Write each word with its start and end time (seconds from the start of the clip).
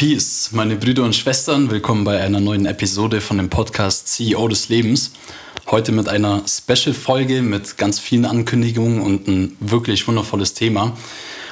Peace, 0.00 0.48
meine 0.52 0.76
Brüder 0.76 1.04
und 1.04 1.14
Schwestern, 1.14 1.70
willkommen 1.70 2.04
bei 2.04 2.22
einer 2.22 2.40
neuen 2.40 2.64
Episode 2.64 3.20
von 3.20 3.36
dem 3.36 3.50
Podcast 3.50 4.08
CEO 4.08 4.48
des 4.48 4.70
Lebens. 4.70 5.12
Heute 5.70 5.92
mit 5.92 6.08
einer 6.08 6.42
Special-Folge 6.46 7.42
mit 7.42 7.76
ganz 7.76 7.98
vielen 7.98 8.24
Ankündigungen 8.24 9.02
und 9.02 9.28
ein 9.28 9.56
wirklich 9.60 10.08
wundervolles 10.08 10.54
Thema. 10.54 10.96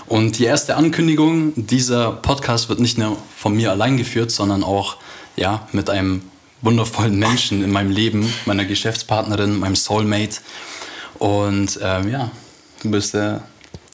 Und 0.07 0.39
die 0.39 0.45
erste 0.45 0.77
Ankündigung, 0.77 1.53
dieser 1.57 2.13
Podcast 2.13 2.71
wird 2.71 2.81
nicht 2.81 2.97
nur 2.97 3.19
von 3.37 3.55
mir 3.55 3.71
allein 3.71 3.99
geführt, 3.99 4.31
sondern 4.31 4.65
auch 4.65 4.97
ja, 5.37 5.69
mit 5.73 5.91
einem 5.91 6.23
wundervollen 6.63 7.19
Menschen 7.19 7.63
in 7.63 7.71
meinem 7.71 7.91
Leben, 7.91 8.33
meiner 8.47 8.65
Geschäftspartnerin, 8.65 9.59
meinem 9.59 9.77
Soulmate. 9.77 10.41
Und 11.19 11.79
ähm, 11.83 12.11
ja, 12.11 12.31
du 12.83 12.91
bist 12.91 13.13
der 13.13 13.43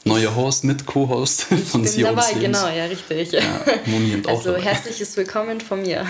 neue 0.05 0.33
Host, 0.35 0.63
mit 0.63 0.85
Co-Host 0.85 1.41
von 1.43 1.57
Ich 1.57 1.71
bin 1.71 1.85
CEO 1.85 2.07
dabei, 2.09 2.33
genau, 2.33 2.67
ja, 2.67 2.85
richtig. 2.85 3.31
Ja, 3.31 3.41
Moni 3.87 4.13
und 4.13 4.27
auch 4.27 4.37
also 4.37 4.51
dabei. 4.51 4.63
herzliches 4.63 5.17
Willkommen 5.17 5.59
von 5.59 5.81
mir. 5.81 6.05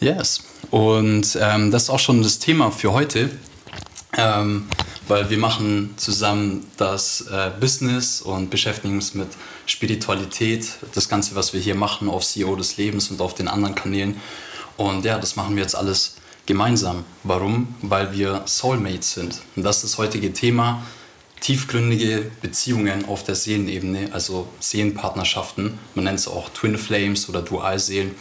Yes. 0.00 0.42
Und 0.70 1.38
ähm, 1.40 1.70
das 1.70 1.84
ist 1.84 1.90
auch 1.90 1.98
schon 1.98 2.22
das 2.22 2.38
Thema 2.38 2.70
für 2.70 2.92
heute, 2.92 3.30
ähm, 4.16 4.68
weil 5.06 5.28
wir 5.30 5.38
machen 5.38 5.94
zusammen 5.96 6.66
das 6.78 7.26
äh, 7.30 7.50
Business 7.60 8.22
und 8.22 8.50
beschäftigen 8.50 8.94
uns 8.94 9.14
mit 9.14 9.28
Spiritualität, 9.66 10.66
das 10.94 11.08
Ganze, 11.08 11.34
was 11.34 11.52
wir 11.52 11.60
hier 11.60 11.74
machen 11.74 12.08
auf 12.08 12.24
CEO 12.24 12.56
des 12.56 12.78
Lebens 12.78 13.10
und 13.10 13.20
auf 13.20 13.34
den 13.34 13.48
anderen 13.48 13.74
Kanälen. 13.74 14.20
Und 14.78 15.04
ja, 15.04 15.18
das 15.18 15.36
machen 15.36 15.56
wir 15.56 15.62
jetzt 15.62 15.76
alles 15.76 16.16
gemeinsam. 16.46 17.04
Warum? 17.22 17.74
Weil 17.82 18.12
wir 18.12 18.42
Soulmates 18.46 19.12
sind. 19.12 19.40
Und 19.56 19.62
das 19.62 19.76
ist 19.76 19.84
das 19.84 19.98
heutige 19.98 20.32
Thema. 20.32 20.82
Tiefgründige 21.40 22.30
Beziehungen 22.42 23.04
auf 23.06 23.24
der 23.24 23.34
Seelenebene, 23.34 24.08
also 24.12 24.48
Seelenpartnerschaften. 24.58 25.78
Man 25.94 26.04
nennt 26.04 26.18
es 26.18 26.28
auch 26.28 26.48
Twin 26.50 26.78
Flames 26.78 27.28
oder 27.28 27.42
Dualseelen. 27.42 28.14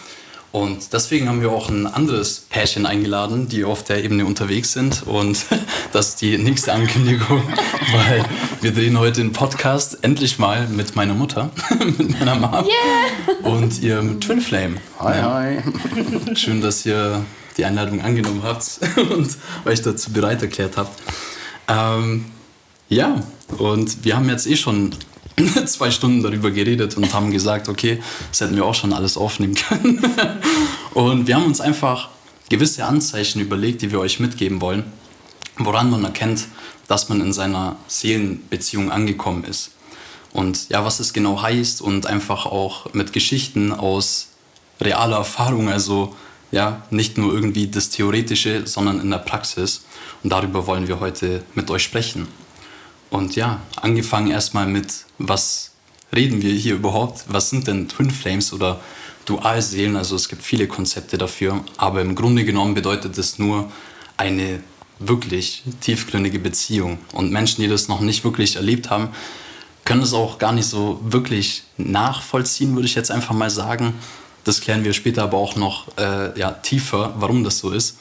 Und 0.56 0.94
deswegen 0.94 1.28
haben 1.28 1.42
wir 1.42 1.52
auch 1.52 1.68
ein 1.68 1.86
anderes 1.86 2.46
Pärchen 2.50 2.86
eingeladen, 2.86 3.50
die 3.50 3.66
auf 3.66 3.84
der 3.84 4.06
Ebene 4.06 4.26
unterwegs 4.26 4.72
sind. 4.72 5.04
Und 5.06 5.46
das 5.92 6.10
ist 6.10 6.22
die 6.22 6.38
nächste 6.38 6.72
Ankündigung, 6.72 7.44
weil 7.92 8.24
wir 8.62 8.72
drehen 8.74 8.98
heute 8.98 9.20
einen 9.20 9.34
Podcast 9.34 9.98
endlich 10.02 10.40
mal 10.40 10.66
mit 10.70 10.96
meiner 10.96 11.14
Mutter, 11.14 11.52
mit 11.98 12.18
meiner 12.18 12.36
Mom 12.36 12.66
und 13.44 13.82
ihrem 13.82 14.22
Twin 14.22 14.40
Flame. 14.40 14.76
Hi, 15.00 15.22
hi. 15.22 16.36
Schön, 16.38 16.62
dass 16.62 16.86
ihr 16.86 17.26
die 17.58 17.66
Einladung 17.66 18.00
angenommen 18.00 18.42
habt 18.44 18.80
und 18.96 19.36
euch 19.66 19.82
dazu 19.82 20.14
bereit 20.14 20.42
erklärt 20.42 20.78
habt. 20.78 21.02
Ähm, 21.68 22.26
ja, 22.90 23.24
und 23.58 24.04
wir 24.04 24.16
haben 24.16 24.30
jetzt 24.30 24.48
eh 24.48 24.56
schon 24.56 24.92
zwei 25.66 25.92
Stunden 25.92 26.24
darüber 26.24 26.52
geredet 26.52 26.98
und 26.98 27.14
haben 27.14 27.32
gesagt, 27.32 27.68
okay, 27.68 28.02
das 28.30 28.42
hätten 28.42 28.56
wir 28.56 28.66
auch 28.66 28.76
schon 28.76 28.94
alles 28.94 29.18
aufnehmen 29.18 29.56
können. 29.56 30.02
Und 30.94 31.28
wir 31.28 31.36
haben 31.36 31.46
uns 31.46 31.60
einfach 31.60 32.10
gewisse 32.50 32.86
Anzeichen 32.86 33.42
überlegt, 33.42 33.82
die 33.82 33.92
wir 33.92 34.00
euch 34.00 34.22
mitgeben 34.22 34.62
wollen, 34.62 34.86
woran 35.58 35.90
man 35.90 36.06
erkennt, 36.06 36.46
dass 36.88 37.10
man 37.10 37.20
in 37.20 37.34
seiner 37.34 37.76
Seelenbeziehung 37.88 38.92
angekommen 38.92 39.44
ist. 39.44 39.72
Und 40.32 40.70
ja, 40.70 40.86
was 40.86 41.00
es 41.00 41.12
genau 41.12 41.42
heißt 41.42 41.82
und 41.82 42.06
einfach 42.06 42.46
auch 42.46 42.94
mit 42.94 43.14
Geschichten 43.14 43.74
aus 43.74 44.30
realer 44.80 45.18
Erfahrung, 45.18 45.70
also 45.70 46.16
ja, 46.52 46.84
nicht 46.92 47.18
nur 47.18 47.34
irgendwie 47.34 47.68
das 47.68 47.90
Theoretische, 47.90 48.68
sondern 48.68 49.02
in 49.02 49.10
der 49.10 49.18
Praxis. 49.18 49.86
Und 50.24 50.30
darüber 50.30 50.68
wollen 50.68 50.88
wir 50.88 51.00
heute 51.00 51.44
mit 51.56 51.70
euch 51.70 51.84
sprechen. 51.84 52.28
Und 53.16 53.38
ja, 53.38 53.62
angefangen 53.78 54.30
erstmal 54.30 54.68
mit, 54.68 55.06
was 55.20 55.72
reden 56.14 56.42
wir 56.42 56.54
hier 56.54 56.76
überhaupt? 56.76 57.24
Was 57.30 57.50
sind 57.50 57.66
denn 57.66 57.88
Twin 57.88 58.12
Flames 58.12 58.52
oder 58.52 58.82
Dualseelen? 59.24 59.96
Also 59.96 60.18
es 60.18 60.28
gibt 60.28 60.44
viele 60.44 60.68
Konzepte 60.68 61.18
dafür, 61.18 61.64
aber 61.78 62.02
im 62.02 62.16
Grunde 62.16 62.44
genommen 62.44 62.74
bedeutet 62.74 63.18
es 63.18 63.40
nur 63.40 63.72
eine 64.18 64.62
wirklich 65.00 65.64
tiefgründige 65.80 66.40
Beziehung. 66.40 66.98
Und 67.14 67.32
Menschen, 67.32 67.62
die 67.62 67.70
das 67.70 67.88
noch 67.88 68.02
nicht 68.02 68.26
wirklich 68.26 68.58
erlebt 68.58 68.90
haben, 68.90 69.08
können 69.86 70.02
es 70.02 70.12
auch 70.12 70.38
gar 70.38 70.52
nicht 70.52 70.68
so 70.68 71.00
wirklich 71.02 71.64
nachvollziehen, 71.78 72.76
würde 72.76 72.88
ich 72.88 72.96
jetzt 72.96 73.12
einfach 73.12 73.34
mal 73.34 73.50
sagen. 73.50 73.94
Das 74.44 74.60
klären 74.60 74.84
wir 74.84 74.92
später 74.92 75.24
aber 75.24 75.38
auch 75.38 75.56
noch 75.56 75.88
äh, 75.98 76.38
ja, 76.38 76.52
tiefer, 76.52 77.14
warum 77.18 77.46
das 77.46 77.60
so 77.60 77.72
ist. 77.72 77.98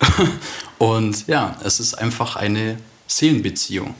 Und 0.78 1.28
ja, 1.28 1.56
es 1.62 1.78
ist 1.78 1.94
einfach 1.94 2.34
eine 2.34 2.78
Seelenbeziehung. 3.06 3.94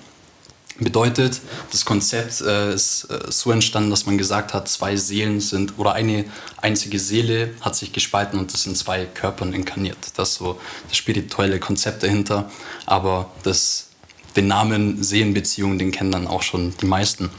Bedeutet, 0.78 1.40
das 1.72 1.86
Konzept 1.86 2.42
äh, 2.42 2.74
ist 2.74 3.04
äh, 3.04 3.30
so 3.30 3.50
entstanden, 3.50 3.88
dass 3.90 4.04
man 4.04 4.18
gesagt 4.18 4.52
hat, 4.52 4.68
zwei 4.68 4.96
Seelen 4.96 5.40
sind 5.40 5.78
oder 5.78 5.94
eine 5.94 6.26
einzige 6.60 6.98
Seele 6.98 7.54
hat 7.62 7.74
sich 7.74 7.92
gespalten 7.92 8.38
und 8.38 8.52
ist 8.52 8.66
in 8.66 8.74
zwei 8.74 9.06
Körpern 9.06 9.54
inkarniert. 9.54 9.96
Das 10.16 10.30
ist 10.30 10.34
so 10.36 10.60
das 10.88 10.98
spirituelle 10.98 11.60
Konzept 11.60 12.02
dahinter. 12.02 12.50
Aber 12.84 13.30
das, 13.42 13.88
den 14.36 14.48
Namen 14.48 15.02
Seelenbeziehung, 15.02 15.78
den 15.78 15.92
kennen 15.92 16.12
dann 16.12 16.26
auch 16.26 16.42
schon 16.42 16.74
die 16.80 16.86
meisten. 16.86 17.30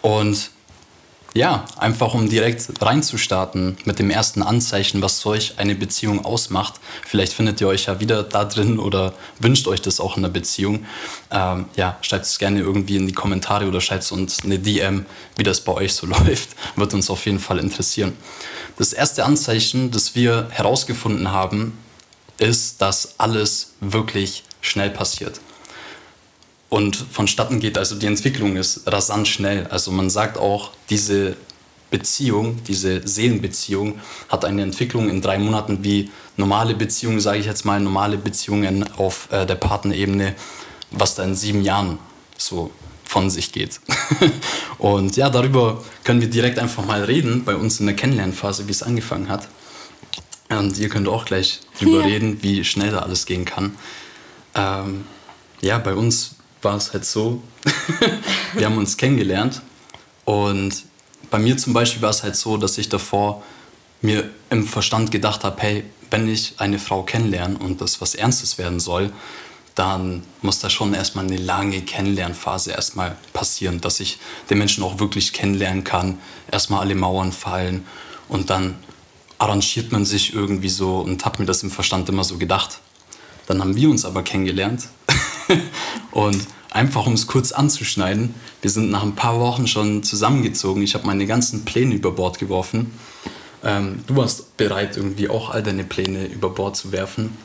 Und 0.00 0.50
ja, 1.32 1.64
einfach 1.76 2.14
um 2.14 2.28
direkt 2.28 2.82
reinzustarten 2.82 3.76
mit 3.84 3.98
dem 3.98 4.10
ersten 4.10 4.42
Anzeichen, 4.42 5.00
was 5.00 5.20
solch 5.20 5.54
eine 5.58 5.74
Beziehung 5.74 6.24
ausmacht. 6.24 6.80
Vielleicht 7.06 7.32
findet 7.32 7.60
ihr 7.60 7.68
euch 7.68 7.86
ja 7.86 8.00
wieder 8.00 8.24
da 8.24 8.44
drin 8.44 8.78
oder 8.78 9.12
wünscht 9.38 9.68
euch 9.68 9.80
das 9.80 10.00
auch 10.00 10.16
in 10.16 10.22
der 10.22 10.30
Beziehung. 10.30 10.86
Ähm, 11.30 11.66
ja, 11.76 11.96
schreibt 12.02 12.26
es 12.26 12.38
gerne 12.38 12.60
irgendwie 12.60 12.96
in 12.96 13.06
die 13.06 13.12
Kommentare 13.12 13.68
oder 13.68 13.80
schreibt 13.80 14.10
uns 14.10 14.42
eine 14.44 14.58
DM, 14.58 15.06
wie 15.36 15.44
das 15.44 15.60
bei 15.60 15.72
euch 15.72 15.94
so 15.94 16.06
läuft. 16.08 16.50
Wird 16.74 16.94
uns 16.94 17.10
auf 17.10 17.24
jeden 17.26 17.40
Fall 17.40 17.58
interessieren. 17.58 18.16
Das 18.76 18.92
erste 18.92 19.24
Anzeichen, 19.24 19.90
das 19.90 20.14
wir 20.14 20.48
herausgefunden 20.50 21.30
haben, 21.30 21.78
ist, 22.38 22.80
dass 22.80 23.20
alles 23.20 23.74
wirklich 23.80 24.42
schnell 24.62 24.90
passiert 24.90 25.40
und 26.70 26.96
vonstatten 26.96 27.60
geht. 27.60 27.76
Also 27.76 27.96
die 27.96 28.06
Entwicklung 28.06 28.56
ist 28.56 28.90
rasant 28.90 29.28
schnell. 29.28 29.66
Also 29.66 29.90
man 29.90 30.08
sagt 30.08 30.38
auch, 30.38 30.70
diese 30.88 31.36
Beziehung, 31.90 32.62
diese 32.66 33.06
Seelenbeziehung 33.06 34.00
hat 34.28 34.44
eine 34.44 34.62
Entwicklung 34.62 35.10
in 35.10 35.20
drei 35.20 35.38
Monaten 35.38 35.82
wie 35.82 36.10
normale 36.36 36.74
Beziehungen, 36.74 37.20
sage 37.20 37.38
ich 37.40 37.46
jetzt 37.46 37.64
mal, 37.64 37.80
normale 37.80 38.16
Beziehungen 38.16 38.88
auf 38.96 39.28
äh, 39.32 39.44
der 39.44 39.56
Partnerebene, 39.56 40.34
was 40.92 41.16
da 41.16 41.24
in 41.24 41.34
sieben 41.34 41.62
Jahren 41.62 41.98
so 42.38 42.70
von 43.04 43.28
sich 43.28 43.50
geht. 43.50 43.80
und 44.78 45.16
ja, 45.16 45.28
darüber 45.28 45.82
können 46.04 46.20
wir 46.20 46.30
direkt 46.30 46.60
einfach 46.60 46.86
mal 46.86 47.02
reden, 47.02 47.44
bei 47.44 47.56
uns 47.56 47.80
in 47.80 47.86
der 47.86 47.96
Kennenlernphase, 47.96 48.68
wie 48.68 48.70
es 48.70 48.84
angefangen 48.84 49.28
hat. 49.28 49.48
Und 50.48 50.78
ihr 50.78 50.88
könnt 50.88 51.08
auch 51.08 51.24
gleich 51.24 51.60
drüber 51.80 52.00
Ja. 52.00 52.06
reden, 52.06 52.40
wie 52.42 52.64
schnell 52.64 52.92
da 52.92 53.00
alles 53.00 53.26
gehen 53.26 53.44
kann. 53.44 53.76
Ähm, 54.54 55.04
ja, 55.60 55.78
bei 55.78 55.94
uns 55.94 56.36
war 56.62 56.76
es 56.76 56.92
halt 56.92 57.04
so, 57.04 57.42
wir 58.54 58.66
haben 58.66 58.78
uns 58.78 58.96
kennengelernt. 58.96 59.62
Und 60.24 60.84
bei 61.30 61.38
mir 61.38 61.56
zum 61.56 61.72
Beispiel 61.72 62.02
war 62.02 62.10
es 62.10 62.22
halt 62.22 62.36
so, 62.36 62.56
dass 62.56 62.78
ich 62.78 62.88
davor 62.88 63.42
mir 64.02 64.30
im 64.50 64.66
Verstand 64.66 65.10
gedacht 65.10 65.44
habe, 65.44 65.60
hey, 65.60 65.84
wenn 66.10 66.28
ich 66.28 66.54
eine 66.58 66.78
Frau 66.78 67.02
kennenlerne 67.02 67.58
und 67.58 67.80
das 67.80 68.00
was 68.00 68.14
Ernstes 68.14 68.58
werden 68.58 68.80
soll, 68.80 69.12
dann 69.74 70.22
muss 70.42 70.58
da 70.58 70.68
schon 70.68 70.94
erstmal 70.94 71.24
eine 71.26 71.36
lange 71.36 71.80
Kennenlernphase 71.82 72.72
erstmal 72.72 73.16
passieren, 73.32 73.80
dass 73.80 74.00
ich 74.00 74.18
den 74.48 74.58
Menschen 74.58 74.82
auch 74.82 74.98
wirklich 74.98 75.32
kennenlernen 75.32 75.84
kann, 75.84 76.18
erstmal 76.50 76.80
alle 76.80 76.94
Mauern 76.94 77.32
fallen 77.32 77.86
und 78.28 78.50
dann 78.50 78.76
arrangiert 79.38 79.90
man 79.92 80.04
sich 80.04 80.34
irgendwie 80.34 80.68
so 80.68 80.98
und 80.98 81.24
habe 81.24 81.38
mir 81.40 81.46
das 81.46 81.62
im 81.62 81.70
Verstand 81.70 82.08
immer 82.08 82.24
so 82.24 82.36
gedacht. 82.36 82.80
Dann 83.46 83.60
haben 83.60 83.74
wir 83.74 83.88
uns 83.88 84.04
aber 84.04 84.22
kennengelernt 84.22 84.88
und 86.12 86.46
einfach 86.70 87.06
um 87.06 87.14
es 87.14 87.26
kurz 87.26 87.52
anzuschneiden, 87.52 88.34
wir 88.62 88.70
sind 88.70 88.90
nach 88.90 89.02
ein 89.02 89.14
paar 89.14 89.40
Wochen 89.40 89.66
schon 89.66 90.02
zusammengezogen. 90.02 90.82
Ich 90.82 90.94
habe 90.94 91.06
meine 91.06 91.26
ganzen 91.26 91.64
Pläne 91.64 91.94
über 91.94 92.12
Bord 92.12 92.38
geworfen. 92.38 92.92
Ähm, 93.62 94.04
du 94.06 94.16
warst 94.16 94.56
bereit, 94.56 94.96
irgendwie 94.96 95.28
auch 95.28 95.50
all 95.50 95.62
deine 95.62 95.84
Pläne 95.84 96.26
über 96.26 96.50
Bord 96.50 96.76
zu 96.76 96.92
werfen 96.92 97.36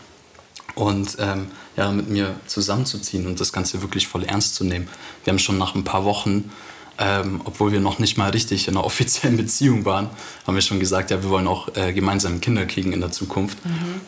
und 0.76 1.18
ähm, 1.20 1.48
ja, 1.76 1.92
mit 1.92 2.10
mir 2.10 2.36
zusammenzuziehen 2.48 3.28
und 3.28 3.40
das 3.40 3.52
Ganze 3.52 3.82
wirklich 3.82 4.08
voll 4.08 4.24
ernst 4.24 4.56
zu 4.56 4.64
nehmen. 4.64 4.88
Wir 5.24 5.32
haben 5.32 5.40
schon 5.40 5.58
nach 5.58 5.76
ein 5.76 5.84
paar 5.84 6.06
Wochen, 6.06 6.52
ähm, 6.98 7.42
obwohl 7.44 7.74
wir 7.74 7.82
noch 7.82 8.00
nicht 8.00 8.18
mal 8.18 8.30
richtig 8.30 8.68
in 8.68 8.76
einer 8.76 8.86
offiziellen 8.86 9.36
Beziehung 9.36 9.84
waren, 9.84 10.10
haben 10.48 10.56
wir 10.56 10.62
schon 10.62 10.80
gesagt, 10.80 11.12
ja, 11.12 11.22
wir 11.22 11.30
wollen 11.30 11.48
auch 11.48 11.76
äh, 11.76 11.92
gemeinsam 11.92 12.40
Kinder 12.40 12.66
kriegen 12.66 12.94
in 12.94 13.02
der 13.02 13.12
Zukunft 13.12 13.58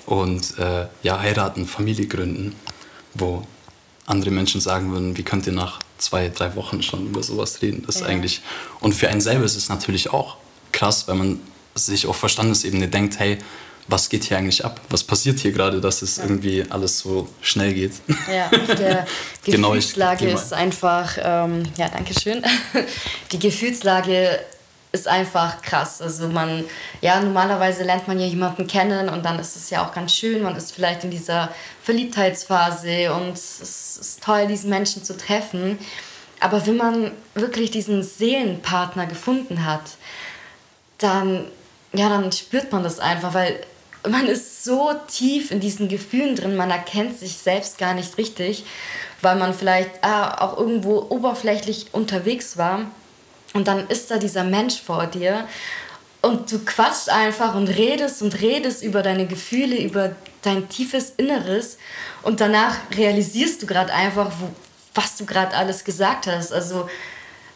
und 0.05 0.57
äh, 0.59 0.87
ja, 1.03 1.19
heiraten, 1.19 1.65
Familie 1.65 2.07
gründen, 2.07 2.55
wo 3.13 3.43
andere 4.07 4.31
Menschen 4.31 4.59
sagen 4.61 4.91
würden, 4.91 5.15
wie 5.17 5.23
könnt 5.23 5.45
ihr 5.45 5.53
nach 5.53 5.79
zwei, 5.99 6.29
drei 6.29 6.55
Wochen 6.55 6.81
schon 6.81 7.05
über 7.07 7.21
sowas 7.21 7.61
reden? 7.61 7.83
Das 7.85 7.97
ist 7.97 8.01
Ja. 8.01 8.07
eigentlich, 8.07 8.41
und 8.79 8.93
für 8.93 9.09
einen 9.09 9.21
selber 9.21 9.45
ist 9.45 9.55
es 9.55 9.69
natürlich 9.69 10.09
auch 10.11 10.37
krass, 10.71 11.07
weil 11.07 11.15
man 11.15 11.39
sich 11.75 12.07
auf 12.07 12.15
Verstandesebene 12.17 12.87
denkt, 12.87 13.19
hey, 13.19 13.37
was 13.89 14.09
geht 14.09 14.25
hier 14.25 14.37
eigentlich 14.37 14.65
ab? 14.65 14.81
Was 14.89 15.03
passiert 15.03 15.39
hier 15.39 15.51
gerade, 15.53 15.79
dass 15.79 16.01
es 16.01 16.17
irgendwie 16.17 16.65
alles 16.69 16.99
so 16.99 17.29
schnell 17.41 17.73
geht? 17.73 17.93
Ja, 18.29 18.49
der 18.75 19.07
Genau, 19.45 19.69
Gefühlslage 19.69 20.25
geh 20.25 20.33
mal. 20.33 20.41
ist 20.41 20.51
einfach, 20.53 21.17
ähm, 21.21 21.63
ja, 21.77 21.87
danke 21.87 22.13
schön. 22.19 22.43
Die 23.31 23.39
Gefühlslage 23.39 24.39
ist 24.91 25.07
einfach 25.07 25.61
krass. 25.61 26.01
Also 26.01 26.27
man, 26.29 26.63
ja, 27.01 27.19
normalerweise 27.19 27.83
lernt 27.83 28.07
man 28.07 28.19
ja 28.19 28.25
jemanden 28.25 28.67
kennen 28.67 29.09
und 29.09 29.25
dann 29.25 29.39
ist 29.39 29.55
es 29.55 29.69
ja 29.69 29.85
auch 29.85 29.93
ganz 29.93 30.13
schön. 30.13 30.41
Man 30.41 30.55
ist 30.55 30.71
vielleicht 30.73 31.03
in 31.03 31.11
dieser 31.11 31.49
Verliebtheitsphase 31.83 33.13
und 33.13 33.33
es 33.33 33.97
ist 33.99 34.23
toll, 34.23 34.47
diesen 34.47 34.69
Menschen 34.69 35.03
zu 35.03 35.17
treffen. 35.17 35.77
Aber 36.39 36.65
wenn 36.65 36.77
man 36.77 37.11
wirklich 37.33 37.71
diesen 37.71 38.03
Seelenpartner 38.03 39.07
gefunden 39.07 39.65
hat, 39.65 39.97
dann, 40.99 41.45
ja, 41.93 42.09
dann 42.09 42.31
spürt 42.31 42.71
man 42.71 42.83
das 42.83 42.99
einfach, 42.99 43.33
weil 43.33 43.59
man 44.07 44.27
ist 44.27 44.63
so 44.63 44.93
tief 45.07 45.51
in 45.51 45.59
diesen 45.59 45.89
Gefühlen 45.89 46.35
drin, 46.35 46.55
man 46.55 46.71
erkennt 46.71 47.17
sich 47.17 47.37
selbst 47.37 47.77
gar 47.77 47.93
nicht 47.93 48.17
richtig, 48.17 48.63
weil 49.21 49.35
man 49.35 49.53
vielleicht 49.53 50.03
ah, 50.03 50.37
auch 50.39 50.57
irgendwo 50.57 51.07
oberflächlich 51.09 51.87
unterwegs 51.93 52.57
war. 52.57 52.85
Und 53.57 53.67
dann 53.67 53.87
ist 53.87 54.11
da 54.11 54.19
dieser 54.19 54.43
Mensch 54.43 54.79
vor 54.79 55.07
dir 55.07 55.47
und 56.21 56.51
du 56.51 56.59
quatschst 56.59 57.09
einfach 57.09 57.55
und 57.55 57.67
redest 57.67 58.21
und 58.21 58.39
redest 58.39 58.83
über 58.83 59.01
deine 59.01 59.25
Gefühle, 59.25 59.81
über 59.81 60.15
dein 60.43 60.69
tiefes 60.69 61.13
Inneres 61.17 61.79
und 62.21 62.39
danach 62.39 62.75
realisierst 62.95 63.63
du 63.63 63.65
gerade 63.65 63.91
einfach, 63.91 64.31
wo, 64.39 64.49
was 64.93 65.17
du 65.17 65.25
gerade 65.25 65.55
alles 65.55 65.83
gesagt 65.83 66.27
hast. 66.27 66.53
Also 66.53 66.87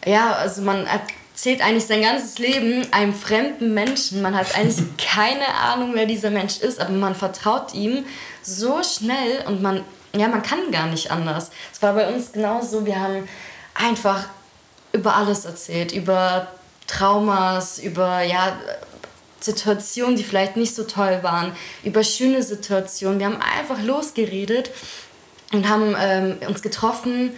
ja, 0.03 0.31
also 0.33 0.63
man 0.63 0.87
erzählt 0.87 1.61
eigentlich 1.61 1.85
sein 1.85 2.01
ganzes 2.01 2.39
Leben 2.39 2.91
einem 2.91 3.13
fremden 3.13 3.75
Menschen. 3.75 4.23
Man 4.23 4.35
hat 4.35 4.57
eigentlich 4.57 4.83
keine 4.97 5.47
Ahnung, 5.53 5.91
wer 5.93 6.07
dieser 6.07 6.31
Mensch 6.31 6.57
ist, 6.61 6.79
aber 6.79 6.93
man 6.93 7.13
vertraut 7.13 7.75
ihm 7.75 8.05
so 8.41 8.81
schnell 8.81 9.43
und 9.45 9.61
man, 9.61 9.83
ja, 10.15 10.27
man 10.27 10.41
kann 10.41 10.71
gar 10.71 10.87
nicht 10.87 11.11
anders. 11.11 11.51
Es 11.71 11.79
war 11.83 11.93
bei 11.93 12.11
uns 12.11 12.31
genauso. 12.31 12.87
Wir 12.87 12.99
haben 12.99 13.29
einfach 13.75 14.27
über 14.93 15.15
alles 15.15 15.45
erzählt, 15.45 15.91
über 15.91 16.47
Traumas, 16.87 17.79
über 17.79 18.21
ja, 18.21 18.57
Situationen, 19.39 20.15
die 20.15 20.23
vielleicht 20.23 20.57
nicht 20.57 20.75
so 20.75 20.83
toll 20.83 21.19
waren, 21.21 21.53
über 21.83 22.03
schöne 22.03 22.43
Situationen. 22.43 23.19
Wir 23.19 23.27
haben 23.27 23.41
einfach 23.41 23.81
losgeredet 23.81 24.71
und 25.51 25.67
haben 25.67 25.95
ähm, 25.99 26.37
uns 26.47 26.61
getroffen 26.61 27.31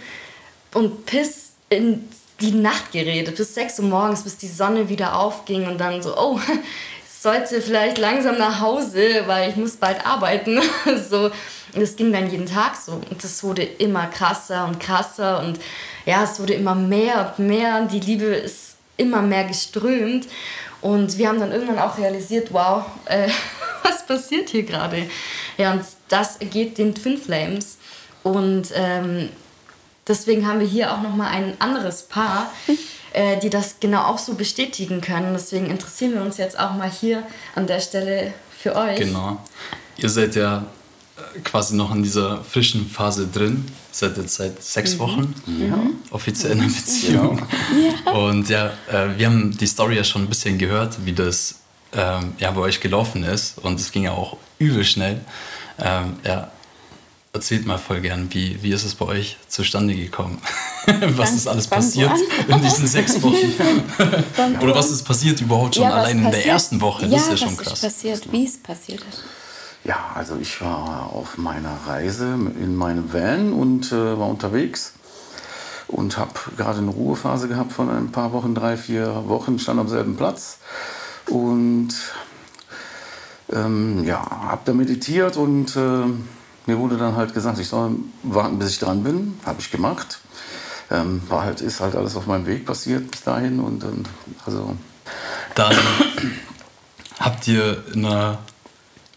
und 0.72 1.06
bis 1.06 1.52
in 1.70 2.08
die 2.40 2.52
Nacht 2.52 2.92
geredet, 2.92 3.36
bis 3.36 3.54
6 3.54 3.80
Uhr 3.80 3.86
morgens, 3.86 4.22
bis 4.22 4.36
die 4.36 4.48
Sonne 4.48 4.88
wieder 4.88 5.18
aufging 5.18 5.66
und 5.66 5.78
dann 5.78 6.02
so, 6.02 6.16
oh, 6.16 6.38
ich 6.38 7.12
sollte 7.20 7.62
vielleicht 7.62 7.98
langsam 7.98 8.36
nach 8.38 8.60
Hause, 8.60 9.22
weil 9.26 9.50
ich 9.50 9.56
muss 9.56 9.76
bald 9.76 10.04
arbeiten. 10.04 10.60
so, 11.08 11.30
und 11.74 11.80
das 11.80 11.96
ging 11.96 12.12
dann 12.12 12.30
jeden 12.30 12.46
Tag 12.46 12.76
so. 12.76 12.92
Und 12.92 13.22
das 13.22 13.42
wurde 13.42 13.62
immer 13.62 14.06
krasser 14.06 14.66
und 14.66 14.78
krasser 14.78 15.40
und 15.40 15.58
ja, 16.06 16.24
es 16.24 16.38
wurde 16.40 16.54
immer 16.54 16.74
mehr 16.74 17.34
und 17.36 17.46
mehr. 17.46 17.86
Die 17.86 18.00
Liebe 18.00 18.26
ist 18.26 18.76
immer 18.96 19.22
mehr 19.22 19.44
geströmt. 19.44 20.26
Und 20.80 21.16
wir 21.16 21.28
haben 21.28 21.40
dann 21.40 21.50
irgendwann 21.50 21.78
auch 21.78 21.96
realisiert, 21.96 22.52
wow, 22.52 22.84
äh, 23.06 23.28
was 23.82 24.06
passiert 24.06 24.50
hier 24.50 24.64
gerade? 24.64 25.08
Ja, 25.56 25.72
und 25.72 25.82
das 26.08 26.38
geht 26.38 26.78
den 26.78 26.94
Twin 26.94 27.16
Flames. 27.18 27.78
Und 28.22 28.68
ähm, 28.74 29.30
deswegen 30.06 30.46
haben 30.46 30.60
wir 30.60 30.66
hier 30.66 30.92
auch 30.92 31.00
nochmal 31.00 31.32
ein 31.32 31.54
anderes 31.58 32.02
Paar, 32.02 32.52
äh, 33.12 33.38
die 33.38 33.50
das 33.50 33.76
genau 33.80 34.04
auch 34.04 34.18
so 34.18 34.34
bestätigen 34.34 35.00
können. 35.00 35.32
Deswegen 35.32 35.70
interessieren 35.70 36.14
wir 36.14 36.22
uns 36.22 36.36
jetzt 36.36 36.58
auch 36.58 36.74
mal 36.74 36.90
hier 36.90 37.22
an 37.54 37.66
der 37.66 37.80
Stelle 37.80 38.34
für 38.58 38.76
euch. 38.76 38.98
Genau. 38.98 39.38
Ihr 39.96 40.10
seid 40.10 40.34
ja 40.34 40.64
quasi 41.44 41.76
noch 41.76 41.94
in 41.94 42.02
dieser 42.02 42.42
frischen 42.44 42.88
Phase 42.88 43.26
drin. 43.26 43.64
Seid 43.94 44.16
jetzt 44.16 44.34
seit 44.34 44.60
sechs 44.60 44.94
mhm. 44.94 44.98
Wochen 44.98 45.34
ja. 45.46 45.78
offiziell 46.10 46.54
in 46.54 46.62
einer 46.62 46.72
Beziehung. 46.72 47.40
Ja. 48.04 48.12
Und 48.12 48.48
ja, 48.48 48.72
äh, 48.90 49.16
wir 49.16 49.26
haben 49.26 49.56
die 49.56 49.68
Story 49.68 49.94
ja 49.94 50.02
schon 50.02 50.22
ein 50.22 50.28
bisschen 50.28 50.58
gehört, 50.58 50.96
wie 51.04 51.12
das 51.12 51.60
ähm, 51.92 52.32
ja, 52.38 52.50
bei 52.50 52.62
euch 52.62 52.80
gelaufen 52.80 53.22
ist. 53.22 53.56
Und 53.58 53.78
es 53.78 53.92
ging 53.92 54.02
ja 54.02 54.10
auch 54.10 54.36
übel 54.58 54.84
schnell. 54.84 55.20
Ähm, 55.78 56.16
ja, 56.24 56.50
erzählt 57.32 57.66
mal 57.66 57.78
voll 57.78 58.00
gern, 58.00 58.26
wie, 58.34 58.60
wie 58.64 58.70
ist 58.70 58.82
es 58.82 58.96
bei 58.96 59.04
euch 59.04 59.36
zustande 59.46 59.94
gekommen? 59.94 60.42
was 60.86 61.32
ist 61.32 61.46
alles 61.46 61.68
passiert 61.68 62.10
in 62.48 62.60
diesen 62.62 62.88
sechs 62.88 63.22
Wochen? 63.22 64.60
Oder 64.60 64.74
was 64.74 64.90
ist 64.90 65.04
passiert 65.04 65.40
überhaupt 65.40 65.76
schon 65.76 65.84
ja, 65.84 65.90
allein 65.90 66.18
in 66.18 66.30
der 66.32 66.46
ersten 66.46 66.80
Woche? 66.80 67.02
Das 67.02 67.12
ja, 67.12 67.18
ist 67.18 67.28
ja 67.28 67.36
schon 67.46 67.56
krass. 67.56 67.74
Ist 67.74 67.82
passiert, 67.82 68.32
wie 68.32 68.44
es 68.44 68.58
passiert 68.58 69.04
ist. 69.08 69.22
Ja, 69.84 70.12
also 70.14 70.36
ich 70.40 70.62
war 70.62 71.10
auf 71.12 71.36
meiner 71.36 71.76
Reise 71.86 72.38
in 72.58 72.74
meinem 72.74 73.12
Van 73.12 73.52
und 73.52 73.92
äh, 73.92 74.18
war 74.18 74.28
unterwegs 74.28 74.94
und 75.88 76.16
habe 76.16 76.32
gerade 76.56 76.78
eine 76.78 76.90
Ruhephase 76.90 77.48
gehabt 77.48 77.72
von 77.72 77.90
ein 77.90 78.10
paar 78.10 78.32
Wochen, 78.32 78.54
drei, 78.54 78.78
vier 78.78 79.28
Wochen, 79.28 79.58
stand 79.58 79.78
am 79.78 79.88
selben 79.88 80.16
Platz 80.16 80.58
und 81.28 81.90
ähm, 83.52 84.04
ja, 84.04 84.24
habe 84.48 84.62
da 84.64 84.72
meditiert 84.72 85.36
und 85.36 85.76
äh, 85.76 86.06
mir 86.66 86.78
wurde 86.78 86.96
dann 86.96 87.14
halt 87.14 87.34
gesagt, 87.34 87.58
ich 87.58 87.68
soll 87.68 87.96
warten, 88.22 88.58
bis 88.58 88.70
ich 88.70 88.78
dran 88.78 89.04
bin. 89.04 89.38
Habe 89.44 89.60
ich 89.60 89.70
gemacht. 89.70 90.20
Ähm, 90.90 91.20
war 91.28 91.42
halt, 91.42 91.60
ist 91.60 91.80
halt 91.80 91.94
alles 91.94 92.16
auf 92.16 92.26
meinem 92.26 92.46
Weg 92.46 92.64
passiert 92.64 93.10
bis 93.10 93.22
dahin 93.22 93.60
und, 93.60 93.84
und 93.84 94.08
also. 94.46 94.74
Dann 95.54 95.76
habt 97.20 97.46
ihr 97.46 97.84
eine 97.94 98.38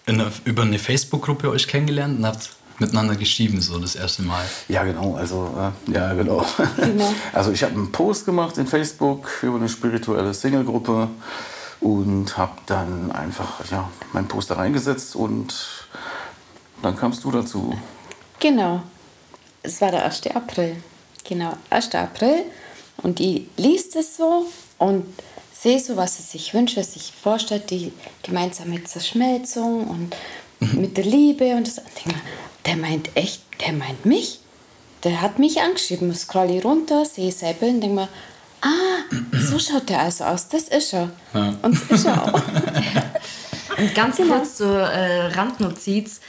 eine, 0.07 0.31
über 0.45 0.63
eine 0.63 0.79
Facebook-Gruppe 0.79 1.49
euch 1.49 1.67
kennengelernt 1.67 2.19
und 2.19 2.25
habt 2.25 2.49
miteinander 2.79 3.15
geschrieben, 3.15 3.61
so 3.61 3.79
das 3.79 3.95
erste 3.95 4.21
Mal. 4.21 4.45
Ja, 4.67 4.83
genau. 4.83 5.15
Also, 5.15 5.53
äh, 5.89 5.93
ja, 5.93 6.13
genau. 6.13 6.45
genau. 6.77 7.13
Also, 7.33 7.51
ich 7.51 7.63
habe 7.63 7.73
einen 7.73 7.91
Post 7.91 8.25
gemacht 8.25 8.57
in 8.57 8.67
Facebook 8.67 9.27
über 9.41 9.57
eine 9.57 9.69
spirituelle 9.69 10.33
Single-Gruppe 10.33 11.09
und 11.81 12.37
habe 12.37 12.53
dann 12.65 13.11
einfach 13.11 13.59
ja, 13.71 13.89
meinen 14.13 14.27
Poster 14.27 14.57
reingesetzt 14.57 15.15
und 15.15 15.87
dann 16.81 16.95
kamst 16.95 17.23
du 17.23 17.31
dazu. 17.31 17.77
Genau. 18.39 18.83
Es 19.63 19.81
war 19.81 19.91
der 19.91 20.05
1. 20.05 20.27
April. 20.27 20.77
Genau, 21.23 21.53
1. 21.69 21.95
April. 21.95 22.45
Und 23.03 23.19
die 23.19 23.49
liest 23.57 23.95
es 23.95 24.17
so 24.17 24.45
und 24.77 25.05
sehe 25.67 25.79
so, 25.79 25.97
was 25.97 26.15
sie 26.15 26.23
sich 26.23 26.53
wünscht, 26.53 26.77
was 26.77 26.93
sich 26.93 27.11
vorstellt, 27.11 27.69
die 27.71 27.91
gemeinsame 28.23 28.81
Zerschmelzung 28.85 29.85
und 29.87 30.15
mhm. 30.61 30.81
mit 30.81 30.95
der 30.95 31.03
Liebe 31.03 31.55
und 31.57 31.67
das. 31.67 31.79
Und 31.79 32.15
der 32.65 32.77
meint 32.77 33.09
echt, 33.15 33.41
der 33.65 33.73
meint 33.73 34.05
mich. 34.05 34.39
Der 35.03 35.21
hat 35.21 35.39
mich 35.39 35.61
angeschrieben. 35.61 36.15
Scroll 36.15 36.51
ich 36.51 36.63
runter, 36.63 37.03
sehe 37.03 37.33
selber 37.33 37.67
und 37.67 37.81
denke 37.81 37.95
mir, 37.95 38.09
ah, 38.61 38.69
so 39.33 39.59
schaut 39.65 39.89
der 39.89 39.99
also 40.03 40.23
aus, 40.23 40.47
das 40.47 40.69
ist 40.69 40.93
er. 40.93 41.09
Ja. 41.33 41.53
Und 41.61 41.75
das 41.75 41.99
ist 41.99 42.05
er 42.05 42.23
auch. 42.23 42.33
und 43.77 43.93
ganz 43.93 44.15
genau. 44.15 44.35
kurz 44.35 44.59
so 44.59 44.73
äh, 44.73 45.25
Randnotiz. 45.27 46.21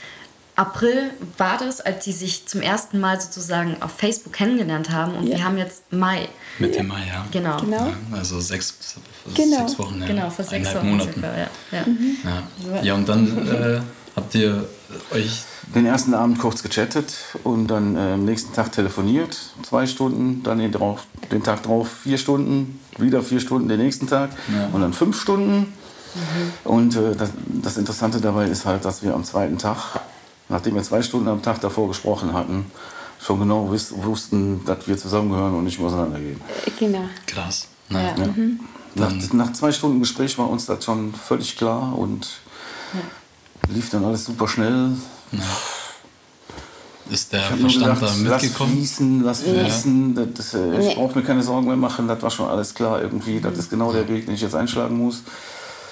April 0.59 1.11
war 1.37 1.57
das, 1.57 1.79
als 1.79 2.03
sie 2.03 2.11
sich 2.11 2.45
zum 2.45 2.59
ersten 2.59 2.99
Mal 2.99 3.21
sozusagen 3.21 3.81
auf 3.81 3.91
Facebook 3.91 4.33
kennengelernt 4.33 4.91
haben 4.91 5.15
und 5.15 5.27
ja. 5.27 5.37
wir 5.37 5.43
haben 5.45 5.57
jetzt 5.57 5.83
Mai. 5.93 6.27
Mitte 6.59 6.83
Mai, 6.83 6.99
ja. 7.07 7.25
Genau. 7.31 7.57
genau. 7.61 7.87
Ja, 7.87 7.93
also 8.11 8.41
sechs, 8.41 8.73
genau. 9.33 9.59
sechs 9.59 9.79
Wochen, 9.79 10.01
ja. 10.01 10.07
Genau, 10.07 10.29
vor 10.29 10.43
sechs 10.43 10.75
Wochen. 10.75 10.89
Monaten. 10.89 11.13
Circa, 11.13 11.37
ja. 11.37 11.47
Ja. 11.71 11.85
Mhm. 11.85 12.17
ja. 12.73 12.81
ja. 12.81 12.93
und 12.93 13.07
dann 13.07 13.47
äh, 13.47 13.79
habt 14.17 14.35
ihr 14.35 14.67
euch... 15.13 15.43
Den 15.73 15.85
ersten 15.85 16.13
Abend 16.13 16.39
kurz 16.39 16.61
gechattet 16.61 17.13
und 17.45 17.67
dann 17.67 17.95
äh, 17.95 18.13
am 18.13 18.25
nächsten 18.25 18.53
Tag 18.53 18.73
telefoniert, 18.73 19.37
zwei 19.63 19.87
Stunden, 19.87 20.43
dann 20.43 20.59
den, 20.59 20.73
drauf, 20.73 21.05
den 21.31 21.41
Tag 21.41 21.63
drauf 21.63 21.89
vier 22.03 22.17
Stunden, 22.17 22.81
wieder 22.97 23.21
vier 23.21 23.39
Stunden 23.39 23.69
den 23.69 23.79
nächsten 23.79 24.07
Tag 24.07 24.31
und 24.73 24.81
dann 24.81 24.91
fünf 24.91 25.21
Stunden. 25.21 25.71
Mhm. 26.15 26.69
Und 26.69 26.95
äh, 26.97 27.15
das, 27.15 27.29
das 27.47 27.77
Interessante 27.77 28.19
dabei 28.19 28.47
ist 28.47 28.65
halt, 28.65 28.83
dass 28.83 29.03
wir 29.03 29.13
am 29.13 29.23
zweiten 29.23 29.57
Tag 29.57 30.01
nachdem 30.49 30.75
wir 30.75 30.83
zwei 30.83 31.01
Stunden 31.01 31.27
am 31.27 31.41
Tag 31.41 31.61
davor 31.61 31.87
gesprochen 31.87 32.33
hatten, 32.33 32.65
schon 33.21 33.39
genau 33.39 33.69
wussten, 33.69 34.63
dass 34.65 34.87
wir 34.87 34.97
zusammengehören 34.97 35.55
und 35.55 35.63
nicht 35.63 35.79
mehr 35.79 35.87
auseinandergehen. 35.87 36.41
Genau. 36.79 37.03
Krass. 37.25 37.67
Ja. 37.89 38.15
Ja. 38.17 38.27
Mhm. 38.27 38.59
Nach, 38.95 39.13
nach, 39.33 39.53
zwei 39.53 39.71
Stunden 39.71 39.99
Gespräch 39.99 40.37
war 40.37 40.49
uns 40.49 40.65
das 40.65 40.83
schon 40.83 41.13
völlig 41.13 41.57
klar 41.57 41.97
und 41.97 42.27
ja. 42.93 43.73
lief 43.73 43.89
dann 43.89 44.03
alles 44.03 44.25
super 44.25 44.47
schnell. 44.47 44.95
Ist 47.09 47.33
der 47.33 47.41
Verstand 47.41 47.73
gedacht, 47.73 48.01
da 48.01 48.15
mitgekommen? 48.15 48.77
Lass 48.77 48.77
fließen, 48.77 49.23
lass 49.23 49.41
fließen. 49.41 50.15
Das, 50.15 50.27
das, 50.35 50.53
äh, 50.53 50.89
ich 50.89 50.95
brauche 50.95 51.17
mir 51.17 51.25
keine 51.25 51.41
Sorgen 51.43 51.67
mehr 51.67 51.75
machen, 51.75 52.07
das 52.07 52.21
war 52.21 52.29
schon 52.29 52.47
alles 52.47 52.73
klar 52.73 53.01
irgendwie. 53.01 53.39
Das 53.39 53.57
ist 53.57 53.69
genau 53.69 53.91
der 53.91 54.07
Weg, 54.07 54.25
den 54.25 54.35
ich 54.35 54.41
jetzt 54.41 54.55
einschlagen 54.55 54.97
muss. 54.97 55.23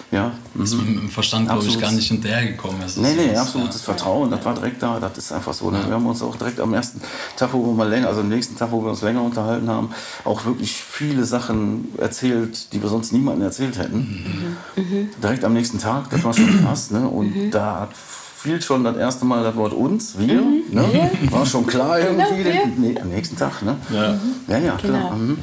Ja. 0.10 0.32
Ist 0.62 0.74
mhm. 0.74 0.86
mit 0.86 1.04
dem 1.04 1.10
Verstand, 1.10 1.50
glaube 1.50 1.66
ich, 1.66 1.80
gar 1.80 1.92
nicht 1.92 2.08
hinterhergekommen. 2.08 2.82
ist. 2.82 2.98
nee, 2.98 3.14
nee, 3.14 3.36
absolutes 3.36 3.82
ja. 3.82 3.94
Vertrauen, 3.94 4.32
das 4.32 4.44
war 4.46 4.54
direkt 4.54 4.82
da, 4.82 5.00
das 5.00 5.18
ist 5.18 5.32
einfach 5.34 5.54
so. 5.54 5.70
Ne? 5.70 5.80
Ja. 5.80 5.88
Wir 5.88 5.94
haben 5.96 6.06
uns 6.06 6.22
auch 6.22 6.36
direkt 6.38 6.62
am 6.62 6.74
ersten 6.74 7.02
Tag, 7.36 7.52
wo 7.52 7.66
wir 7.66 7.74
mal 7.74 7.90
länger, 7.90 8.08
also 8.08 8.22
am 8.22 8.30
nächsten 8.30 8.56
Tag, 8.56 8.72
wo 8.72 8.82
wir 8.82 8.90
uns 8.90 9.02
länger 9.02 9.22
unterhalten 9.22 9.70
haben, 9.70 9.90
auch 10.24 10.46
wirklich 10.46 10.74
viele 10.74 11.26
Sachen 11.26 11.90
erzählt, 11.98 12.72
die 12.72 12.82
wir 12.82 12.90
sonst 12.90 13.12
niemandem 13.12 13.44
erzählt 13.44 13.78
hätten. 13.78 14.58
Mhm. 14.76 14.82
Mhm. 14.82 15.10
Direkt 15.22 15.44
am 15.44 15.54
nächsten 15.54 15.80
Tag, 15.80 16.10
das 16.10 16.24
war 16.24 16.34
schon 16.34 16.64
krass. 16.64 16.90
Ne? 16.92 17.06
Und 17.06 17.36
mhm. 17.36 17.52
da 17.52 17.90
fiel 17.94 18.62
schon 18.62 18.86
das 18.86 18.96
erste 18.96 19.26
Mal 19.26 19.44
das 19.44 19.58
Wort 19.58 19.74
uns, 19.74 20.18
wir. 20.18 20.42
Mhm. 20.42 20.64
Ne? 20.72 21.12
War 21.32 21.46
schon 21.46 21.68
klar 21.68 22.00
genau, 22.00 22.30
irgendwie, 22.30 22.44
genau, 22.44 22.66
nee, 22.78 22.98
am 22.98 23.10
nächsten 23.10 23.36
Tag. 23.36 23.62
Ne? 23.62 23.76
Ja. 23.90 24.18
ja, 24.48 24.58
ja, 24.58 24.76
klar. 24.78 24.80
Genau. 24.80 25.16
Mhm. 25.16 25.38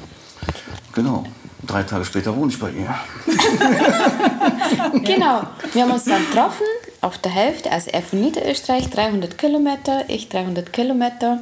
genau. 0.94 1.24
Drei 1.66 1.82
Tage 1.82 2.04
später 2.04 2.36
wohne 2.36 2.52
ich 2.52 2.58
bei 2.58 2.70
ihr. 2.70 2.94
genau. 5.04 5.42
Wir 5.72 5.82
haben 5.82 5.90
uns 5.92 6.04
dann 6.04 6.24
getroffen 6.26 6.66
auf 7.00 7.18
der 7.18 7.32
Hälfte. 7.32 7.70
Also 7.70 7.90
er 7.90 8.02
von 8.02 8.20
Niederösterreich 8.20 8.90
300 8.90 9.38
Kilometer, 9.38 10.04
ich 10.08 10.28
300 10.28 10.72
Kilometer. 10.72 11.40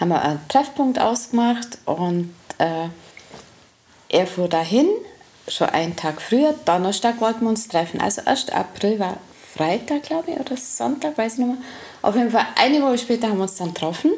Haben 0.00 0.08
wir 0.08 0.22
einen 0.22 0.48
Treffpunkt 0.48 0.98
ausgemacht 0.98 1.78
und 1.84 2.34
äh, 2.58 2.88
er 4.08 4.26
fuhr 4.26 4.48
dahin, 4.48 4.88
schon 5.48 5.68
einen 5.68 5.96
Tag 5.96 6.20
früher. 6.20 6.54
Donnerstag 6.64 7.20
wollten 7.20 7.42
wir 7.42 7.48
uns 7.50 7.68
treffen. 7.68 8.00
Also 8.00 8.22
1. 8.24 8.50
April 8.50 8.98
war 8.98 9.16
Freitag, 9.56 10.02
glaube 10.02 10.32
ich, 10.32 10.40
oder 10.40 10.56
Sonntag, 10.56 11.16
weiß 11.16 11.34
ich 11.34 11.38
nicht 11.38 11.48
mehr. 11.48 11.58
Auf 12.02 12.16
jeden 12.16 12.30
Fall 12.30 12.46
eine 12.56 12.82
Woche 12.82 12.98
später 12.98 13.28
haben 13.28 13.38
wir 13.38 13.44
uns 13.44 13.56
dann 13.56 13.72
getroffen. 13.72 14.12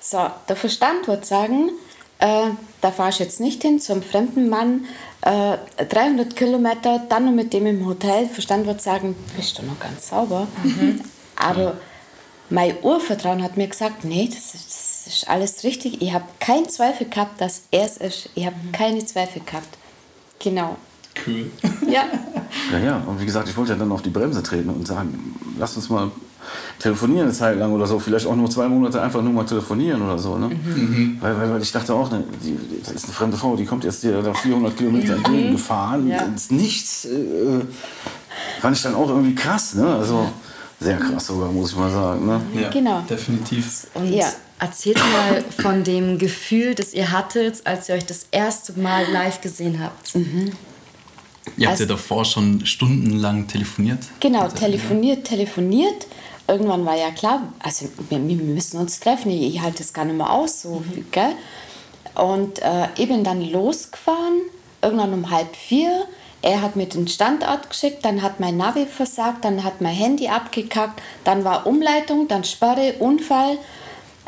So, 0.00 0.30
der 0.48 0.56
Verstand 0.56 1.08
wird 1.08 1.26
sagen, 1.26 1.70
äh, 2.18 2.50
da 2.80 2.90
fahrst 2.90 3.20
du 3.20 3.24
jetzt 3.24 3.40
nicht 3.40 3.62
hin 3.62 3.80
zum 3.80 4.02
fremden 4.02 4.48
Mann, 4.48 4.84
äh, 5.22 5.56
300 5.84 6.34
Kilometer, 6.36 7.02
dann 7.08 7.24
nur 7.24 7.34
mit 7.34 7.52
dem 7.52 7.66
im 7.66 7.86
Hotel. 7.86 8.28
Verstand 8.28 8.66
wird 8.66 8.80
sagen, 8.80 9.16
bist 9.36 9.58
du 9.58 9.62
noch 9.62 9.78
ganz 9.78 10.08
sauber. 10.08 10.46
Mhm. 10.62 11.00
Aber 11.36 11.76
mein 12.48 12.74
Urvertrauen 12.82 13.42
hat 13.42 13.56
mir 13.56 13.68
gesagt, 13.68 14.04
nee, 14.04 14.28
das 14.28 14.54
ist, 14.54 14.68
das 14.68 15.14
ist 15.14 15.28
alles 15.28 15.64
richtig. 15.64 16.00
Ich 16.00 16.12
habe 16.12 16.24
keinen 16.40 16.68
Zweifel 16.68 17.08
gehabt, 17.08 17.40
dass 17.40 17.62
er 17.70 17.84
es 17.84 17.96
ist. 17.96 18.30
Ich 18.34 18.46
habe 18.46 18.56
mhm. 18.56 18.72
keine 18.72 19.04
Zweifel 19.04 19.42
gehabt. 19.44 19.76
Genau. 20.38 20.76
Cool. 21.26 21.50
Ja. 21.88 22.04
Ja, 22.72 22.78
ja. 22.78 22.96
Und 23.06 23.20
wie 23.20 23.26
gesagt, 23.26 23.48
ich 23.48 23.56
wollte 23.56 23.72
ja 23.72 23.78
dann 23.78 23.92
auf 23.92 24.02
die 24.02 24.10
Bremse 24.10 24.42
treten 24.42 24.70
und 24.70 24.86
sagen, 24.86 25.34
lass 25.58 25.76
uns 25.76 25.88
mal 25.88 26.10
telefonieren 26.78 27.24
eine 27.24 27.32
Zeit 27.32 27.58
lang 27.58 27.72
oder 27.72 27.86
so. 27.86 27.98
Vielleicht 27.98 28.26
auch 28.26 28.36
nur 28.36 28.50
zwei 28.50 28.68
Monate 28.68 29.00
einfach 29.00 29.22
nur 29.22 29.32
mal 29.32 29.44
telefonieren 29.44 30.02
oder 30.02 30.18
so. 30.18 30.36
Ne? 30.36 30.48
Mhm. 30.48 31.18
Weil, 31.20 31.38
weil, 31.38 31.52
weil 31.52 31.62
ich 31.62 31.72
dachte 31.72 31.94
auch, 31.94 32.10
ne, 32.10 32.24
die, 32.42 32.56
das 32.82 32.92
ist 32.92 33.04
eine 33.04 33.12
fremde 33.12 33.36
Frau, 33.36 33.56
die 33.56 33.64
kommt 33.64 33.84
jetzt 33.84 34.02
dir 34.02 34.20
da 34.22 34.34
400 34.34 34.76
Kilometer 34.76 35.14
entgegen 35.14 35.52
gefahren. 35.52 36.08
Ja. 36.08 36.22
Ins 36.22 36.50
Nichts. 36.50 37.04
Äh, 37.04 37.60
fand 38.60 38.76
ich 38.76 38.82
dann 38.82 38.94
auch 38.94 39.08
irgendwie 39.08 39.34
krass. 39.34 39.74
Ne? 39.74 39.86
Also 39.86 40.30
sehr 40.80 40.98
krass 40.98 41.26
sogar, 41.26 41.50
muss 41.50 41.70
ich 41.70 41.76
mal 41.76 41.90
sagen. 41.90 42.26
Ne? 42.26 42.40
Ja, 42.54 42.68
genau. 42.70 43.00
Definitiv. 43.08 43.86
Und 43.94 44.12
ja. 44.12 44.26
Erzählt 44.58 44.96
mal 44.96 45.44
von 45.60 45.84
dem 45.84 46.16
Gefühl, 46.16 46.74
das 46.74 46.94
ihr 46.94 47.12
hattet, 47.12 47.66
als 47.66 47.90
ihr 47.90 47.94
euch 47.94 48.06
das 48.06 48.26
erste 48.30 48.72
Mal 48.80 49.04
live 49.12 49.42
gesehen 49.42 49.80
habt. 49.82 50.14
Mhm. 50.14 50.52
Ihr 51.58 51.68
habt 51.68 51.80
also, 51.80 51.84
ja 51.84 51.88
davor 51.88 52.24
schon 52.24 52.64
stundenlang 52.64 53.46
telefoniert? 53.46 53.98
Genau, 54.20 54.48
telefoniert, 54.48 55.24
telefoniert. 55.24 56.06
Irgendwann 56.48 56.86
war 56.86 56.96
ja 56.96 57.10
klar, 57.10 57.42
also 57.62 57.86
wir, 58.08 58.26
wir 58.26 58.36
müssen 58.36 58.78
uns 58.78 59.00
treffen, 59.00 59.30
ich, 59.30 59.54
ich 59.54 59.60
halte 59.60 59.82
es 59.82 59.92
gar 59.92 60.04
nicht 60.04 60.16
mehr 60.16 60.30
aus, 60.30 60.62
so, 60.62 60.76
mhm. 60.80 61.06
gell? 61.10 61.32
Und 62.14 62.60
äh, 62.60 62.88
ich 62.96 63.08
bin 63.08 63.24
dann 63.24 63.42
losgefahren, 63.42 64.40
irgendwann 64.80 65.12
um 65.12 65.30
halb 65.30 65.54
vier. 65.54 66.06
Er 66.42 66.62
hat 66.62 66.76
mir 66.76 66.86
den 66.86 67.08
Standort 67.08 67.68
geschickt, 67.68 68.04
dann 68.04 68.22
hat 68.22 68.40
mein 68.40 68.56
Navi 68.56 68.86
versagt, 68.86 69.44
dann 69.44 69.64
hat 69.64 69.80
mein 69.80 69.94
Handy 69.94 70.28
abgekackt, 70.28 71.02
dann 71.24 71.44
war 71.44 71.66
Umleitung, 71.66 72.28
dann 72.28 72.44
Sperre, 72.44 72.94
Unfall. 73.00 73.58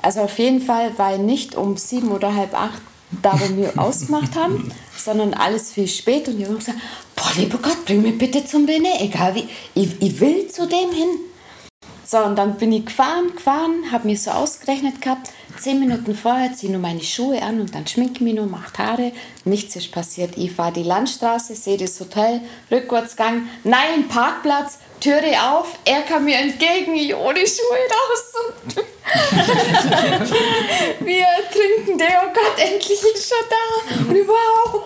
Also 0.03 0.21
auf 0.21 0.39
jeden 0.39 0.61
Fall 0.61 0.97
war 0.99 1.15
ich 1.15 1.21
nicht 1.21 1.55
um 1.55 1.77
sieben 1.77 2.11
oder 2.11 2.35
halb 2.35 2.55
acht 2.55 2.83
da, 3.23 3.39
wo 3.39 3.57
wir 3.57 3.73
ausgemacht 3.79 4.35
haben, 4.35 4.71
sondern 4.97 5.35
alles 5.35 5.73
viel 5.73 5.89
spät. 5.89 6.29
Und 6.29 6.41
ich 6.41 6.47
habe 6.47 6.57
gesagt, 6.57 6.79
boah, 7.17 7.31
lieber 7.37 7.59
Gott, 7.59 7.85
bring 7.85 8.03
mich 8.03 8.19
bitte 8.19 8.45
zum 8.45 8.67
René, 8.67 9.01
egal 9.01 9.35
wie, 9.35 9.49
ich, 9.75 10.01
ich 10.01 10.21
will 10.21 10.49
zu 10.49 10.67
dem 10.67 10.91
hin. 10.93 11.09
So, 12.11 12.17
und 12.21 12.37
dann 12.37 12.57
bin 12.57 12.73
ich 12.73 12.87
gefahren, 12.87 13.35
gefahren, 13.37 13.93
habe 13.93 14.07
mir 14.07 14.17
so 14.17 14.31
ausgerechnet 14.31 15.03
gehabt, 15.03 15.29
zehn 15.59 15.79
Minuten 15.79 16.15
vorher 16.15 16.55
ziehe 16.55 16.71
ich 16.71 16.73
nur 16.73 16.81
meine 16.81 17.03
Schuhe 17.03 17.43
an 17.43 17.61
und 17.61 17.75
dann 17.75 17.87
schminke 17.87 18.15
ich 18.15 18.21
mich 18.23 18.35
nur, 18.35 18.47
mache 18.47 18.79
Haare. 18.79 19.13
Nichts 19.45 19.77
ist 19.77 19.93
passiert. 19.93 20.39
Ich 20.39 20.53
fahre 20.53 20.73
die 20.73 20.85
Landstraße, 20.85 21.55
sehe 21.55 21.77
das 21.77 22.01
Hotel, 22.01 22.41
Rückwärtsgang, 22.71 23.51
nein, 23.63 24.09
Parkplatz, 24.09 24.79
Türe 25.01 25.37
auf, 25.51 25.79
er 25.85 26.01
kam 26.01 26.25
mir 26.25 26.39
entgegen, 26.39 26.95
ich 26.95 27.15
ohne 27.15 27.41
Schuhe 27.41 27.77
raus. 27.93 28.35
Wir 31.01 31.27
trinken 31.53 31.99
den, 31.99 32.09
oh 32.25 32.33
Gott, 32.33 32.59
endlich 32.59 33.03
ist 33.15 33.33
er 33.33 33.45
da. 33.51 33.65
Und 34.09 34.29
wow. 34.29 34.85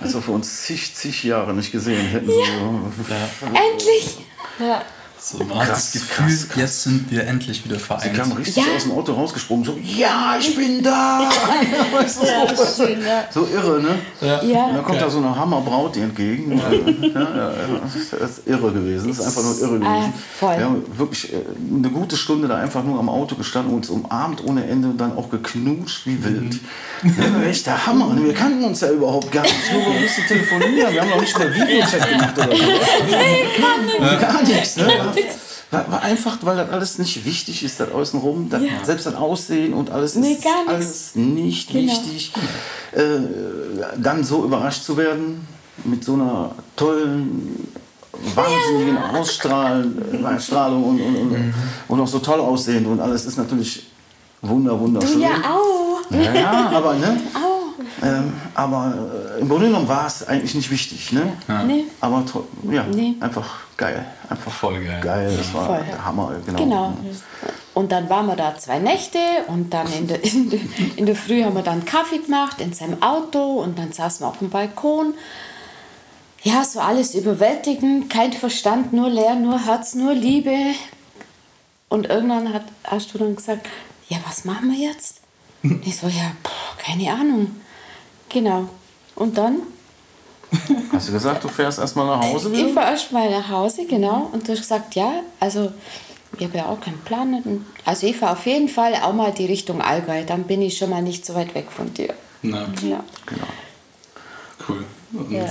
Also 0.00 0.22
für 0.22 0.32
uns 0.32 0.62
zig, 0.62 0.94
zig 0.94 1.24
Jahre 1.24 1.52
nicht 1.52 1.72
gesehen 1.72 2.06
hätten. 2.06 2.30
Ja. 2.30 2.36
So. 2.40 3.46
Endlich. 3.48 4.16
Ja. 4.58 4.82
So, 5.28 5.42
man 5.42 5.58
hat 5.58 5.70
das 5.70 5.90
Gefühl, 5.90 6.26
krass, 6.28 6.48
krass. 6.48 6.56
jetzt 6.56 6.82
sind 6.84 7.10
wir 7.10 7.26
endlich 7.26 7.64
wieder 7.64 7.80
vereint. 7.80 8.04
Sie 8.04 8.10
kam 8.10 8.30
richtig 8.30 8.54
ja. 8.54 8.62
aus 8.76 8.84
dem 8.84 8.92
Auto 8.92 9.12
rausgesprungen, 9.12 9.64
so, 9.64 9.76
ja, 9.82 10.36
ich 10.38 10.54
bin 10.54 10.80
da! 10.84 11.28
weißt 11.92 12.22
du, 12.22 12.26
ja, 12.26 12.54
so, 12.54 12.84
schön, 12.84 13.04
ja. 13.04 13.24
so 13.28 13.44
irre, 13.44 13.82
ne? 13.82 13.98
Ja. 14.20 14.66
Und 14.66 14.74
dann 14.76 14.84
kommt 14.84 15.00
da 15.00 15.10
so 15.10 15.18
eine 15.18 15.34
Hammerbraut 15.34 15.96
dir 15.96 16.04
entgegen. 16.04 16.56
ja, 16.56 17.50
das 17.82 18.36
ist 18.36 18.46
irre 18.46 18.70
gewesen, 18.70 19.08
das 19.08 19.18
ist 19.18 19.26
einfach 19.26 19.42
nur 19.42 19.58
irre 19.58 19.80
gewesen. 19.80 20.12
Ah, 20.42 20.58
wir 20.58 20.64
haben 20.64 20.84
wirklich 20.96 21.32
äh, 21.32 21.38
eine 21.76 21.90
gute 21.90 22.16
Stunde 22.16 22.46
da 22.46 22.58
einfach 22.58 22.84
nur 22.84 23.00
am 23.00 23.08
Auto 23.08 23.34
gestanden 23.34 23.72
und 23.72 23.78
uns 23.78 23.90
umarmt 23.90 24.44
ohne 24.44 24.64
Ende 24.64 24.86
und 24.86 24.98
dann 24.98 25.16
auch 25.16 25.28
geknutscht 25.28 26.06
wie 26.06 26.22
wild. 26.22 26.60
Mhm. 27.02 27.42
Echt 27.48 27.66
der 27.66 27.84
Hammer. 27.84 28.16
Wir 28.16 28.32
kannten 28.32 28.62
uns 28.62 28.80
ja 28.80 28.90
überhaupt 28.90 29.32
gar 29.32 29.42
nicht, 29.42 29.72
nur 29.72 29.86
ein 29.86 30.02
bisschen 30.02 30.24
telefonieren. 30.28 30.94
Wir 30.94 31.00
haben 31.00 31.10
noch 31.10 31.20
nicht 31.20 31.36
mehr 31.36 31.52
Videochat 31.52 32.08
gemacht 32.08 32.38
oder 32.38 32.56
so. 32.56 32.62
Nee, 33.06 33.46
gar 33.60 33.78
nichts. 33.82 34.20
Gar 34.20 34.42
nichts, 34.42 34.76
ne? 34.76 35.15
War, 35.70 36.02
einfach, 36.02 36.38
weil 36.42 36.56
das 36.56 36.70
alles 36.70 36.98
nicht 36.98 37.24
wichtig 37.24 37.64
ist, 37.64 37.80
das 37.80 37.90
außenrum. 37.90 38.48
Das, 38.48 38.62
ja. 38.62 38.84
Selbst 38.84 39.06
das 39.06 39.14
Aussehen 39.16 39.74
und 39.74 39.90
alles 39.90 40.14
nee, 40.14 40.32
ist 40.32 40.46
alles 40.68 41.14
nicht 41.16 41.70
genau. 41.70 41.92
wichtig. 41.92 42.32
Äh, 42.92 43.02
dann 43.96 44.22
so 44.22 44.44
überrascht 44.44 44.84
zu 44.84 44.96
werden 44.96 45.46
mit 45.84 46.04
so 46.04 46.14
einer 46.14 46.52
tollen, 46.76 47.68
wahnsinnigen 48.34 48.96
ja. 48.96 49.10
Ausstrahlung 49.18 50.84
und, 50.84 51.00
und, 51.00 51.16
und, 51.16 51.30
mhm. 51.32 51.54
und 51.88 52.00
auch 52.00 52.08
so 52.08 52.20
toll 52.20 52.40
aussehend 52.40 52.86
und 52.86 53.00
alles 53.00 53.26
ist 53.26 53.36
natürlich 53.36 53.90
wunder, 54.42 54.78
wunderschön. 54.78 55.14
Du 55.14 55.20
ja 55.20 55.34
auch. 55.50 56.10
Ja, 56.10 56.70
aber 56.74 56.94
ne? 56.94 57.20
Auch. 57.34 57.55
Ähm, 58.02 58.32
aber 58.54 58.94
äh, 59.36 59.40
im 59.40 59.48
Grunde 59.48 59.66
genommen 59.66 59.88
war 59.88 60.06
es 60.06 60.26
eigentlich 60.26 60.54
nicht 60.54 60.70
wichtig. 60.70 61.12
Ne? 61.12 61.32
Ja. 61.48 61.62
Nee. 61.62 61.84
Aber 62.00 62.24
ja, 62.70 62.84
nee. 62.84 63.14
einfach 63.20 63.60
geil. 63.76 64.04
Einfach 64.28 64.52
voll 64.52 64.84
geil. 64.84 65.00
Geil, 65.00 65.36
das 65.36 65.52
war 65.54 65.66
voll. 65.66 65.84
der 65.88 66.04
Hammer. 66.04 66.32
Genau. 66.46 66.58
genau. 66.58 66.96
Und 67.74 67.92
dann 67.92 68.08
waren 68.08 68.26
wir 68.26 68.36
da 68.36 68.56
zwei 68.56 68.78
Nächte 68.78 69.18
und 69.48 69.74
dann 69.74 69.86
in 69.92 70.06
der, 70.06 70.24
in, 70.32 70.50
der, 70.50 70.60
in 70.96 71.06
der 71.06 71.16
Früh 71.16 71.44
haben 71.44 71.54
wir 71.54 71.62
dann 71.62 71.84
Kaffee 71.84 72.18
gemacht 72.18 72.60
in 72.60 72.72
seinem 72.72 73.02
Auto 73.02 73.60
und 73.62 73.78
dann 73.78 73.92
saßen 73.92 74.24
wir 74.24 74.28
auf 74.28 74.38
dem 74.38 74.50
Balkon. 74.50 75.14
Ja, 76.42 76.64
so 76.64 76.80
alles 76.80 77.14
überwältigend, 77.14 78.08
kein 78.08 78.32
Verstand, 78.32 78.92
nur 78.92 79.10
leer, 79.10 79.34
nur 79.34 79.66
Herz, 79.66 79.94
nur 79.94 80.14
Liebe. 80.14 80.56
Und 81.88 82.08
irgendwann 82.08 82.52
hat, 82.52 82.64
hast 82.84 83.12
du 83.12 83.18
dann 83.18 83.36
gesagt, 83.36 83.68
ja, 84.08 84.18
was 84.26 84.44
machen 84.44 84.70
wir 84.70 84.78
jetzt? 84.78 85.20
Ich 85.84 85.96
so, 85.96 86.06
ja, 86.06 86.32
boah, 86.42 86.76
keine 86.78 87.12
Ahnung. 87.12 87.56
Genau. 88.28 88.68
Und 89.14 89.36
dann? 89.36 89.62
Hast 90.92 91.08
du 91.08 91.12
gesagt, 91.12 91.42
du 91.42 91.48
fährst 91.48 91.78
erstmal 91.78 92.06
nach 92.06 92.22
Hause 92.22 92.52
wieder? 92.52 92.66
Ich 92.68 92.74
fahre 92.74 92.92
erstmal 92.92 93.30
nach 93.30 93.48
Hause, 93.48 93.86
genau. 93.86 94.30
Und 94.32 94.46
du 94.46 94.52
hast 94.52 94.60
gesagt, 94.60 94.94
ja, 94.94 95.22
also 95.40 95.72
ich 96.38 96.44
habe 96.46 96.58
ja 96.58 96.66
auch 96.66 96.80
keinen 96.80 96.98
Plan. 97.00 97.64
Also 97.84 98.06
ich 98.06 98.16
fahre 98.16 98.32
auf 98.32 98.46
jeden 98.46 98.68
Fall 98.68 98.94
auch 98.94 99.12
mal 99.12 99.32
die 99.32 99.46
Richtung 99.46 99.80
Allgäu. 99.80 100.24
Dann 100.24 100.44
bin 100.44 100.62
ich 100.62 100.78
schon 100.78 100.90
mal 100.90 101.02
nicht 101.02 101.24
so 101.24 101.34
weit 101.34 101.54
weg 101.54 101.70
von 101.70 101.92
dir. 101.94 102.14
Na, 102.42 102.68
ja. 102.82 103.04
genau. 103.26 103.46
Cool. 104.68 104.84
Und 105.12 105.32
ja. 105.32 105.46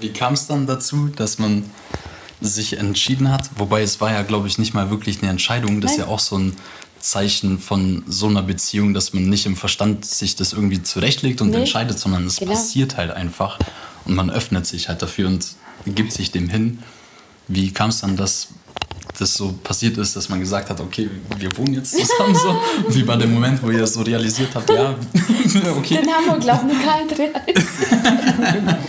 wie 0.00 0.12
kam 0.12 0.34
es 0.34 0.46
dann 0.46 0.66
dazu, 0.66 1.08
dass 1.08 1.38
man 1.38 1.70
sich 2.40 2.78
entschieden 2.78 3.30
hat? 3.30 3.50
Wobei 3.56 3.82
es 3.82 4.00
war 4.00 4.12
ja, 4.12 4.22
glaube 4.22 4.48
ich, 4.48 4.58
nicht 4.58 4.74
mal 4.74 4.90
wirklich 4.90 5.22
eine 5.22 5.30
Entscheidung. 5.30 5.80
Das 5.80 5.92
Nein. 5.92 6.00
ist 6.00 6.06
ja 6.06 6.12
auch 6.12 6.18
so 6.18 6.36
ein 6.36 6.56
Zeichen 7.04 7.58
von 7.58 8.02
so 8.08 8.28
einer 8.28 8.42
Beziehung, 8.42 8.94
dass 8.94 9.12
man 9.12 9.28
nicht 9.28 9.44
im 9.44 9.56
Verstand 9.56 10.06
sich 10.06 10.36
das 10.36 10.54
irgendwie 10.54 10.82
zurechtlegt 10.82 11.42
und 11.42 11.50
nee. 11.50 11.58
entscheidet, 11.58 11.98
sondern 11.98 12.26
es 12.26 12.36
genau. 12.36 12.52
passiert 12.52 12.96
halt 12.96 13.10
einfach 13.10 13.58
und 14.06 14.14
man 14.14 14.30
öffnet 14.30 14.66
sich 14.66 14.88
halt 14.88 15.02
dafür 15.02 15.28
und 15.28 15.54
gibt 15.84 16.14
sich 16.14 16.32
dem 16.32 16.48
hin. 16.48 16.78
Wie 17.46 17.72
kam 17.72 17.90
es 17.90 18.00
dann, 18.00 18.16
dass 18.16 18.48
das 19.18 19.34
so 19.34 19.52
passiert 19.52 19.98
ist, 19.98 20.16
dass 20.16 20.30
man 20.30 20.40
gesagt 20.40 20.70
hat, 20.70 20.80
okay, 20.80 21.10
wir 21.38 21.54
wohnen 21.58 21.74
jetzt 21.74 21.90
zusammen 21.92 22.34
so? 22.34 22.58
Wie 22.88 23.02
bei 23.02 23.16
dem 23.16 23.34
Moment, 23.34 23.62
wo 23.62 23.70
ihr 23.70 23.86
so 23.86 24.00
realisiert 24.00 24.54
habt, 24.54 24.70
ja, 24.70 24.94
okay. 25.76 25.98
Den 25.98 26.10
haben 26.10 26.26
wir, 26.26 26.38
glaube 26.38 26.70
ich, 26.72 26.78
realisiert. 27.18 27.36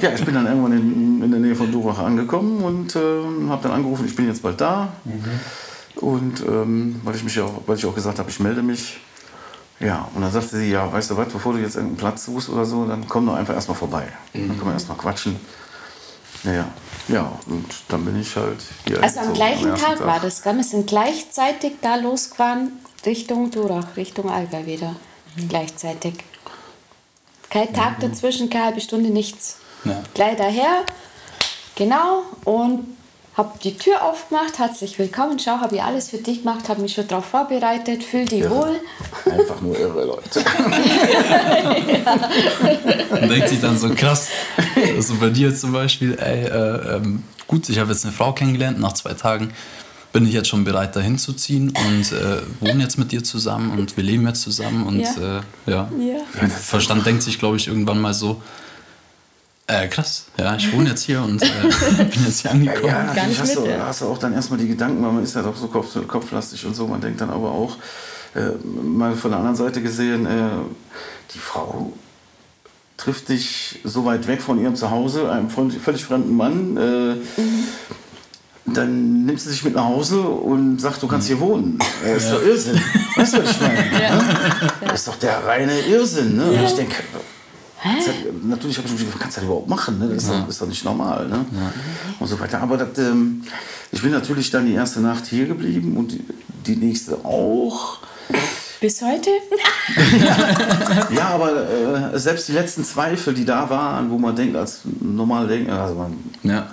Ja, 0.00 0.12
ich 0.14 0.24
bin 0.24 0.32
dann 0.32 0.46
irgendwann 0.46 0.72
in, 0.72 1.22
in 1.24 1.30
der 1.30 1.40
Nähe 1.40 1.56
von 1.56 1.72
Durach 1.72 1.98
angekommen 1.98 2.62
und 2.62 2.94
äh, 2.94 2.98
habe 3.48 3.62
dann 3.64 3.72
angerufen, 3.72 4.06
ich 4.06 4.14
bin 4.14 4.28
jetzt 4.28 4.42
bald 4.42 4.60
da. 4.60 4.92
Mhm. 5.04 5.24
Und 6.00 6.40
ähm, 6.40 7.00
weil, 7.04 7.16
ich 7.16 7.24
mich 7.24 7.40
auch, 7.40 7.62
weil 7.66 7.76
ich 7.76 7.86
auch 7.86 7.94
gesagt 7.94 8.18
habe, 8.18 8.30
ich 8.30 8.40
melde 8.40 8.62
mich. 8.62 8.98
Ja, 9.80 10.08
und 10.14 10.22
dann 10.22 10.32
sagte 10.32 10.56
sie, 10.56 10.70
ja, 10.70 10.92
weißt 10.92 11.10
du 11.10 11.16
was, 11.16 11.28
bevor 11.28 11.52
du 11.52 11.60
jetzt 11.60 11.76
irgendeinen 11.76 11.98
Platz 11.98 12.24
suchst 12.24 12.48
oder 12.48 12.64
so, 12.64 12.84
dann 12.86 13.08
komm 13.08 13.26
doch 13.26 13.34
einfach 13.34 13.54
erstmal 13.54 13.76
vorbei. 13.76 14.08
Mhm. 14.32 14.48
Dann 14.48 14.58
können 14.58 14.70
wir 14.70 14.72
erstmal 14.72 14.98
quatschen. 14.98 15.36
Naja, 16.42 16.66
ja, 17.08 17.32
und 17.46 17.66
dann 17.88 18.04
bin 18.04 18.20
ich 18.20 18.36
halt 18.36 18.58
hier. 18.86 19.02
Also 19.02 19.20
am 19.20 19.34
gleichen 19.34 19.70
am 19.70 19.78
Tag, 19.78 19.98
Tag, 19.98 20.06
war 20.06 20.20
das, 20.20 20.42
gell? 20.42 20.56
Wir 20.56 20.64
sind 20.64 20.86
gleichzeitig 20.86 21.74
da 21.80 21.96
losgefahren 21.96 22.72
Richtung 23.06 23.50
Durach, 23.50 23.96
Richtung 23.96 24.30
Allgäu 24.30 24.66
wieder. 24.66 24.94
Mhm. 25.36 25.48
Gleichzeitig. 25.48 26.14
Kein 27.50 27.72
Tag 27.72 28.00
dazwischen, 28.00 28.50
keine 28.50 28.66
halbe 28.66 28.80
Stunde, 28.80 29.10
nichts. 29.10 29.56
Ja. 29.84 30.02
Gleich 30.12 30.36
daher, 30.36 30.84
genau, 31.76 32.24
und 32.44 32.97
habe 33.38 33.52
die 33.62 33.78
Tür 33.78 34.02
aufgemacht, 34.02 34.58
herzlich 34.58 34.98
willkommen, 34.98 35.38
schau, 35.38 35.60
habe 35.60 35.76
ich 35.76 35.82
alles 35.82 36.10
für 36.10 36.18
dich 36.18 36.42
gemacht, 36.42 36.68
habe 36.68 36.82
mich 36.82 36.94
schon 36.94 37.06
darauf 37.06 37.24
vorbereitet, 37.24 38.02
fühl 38.02 38.24
dich 38.24 38.40
Irre. 38.40 38.50
wohl. 38.50 38.80
Einfach 39.32 39.60
nur 39.60 39.78
irre 39.78 40.04
Leute. 40.06 40.40
Und 43.10 43.28
denkt 43.30 43.48
sich 43.48 43.60
dann 43.60 43.78
so 43.78 43.90
krass, 43.94 44.26
also 44.96 45.14
bei 45.14 45.30
dir 45.30 45.54
zum 45.54 45.72
Beispiel, 45.72 46.18
ey, 46.18 46.46
äh, 46.46 46.96
ähm, 46.96 47.22
gut, 47.46 47.68
ich 47.68 47.78
habe 47.78 47.92
jetzt 47.92 48.04
eine 48.04 48.12
Frau 48.12 48.32
kennengelernt, 48.32 48.80
nach 48.80 48.94
zwei 48.94 49.14
Tagen 49.14 49.52
bin 50.12 50.26
ich 50.26 50.32
jetzt 50.32 50.48
schon 50.48 50.64
bereit, 50.64 50.96
dahin 50.96 51.16
zu 51.16 51.32
ziehen 51.32 51.68
und 51.68 52.12
äh, 52.12 52.38
wohne 52.60 52.82
jetzt 52.82 52.98
mit 52.98 53.12
dir 53.12 53.22
zusammen 53.22 53.78
und 53.78 53.96
wir 53.96 54.02
leben 54.02 54.26
jetzt 54.26 54.42
zusammen 54.42 54.84
und 54.86 54.98
Ja. 55.00 55.42
äh, 55.66 55.70
ja. 55.70 55.88
Ja. 55.98 56.42
Und 56.42 56.50
Verstand 56.50 57.06
denkt 57.06 57.22
sich, 57.22 57.38
glaube 57.38 57.56
ich, 57.56 57.68
irgendwann 57.68 58.00
mal 58.00 58.14
so, 58.14 58.42
äh, 59.68 59.86
krass, 59.88 60.26
ja, 60.38 60.56
ich 60.56 60.72
wohne 60.72 60.90
jetzt 60.90 61.02
hier 61.02 61.22
und 61.22 61.42
äh, 61.42 61.46
bin 62.04 62.24
jetzt 62.24 62.40
hier 62.40 62.50
angekommen. 62.50 62.86
Ja, 62.86 63.04
natürlich 63.04 63.40
hast, 63.40 63.56
mit, 63.56 63.66
du, 63.66 63.70
ja. 63.70 63.86
hast 63.86 64.00
du 64.00 64.06
auch 64.06 64.18
dann 64.18 64.32
erstmal 64.32 64.58
die 64.58 64.68
Gedanken, 64.68 65.02
weil 65.04 65.12
man 65.12 65.22
ist 65.22 65.34
ja 65.36 65.42
doch 65.42 65.56
so 65.56 65.68
kopf, 65.68 65.96
kopflastig 66.06 66.66
und 66.66 66.74
so. 66.74 66.86
Man 66.86 67.00
denkt 67.00 67.20
dann 67.20 67.30
aber 67.30 67.52
auch, 67.52 67.76
äh, 68.34 68.50
mal 68.82 69.14
von 69.14 69.30
der 69.30 69.38
anderen 69.38 69.56
Seite 69.56 69.80
gesehen, 69.82 70.26
äh, 70.26 70.30
die 71.34 71.38
Frau 71.38 71.92
trifft 72.96 73.28
dich 73.28 73.78
so 73.84 74.04
weit 74.04 74.26
weg 74.26 74.42
von 74.42 74.60
ihrem 74.60 74.74
Zuhause, 74.74 75.30
einem 75.30 75.50
völlig 75.50 76.04
fremden 76.04 76.36
Mann. 76.36 76.76
Äh, 76.76 77.16
Dann 78.74 79.24
nimmt 79.24 79.40
sie 79.40 79.48
sich 79.50 79.64
mit 79.64 79.74
nach 79.74 79.84
Hause 79.84 80.20
und 80.20 80.78
sagt, 80.78 81.02
du 81.02 81.06
kannst 81.06 81.26
hier 81.28 81.40
wohnen. 81.40 81.78
Äh, 82.04 82.16
ist 82.16 82.30
doch 82.30 82.42
Irrsinn. 82.42 82.78
Weißt 83.16 83.34
du, 83.34 83.42
was 83.42 83.50
ich 83.52 83.60
meine? 83.60 83.78
Ne? 84.82 84.92
Ist 84.92 85.08
doch 85.08 85.16
der 85.16 85.44
reine 85.46 85.78
Irrsinn. 85.80 86.36
Ne? 86.36 86.44
Und 86.44 86.64
ich 86.64 86.74
denke, 86.74 86.96
Kannst 87.82 88.08
ja- 88.08 88.14
Natürlich 88.44 88.76
habe 88.78 88.86
ich 88.88 88.92
mich 88.94 89.02
gefragt, 89.04 89.22
kannst 89.22 89.36
du 89.36 89.40
das 89.40 89.46
überhaupt 89.46 89.68
machen? 89.68 89.98
Ne? 89.98 90.08
Das 90.08 90.24
ist, 90.24 90.30
doch, 90.30 90.48
ist 90.48 90.60
doch 90.62 90.66
nicht 90.66 90.84
normal. 90.84 91.28
Ne? 91.28 91.44
Und 92.18 92.26
so 92.26 92.38
weiter. 92.40 92.60
Aber 92.60 92.76
das, 92.76 92.98
ähm, 92.98 93.42
ich 93.92 94.02
bin 94.02 94.10
natürlich 94.10 94.50
dann 94.50 94.66
die 94.66 94.74
erste 94.74 95.00
Nacht 95.00 95.26
hier 95.26 95.46
geblieben 95.46 95.96
und 95.96 96.12
die, 96.12 96.24
die 96.66 96.76
nächste 96.76 97.24
auch. 97.24 97.98
Bis 98.80 99.02
heute? 99.02 99.30
Ja, 101.14 101.28
aber 101.30 102.12
äh, 102.14 102.18
selbst 102.18 102.48
die 102.48 102.52
letzten 102.52 102.84
Zweifel, 102.84 103.34
die 103.34 103.44
da 103.44 103.68
waren, 103.70 104.10
wo 104.10 104.18
man 104.18 104.36
denkt, 104.36 104.56
als 104.56 104.80
normal 105.00 105.46
denkt, 105.48 105.70
also 105.70 105.94
man, 105.94 106.12
Ja, 106.42 106.68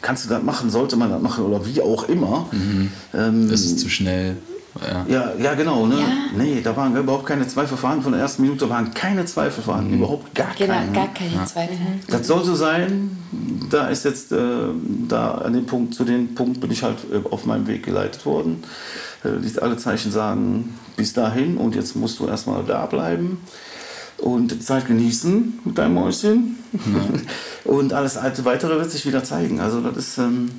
kannst 0.00 0.24
du 0.24 0.28
das 0.28 0.42
machen, 0.42 0.70
sollte 0.70 0.96
man 0.96 1.10
das 1.10 1.20
machen 1.20 1.44
oder 1.44 1.64
wie 1.66 1.80
auch 1.82 2.08
immer. 2.08 2.48
Ähm, 3.14 3.50
ist 3.50 3.64
es 3.64 3.76
zu 3.76 3.88
schnell. 3.88 4.36
Ja. 4.80 5.06
Ja, 5.08 5.32
ja, 5.38 5.54
genau. 5.54 5.86
Ne? 5.86 5.96
Ja. 5.98 6.06
Nee, 6.36 6.60
da 6.62 6.76
waren 6.76 6.94
überhaupt 6.96 7.26
keine 7.26 7.46
Zweifel 7.48 7.76
vorhanden. 7.76 8.02
Von 8.04 8.12
der 8.12 8.20
ersten 8.20 8.42
Minute 8.42 8.68
waren 8.70 8.92
keine 8.94 9.24
Zweifel 9.24 9.62
vorhanden. 9.64 9.94
Überhaupt 9.94 10.34
gar 10.34 10.54
Genau, 10.56 10.74
keine. 10.74 10.92
gar 10.92 11.08
keine 11.14 11.44
Zweifel. 11.46 11.76
Das 12.08 12.26
soll 12.26 12.44
so 12.44 12.54
sein. 12.54 13.16
Da 13.70 13.88
ist 13.88 14.04
jetzt, 14.04 14.30
äh, 14.32 14.38
da 15.08 15.32
an 15.32 15.52
dem 15.54 15.66
Punkt, 15.66 15.94
zu 15.94 16.04
dem 16.04 16.34
Punkt 16.34 16.60
bin 16.60 16.70
ich 16.70 16.82
halt 16.82 16.98
äh, 17.12 17.26
auf 17.28 17.44
meinem 17.44 17.66
Weg 17.66 17.82
geleitet 17.84 18.24
worden. 18.24 18.62
Äh, 19.24 19.58
alle 19.60 19.76
Zeichen 19.78 20.12
sagen, 20.12 20.78
bis 20.96 21.12
dahin 21.12 21.56
und 21.56 21.74
jetzt 21.74 21.96
musst 21.96 22.18
du 22.20 22.26
erstmal 22.28 22.62
da 22.64 22.86
bleiben 22.86 23.38
und 24.18 24.62
Zeit 24.62 24.86
genießen 24.86 25.60
mit 25.64 25.76
deinem 25.78 25.94
Mäuschen. 25.94 26.56
und 27.64 27.92
alles 27.92 28.16
alte 28.16 28.44
weitere 28.44 28.76
wird 28.78 28.90
sich 28.90 29.04
wieder 29.06 29.24
zeigen. 29.24 29.60
Also 29.60 29.80
das 29.80 29.96
ist 29.96 30.18
ähm, 30.18 30.50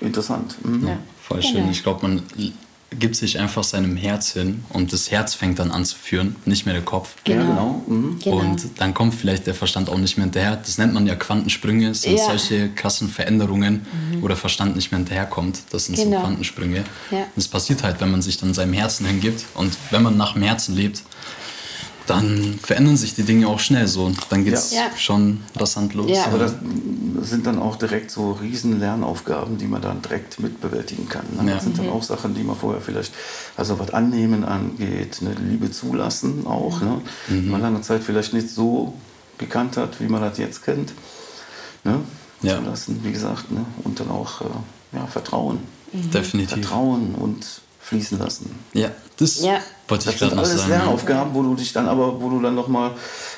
interessant. 0.00 0.56
Mhm. 0.64 0.86
Ja. 0.86 0.96
Voll 1.22 1.40
Genau. 1.40 1.52
schön. 1.52 1.70
Ich 1.70 1.82
glaube, 1.82 2.06
man 2.08 2.22
gibt 2.98 3.16
sich 3.16 3.38
einfach 3.38 3.64
seinem 3.64 3.96
Herz 3.96 4.32
hin 4.32 4.64
und 4.70 4.92
das 4.94 5.10
Herz 5.10 5.34
fängt 5.34 5.58
dann 5.58 5.70
an 5.70 5.84
zu 5.84 5.94
führen, 5.96 6.36
nicht 6.46 6.64
mehr 6.64 6.74
der 6.74 6.84
Kopf. 6.84 7.14
Ja, 7.26 7.36
Genau. 7.36 7.44
genau. 7.46 7.82
Mhm. 7.86 8.18
Genau. 8.18 8.36
Und 8.38 8.62
dann 8.78 8.94
kommt 8.94 9.14
vielleicht 9.14 9.46
der 9.46 9.54
Verstand 9.54 9.90
auch 9.90 9.98
nicht 9.98 10.16
mehr 10.16 10.24
hinterher. 10.24 10.56
Das 10.56 10.78
nennt 10.78 10.94
man 10.94 11.06
ja 11.06 11.14
Quantensprünge. 11.14 11.88
Das 11.88 12.02
sind 12.02 12.16
Ja. 12.16 12.24
solche 12.24 12.70
krassen 12.70 13.08
Veränderungen, 13.10 13.86
wo 14.20 14.28
der 14.28 14.38
Verstand 14.38 14.74
nicht 14.74 14.90
mehr 14.90 14.98
hinterherkommt. 14.98 15.58
Das 15.70 15.84
sind 15.86 15.96
Genau. 15.96 16.16
so 16.16 16.22
Quantensprünge. 16.22 16.84
Ja. 17.10 17.26
Das 17.36 17.46
passiert 17.46 17.82
halt, 17.82 18.00
wenn 18.00 18.10
man 18.10 18.22
sich 18.22 18.38
dann 18.38 18.54
seinem 18.54 18.72
Herzen 18.72 19.06
hingibt. 19.06 19.44
Und 19.54 19.76
wenn 19.90 20.02
man 20.02 20.16
nach 20.16 20.32
dem 20.32 20.42
Herzen 20.42 20.74
lebt, 20.74 21.02
dann 22.08 22.58
verändern 22.62 22.96
sich 22.96 23.14
die 23.14 23.22
Dinge 23.22 23.48
auch 23.48 23.60
schnell 23.60 23.86
so. 23.86 24.10
Dann 24.30 24.44
geht 24.44 24.54
es 24.54 24.72
Ja. 24.72 24.90
Schon 24.96 25.42
rasant 25.56 25.94
los. 25.94 26.10
Ja. 26.10 26.24
Aber 26.24 26.38
das 26.38 26.54
sind 27.22 27.46
dann 27.46 27.58
auch 27.58 27.76
direkt 27.76 28.10
so 28.10 28.32
riesen 28.32 28.80
Lernaufgaben, 28.80 29.58
die 29.58 29.66
man 29.66 29.82
dann 29.82 30.00
direkt 30.00 30.40
mitbewältigen 30.40 31.08
kann. 31.08 31.24
Ne? 31.36 31.48
Ja. 31.48 31.54
Das 31.56 31.64
sind 31.64 31.78
dann 31.78 31.90
auch 31.90 32.02
Sachen, 32.02 32.34
die 32.34 32.42
man 32.42 32.56
vorher 32.56 32.80
vielleicht, 32.80 33.12
also 33.56 33.78
was 33.78 33.90
Annehmen 33.90 34.44
angeht, 34.44 35.20
ne? 35.20 35.34
Liebe 35.38 35.70
zulassen 35.70 36.46
auch, 36.46 36.80
ne? 36.80 37.00
die 37.28 37.48
man 37.48 37.60
lange 37.60 37.80
Zeit 37.82 38.02
vielleicht 38.02 38.32
nicht 38.32 38.48
so 38.48 38.94
gekannt 39.36 39.76
hat, 39.76 40.00
wie 40.00 40.06
man 40.08 40.22
das 40.22 40.38
jetzt 40.38 40.64
kennt. 40.64 40.92
Ne? 41.84 42.00
Ja. 42.42 42.56
Zulassen, 42.58 43.00
wie 43.02 43.12
gesagt, 43.12 43.50
ne? 43.50 43.64
und 43.84 44.00
dann 44.00 44.10
auch 44.10 44.40
äh, 44.40 44.44
ja, 44.92 45.06
Vertrauen. 45.06 45.58
Definitiv. 45.92 46.60
Vertrauen 46.60 47.14
und 47.14 47.44
fließen 47.80 48.18
lassen. 48.18 48.50
Ja, 48.72 48.90
das 49.16 49.40
Ja. 49.40 49.60
Wollte 49.88 50.10
ich 50.10 50.18
Das 50.18 50.28
sind 50.30 50.38
alles 50.38 50.50
sagen. 50.52 50.70
ja. 50.70 50.76
Lernaufgaben, 50.78 51.34
wo 51.34 51.42
du 51.42 51.54
dich 51.54 51.72
dann 51.72 51.88
aber, 51.88 52.20
wo 52.20 52.28
du 52.30 52.40
dann 52.40 52.54
nochmal 52.54 52.90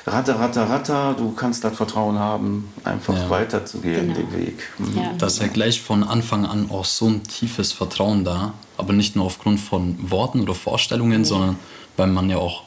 ratter, 0.05 0.39
ratter, 0.39 0.69
ratter, 0.69 1.15
du 1.17 1.31
kannst 1.31 1.63
das 1.63 1.75
Vertrauen 1.75 2.19
haben, 2.19 2.69
einfach 2.83 3.15
Ja. 3.15 3.29
weiterzugehen, 3.29 4.13
Genau. 4.13 4.19
den 4.27 4.33
Weg. 4.37 4.59
Mhm. 4.77 4.97
Ja. 4.97 5.11
Da 5.17 5.27
ist 5.27 5.39
ja 5.41 5.47
gleich 5.47 5.81
von 5.81 6.03
Anfang 6.03 6.45
an 6.45 6.69
auch 6.69 6.85
so 6.85 7.07
ein 7.07 7.23
tiefes 7.23 7.71
Vertrauen 7.71 8.23
da, 8.25 8.53
aber 8.77 8.93
nicht 8.93 9.15
nur 9.15 9.25
aufgrund 9.25 9.59
von 9.59 9.97
Worten 10.11 10.41
oder 10.41 10.53
Vorstellungen, 10.55 11.25
sondern 11.25 11.57
weil 11.97 12.07
man 12.07 12.29
ja 12.29 12.37
auch 12.37 12.63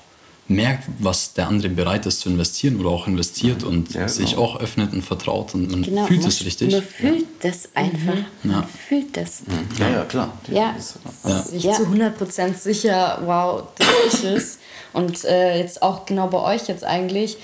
merkt, 0.46 0.84
was 0.98 1.32
der 1.32 1.48
andere 1.48 1.70
bereit 1.70 2.04
ist 2.04 2.20
zu 2.20 2.28
investieren 2.28 2.78
oder 2.78 2.90
auch 2.90 3.06
investiert 3.06 3.62
und 3.62 3.94
Ja, 3.94 4.08
sich 4.08 4.32
genau. 4.32 4.42
auch 4.42 4.60
öffnet 4.60 4.92
und 4.92 5.02
vertraut 5.02 5.54
und 5.54 5.70
man 5.70 5.82
Genau. 5.82 6.04
fühlt 6.04 6.20
man, 6.20 6.28
es 6.28 6.44
richtig. 6.44 6.72
Man 6.72 6.82
fühlt 6.82 7.24
das 7.42 7.68
einfach. 7.74 8.14
Man 8.42 8.56
Ja. 8.56 8.68
fühlt 8.88 9.16
das. 9.16 9.42
Ja, 9.78 9.88
ja, 9.90 10.04
klar. 10.04 10.32
Ja. 10.48 10.74
Ja. 11.24 11.42
sich 11.42 11.64
Ja. 11.64 11.72
zu 11.72 11.86
100% 11.86 12.58
sicher, 12.58 13.20
wow, 13.24 13.62
das 13.78 14.14
ist 14.14 14.24
es. 14.24 14.58
Und 14.92 15.24
äh, 15.24 15.58
jetzt 15.58 15.82
auch 15.82 16.04
genau 16.04 16.26
bei 16.28 16.38
euch 16.54 16.68
jetzt 16.68 16.84
eigentlich, 16.84 17.38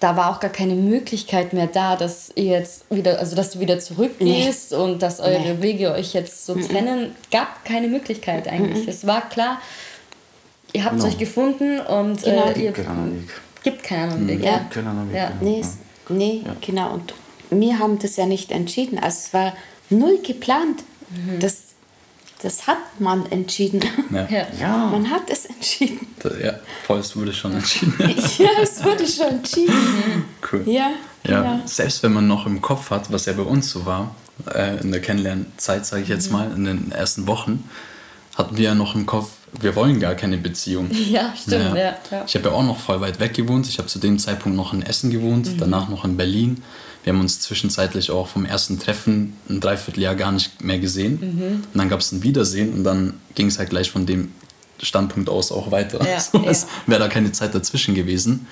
da 0.00 0.16
war 0.16 0.30
auch 0.34 0.40
gar 0.40 0.50
keine 0.50 0.74
Möglichkeit 0.74 1.52
mehr 1.52 1.66
da, 1.66 1.96
dass 1.96 2.30
ihr 2.34 2.44
jetzt 2.44 2.84
wieder, 2.90 3.18
also 3.18 3.36
dass 3.36 3.50
du 3.52 3.60
wieder 3.60 3.78
zurückgehst 3.78 4.72
und 4.72 5.00
dass 5.02 5.20
eure 5.20 5.54
Nee. 5.56 5.62
Wege 5.62 5.92
euch 5.92 6.14
jetzt 6.14 6.46
so 6.46 6.54
trennen. 6.54 7.12
Gab 7.30 7.64
keine 7.64 7.88
Möglichkeit 7.88 8.48
eigentlich. 8.48 8.86
Es 8.88 9.06
war 9.06 9.28
klar, 9.28 9.58
ihr 10.76 10.84
habt 10.84 10.96
Genau. 10.96 11.08
euch 11.08 11.18
gefunden 11.18 11.80
und 11.80 12.22
Genau. 12.22 12.46
äh, 12.50 12.60
ihr 12.60 12.72
Gibt 12.72 12.76
keinen 12.76 12.88
anderen 12.88 13.20
Weg. 13.22 13.30
gibt 13.64 13.82
keinen 13.82 14.02
anderen 14.12 14.28
Weg. 14.28 14.44
Ja. 14.44 14.50
Ja. 14.52 14.58
Gibt 14.58 14.70
keinen 14.74 14.86
anderen 14.88 15.08
Weg. 15.10 15.16
Ja. 15.16 15.28
genau. 15.40 15.42
Nee, 15.50 15.64
nee 16.10 16.42
genau. 16.60 16.94
Und 16.94 17.14
wir 17.50 17.78
haben 17.78 17.98
das 17.98 18.16
ja 18.16 18.26
nicht 18.26 18.50
entschieden. 18.52 18.98
Also 18.98 19.18
es 19.26 19.34
war 19.34 19.52
null 19.90 20.18
geplant. 20.22 20.82
Das, 21.40 21.62
das 22.42 22.66
hat 22.66 22.78
man 22.98 23.30
entschieden. 23.30 23.80
Ja. 24.10 24.26
Ja. 24.28 24.46
Ja, 24.60 24.76
Man 24.90 25.08
hat 25.10 25.30
es 25.30 25.46
entschieden. 25.46 26.06
Ja, 26.42 26.54
voll, 26.86 26.98
es 26.98 27.16
wurde 27.16 27.32
schon 27.32 27.52
entschieden. 27.54 27.94
ja, 28.38 28.48
es 28.62 28.82
wurde 28.84 29.06
schon 29.06 29.26
entschieden. 29.28 29.74
cool. 30.52 30.62
Ja, 30.66 30.90
Ja, 31.24 31.42
genau. 31.42 31.60
selbst 31.64 32.02
wenn 32.02 32.12
man 32.12 32.26
noch 32.26 32.46
im 32.46 32.60
Kopf 32.60 32.90
hat, 32.90 33.10
was 33.12 33.26
ja 33.26 33.32
bei 33.34 33.42
uns 33.44 33.70
so 33.70 33.86
war, 33.86 34.14
äh, 34.52 34.78
in 34.80 34.90
der 34.92 35.00
Kennenlernzeit, 35.00 35.86
sage 35.86 36.02
ich 36.02 36.08
jetzt 36.08 36.30
mal, 36.32 36.50
in 36.54 36.64
den 36.64 36.92
ersten 36.92 37.26
Wochen, 37.28 37.68
hatten 38.36 38.56
wir 38.56 38.64
ja 38.64 38.74
noch 38.74 38.94
im 38.96 39.06
Kopf, 39.06 39.30
wir 39.60 39.74
wollen 39.76 40.00
gar 40.00 40.14
keine 40.14 40.36
Beziehung. 40.38 40.90
Ja, 41.10 41.32
stimmt, 41.36 41.76
ja. 41.76 41.96
ja. 42.10 42.24
Ich 42.26 42.34
habe 42.34 42.48
ja 42.48 42.54
auch 42.54 42.62
noch 42.64 42.78
voll 42.78 43.00
weit 43.00 43.20
weg 43.20 43.34
gewohnt. 43.34 43.66
Ich 43.68 43.78
habe 43.78 43.88
zu 43.88 43.98
dem 43.98 44.18
Zeitpunkt 44.18 44.56
noch 44.56 44.72
in 44.72 44.82
Essen 44.82 45.10
gewohnt, 45.10 45.46
Mhm. 45.46 45.58
danach 45.58 45.88
noch 45.88 46.04
in 46.04 46.16
Berlin. 46.16 46.62
Wir 47.04 47.12
haben 47.12 47.20
uns 47.20 47.38
zwischenzeitlich 47.40 48.10
auch 48.10 48.26
vom 48.26 48.44
ersten 48.44 48.78
Treffen 48.80 49.34
ein 49.48 49.60
Dreivierteljahr 49.60 50.16
gar 50.16 50.32
nicht 50.32 50.62
mehr 50.64 50.78
gesehen. 50.80 51.18
Mhm. 51.20 51.42
Und 51.72 51.78
dann 51.78 51.88
gab 51.88 52.00
es 52.00 52.10
ein 52.12 52.22
Wiedersehen 52.24 52.74
und 52.74 52.84
dann 52.84 53.14
ging 53.36 53.46
es 53.46 53.58
halt 53.58 53.70
gleich 53.70 53.90
von 53.92 54.06
dem 54.06 54.32
Standpunkt 54.82 55.30
aus 55.30 55.52
auch 55.52 55.70
weiter. 55.70 56.04
Ja, 56.06 56.18
so, 56.32 56.38
ja. 56.38 56.50
Es 56.50 56.66
wäre 56.86 57.00
da 57.00 57.08
keine 57.08 57.30
Zeit 57.32 57.54
dazwischen 57.54 57.94
gewesen. 57.94 58.46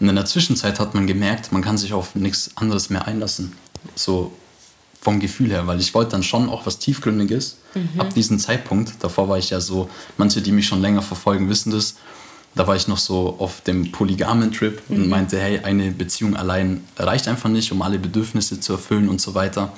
Und 0.00 0.08
in 0.08 0.14
der 0.16 0.24
Zwischenzeit 0.24 0.80
hat 0.80 0.94
man 0.94 1.06
gemerkt, 1.06 1.52
man 1.52 1.60
kann 1.62 1.76
sich 1.76 1.92
auf 1.92 2.14
nichts 2.14 2.50
anderes 2.56 2.88
mehr 2.90 3.06
einlassen. 3.06 3.52
So 3.94 4.32
vom 5.08 5.20
Gefühl 5.20 5.50
her, 5.50 5.66
weil 5.66 5.80
ich 5.80 5.94
wollte 5.94 6.10
dann 6.10 6.22
schon 6.22 6.50
auch 6.50 6.66
was 6.66 6.78
Tiefgründiges. 6.80 7.56
Mhm. 7.74 7.98
Ab 7.98 8.12
diesem 8.12 8.38
Zeitpunkt, 8.38 8.92
davor 9.00 9.30
war 9.30 9.38
ich 9.38 9.48
ja 9.48 9.58
so, 9.58 9.88
manche, 10.18 10.42
die 10.42 10.52
mich 10.52 10.66
schon 10.66 10.82
länger 10.82 11.00
verfolgen, 11.00 11.48
wissen 11.48 11.70
das, 11.72 11.94
da 12.54 12.66
war 12.66 12.76
ich 12.76 12.88
noch 12.88 12.98
so 12.98 13.36
auf 13.38 13.62
dem 13.62 13.90
polygamen 13.90 14.52
Trip 14.52 14.82
und 14.90 15.04
Mhm. 15.04 15.08
meinte, 15.08 15.40
hey, 15.40 15.60
eine 15.60 15.92
Beziehung 15.92 16.36
allein 16.36 16.84
reicht 16.98 17.26
einfach 17.26 17.48
nicht, 17.48 17.72
um 17.72 17.80
alle 17.80 17.98
Bedürfnisse 17.98 18.60
zu 18.60 18.74
erfüllen 18.74 19.08
und 19.08 19.18
so 19.18 19.34
weiter. 19.34 19.72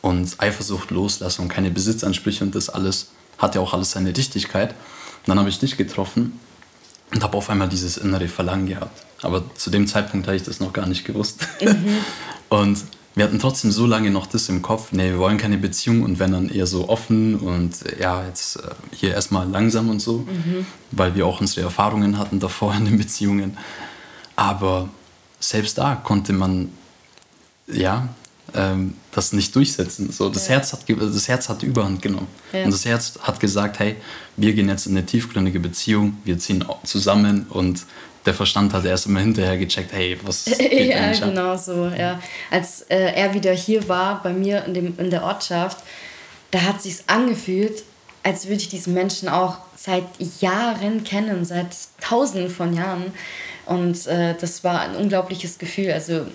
Und 0.00 0.36
Eifersucht, 0.38 0.90
Loslassung, 0.90 1.48
keine 1.48 1.70
Besitzansprüche 1.70 2.42
und 2.42 2.54
das 2.54 2.70
alles 2.70 3.08
hat 3.36 3.54
ja 3.56 3.60
auch 3.60 3.74
alles 3.74 3.90
seine 3.90 4.16
Richtigkeit. 4.16 4.70
Und 4.70 5.26
dann 5.28 5.38
habe 5.38 5.50
ich 5.50 5.58
dich 5.58 5.76
getroffen 5.76 6.40
und 7.12 7.22
habe 7.22 7.36
auf 7.36 7.50
einmal 7.50 7.68
dieses 7.68 7.98
innere 7.98 8.28
Verlangen 8.28 8.66
gehabt. 8.66 9.04
Aber 9.20 9.42
zu 9.56 9.68
dem 9.68 9.86
Zeitpunkt 9.86 10.26
habe 10.26 10.36
ich 10.38 10.42
das 10.44 10.58
noch 10.58 10.72
gar 10.72 10.86
nicht 10.86 11.04
gewusst. 11.04 11.40
und 12.48 12.78
wir 13.14 13.24
hatten 13.24 13.38
trotzdem 13.38 13.70
so 13.72 13.86
lange 13.86 14.10
noch 14.10 14.26
das 14.26 14.48
im 14.48 14.62
Kopf, 14.62 14.92
nee, 14.92 15.10
wir 15.10 15.18
wollen 15.18 15.38
keine 15.38 15.58
Beziehung 15.58 16.02
und 16.02 16.18
wenn 16.18 16.32
dann 16.32 16.48
eher 16.48 16.66
so 16.66 16.88
offen 16.88 17.36
und 17.36 17.84
äh, 17.86 18.00
ja, 18.00 18.24
jetzt 18.26 18.56
äh, 18.56 18.70
hier 18.92 19.14
erstmal 19.14 19.48
langsam 19.48 19.88
und 19.90 20.00
so, 20.00 20.26
weil 20.92 21.14
wir 21.14 21.26
auch 21.26 21.40
unsere 21.40 21.62
Erfahrungen 21.62 22.18
hatten 22.18 22.40
davor 22.40 22.74
in 22.74 22.84
den 22.84 22.98
Beziehungen. 22.98 23.56
Aber 24.36 24.88
selbst 25.40 25.76
da 25.78 25.96
konnte 25.96 26.32
man 26.32 26.70
ja 27.66 28.08
ähm, 28.54 28.94
das 29.12 29.32
nicht 29.32 29.54
durchsetzen. 29.54 30.12
So, 30.12 30.28
das, 30.28 30.48
ja. 30.48 30.54
Herz 30.54 30.72
hat, 30.72 30.80
das 30.88 31.28
Herz 31.28 31.48
hat 31.48 31.62
Überhand 31.62 32.02
genommen. 32.02 32.28
Ja. 32.52 32.64
Und 32.64 32.72
das 32.72 32.84
Herz 32.84 33.18
hat 33.20 33.40
gesagt, 33.40 33.78
hey, 33.78 33.96
wir 34.36 34.52
gehen 34.54 34.68
jetzt 34.68 34.86
in 34.86 34.96
eine 34.96 35.06
tiefgründige 35.06 35.60
Beziehung, 35.60 36.18
wir 36.24 36.38
ziehen 36.38 36.64
zusammen 36.84 37.46
und 37.48 37.84
der 38.26 38.34
Verstand 38.34 38.72
hat 38.72 38.84
erst 38.84 39.06
immer 39.06 39.20
hinterher 39.20 39.56
gecheckt, 39.56 39.92
hey, 39.92 40.18
was 40.22 40.44
geht 40.58 40.90
Ja, 40.90 41.12
genau 41.12 41.56
so, 41.56 41.86
ja. 41.86 42.20
Als 42.50 42.82
äh, 42.82 43.14
er 43.14 43.34
wieder 43.34 43.52
hier 43.52 43.88
war, 43.88 44.22
bei 44.22 44.32
mir 44.32 44.64
in, 44.64 44.74
dem, 44.74 44.98
in 44.98 45.10
der 45.10 45.22
Ortschaft, 45.22 45.78
da 46.50 46.62
hat 46.62 46.82
sich's 46.82 47.04
angefühlt, 47.06 47.82
als 48.22 48.46
würde 48.46 48.60
ich 48.60 48.68
diesen 48.68 48.92
Menschen 48.92 49.28
auch 49.28 49.58
seit 49.76 50.04
Jahren 50.40 51.04
kennen, 51.04 51.44
seit 51.44 51.74
tausenden 52.00 52.50
von 52.50 52.74
Jahren. 52.74 53.12
Und 53.64 54.06
äh, 54.06 54.34
das 54.38 54.62
war 54.62 54.80
ein 54.80 54.96
unglaubliches 54.96 55.58
Gefühl. 55.58 55.92
Also 55.92 56.26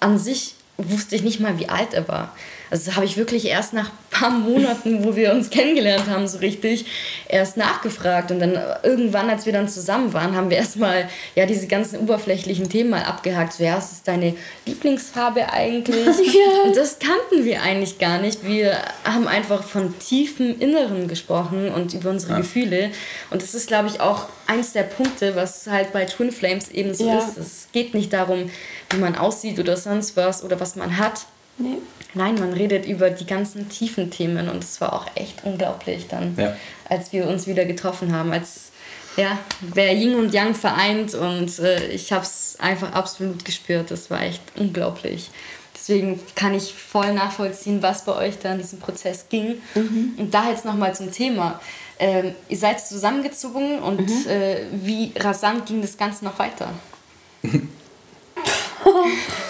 an 0.00 0.18
sich 0.18 0.54
wusste 0.76 1.16
ich 1.16 1.22
nicht 1.22 1.40
mal, 1.40 1.58
wie 1.58 1.68
alt 1.68 1.94
er 1.94 2.06
war. 2.06 2.32
Also 2.70 2.86
das 2.86 2.96
habe 2.96 3.06
ich 3.06 3.16
wirklich 3.16 3.46
erst 3.46 3.72
nach 3.72 3.86
ein 3.86 3.98
paar 4.10 4.30
Monaten, 4.30 5.04
wo 5.04 5.16
wir 5.16 5.32
uns 5.32 5.50
kennengelernt 5.50 6.08
haben, 6.08 6.26
so 6.28 6.38
richtig, 6.38 6.86
erst 7.28 7.56
nachgefragt. 7.56 8.30
Und 8.30 8.40
dann 8.40 8.58
irgendwann, 8.82 9.30
als 9.30 9.46
wir 9.46 9.52
dann 9.52 9.68
zusammen 9.68 10.12
waren, 10.12 10.36
haben 10.36 10.50
wir 10.50 10.56
erstmal 10.56 11.08
ja, 11.34 11.46
diese 11.46 11.66
ganzen 11.66 12.00
oberflächlichen 12.00 12.68
Themen 12.68 12.90
mal 12.90 13.04
abgehakt. 13.04 13.54
So, 13.54 13.64
ja, 13.64 13.76
was 13.76 13.92
ist 13.92 14.08
deine 14.08 14.34
Lieblingsfarbe 14.66 15.52
eigentlich? 15.52 16.16
ja. 16.34 16.62
Und 16.64 16.76
das 16.76 16.98
kannten 16.98 17.44
wir 17.44 17.62
eigentlich 17.62 17.98
gar 17.98 18.18
nicht. 18.18 18.44
Wir 18.44 18.78
haben 19.04 19.28
einfach 19.28 19.62
von 19.62 19.98
tiefem 19.98 20.58
Inneren 20.58 21.08
gesprochen 21.08 21.70
und 21.70 21.94
über 21.94 22.10
unsere 22.10 22.32
ja. 22.32 22.38
Gefühle. 22.38 22.90
Und 23.30 23.42
das 23.42 23.54
ist, 23.54 23.68
glaube 23.68 23.88
ich, 23.88 24.00
auch 24.00 24.26
eins 24.46 24.72
der 24.72 24.82
Punkte, 24.82 25.36
was 25.36 25.66
halt 25.66 25.92
bei 25.92 26.04
Twin 26.04 26.32
Flames 26.32 26.70
eben 26.70 26.94
so 26.94 27.06
ja. 27.06 27.18
ist. 27.18 27.36
Es 27.36 27.68
geht 27.72 27.94
nicht 27.94 28.12
darum, 28.12 28.50
wie 28.90 28.96
man 28.96 29.16
aussieht 29.16 29.58
oder 29.58 29.76
sonst 29.76 30.16
was 30.16 30.42
oder 30.42 30.58
was 30.60 30.76
man 30.76 30.98
hat. 30.98 31.26
Nee. 31.58 31.78
Nein, 32.14 32.36
man 32.36 32.52
redet 32.52 32.86
über 32.86 33.10
die 33.10 33.26
ganzen 33.26 33.68
tiefen 33.68 34.10
Themen 34.10 34.48
und 34.48 34.64
es 34.64 34.80
war 34.80 34.92
auch 34.94 35.06
echt 35.14 35.44
unglaublich 35.44 36.06
dann, 36.08 36.34
ja. 36.36 36.56
als 36.88 37.12
wir 37.12 37.26
uns 37.26 37.46
wieder 37.46 37.64
getroffen 37.64 38.12
haben, 38.12 38.32
als 38.32 38.70
ja, 39.16 39.38
wer 39.60 39.92
Yin 39.94 40.14
und 40.14 40.32
Yang 40.32 40.54
vereint 40.54 41.14
und 41.14 41.58
äh, 41.58 41.88
ich 41.88 42.12
habe 42.12 42.22
es 42.22 42.56
einfach 42.60 42.92
absolut 42.92 43.44
gespürt. 43.44 43.90
Das 43.90 44.10
war 44.10 44.22
echt 44.22 44.40
unglaublich. 44.56 45.30
Deswegen 45.74 46.20
kann 46.34 46.54
ich 46.54 46.72
voll 46.72 47.12
nachvollziehen, 47.14 47.82
was 47.82 48.04
bei 48.04 48.14
euch 48.14 48.38
da 48.38 48.52
in 48.52 48.58
diesem 48.58 48.78
Prozess 48.78 49.26
ging. 49.28 49.60
Mhm. 49.74 50.14
Und 50.18 50.34
da 50.34 50.50
jetzt 50.50 50.64
nochmal 50.64 50.94
zum 50.94 51.10
Thema. 51.10 51.60
Ähm, 51.98 52.34
ihr 52.48 52.56
seid 52.56 52.80
zusammengezogen 52.80 53.80
und 53.80 54.00
mhm. 54.00 54.28
äh, 54.28 54.60
wie 54.72 55.12
rasant 55.16 55.66
ging 55.66 55.82
das 55.82 55.96
Ganze 55.96 56.24
noch 56.24 56.38
weiter? 56.38 56.70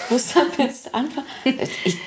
Wo 0.09 0.17
soll 0.17 0.47
wir 0.55 0.65
jetzt 0.65 0.93
anfangen? 0.93 1.27
Ich, 1.83 1.97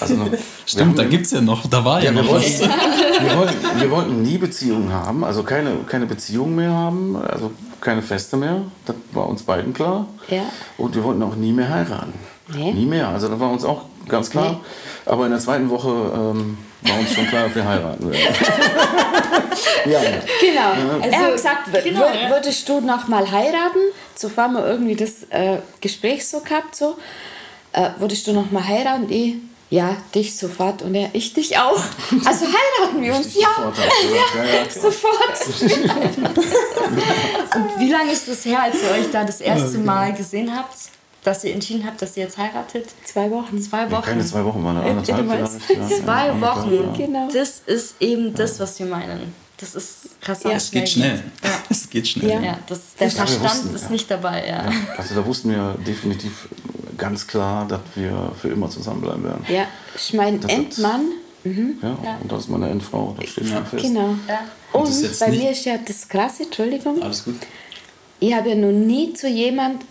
also 0.00 0.14
noch, 0.14 0.28
Stimmt, 0.66 0.98
da 0.98 1.04
gibt 1.04 1.26
es 1.26 1.32
ja 1.32 1.40
noch, 1.40 1.66
da 1.68 1.84
war 1.84 1.98
ja, 2.02 2.06
ja 2.06 2.22
noch 2.22 2.32
was. 2.32 2.60
wir, 2.60 3.36
wollten, 3.36 3.80
wir 3.80 3.90
wollten 3.90 4.22
nie 4.22 4.38
Beziehungen 4.38 4.92
haben, 4.92 5.24
also 5.24 5.42
keine, 5.42 5.76
keine 5.86 6.06
Beziehung 6.06 6.54
mehr 6.54 6.72
haben, 6.72 7.16
also 7.16 7.52
keine 7.80 8.02
Feste 8.02 8.36
mehr, 8.36 8.62
das 8.84 8.96
war 9.12 9.28
uns 9.28 9.42
beiden 9.42 9.72
klar. 9.72 10.06
Ja. 10.28 10.42
Und 10.76 10.94
wir 10.94 11.04
wollten 11.04 11.22
auch 11.22 11.36
nie 11.36 11.52
mehr 11.52 11.68
heiraten. 11.68 12.12
Nee. 12.48 12.72
Nie 12.72 12.86
mehr, 12.86 13.08
also 13.08 13.28
das 13.28 13.38
war 13.40 13.50
uns 13.50 13.64
auch 13.64 13.82
ganz 14.08 14.30
klar. 14.30 14.52
Nee. 14.52 15.12
Aber 15.12 15.24
in 15.24 15.30
der 15.30 15.40
zweiten 15.40 15.70
Woche 15.70 15.88
ähm, 15.88 16.58
war 16.82 16.98
uns 16.98 17.12
schon 17.14 17.26
klar, 17.26 17.44
dass 17.44 17.54
wir 17.54 17.64
heiraten 17.64 18.10
werden. 18.10 18.34
ja. 19.86 20.00
Genau. 20.40 21.00
Also, 21.02 21.16
er 21.16 21.22
hat 21.22 21.32
gesagt, 21.32 21.84
genau, 21.84 22.06
würdest 22.28 22.68
du 22.68 22.80
noch 22.80 23.08
mal 23.08 23.30
heiraten? 23.30 23.78
Zuvor 24.14 24.44
haben 24.44 24.54
wir 24.54 24.66
irgendwie 24.66 24.96
das 24.96 25.24
äh, 25.30 25.58
Gespräch 25.80 26.26
so 26.26 26.40
gehabt, 26.40 26.76
so. 26.76 26.96
Äh, 27.72 27.90
würdest 27.98 28.26
du 28.26 28.32
noch 28.32 28.50
mal 28.50 28.66
heiraten? 28.66 29.10
Ich, 29.10 29.36
ja, 29.70 29.96
dich 30.14 30.36
sofort 30.36 30.82
und 30.82 30.94
er, 30.94 31.10
ich 31.12 31.34
dich 31.34 31.58
auch. 31.58 31.82
Also 32.24 32.46
heiraten 32.46 33.02
wir 33.02 33.14
uns, 33.14 33.34
ja. 33.34 33.48
Sofort. 33.56 33.76
Ja, 33.76 34.70
sofort. 34.70 35.46
und 37.54 37.80
wie 37.80 37.90
lange 37.90 38.12
ist 38.12 38.28
das 38.28 38.44
her, 38.44 38.62
als 38.62 38.76
ihr 38.82 38.90
euch 38.90 39.10
da 39.10 39.24
das 39.24 39.40
erste 39.40 39.78
Mal 39.78 40.14
gesehen 40.14 40.56
habt? 40.56 40.74
dass 41.24 41.44
ihr 41.44 41.52
entschieden 41.52 41.84
habt, 41.84 42.00
dass 42.00 42.16
ihr 42.16 42.22
jetzt 42.24 42.38
heiratet? 42.38 42.86
Zwei 43.04 43.30
Wochen. 43.30 43.60
Zwei 43.60 43.84
Wochen. 43.90 43.92
Ja, 43.92 44.00
keine 44.00 44.24
zwei 44.24 44.44
Wochen, 44.44 44.64
waren 44.64 44.78
anderthalb. 44.78 45.46
Zwei 45.88 46.40
Wochen. 46.40 46.94
Genau. 46.96 47.28
Das 47.30 47.60
ist 47.66 47.96
eben 48.00 48.32
das, 48.34 48.58
was 48.60 48.78
wir 48.78 48.86
meinen. 48.86 49.34
Das 49.58 49.74
ist 49.74 50.20
krass. 50.20 50.44
Ja, 50.44 50.52
es 50.52 50.70
geht 50.70 50.88
schnell. 50.88 51.22
Ja. 51.42 51.50
Es 51.70 51.90
geht 51.90 52.08
schnell. 52.08 52.30
Ja, 52.30 52.40
ja 52.40 52.58
das, 52.66 52.94
der 52.98 53.10
Verstand 53.10 53.44
wussten, 53.44 53.74
ist 53.74 53.90
nicht 53.90 54.10
dabei. 54.10 54.46
Ja. 54.48 54.72
Also 54.96 55.14
da 55.14 55.26
wussten 55.26 55.50
wir 55.50 55.76
definitiv 55.86 56.48
ganz 56.96 57.26
klar, 57.26 57.68
dass 57.68 57.80
wir 57.94 58.32
für 58.40 58.48
immer 58.48 58.70
zusammenbleiben 58.70 59.24
werden. 59.24 59.44
Ja, 59.48 59.66
ich 59.94 60.14
meine, 60.14 60.38
Endmann. 60.48 61.10
Mhm. 61.44 61.78
Ja, 61.82 62.18
und 62.20 62.32
das 62.32 62.44
ist 62.44 62.48
meine 62.48 62.68
Endfrau, 62.68 63.14
das 63.18 63.30
steht 63.30 63.48
schon 63.48 63.66
fest. 63.66 63.84
Genau. 63.84 64.14
Und, 64.72 64.86
und 64.86 65.18
bei 65.18 65.28
mir 65.28 65.50
ist 65.50 65.64
ja 65.64 65.78
das 65.78 66.08
Krasse, 66.08 66.44
Entschuldigung. 66.44 67.02
Alles 67.02 67.24
gut. 67.24 67.36
Ich 68.20 68.34
habe 68.34 68.50
ja 68.50 68.54
noch 68.54 68.72
nie 68.72 69.12
zu 69.12 69.28
jemand 69.28 69.84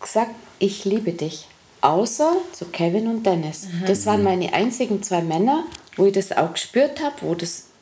gesagt, 0.00 0.34
ich 0.58 0.84
liebe 0.84 1.12
dich. 1.12 1.46
Außer 1.82 2.32
zu 2.52 2.64
Kevin 2.66 3.06
und 3.06 3.24
Dennis. 3.24 3.68
Mhm. 3.68 3.86
Das 3.86 4.06
waren 4.06 4.22
meine 4.22 4.52
einzigen 4.52 5.02
zwei 5.02 5.22
Männer, 5.22 5.64
wo 5.96 6.06
ich 6.06 6.12
das 6.14 6.32
auch 6.32 6.52
gespürt 6.52 7.00
habe, 7.00 7.14
wo, 7.20 7.34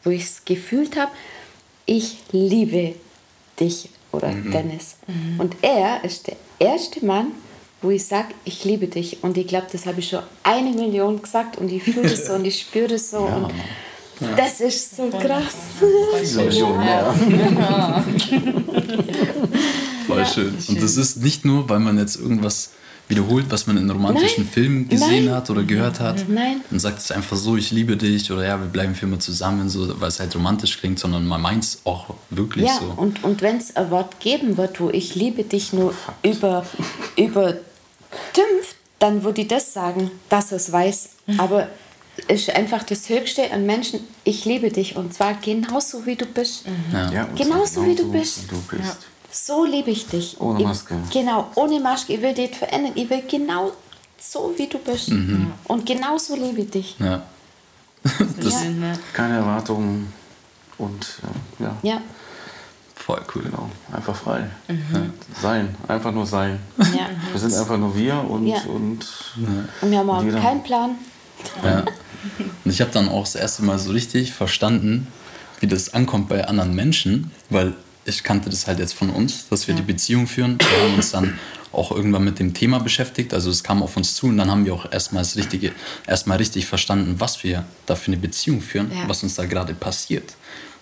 wo 0.04 0.10
ich 0.10 0.24
es 0.24 0.44
gefühlt 0.44 0.96
habe. 0.96 1.10
Ich 1.86 2.18
liebe 2.32 2.94
dich 3.58 3.88
oder 4.12 4.28
mhm. 4.28 4.52
Dennis. 4.52 4.96
Mhm. 5.06 5.40
Und 5.40 5.56
er 5.62 6.04
ist 6.04 6.28
der 6.28 6.36
erste 6.58 7.04
Mann, 7.04 7.32
wo 7.82 7.90
ich 7.90 8.04
sage, 8.06 8.28
ich 8.44 8.64
liebe 8.64 8.86
dich. 8.86 9.22
Und 9.22 9.36
ich 9.36 9.46
glaube, 9.46 9.66
das 9.70 9.86
habe 9.86 10.00
ich 10.00 10.08
schon 10.08 10.22
eine 10.42 10.70
Million 10.70 11.20
gesagt 11.20 11.58
und 11.58 11.70
ich 11.70 11.82
fühle 11.82 12.12
es 12.12 12.26
so 12.26 12.34
und 12.34 12.44
ich 12.44 12.60
spüre 12.60 12.94
es 12.94 13.10
so. 13.10 13.28
Ja. 14.20 14.28
Und 14.30 14.30
ja. 14.30 14.36
Das 14.36 14.60
ist 14.60 14.96
so 14.96 15.10
krass. 15.10 15.54
Voll 15.80 16.52
schön. 16.52 16.62
Ja. 16.62 17.12
Voll 20.06 20.26
schön. 20.26 20.56
Und 20.68 20.80
das 20.80 20.96
ist 20.96 21.16
nicht 21.16 21.44
nur, 21.44 21.68
weil 21.68 21.80
man 21.80 21.98
jetzt 21.98 22.14
irgendwas 22.14 22.70
wiederholt, 23.08 23.46
was 23.50 23.66
man 23.66 23.76
in 23.76 23.90
romantischen 23.90 24.44
Nein. 24.44 24.52
Filmen 24.52 24.88
gesehen 24.88 25.26
Nein. 25.26 25.34
hat 25.34 25.50
oder 25.50 25.62
gehört 25.62 26.00
hat. 26.00 26.26
Nein. 26.28 26.60
Und 26.70 26.78
sagt 26.78 26.98
es 26.98 27.10
einfach 27.10 27.36
so, 27.36 27.56
ich 27.56 27.70
liebe 27.70 27.96
dich 27.96 28.30
oder 28.32 28.46
ja, 28.46 28.58
wir 28.58 28.66
bleiben 28.66 28.94
für 28.94 29.06
immer 29.06 29.20
zusammen, 29.20 29.68
so, 29.68 30.00
weil 30.00 30.08
es 30.08 30.20
halt 30.20 30.34
romantisch 30.34 30.78
klingt, 30.78 30.98
sondern 30.98 31.26
man 31.26 31.40
meint 31.40 31.64
es 31.64 31.80
auch 31.84 32.14
wirklich 32.30 32.66
ja, 32.66 32.78
so. 32.80 32.94
Und, 32.96 33.22
und 33.22 33.42
wenn 33.42 33.58
es 33.58 33.76
ein 33.76 33.90
Wort 33.90 34.20
geben 34.20 34.56
wird, 34.56 34.80
wo 34.80 34.90
ich 34.90 35.14
liebe 35.14 35.44
dich 35.44 35.72
nur 35.72 35.94
über, 36.22 36.64
über 37.16 37.54
tümpft, 38.32 38.76
dann 38.98 39.22
würde 39.22 39.42
ich 39.42 39.48
das 39.48 39.72
sagen, 39.72 40.10
dass 40.28 40.52
es 40.52 40.72
weiß. 40.72 41.10
Aber 41.36 41.68
es 42.28 42.42
ist 42.42 42.56
einfach 42.56 42.84
das 42.84 43.08
Höchste 43.08 43.50
an 43.52 43.66
Menschen, 43.66 44.00
ich 44.22 44.44
liebe 44.44 44.70
dich 44.70 44.96
und 44.96 45.12
zwar 45.12 45.34
genauso 45.34 46.06
wie 46.06 46.16
du 46.16 46.24
bist. 46.24 46.66
Mhm. 46.66 46.72
Ja. 46.92 47.08
Genauso, 47.10 47.34
genauso 47.34 47.86
wie 47.86 47.94
du 47.96 48.10
bist. 48.10 48.44
Wie 48.44 48.54
du 48.54 48.62
bist. 48.76 48.82
Ja 48.82 48.96
so 49.34 49.64
liebe 49.64 49.90
ich 49.90 50.06
dich. 50.06 50.40
Ohne 50.40 50.62
Maske. 50.62 50.94
Ich, 51.04 51.10
genau, 51.10 51.50
ohne 51.56 51.80
Maske. 51.80 52.14
Ich 52.14 52.22
will 52.22 52.34
dich 52.34 52.56
verändern. 52.56 52.92
Ich 52.94 53.10
will 53.10 53.22
genau 53.28 53.72
so, 54.18 54.54
wie 54.56 54.68
du 54.68 54.78
bist. 54.78 55.10
Mhm. 55.10 55.52
Und 55.64 55.84
genau 55.84 56.16
so 56.18 56.36
liebe 56.36 56.62
ich 56.62 56.70
dich. 56.70 56.96
Ja. 56.98 57.22
ja. 58.40 58.92
Keine 59.12 59.36
Erwartungen 59.36 60.12
und 60.78 61.20
äh, 61.58 61.64
ja. 61.64 61.76
ja. 61.82 62.00
Voll 62.94 63.20
cool. 63.34 63.42
Genau, 63.42 63.70
einfach 63.92 64.14
frei. 64.14 64.48
Mhm. 64.68 65.12
Sein, 65.40 65.74
einfach 65.88 66.12
nur 66.12 66.26
sein. 66.26 66.60
Ja. 66.78 67.08
Wir 67.32 67.40
sind 67.40 67.54
einfach 67.54 67.76
nur 67.76 67.94
wir 67.96 68.24
und. 68.28 68.46
Ja. 68.46 68.62
Und, 68.66 69.06
und 69.82 69.90
wir 69.90 69.98
haben 69.98 70.10
auch 70.10 70.22
keinen 70.22 70.62
Plan. 70.62 70.96
Ja. 71.62 71.84
Und 72.64 72.70
ich 72.70 72.80
habe 72.80 72.90
dann 72.92 73.08
auch 73.08 73.24
das 73.24 73.34
erste 73.34 73.62
Mal 73.62 73.78
so 73.78 73.90
richtig 73.90 74.32
verstanden, 74.32 75.08
wie 75.60 75.66
das 75.66 75.92
ankommt 75.92 76.28
bei 76.28 76.46
anderen 76.46 76.74
Menschen, 76.74 77.30
weil 77.50 77.74
ich 78.04 78.22
kannte 78.22 78.50
das 78.50 78.66
halt 78.66 78.78
jetzt 78.78 78.94
von 78.94 79.10
uns, 79.10 79.48
dass 79.48 79.66
wir 79.66 79.74
ja. 79.74 79.80
die 79.80 79.86
Beziehung 79.86 80.26
führen. 80.26 80.58
Wir 80.58 80.82
haben 80.82 80.94
uns 80.94 81.10
dann 81.10 81.38
auch 81.72 81.90
irgendwann 81.90 82.24
mit 82.24 82.38
dem 82.38 82.54
Thema 82.54 82.78
beschäftigt. 82.78 83.34
Also 83.34 83.50
es 83.50 83.64
kam 83.64 83.82
auf 83.82 83.96
uns 83.96 84.14
zu 84.14 84.26
und 84.26 84.38
dann 84.38 84.50
haben 84.50 84.64
wir 84.64 84.74
auch 84.74 84.90
erstmal 84.90 85.24
Richtige, 85.24 85.72
erstmal 86.06 86.38
richtig 86.38 86.66
verstanden, 86.66 87.16
was 87.18 87.42
wir 87.42 87.64
da 87.86 87.96
für 87.96 88.08
eine 88.08 88.16
Beziehung 88.16 88.60
führen, 88.60 88.90
ja. 88.94 89.08
was 89.08 89.22
uns 89.22 89.34
da 89.34 89.44
gerade 89.46 89.74
passiert. 89.74 90.34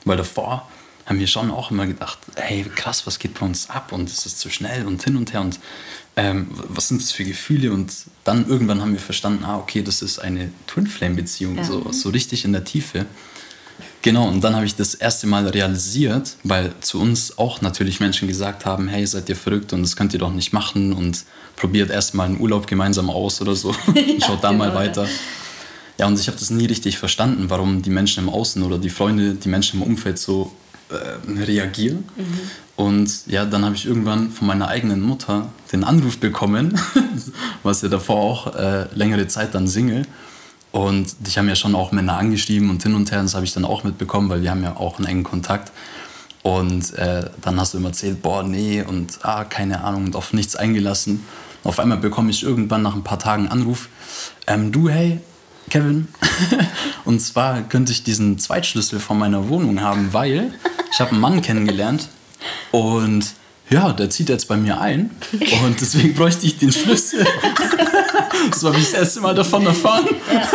Weil 0.04 0.16
davor 0.16 0.68
haben 1.06 1.18
wir 1.18 1.26
schon 1.26 1.50
auch 1.50 1.70
immer 1.70 1.86
gedacht, 1.86 2.18
hey, 2.36 2.64
krass, 2.74 3.06
was 3.06 3.18
geht 3.18 3.38
bei 3.38 3.46
uns 3.46 3.70
ab 3.70 3.92
und 3.92 4.08
es 4.08 4.26
ist 4.26 4.38
zu 4.38 4.50
schnell 4.50 4.86
und 4.86 5.02
hin 5.02 5.16
und 5.16 5.32
her 5.32 5.40
und 5.40 5.58
ähm, 6.16 6.48
was 6.52 6.88
sind 6.88 7.00
das 7.00 7.10
für 7.10 7.24
Gefühle 7.24 7.72
und 7.72 7.92
dann 8.24 8.46
irgendwann 8.46 8.80
haben 8.80 8.92
wir 8.92 9.00
verstanden, 9.00 9.44
ah, 9.44 9.56
okay, 9.56 9.82
das 9.82 10.02
ist 10.02 10.18
eine 10.18 10.50
Twin 10.66 10.86
Flame 10.86 11.14
Beziehung, 11.14 11.56
ja. 11.56 11.64
so, 11.64 11.90
so 11.90 12.10
richtig 12.10 12.44
in 12.44 12.52
der 12.52 12.64
Tiefe. 12.64 13.06
Genau, 14.02 14.28
und 14.28 14.42
dann 14.42 14.56
habe 14.56 14.66
ich 14.66 14.74
das 14.74 14.94
erste 14.94 15.28
Mal 15.28 15.46
realisiert, 15.46 16.36
weil 16.42 16.72
zu 16.80 17.00
uns 17.00 17.38
auch 17.38 17.60
natürlich 17.60 18.00
Menschen 18.00 18.26
gesagt 18.26 18.66
haben, 18.66 18.88
hey, 18.88 19.06
seid 19.06 19.28
ihr 19.28 19.36
verrückt 19.36 19.72
und 19.72 19.82
das 19.82 19.94
könnt 19.94 20.12
ihr 20.12 20.18
doch 20.18 20.32
nicht 20.32 20.52
machen 20.52 20.92
und 20.92 21.24
probiert 21.54 21.90
erstmal 21.90 22.26
einen 22.26 22.40
Urlaub 22.40 22.66
gemeinsam 22.66 23.10
aus 23.10 23.40
oder 23.40 23.54
so. 23.54 23.72
ja, 23.94 24.02
Schaut 24.26 24.42
da 24.42 24.50
genau, 24.50 24.64
mal 24.64 24.74
weiter. 24.74 25.06
Ja, 25.98 26.08
und 26.08 26.18
ich 26.18 26.26
habe 26.26 26.36
das 26.36 26.50
nie 26.50 26.66
richtig 26.66 26.98
verstanden, 26.98 27.44
warum 27.48 27.82
die 27.82 27.90
Menschen 27.90 28.24
im 28.24 28.28
Außen 28.28 28.62
oder 28.64 28.76
die 28.78 28.90
Freunde, 28.90 29.34
die 29.34 29.48
Menschen 29.48 29.80
im 29.80 29.86
Umfeld 29.86 30.18
so 30.18 30.52
äh, 30.88 31.40
reagiere. 31.40 31.94
Mhm. 31.94 32.40
Und 32.74 33.26
ja, 33.26 33.44
dann 33.44 33.64
habe 33.64 33.76
ich 33.76 33.86
irgendwann 33.86 34.32
von 34.32 34.48
meiner 34.48 34.66
eigenen 34.66 35.00
Mutter 35.00 35.52
den 35.72 35.84
Anruf 35.84 36.18
bekommen, 36.18 36.80
was 37.62 37.82
ja 37.82 37.88
davor 37.88 38.16
auch 38.16 38.56
äh, 38.56 38.86
längere 38.94 39.28
Zeit 39.28 39.54
dann 39.54 39.68
Single. 39.68 40.06
Und 40.72 41.26
dich 41.26 41.36
haben 41.38 41.48
ja 41.48 41.54
schon 41.54 41.74
auch 41.74 41.92
Männer 41.92 42.16
angeschrieben 42.16 42.70
und 42.70 42.82
hin 42.82 42.94
und 42.94 43.12
her, 43.12 43.22
das 43.22 43.34
habe 43.34 43.44
ich 43.44 43.52
dann 43.52 43.66
auch 43.66 43.84
mitbekommen, 43.84 44.30
weil 44.30 44.42
wir 44.42 44.50
haben 44.50 44.62
ja 44.62 44.76
auch 44.76 44.98
einen 44.98 45.06
engen 45.06 45.24
Kontakt. 45.24 45.70
Und 46.42 46.94
äh, 46.94 47.30
dann 47.40 47.60
hast 47.60 47.74
du 47.74 47.78
immer 47.78 47.88
erzählt, 47.88 48.22
boah, 48.22 48.42
nee, 48.42 48.82
und 48.82 49.18
ah, 49.22 49.44
keine 49.44 49.84
Ahnung, 49.84 50.06
und 50.06 50.16
auf 50.16 50.32
nichts 50.32 50.56
eingelassen. 50.56 51.24
Auf 51.62 51.78
einmal 51.78 51.98
bekomme 51.98 52.30
ich 52.30 52.42
irgendwann 52.42 52.82
nach 52.82 52.94
ein 52.94 53.04
paar 53.04 53.18
Tagen 53.18 53.44
einen 53.44 53.52
Anruf, 53.52 53.88
ähm, 54.48 54.72
du, 54.72 54.88
hey, 54.88 55.20
Kevin, 55.70 56.08
und 57.04 57.20
zwar 57.20 57.62
könnte 57.62 57.92
ich 57.92 58.02
diesen 58.02 58.38
Zweitschlüssel 58.38 58.98
von 58.98 59.18
meiner 59.18 59.48
Wohnung 59.48 59.80
haben, 59.80 60.12
weil 60.12 60.52
ich 60.92 61.00
habe 61.00 61.12
einen 61.12 61.20
Mann 61.20 61.40
kennengelernt 61.40 62.08
und 62.72 63.24
ja, 63.70 63.92
der 63.92 64.10
zieht 64.10 64.28
jetzt 64.28 64.48
bei 64.48 64.56
mir 64.56 64.80
ein 64.80 65.10
und 65.64 65.80
deswegen 65.80 66.14
bräuchte 66.14 66.46
ich 66.46 66.58
den 66.58 66.72
Schlüssel. 66.72 67.24
so 68.54 68.68
habe 68.68 68.78
ich 68.78 68.90
das 68.90 68.94
erste 68.94 69.20
Mal 69.20 69.34
davon 69.34 69.66
erfahren 69.66 70.08
ja. 70.32 70.48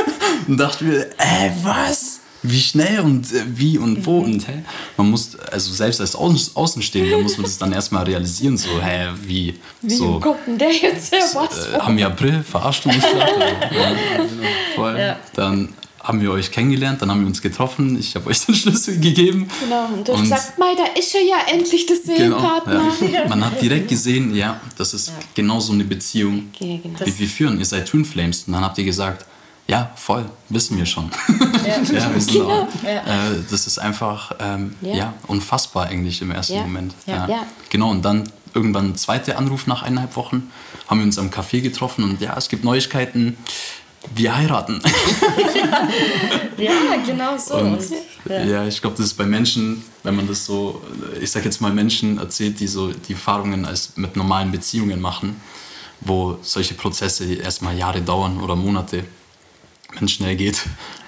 und 0.47 0.57
dachte 0.57 0.83
mir, 0.83 1.07
ey, 1.17 1.51
was? 1.63 2.19
Wie 2.43 2.59
schnell 2.59 2.99
und 2.99 3.33
äh, 3.33 3.43
wie 3.47 3.77
und 3.77 4.05
wo 4.05 4.19
mhm. 4.19 4.33
und 4.33 4.47
hä? 4.47 4.63
Man 4.95 5.09
muss, 5.09 5.35
also 5.51 5.73
selbst 5.73 5.99
als 5.99 6.15
Außen 6.15 6.55
Außenstehender 6.55 7.17
muss 7.17 7.37
man 7.37 7.45
das 7.45 7.57
dann 7.57 7.73
erstmal 7.73 8.03
realisieren, 8.03 8.57
so, 8.57 8.69
hä, 8.81 9.09
wie? 9.23 9.59
Wie 9.81 9.95
so, 9.95 10.19
kommt 10.19 10.45
denn 10.45 10.57
der 10.57 10.71
jetzt 10.71 11.11
her? 11.11 11.23
Was? 11.33 11.67
Äh, 11.67 11.79
haben 11.79 11.97
wir 11.97 12.07
April, 12.07 12.43
verarscht 12.43 12.85
du 12.85 12.89
mich 12.89 13.01
gerade? 13.01 13.31
ja, 13.75 13.95
voll. 14.75 14.97
Ja. 14.97 15.17
Dann 15.33 15.73
haben 16.07 16.21
wir 16.21 16.31
euch 16.31 16.51
kennengelernt, 16.51 17.01
dann 17.01 17.11
haben 17.11 17.19
wir 17.19 17.27
uns 17.27 17.41
getroffen, 17.41 17.99
ich 17.99 18.15
habe 18.15 18.29
euch 18.29 18.39
den 18.45 18.55
Schlüssel 18.55 18.99
gegeben. 18.99 19.49
Genau, 19.59 19.87
und 19.87 20.07
du 20.07 20.13
hast 20.13 20.21
gesagt, 20.21 20.57
Mai, 20.57 20.73
da 20.75 20.85
ist 20.97 21.13
er 21.13 21.21
ja 21.21 21.37
endlich 21.51 21.85
der 21.85 21.97
Seelenpartner. 21.97 22.93
Genau, 22.99 23.11
ja. 23.11 23.27
Man 23.29 23.45
hat 23.45 23.61
direkt 23.61 23.87
gesehen, 23.89 24.33
ja, 24.33 24.59
das 24.77 24.93
ist 24.93 25.09
ja. 25.09 25.13
genau 25.35 25.59
so 25.59 25.73
eine 25.73 25.83
Beziehung, 25.83 26.49
okay, 26.55 26.79
genau. 26.81 26.99
wie 27.03 27.19
wir 27.19 27.27
führen. 27.27 27.59
Ihr 27.59 27.65
seid 27.65 27.87
Twin 27.87 28.05
Flames. 28.05 28.45
Und 28.47 28.53
dann 28.53 28.63
habt 28.63 28.77
ihr 28.77 28.85
gesagt, 28.85 29.25
ja, 29.67 29.91
voll, 29.95 30.23
wissen 30.47 30.77
wir 30.77 30.85
schon. 30.85 31.11
Ja, 31.65 31.75
ja 31.99 32.13
wir 32.13 32.21
sind 32.21 32.33
genau. 32.33 32.61
auch, 32.61 32.83
äh, 32.85 33.43
das 33.51 33.67
ist 33.67 33.77
einfach 33.77 34.31
ähm, 34.39 34.75
ja. 34.81 34.95
ja. 34.95 35.13
unfassbar 35.27 35.87
eigentlich 35.87 36.21
im 36.21 36.31
ersten 36.31 36.61
Moment. 36.61 36.93
Ja. 37.05 37.27
Genau, 37.69 37.91
und 37.91 38.03
dann 38.05 38.31
irgendwann 38.53 38.91
ein 38.91 38.95
zweiter 38.95 39.37
Anruf 39.37 39.67
nach 39.67 39.83
eineinhalb 39.83 40.15
Wochen, 40.15 40.49
haben 40.87 40.99
wir 40.99 41.05
uns 41.05 41.19
am 41.19 41.29
Café 41.29 41.59
getroffen 41.59 42.05
und 42.05 42.21
ja, 42.21 42.35
es 42.37 42.47
gibt 42.47 42.63
Neuigkeiten 42.63 43.37
wir 44.15 44.35
heiraten. 44.35 44.81
ja, 46.57 46.71
genau 47.05 47.37
so. 47.37 47.55
Und, 47.55 47.81
ja. 48.29 48.43
ja. 48.43 48.67
ich 48.67 48.81
glaube, 48.81 48.97
das 48.97 49.07
ist 49.07 49.13
bei 49.15 49.25
Menschen, 49.25 49.83
wenn 50.03 50.15
man 50.15 50.27
das 50.27 50.45
so, 50.45 50.81
ich 51.21 51.31
sag 51.31 51.45
jetzt 51.45 51.61
mal 51.61 51.73
Menschen 51.73 52.17
erzählt, 52.17 52.59
die 52.59 52.67
so 52.67 52.91
die 52.91 53.13
Erfahrungen 53.13 53.65
als 53.65 53.97
mit 53.97 54.15
normalen 54.15 54.51
Beziehungen 54.51 54.99
machen, 54.99 55.39
wo 56.01 56.37
solche 56.41 56.73
Prozesse 56.73 57.33
erstmal 57.33 57.77
Jahre 57.77 58.01
dauern 58.01 58.39
oder 58.41 58.55
Monate, 58.55 59.03
wenn 59.93 60.05
es 60.05 60.11
schnell 60.11 60.35
geht, 60.35 60.61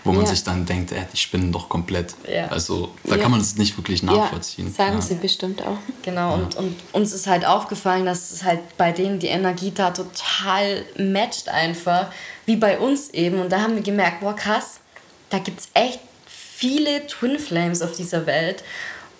wo 0.10 0.14
man 0.14 0.26
ja. 0.26 0.32
sich 0.32 0.44
dann 0.44 0.66
denkt, 0.66 0.92
ey, 0.92 1.06
die 1.14 1.18
spinnen 1.18 1.52
doch 1.52 1.70
komplett. 1.70 2.16
Ja. 2.28 2.48
Also 2.48 2.90
da 3.04 3.16
kann 3.18 3.30
man 3.30 3.40
es 3.40 3.56
nicht 3.58 3.78
wirklich 3.78 4.02
nachvollziehen. 4.02 4.74
sagen 4.74 5.02
sie 5.02 5.14
bestimmt 5.14 5.62
auch. 5.62 5.78
Genau, 6.02 6.34
und, 6.34 6.56
und 6.56 6.76
uns 6.94 7.14
ist 7.14 7.28
halt 7.28 7.46
aufgefallen, 7.46 8.08
dass 8.08 8.32
es 8.32 8.44
halt 8.44 8.60
bei 8.76 8.92
denen 8.92 9.20
die 9.20 9.28
Energie 9.28 9.72
da 9.72 9.92
total 9.92 10.84
matcht 10.98 11.48
einfach 11.48 12.08
wie 12.48 12.56
bei 12.56 12.80
uns 12.80 13.12
eben. 13.12 13.40
Und 13.40 13.52
da 13.52 13.62
haben 13.62 13.76
wir 13.76 13.84
gemerkt, 13.84 14.22
boah, 14.22 14.36
krass, 14.36 14.80
da 15.30 15.38
gibt 15.38 15.60
es 15.60 15.70
echt 15.76 16.00
viele 16.26 17.06
Twin 17.06 17.38
Flames 17.38 17.84
auf 17.84 17.96
dieser 17.96 18.26
Welt. 18.26 18.64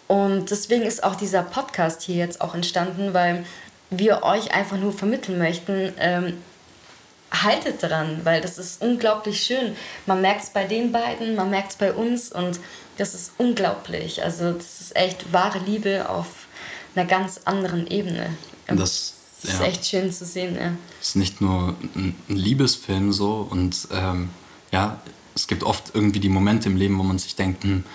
Und 0.08 0.50
deswegen 0.50 0.82
ist 0.82 1.04
auch 1.04 1.14
dieser 1.14 1.44
Podcast 1.44 2.02
hier 2.02 2.16
jetzt 2.16 2.42
auch 2.42 2.56
entstanden, 2.56 3.14
weil 3.14 3.46
wir 3.92 4.24
euch 4.24 4.56
einfach 4.56 4.78
nur 4.78 4.92
vermitteln 4.92 5.38
möchten, 5.38 5.94
ähm, 6.00 6.38
haltet 7.32 7.84
dran, 7.84 8.22
weil 8.24 8.42
das 8.42 8.58
ist 8.58 8.82
unglaublich 8.82 9.42
schön. 9.42 9.76
Man 10.06 10.22
merkt 10.22 10.44
es 10.44 10.50
bei 10.50 10.66
den 10.66 10.92
beiden, 10.92 11.36
man 11.36 11.50
merkt 11.50 11.72
es 11.72 11.78
bei 11.78 11.94
uns 11.94 12.32
und 12.32 12.60
das 12.98 13.14
ist 13.14 13.32
unglaublich. 13.38 14.24
Also 14.24 14.52
das 14.54 14.82
ist 14.82 14.96
echt 14.96 15.32
wahre 15.32 15.60
Liebe 15.60 16.10
auf 16.10 16.28
einer 16.96 17.06
ganz 17.06 17.42
anderen 17.46 17.88
Ebene. 17.88 18.36
Das 18.68 19.14
das 19.42 19.54
ist 19.54 19.60
ja. 19.60 19.66
echt 19.68 19.86
schön 19.86 20.12
zu 20.12 20.26
sehen, 20.26 20.56
ja. 20.56 20.74
Es 21.02 21.10
ist 21.10 21.16
nicht 21.16 21.40
nur 21.42 21.76
ein, 21.96 22.16
Liebesfilm 22.28 23.14
so 23.14 23.48
und 23.50 23.88
ähm, 23.92 24.30
ja, 24.72 25.02
es 25.34 25.48
gibt 25.48 25.64
oft 25.64 25.92
irgendwie 25.94 26.20
die 26.20 26.30
Momente 26.30 26.68
im 26.68 26.76
Leben, 26.76 26.98
wo 27.00 27.04
man 27.04 27.20
sich 27.20 27.36
denkt, 27.36 27.64
hm, 27.64 27.86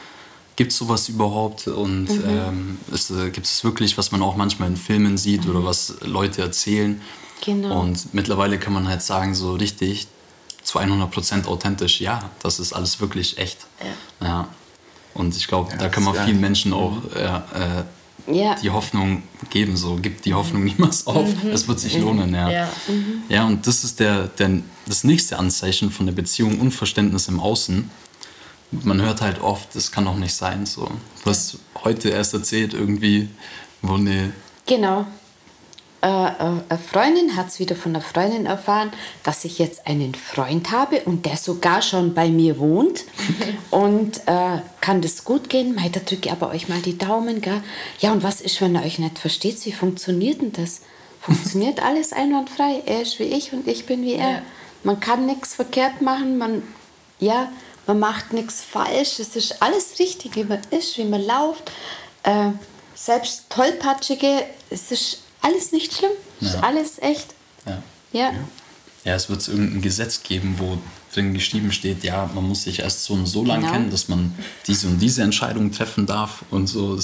gibt 0.56 0.72
es 0.72 0.78
sowas 0.78 1.08
überhaupt 1.08 1.66
und 1.68 2.04
mhm. 2.04 2.22
ähm, 2.26 2.78
äh, 2.90 3.30
gibt 3.30 3.46
es 3.46 3.62
wirklich, 3.62 3.98
was 3.98 4.10
man 4.12 4.22
auch 4.22 4.36
manchmal 4.36 4.68
in 4.68 4.76
Filmen 4.76 5.18
sieht 5.18 5.44
mhm. 5.44 5.50
oder 5.50 5.64
was 5.64 5.96
Leute 6.00 6.40
erzählen. 6.40 7.02
Genau. 7.40 7.80
Und 7.80 8.14
mittlerweile 8.14 8.58
kann 8.58 8.72
man 8.72 8.88
halt 8.88 9.02
sagen, 9.02 9.34
so 9.34 9.54
richtig 9.54 10.06
zu 10.62 10.78
100% 10.78 11.46
authentisch, 11.46 12.00
ja, 12.00 12.30
das 12.42 12.58
ist 12.58 12.72
alles 12.72 13.00
wirklich 13.00 13.38
echt. 13.38 13.66
Ja. 14.20 14.26
ja. 14.26 14.48
Und 15.12 15.36
ich 15.36 15.46
glaube, 15.46 15.70
ja, 15.72 15.76
da 15.76 15.88
kann 15.88 16.02
man 16.02 16.14
vielen 16.14 16.40
Menschen 16.40 16.72
auch 16.72 16.92
mhm. 16.92 17.10
äh, 17.14 17.84
ja. 18.26 18.54
die 18.56 18.70
Hoffnung 18.70 19.22
geben. 19.50 19.76
So, 19.76 19.96
gibt 19.96 20.24
die 20.24 20.34
Hoffnung 20.34 20.64
niemals 20.64 21.06
auf. 21.06 21.28
Mhm. 21.42 21.50
Es 21.50 21.68
wird 21.68 21.80
sich 21.80 21.96
lohnen. 21.98 22.34
Ja, 22.34 22.50
ja. 22.50 22.68
Mhm. 22.88 23.22
ja 23.28 23.46
und 23.46 23.66
das 23.66 23.84
ist 23.84 24.00
der, 24.00 24.28
der, 24.28 24.62
das 24.86 25.04
nächste 25.04 25.38
Anzeichen 25.38 25.90
von 25.90 26.06
der 26.06 26.14
Beziehung, 26.14 26.60
Unverständnis 26.60 27.28
im 27.28 27.40
Außen. 27.40 27.90
Man 28.82 29.00
hört 29.00 29.20
halt 29.20 29.40
oft, 29.40 29.74
das 29.76 29.92
kann 29.92 30.04
doch 30.06 30.16
nicht 30.16 30.34
sein. 30.34 30.66
So. 30.66 30.90
Was 31.24 31.58
heute 31.84 32.08
erst 32.08 32.34
erzählt, 32.34 32.74
irgendwie, 32.74 33.28
wo 33.82 33.94
eine. 33.94 34.32
Genau. 34.66 35.06
Äh, 36.04 36.08
äh, 36.08 36.32
eine 36.68 36.78
Freundin 36.78 37.34
hat 37.34 37.48
es 37.48 37.58
wieder 37.58 37.74
von 37.74 37.96
einer 37.96 38.04
Freundin 38.04 38.44
erfahren, 38.44 38.92
dass 39.22 39.42
ich 39.46 39.58
jetzt 39.58 39.86
einen 39.86 40.14
Freund 40.14 40.70
habe 40.70 41.00
und 41.00 41.24
der 41.24 41.38
sogar 41.38 41.80
schon 41.80 42.12
bei 42.12 42.28
mir 42.28 42.58
wohnt. 42.58 43.04
und 43.70 44.18
äh, 44.26 44.58
kann 44.82 45.00
das 45.00 45.24
gut 45.24 45.48
gehen? 45.48 45.74
Mei, 45.74 45.88
da 45.88 46.00
drücke 46.00 46.28
ich 46.28 46.32
aber 46.32 46.50
euch 46.50 46.68
mal 46.68 46.82
die 46.82 46.98
Daumen. 46.98 47.40
Gell? 47.40 47.62
Ja, 48.00 48.12
und 48.12 48.22
was 48.22 48.42
ist, 48.42 48.60
wenn 48.60 48.74
ihr 48.76 48.82
euch 48.82 48.98
nicht 48.98 49.18
versteht? 49.18 49.64
Wie 49.64 49.72
funktioniert 49.72 50.42
denn 50.42 50.52
das? 50.52 50.82
Funktioniert 51.22 51.82
alles 51.82 52.12
einwandfrei? 52.12 52.82
Er 52.84 53.00
ist 53.00 53.18
wie 53.18 53.24
ich 53.24 53.54
und 53.54 53.66
ich 53.66 53.86
bin 53.86 54.02
wie 54.02 54.14
er. 54.14 54.30
Ja. 54.30 54.42
Man 54.82 55.00
kann 55.00 55.24
nichts 55.24 55.54
verkehrt 55.54 56.02
machen. 56.02 56.36
Man, 56.36 56.62
ja, 57.18 57.50
man 57.86 57.98
macht 57.98 58.34
nichts 58.34 58.62
falsch. 58.62 59.20
Es 59.20 59.36
ist 59.36 59.62
alles 59.62 59.98
richtig, 59.98 60.36
wie 60.36 60.44
man 60.44 60.60
ist, 60.70 60.98
wie 60.98 61.04
man 61.04 61.22
läuft. 61.26 61.72
Äh, 62.24 62.50
selbst 62.94 63.46
tollpatschige, 63.48 64.44
es 64.68 64.92
ist 64.92 65.23
alles 65.44 65.72
nicht 65.72 65.92
schlimm. 65.92 66.12
Ja. 66.40 66.60
Alles 66.60 66.98
echt. 67.00 67.34
Ja. 67.66 67.82
ja. 68.12 68.32
Ja, 69.04 69.14
es 69.14 69.28
wird 69.28 69.46
irgendein 69.46 69.82
Gesetz 69.82 70.22
geben, 70.22 70.54
wo 70.58 70.78
drin 71.12 71.34
geschrieben 71.34 71.72
steht, 71.72 72.02
ja, 72.02 72.28
man 72.34 72.48
muss 72.48 72.64
sich 72.64 72.80
erst 72.80 73.04
so 73.04 73.14
und 73.14 73.26
so 73.26 73.44
lang 73.44 73.60
genau. 73.60 73.72
kennen, 73.72 73.90
dass 73.90 74.08
man 74.08 74.34
diese 74.66 74.88
und 74.88 74.98
diese 74.98 75.22
Entscheidung 75.22 75.70
treffen 75.70 76.06
darf 76.06 76.42
und 76.50 76.66
so. 76.66 76.98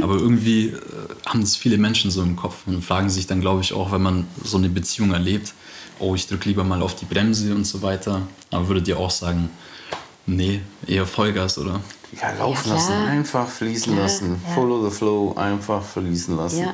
aber 0.00 0.14
irgendwie 0.14 0.68
äh, 0.68 0.78
haben 1.26 1.40
das 1.40 1.56
viele 1.56 1.78
Menschen 1.78 2.10
so 2.10 2.22
im 2.22 2.36
Kopf 2.36 2.66
und 2.66 2.82
fragen 2.82 3.10
sich 3.10 3.26
dann, 3.26 3.40
glaube 3.40 3.60
ich, 3.60 3.72
auch, 3.72 3.92
wenn 3.92 4.02
man 4.02 4.26
so 4.42 4.56
eine 4.56 4.68
Beziehung 4.68 5.12
erlebt, 5.12 5.52
oh, 5.98 6.14
ich 6.14 6.26
drücke 6.26 6.48
lieber 6.48 6.64
mal 6.64 6.80
auf 6.80 6.94
die 6.96 7.04
Bremse 7.04 7.54
und 7.54 7.66
so 7.66 7.82
weiter. 7.82 8.22
Aber 8.50 8.68
würdet 8.68 8.88
ihr 8.88 8.98
auch 8.98 9.10
sagen, 9.10 9.50
nee, 10.26 10.60
eher 10.86 11.06
Vollgas, 11.06 11.58
oder? 11.58 11.80
Ja, 12.20 12.32
laufen 12.38 12.68
ja, 12.68 12.74
lassen, 12.74 12.92
einfach 12.92 13.48
fließen 13.48 13.96
ja, 13.96 14.02
lassen. 14.02 14.40
Follow 14.54 14.88
the 14.88 14.94
flow, 14.94 15.34
einfach 15.36 15.82
fließen 15.82 16.36
lassen 16.36 16.68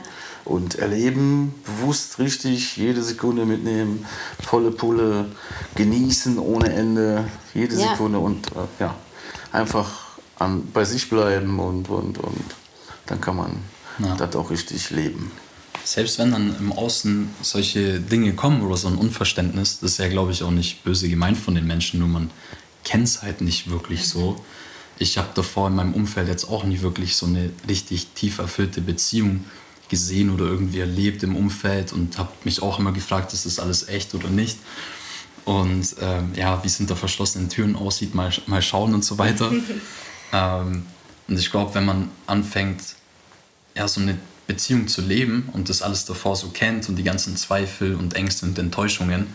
und 0.48 0.76
erleben, 0.76 1.54
bewusst 1.64 2.18
richtig, 2.18 2.76
jede 2.76 3.02
Sekunde 3.02 3.44
mitnehmen, 3.44 4.04
volle 4.42 4.70
Pulle, 4.70 5.26
genießen 5.74 6.38
ohne 6.38 6.72
Ende, 6.72 7.28
jede 7.54 7.76
ja. 7.76 7.90
Sekunde 7.90 8.18
und 8.18 8.48
äh, 8.48 8.80
ja, 8.80 8.94
einfach 9.52 10.18
an, 10.38 10.68
bei 10.72 10.84
sich 10.84 11.08
bleiben 11.11 11.58
und, 11.61 11.88
und, 11.88 12.18
und 12.18 12.44
dann 13.06 13.20
kann 13.20 13.37
man 13.37 13.56
ja. 13.98 14.16
das 14.16 14.34
auch 14.37 14.50
richtig 14.50 14.90
leben. 14.90 15.30
Selbst 15.84 16.18
wenn 16.18 16.32
dann 16.32 16.54
im 16.58 16.72
Außen 16.72 17.30
solche 17.40 18.00
Dinge 18.00 18.34
kommen 18.34 18.62
oder 18.62 18.76
so 18.76 18.88
ein 18.88 18.96
Unverständnis, 18.96 19.80
das 19.80 19.92
ist 19.92 19.98
ja, 19.98 20.08
glaube 20.08 20.32
ich, 20.32 20.42
auch 20.42 20.50
nicht 20.50 20.84
böse 20.84 21.08
gemeint 21.08 21.38
von 21.38 21.54
den 21.54 21.66
Menschen, 21.66 22.00
nur 22.00 22.08
man 22.08 22.30
kennt 22.88 23.07
es 23.07 23.22
halt 23.22 23.42
nicht 23.42 23.70
wirklich 23.70 24.09
so. 24.09 24.42
Ich 24.98 25.18
habe 25.18 25.29
davor 25.35 25.68
in 25.68 25.74
meinem 25.74 25.92
Umfeld 25.92 26.27
jetzt 26.27 26.48
auch 26.48 26.64
nie 26.64 26.81
wirklich 26.81 27.16
so 27.16 27.27
eine 27.27 27.51
richtig 27.68 28.09
tief 28.14 28.38
erfüllte 28.38 28.81
Beziehung 28.81 29.44
gesehen 29.90 30.31
oder 30.31 30.46
irgendwie 30.46 30.81
erlebt 30.81 31.22
im 31.22 31.37
Umfeld 31.37 31.92
und 31.92 32.16
habe 32.16 32.31
mich 32.44 32.62
auch 32.62 32.79
immer 32.79 32.92
gefragt, 32.92 33.35
ist 33.35 33.44
das 33.44 33.59
alles 33.59 33.88
echt 33.88 34.14
oder 34.14 34.31
nicht. 34.31 34.59
Und 35.44 35.96
ähm, 36.01 36.33
ja, 36.35 36.62
wie 36.62 36.66
es 36.66 36.79
hinter 36.79 36.96
verschlossenen 36.96 37.51
Türen 37.51 37.77
aussieht, 37.77 38.14
mal, 38.14 38.33
mal 38.46 38.62
schauen 38.62 38.94
und 38.94 39.05
so 39.05 39.18
weiter. 39.18 39.53
ähm, 40.33 40.87
und 41.29 41.38
ich 41.38 41.51
glaube, 41.51 41.74
wenn 41.74 41.85
man 41.85 42.11
anfängt, 42.27 42.81
ja, 43.74 43.87
so 43.87 44.01
eine 44.01 44.18
Beziehung 44.46 44.88
zu 44.88 45.03
leben 45.03 45.51
und 45.53 45.68
das 45.68 45.83
alles 45.83 46.07
davor 46.07 46.37
so 46.37 46.48
kennt 46.48 46.88
und 46.88 46.96
die 46.96 47.05
ganzen 47.05 47.37
Zweifel 47.37 47.94
und 47.96 48.14
Ängste 48.14 48.46
und 48.46 48.59
Enttäuschungen, 48.59 49.27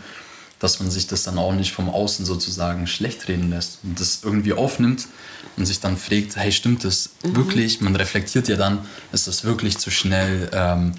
dass 0.60 0.80
man 0.80 0.90
sich 0.90 1.06
das 1.06 1.22
dann 1.24 1.38
auch 1.38 1.52
nicht 1.52 1.72
vom 1.72 1.88
Außen 1.90 2.24
sozusagen 2.24 2.86
schlecht 2.86 3.28
reden 3.28 3.50
lässt 3.50 3.78
und 3.82 3.98
das 4.00 4.20
irgendwie 4.22 4.52
aufnimmt 4.52 5.06
und 5.56 5.66
sich 5.66 5.80
dann 5.80 5.96
fragt, 5.96 6.36
hey, 6.36 6.52
stimmt 6.52 6.84
das 6.84 7.10
Mhm. 7.22 7.36
wirklich? 7.36 7.80
Man 7.80 7.94
reflektiert 7.96 8.48
ja 8.48 8.56
dann, 8.56 8.78
ist 9.12 9.26
das 9.26 9.44
wirklich 9.44 9.78
zu 9.78 9.90
schnell? 9.90 10.48
Ähm, 10.52 10.92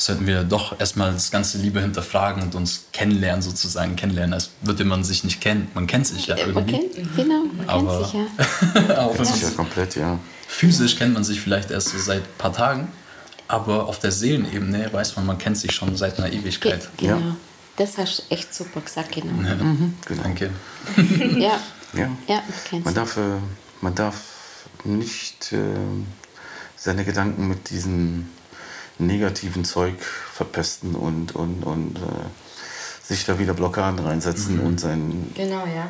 sollten 0.00 0.28
wir 0.28 0.44
doch 0.44 0.78
erstmal 0.78 1.12
das 1.12 1.32
ganze 1.32 1.58
Liebe 1.58 1.80
hinterfragen 1.80 2.42
und 2.44 2.54
uns 2.54 2.84
kennenlernen, 2.92 3.42
sozusagen 3.42 3.96
kennenlernen, 3.96 4.32
als 4.32 4.50
würde 4.62 4.84
man 4.84 5.02
sich 5.02 5.24
nicht 5.24 5.40
kennen. 5.40 5.68
Man 5.74 5.88
kennt 5.88 6.06
sich 6.06 6.28
ja 6.28 6.36
Man 6.36 6.46
irgendwie. 6.68 6.72
kennt, 6.78 7.16
genau, 7.16 7.42
man 7.56 7.68
Aber- 7.68 8.08
kennt 8.12 8.30
sich 8.30 8.86
ja. 8.88 8.98
Auch 9.00 9.18
wenn 9.18 9.24
man 9.24 9.34
Sicher, 9.34 9.50
komplett, 9.52 9.96
ja. 9.96 10.18
Physisch 10.46 10.96
kennt 10.96 11.14
man 11.14 11.24
sich 11.24 11.40
vielleicht 11.40 11.72
erst 11.72 11.88
so 11.88 11.98
seit 11.98 12.22
ein 12.22 12.28
paar 12.38 12.52
Tagen, 12.52 12.88
aber 13.48 13.86
auf 13.88 13.98
der 13.98 14.12
Seelenebene 14.12 14.92
weiß 14.92 15.16
man, 15.16 15.26
man 15.26 15.36
kennt 15.38 15.58
sich 15.58 15.72
schon 15.72 15.96
seit 15.96 16.18
einer 16.18 16.30
Ge 16.30 16.40
Ewigkeit. 16.40 16.88
genau. 16.96 17.16
Ja. 17.18 17.36
Das 17.78 17.96
hast 17.96 18.18
du 18.28 18.34
echt 18.34 18.52
super 18.54 18.80
gesagt, 18.80 19.12
genau. 19.12 19.42
Ja, 19.48 19.54
Genau. 19.54 20.22
Danke. 20.22 20.50
Ja, 21.38 21.58
Ja. 21.94 22.08
ja, 22.26 22.42
man 22.84 22.94
darf, 22.94 23.16
äh, 23.16 23.20
man 23.80 23.94
darf 23.94 24.14
nicht 24.84 25.52
äh, 25.52 25.56
seine 26.76 27.04
Gedanken 27.04 27.48
mit 27.48 27.70
diesem 27.70 28.28
negativen 28.98 29.64
Zeug 29.64 29.94
verpesten 30.00 30.94
und, 30.94 31.34
und, 31.34 31.62
und 31.64 31.96
äh, 31.98 32.00
sich 33.06 33.24
da 33.24 33.38
wieder 33.38 33.54
Blockaden 33.54 33.98
reinsetzen 34.00 34.60
und 34.60 34.80
sein, 34.80 35.32
Genau, 35.34 35.64
ja. 35.66 35.88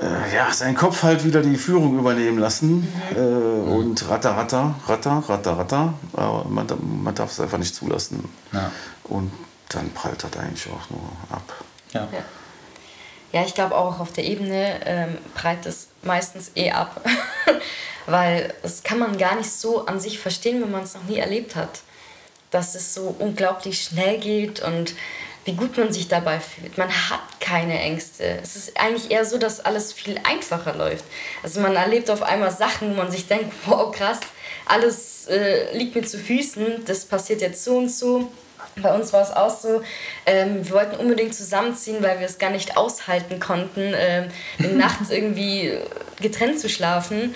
äh, 0.00 0.34
ja, 0.34 0.52
seinen 0.52 0.76
Kopf 0.76 1.02
halt 1.02 1.24
wieder 1.24 1.42
die 1.42 1.56
Führung 1.56 1.98
übernehmen 1.98 2.38
lassen. 2.38 2.86
Äh, 3.14 3.18
und 3.18 4.08
ratter, 4.08 4.36
ratter, 4.36 4.74
ratter, 4.86 5.22
ratter, 5.26 5.58
ratter. 5.58 5.94
Aber 6.12 6.44
man, 6.48 6.66
man 7.02 7.14
darf 7.14 7.32
es 7.32 7.40
einfach 7.40 7.58
nicht 7.58 7.74
zulassen. 7.74 8.24
Ja. 8.52 8.70
Und 9.04 9.32
dann 9.74 9.90
prallt 9.90 10.22
das 10.22 10.36
eigentlich 10.36 10.66
auch 10.66 10.90
nur 10.90 11.10
ab. 11.30 11.64
Ja. 11.92 12.08
Ja. 12.12 12.24
Ja, 13.32 13.42
ich 13.44 13.54
glaube 13.54 13.74
auch 13.74 13.98
auf 13.98 14.12
der 14.12 14.22
Ebene 14.22 14.80
ähm, 14.86 15.18
prallt 15.34 15.66
es 15.66 15.88
meistens 16.02 16.52
eh 16.54 16.70
ab. 16.70 17.04
Weil 18.06 18.54
das 18.62 18.84
kann 18.84 19.00
man 19.00 19.18
gar 19.18 19.34
nicht 19.34 19.50
so 19.50 19.86
an 19.86 19.98
sich 19.98 20.20
verstehen, 20.20 20.62
wenn 20.62 20.70
man 20.70 20.84
es 20.84 20.94
noch 20.94 21.02
nie 21.02 21.18
erlebt 21.18 21.56
hat. 21.56 21.80
Dass 22.52 22.76
es 22.76 22.94
so 22.94 23.12
unglaublich 23.18 23.82
schnell 23.82 24.18
geht 24.18 24.60
und 24.60 24.94
wie 25.44 25.54
gut 25.54 25.76
man 25.76 25.92
sich 25.92 26.06
dabei 26.06 26.38
fühlt. 26.38 26.78
Man 26.78 26.88
hat 26.88 27.40
keine 27.40 27.78
Ängste. 27.80 28.38
Es 28.40 28.54
ist 28.54 28.78
eigentlich 28.78 29.10
eher 29.10 29.24
so, 29.24 29.36
dass 29.36 29.58
alles 29.60 29.92
viel 29.92 30.18
einfacher 30.22 30.74
läuft. 30.74 31.04
Also 31.42 31.60
man 31.60 31.74
erlebt 31.74 32.10
auf 32.10 32.22
einmal 32.22 32.52
Sachen, 32.52 32.92
wo 32.92 32.94
man 32.94 33.10
sich 33.10 33.26
denkt, 33.26 33.52
wow, 33.66 33.90
krass, 33.90 34.20
alles 34.64 35.26
äh, 35.26 35.76
liegt 35.76 35.96
mir 35.96 36.04
zu 36.04 36.18
Füßen, 36.18 36.84
das 36.86 37.04
passiert 37.04 37.40
jetzt 37.40 37.64
so 37.64 37.78
und 37.78 37.90
so. 37.90 38.30
Bei 38.76 38.94
uns 38.94 39.12
war 39.12 39.22
es 39.22 39.30
auch 39.30 39.50
so, 39.50 39.82
ähm, 40.26 40.66
wir 40.66 40.74
wollten 40.74 40.96
unbedingt 40.96 41.34
zusammenziehen, 41.34 42.02
weil 42.02 42.18
wir 42.18 42.26
es 42.26 42.38
gar 42.38 42.50
nicht 42.50 42.76
aushalten 42.76 43.38
konnten, 43.38 43.92
ähm, 43.94 44.28
in 44.58 44.76
Nacht 44.78 45.10
irgendwie 45.10 45.72
getrennt 46.20 46.58
zu 46.58 46.68
schlafen. 46.68 47.34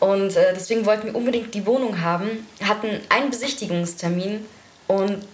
Und 0.00 0.36
äh, 0.36 0.54
deswegen 0.54 0.86
wollten 0.86 1.08
wir 1.08 1.16
unbedingt 1.16 1.54
die 1.54 1.66
Wohnung 1.66 2.00
haben, 2.00 2.46
hatten 2.62 2.88
einen 3.08 3.30
Besichtigungstermin 3.30 4.46
und 4.86 5.26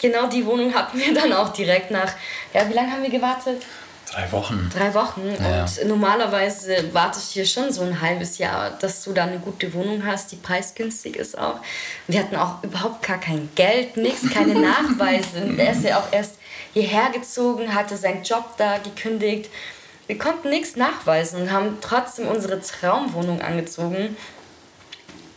genau 0.00 0.28
die 0.28 0.46
Wohnung 0.46 0.74
hatten 0.74 0.98
wir 0.98 1.12
dann 1.14 1.32
auch 1.32 1.50
direkt 1.50 1.90
nach, 1.90 2.12
ja, 2.54 2.68
wie 2.68 2.72
lange 2.72 2.90
haben 2.90 3.02
wir 3.02 3.10
gewartet? 3.10 3.62
Drei 4.10 4.32
Wochen. 4.32 4.70
Drei 4.74 4.94
Wochen. 4.94 5.22
Ja. 5.40 5.64
Und 5.64 5.88
normalerweise 5.88 6.92
wartest 6.92 7.30
du 7.30 7.34
hier 7.34 7.46
schon 7.46 7.72
so 7.72 7.82
ein 7.82 8.00
halbes 8.00 8.38
Jahr, 8.38 8.70
dass 8.70 9.04
du 9.04 9.12
da 9.12 9.24
eine 9.24 9.38
gute 9.38 9.72
Wohnung 9.74 10.04
hast, 10.06 10.32
die 10.32 10.36
preisgünstig 10.36 11.16
ist 11.16 11.36
auch. 11.36 11.60
Wir 12.06 12.20
hatten 12.20 12.36
auch 12.36 12.62
überhaupt 12.62 13.06
gar 13.06 13.18
kein 13.18 13.50
Geld, 13.54 13.96
nichts, 13.96 14.30
keine 14.30 14.54
Nachweise. 14.60 15.54
Er 15.56 15.72
ist 15.72 15.84
ja 15.84 15.98
auch 15.98 16.10
erst 16.10 16.36
hierher 16.72 17.10
gezogen, 17.10 17.74
hatte 17.74 17.96
seinen 17.96 18.22
Job 18.22 18.54
da 18.56 18.78
gekündigt. 18.78 19.50
Wir 20.06 20.16
konnten 20.16 20.48
nichts 20.48 20.76
nachweisen 20.76 21.42
und 21.42 21.52
haben 21.52 21.78
trotzdem 21.82 22.28
unsere 22.28 22.60
Traumwohnung 22.60 23.42
angezogen. 23.42 24.16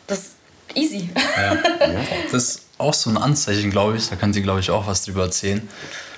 Das 0.07 0.19
ist 0.19 0.35
easy. 0.75 1.09
Ja. 1.37 1.57
Das 2.31 2.43
ist 2.43 2.65
auch 2.77 2.93
so 2.93 3.09
ein 3.09 3.17
Anzeichen, 3.17 3.69
glaube 3.69 3.97
ich. 3.97 4.09
Da 4.09 4.15
könnt 4.15 4.35
ihr, 4.37 4.41
glaube 4.41 4.61
ich, 4.61 4.71
auch 4.71 4.87
was 4.87 5.03
drüber 5.03 5.23
erzählen. 5.23 5.67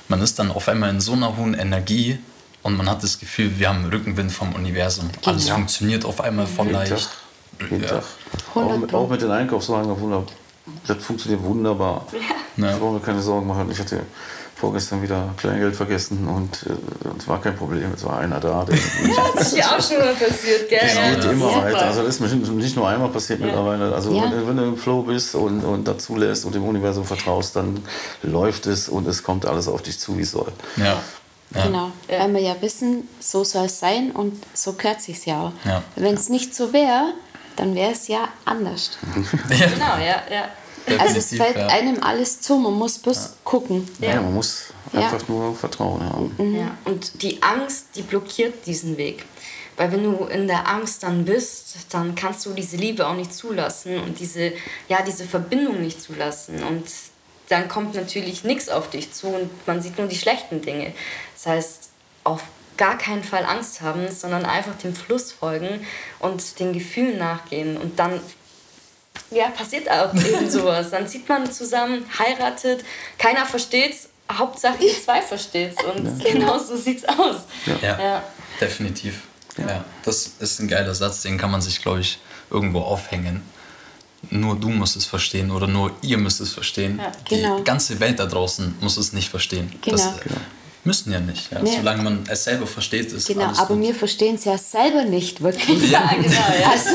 Man 0.07 0.21
ist 0.21 0.37
dann 0.37 0.51
auf 0.51 0.67
einmal 0.69 0.91
in 0.91 1.01
so 1.01 1.13
einer 1.13 1.35
hohen 1.37 1.55
Energie 1.55 2.19
und 2.63 2.78
man 2.78 2.89
hat 2.89 3.04
das 3.04 3.19
Gefühl, 3.19 3.52
wir 3.60 3.69
haben 3.69 3.86
Rückenwind 3.86 4.32
vom 4.32 4.54
Universum. 4.56 5.10
Alles 5.26 5.43
Genau. 5.45 5.56
funktioniert 5.56 6.06
auf 6.06 6.21
einmal 6.21 6.47
voll 6.47 6.67
Jeden 6.67 6.80
Tag. 6.80 6.89
leicht. 6.89 7.10
Jeden 7.69 7.84
Ja. 7.84 7.89
Tag. 7.89 8.04
100 8.56 8.71
Auch 8.73 8.78
mit, 8.80 8.93
auch 8.93 9.10
mit 9.10 9.21
den 9.21 9.32
Einkaufswagen, 9.32 9.99
wunder- 9.99 10.23
das 10.88 10.97
funktioniert 11.04 11.43
wunderbar. 11.43 12.08
Ja. 12.58 12.71
Ich 12.73 12.80
brauche 12.80 12.93
mir 12.93 12.99
keine 12.99 13.21
Sorgen 13.21 13.47
machen. 13.47 13.69
Ich 13.71 13.80
hatte 13.80 13.99
vorgestern 14.56 15.02
wieder 15.02 15.34
Kleingeld 15.36 15.76
vergessen 15.76 16.26
und 16.28 16.63
äh, 16.67 17.17
es 17.17 17.28
war 17.28 17.41
kein 17.41 17.56
Problem. 17.56 17.91
Es 17.93 18.06
war 18.06 18.19
einer 18.19 18.39
da. 18.39 18.63
Der 18.63 18.78
Das 19.36 19.47
ist 19.47 19.58
ja 19.58 19.65
auch 19.65 19.82
schon 19.82 19.97
mal 19.97 20.13
passiert, 20.13 20.69
gell? 20.69 20.80
Es 20.84 20.93
geht 20.93 21.23
Ja. 21.26 21.32
immer 21.32 21.49
Super. 21.49 21.63
weiter. 21.65 21.86
Also 21.88 22.04
das 22.04 22.19
ist 22.21 22.49
nicht 22.49 22.76
nur 22.78 22.88
einmal 22.88 23.10
passiert 23.10 23.41
mittlerweile. 23.41 23.93
Also 23.93 24.13
Ja. 24.13 24.23
wenn, 24.23 24.32
du- 24.32 24.47
wenn 24.47 24.56
du 24.58 24.63
im 24.63 24.78
Flow 24.78 25.02
bist 25.02 25.36
und, 25.36 25.65
und 25.65 25.86
dazu 25.88 26.15
lässt 26.15 26.45
und 26.45 26.56
dem 26.56 26.63
Universum 26.63 27.04
vertraust, 27.04 27.56
dann 27.58 27.84
läuft 28.21 28.65
es 28.67 28.88
und 28.88 29.06
es 29.08 29.21
kommt 29.23 29.45
alles 29.45 29.67
auf 29.67 29.82
dich 29.82 29.99
zu, 29.99 30.17
wie 30.17 30.21
es 30.21 30.32
soll. 30.32 30.52
Ja. 30.78 30.97
Ja. 31.55 31.65
Genau, 31.65 31.91
weil 32.07 32.33
wir 32.33 32.41
ja 32.41 32.55
wissen, 32.61 33.07
so 33.19 33.43
soll 33.43 33.65
es 33.65 33.79
sein 33.79 34.11
und 34.11 34.41
so 34.53 34.73
gehört 34.73 35.01
sich 35.01 35.25
ja 35.25 35.41
auch. 35.47 35.51
Ja. 35.65 35.83
Wenn 35.95 36.15
es 36.15 36.29
nicht 36.29 36.55
so 36.55 36.73
wäre, 36.73 37.13
dann 37.55 37.75
wäre 37.75 37.91
es 37.91 38.07
ja 38.07 38.27
anders. 38.45 38.91
Genau, 39.49 39.97
ja, 39.97 40.23
ja. 40.31 40.49
Also 40.99 41.17
es 41.17 41.29
fällt 41.29 41.55
ja. 41.55 41.67
einem 41.67 42.01
alles 42.03 42.41
zu, 42.41 42.57
man 42.57 42.73
muss 42.73 42.97
bloß 42.97 43.35
gucken. 43.43 43.87
Ja. 43.99 44.21
man 44.21 44.33
muss 44.33 44.73
Ja. 44.91 45.01
einfach 45.01 45.27
nur 45.27 45.55
Vertrauen 45.55 46.03
haben. 46.03 46.55
Ja, 46.55 46.75
und 46.85 47.21
die 47.21 47.41
Angst, 47.41 47.87
die 47.95 48.01
blockiert 48.01 48.65
diesen 48.65 48.97
Weg. 48.97 49.25
Weil 49.77 49.91
wenn 49.91 50.03
du 50.03 50.25
in 50.25 50.47
der 50.47 50.67
Angst 50.67 51.01
dann 51.03 51.25
bist, 51.25 51.75
dann 51.89 52.13
kannst 52.15 52.45
du 52.45 52.51
diese 52.51 52.77
Liebe 52.77 53.07
auch 53.07 53.15
nicht 53.15 53.33
zulassen 53.33 53.99
und 53.99 54.19
diese, 54.19 54.51
ja, 54.89 55.01
diese 55.01 55.25
Verbindung 55.25 55.81
nicht 55.81 56.01
zulassen. 56.01 56.61
Und 56.63 56.83
dann 57.49 57.67
kommt 57.67 57.95
natürlich 57.95 58.43
nichts 58.43 58.69
auf 58.69 58.89
dich 58.89 59.12
zu 59.13 59.27
und 59.27 59.67
man 59.67 59.82
sieht 59.82 59.97
nur 59.97 60.08
die 60.08 60.17
schlechten 60.17 60.62
Dinge. 60.62 60.93
Das 61.36 61.45
heißt, 61.45 61.89
auf 62.23 62.41
gar 62.77 62.97
keinen 62.97 63.23
Fall 63.23 63.45
Angst 63.45 63.82
haben, 63.82 64.10
sondern 64.12 64.45
einfach 64.45 64.75
dem 64.77 64.95
Fluss 64.95 65.32
folgen 65.32 65.86
und 66.19 66.60
den 66.60 66.73
Gefühlen 66.73 67.17
nachgehen. 67.17 67.77
Und 67.77 67.99
dann 67.99 68.19
ja, 69.29 69.49
passiert 69.49 69.89
auch 69.89 70.13
eben 70.15 70.49
sowas. 70.49 70.89
Dann 70.89 71.08
zieht 71.08 71.27
man 71.29 71.51
zusammen, 71.51 72.06
heiratet, 72.17 72.84
keiner 73.17 73.45
versteht's, 73.45 74.10
Hauptsache 74.32 74.84
ihr 74.84 74.93
zwei 75.03 75.21
versteht's. 75.21 75.84
Und 75.84 76.23
genau 76.23 76.58
so 76.58 76.75
sieht's 76.77 77.06
aus. 77.06 77.41
Ja, 77.82 77.99
Ja. 77.99 78.23
definitiv. 78.60 79.21
Ja. 79.58 79.86
das 80.03 80.32
ist 80.39 80.60
ein 80.60 80.67
geiler 80.67 80.95
Satz, 80.95 81.21
den 81.21 81.38
kann 81.38 81.51
man 81.51 81.62
sich, 81.62 81.82
glaube 81.82 81.99
ich, 81.99 82.19
irgendwo 82.49 82.79
aufhängen. 82.79 83.43
Nur 84.29 84.55
du 84.55 84.69
musst 84.69 84.95
es 84.95 85.05
verstehen 85.05 85.51
oder 85.51 85.67
nur 85.67 85.91
ihr 86.01 86.17
müsst 86.17 86.41
es 86.41 86.53
verstehen. 86.53 86.99
Ja, 86.99 87.12
genau. 87.27 87.57
Die 87.57 87.63
ganze 87.63 87.99
Welt 87.99 88.19
da 88.19 88.25
draußen 88.25 88.75
muss 88.81 88.97
es 88.97 89.13
nicht 89.13 89.29
verstehen. 89.29 89.71
Genau. 89.81 89.97
Das 89.97 90.17
äh, 90.25 90.29
müssen 90.85 91.11
ja 91.13 91.19
nicht. 91.19 91.51
Ja. 91.51 91.61
Nee. 91.61 91.77
Solange 91.77 92.03
man 92.03 92.23
es 92.29 92.43
selber 92.43 92.67
versteht, 92.67 93.11
ist 93.11 93.27
Genau, 93.27 93.45
alles 93.45 93.59
aber 93.59 93.75
gut. 93.75 93.83
wir 93.85 93.95
verstehen 93.95 94.35
es 94.35 94.45
ja 94.45 94.57
selber 94.57 95.03
nicht 95.05 95.41
wirklich. 95.41 95.89
Ja, 95.91 96.07
genau, 96.13 96.29
ja. 96.29 96.71
Also 96.71 96.89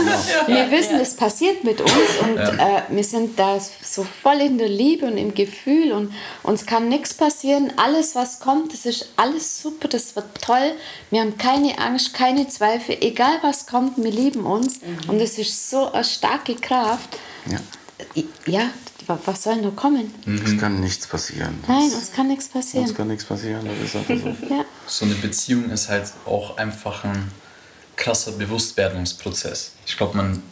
wir 0.47 0.71
wissen, 0.71 1.01
es 1.01 1.15
passiert 1.17 1.65
mit 1.65 1.81
uns 1.81 1.93
und 2.23 2.37
äh, 2.39 2.83
wir 2.91 3.05
sind 3.05 3.39
da 3.39 3.59
so 3.83 4.07
voll 4.23 4.41
in 4.41 4.59
der 4.59 4.69
Liebe 4.69 5.07
und 5.07 5.17
im 5.17 5.33
Gefühl 5.35 5.93
und 5.93 6.13
uns 6.43 6.67
kann 6.67 6.89
nichts 6.89 7.15
passieren. 7.15 7.73
Alles, 7.77 8.15
was 8.15 8.41
kommt, 8.41 8.73
das 8.73 8.85
ist 8.87 9.09
alles 9.17 9.61
super, 9.63 9.89
das 9.89 10.15
wird 10.17 10.27
toll. 10.41 10.73
Wir 11.11 11.21
haben 11.23 11.39
keine 11.39 11.79
Angst, 11.79 12.13
keine 12.15 12.49
Zweifel, 12.49 12.97
egal 13.01 13.39
was 13.43 13.67
kommt, 13.67 13.97
wir 13.97 14.11
lieben 14.11 14.45
uns 14.45 14.81
und 15.07 15.21
es 15.21 15.39
ist 15.39 15.71
so 15.71 15.91
eine 15.93 16.05
starke 16.05 16.55
Kraft. 16.57 17.19
Ja. 18.47 18.71
Was 19.25 19.43
soll 19.43 19.57
noch 19.63 19.75
kommen? 19.75 20.13
Es 20.45 20.59
kann 20.59 20.81
nichts 20.81 21.07
passieren. 21.07 21.59
Nein, 21.67 21.91
uns 21.91 22.13
kann 22.13 22.29
nichts 22.29 22.47
Uns 22.47 22.53
passieren. 22.67 22.95
kann 22.95 23.09
nichts 23.09 23.25
passieren. 23.25 23.67
Das 23.67 23.79
ist 23.89 23.97
einfach 23.97 24.15
so. 24.17 24.55
Ja, 24.55 24.65
So 24.87 25.05
eine 25.07 25.15
Beziehung 25.15 25.71
ist 25.71 25.89
halt 25.89 26.13
auch 26.27 26.57
einfach 26.59 27.05
ein 27.05 27.31
krasser 27.97 28.33
Bewusstwerdungsprozess. 28.33 29.73
Ich 29.87 29.97
glaube, 29.97 30.17
man 30.17 30.43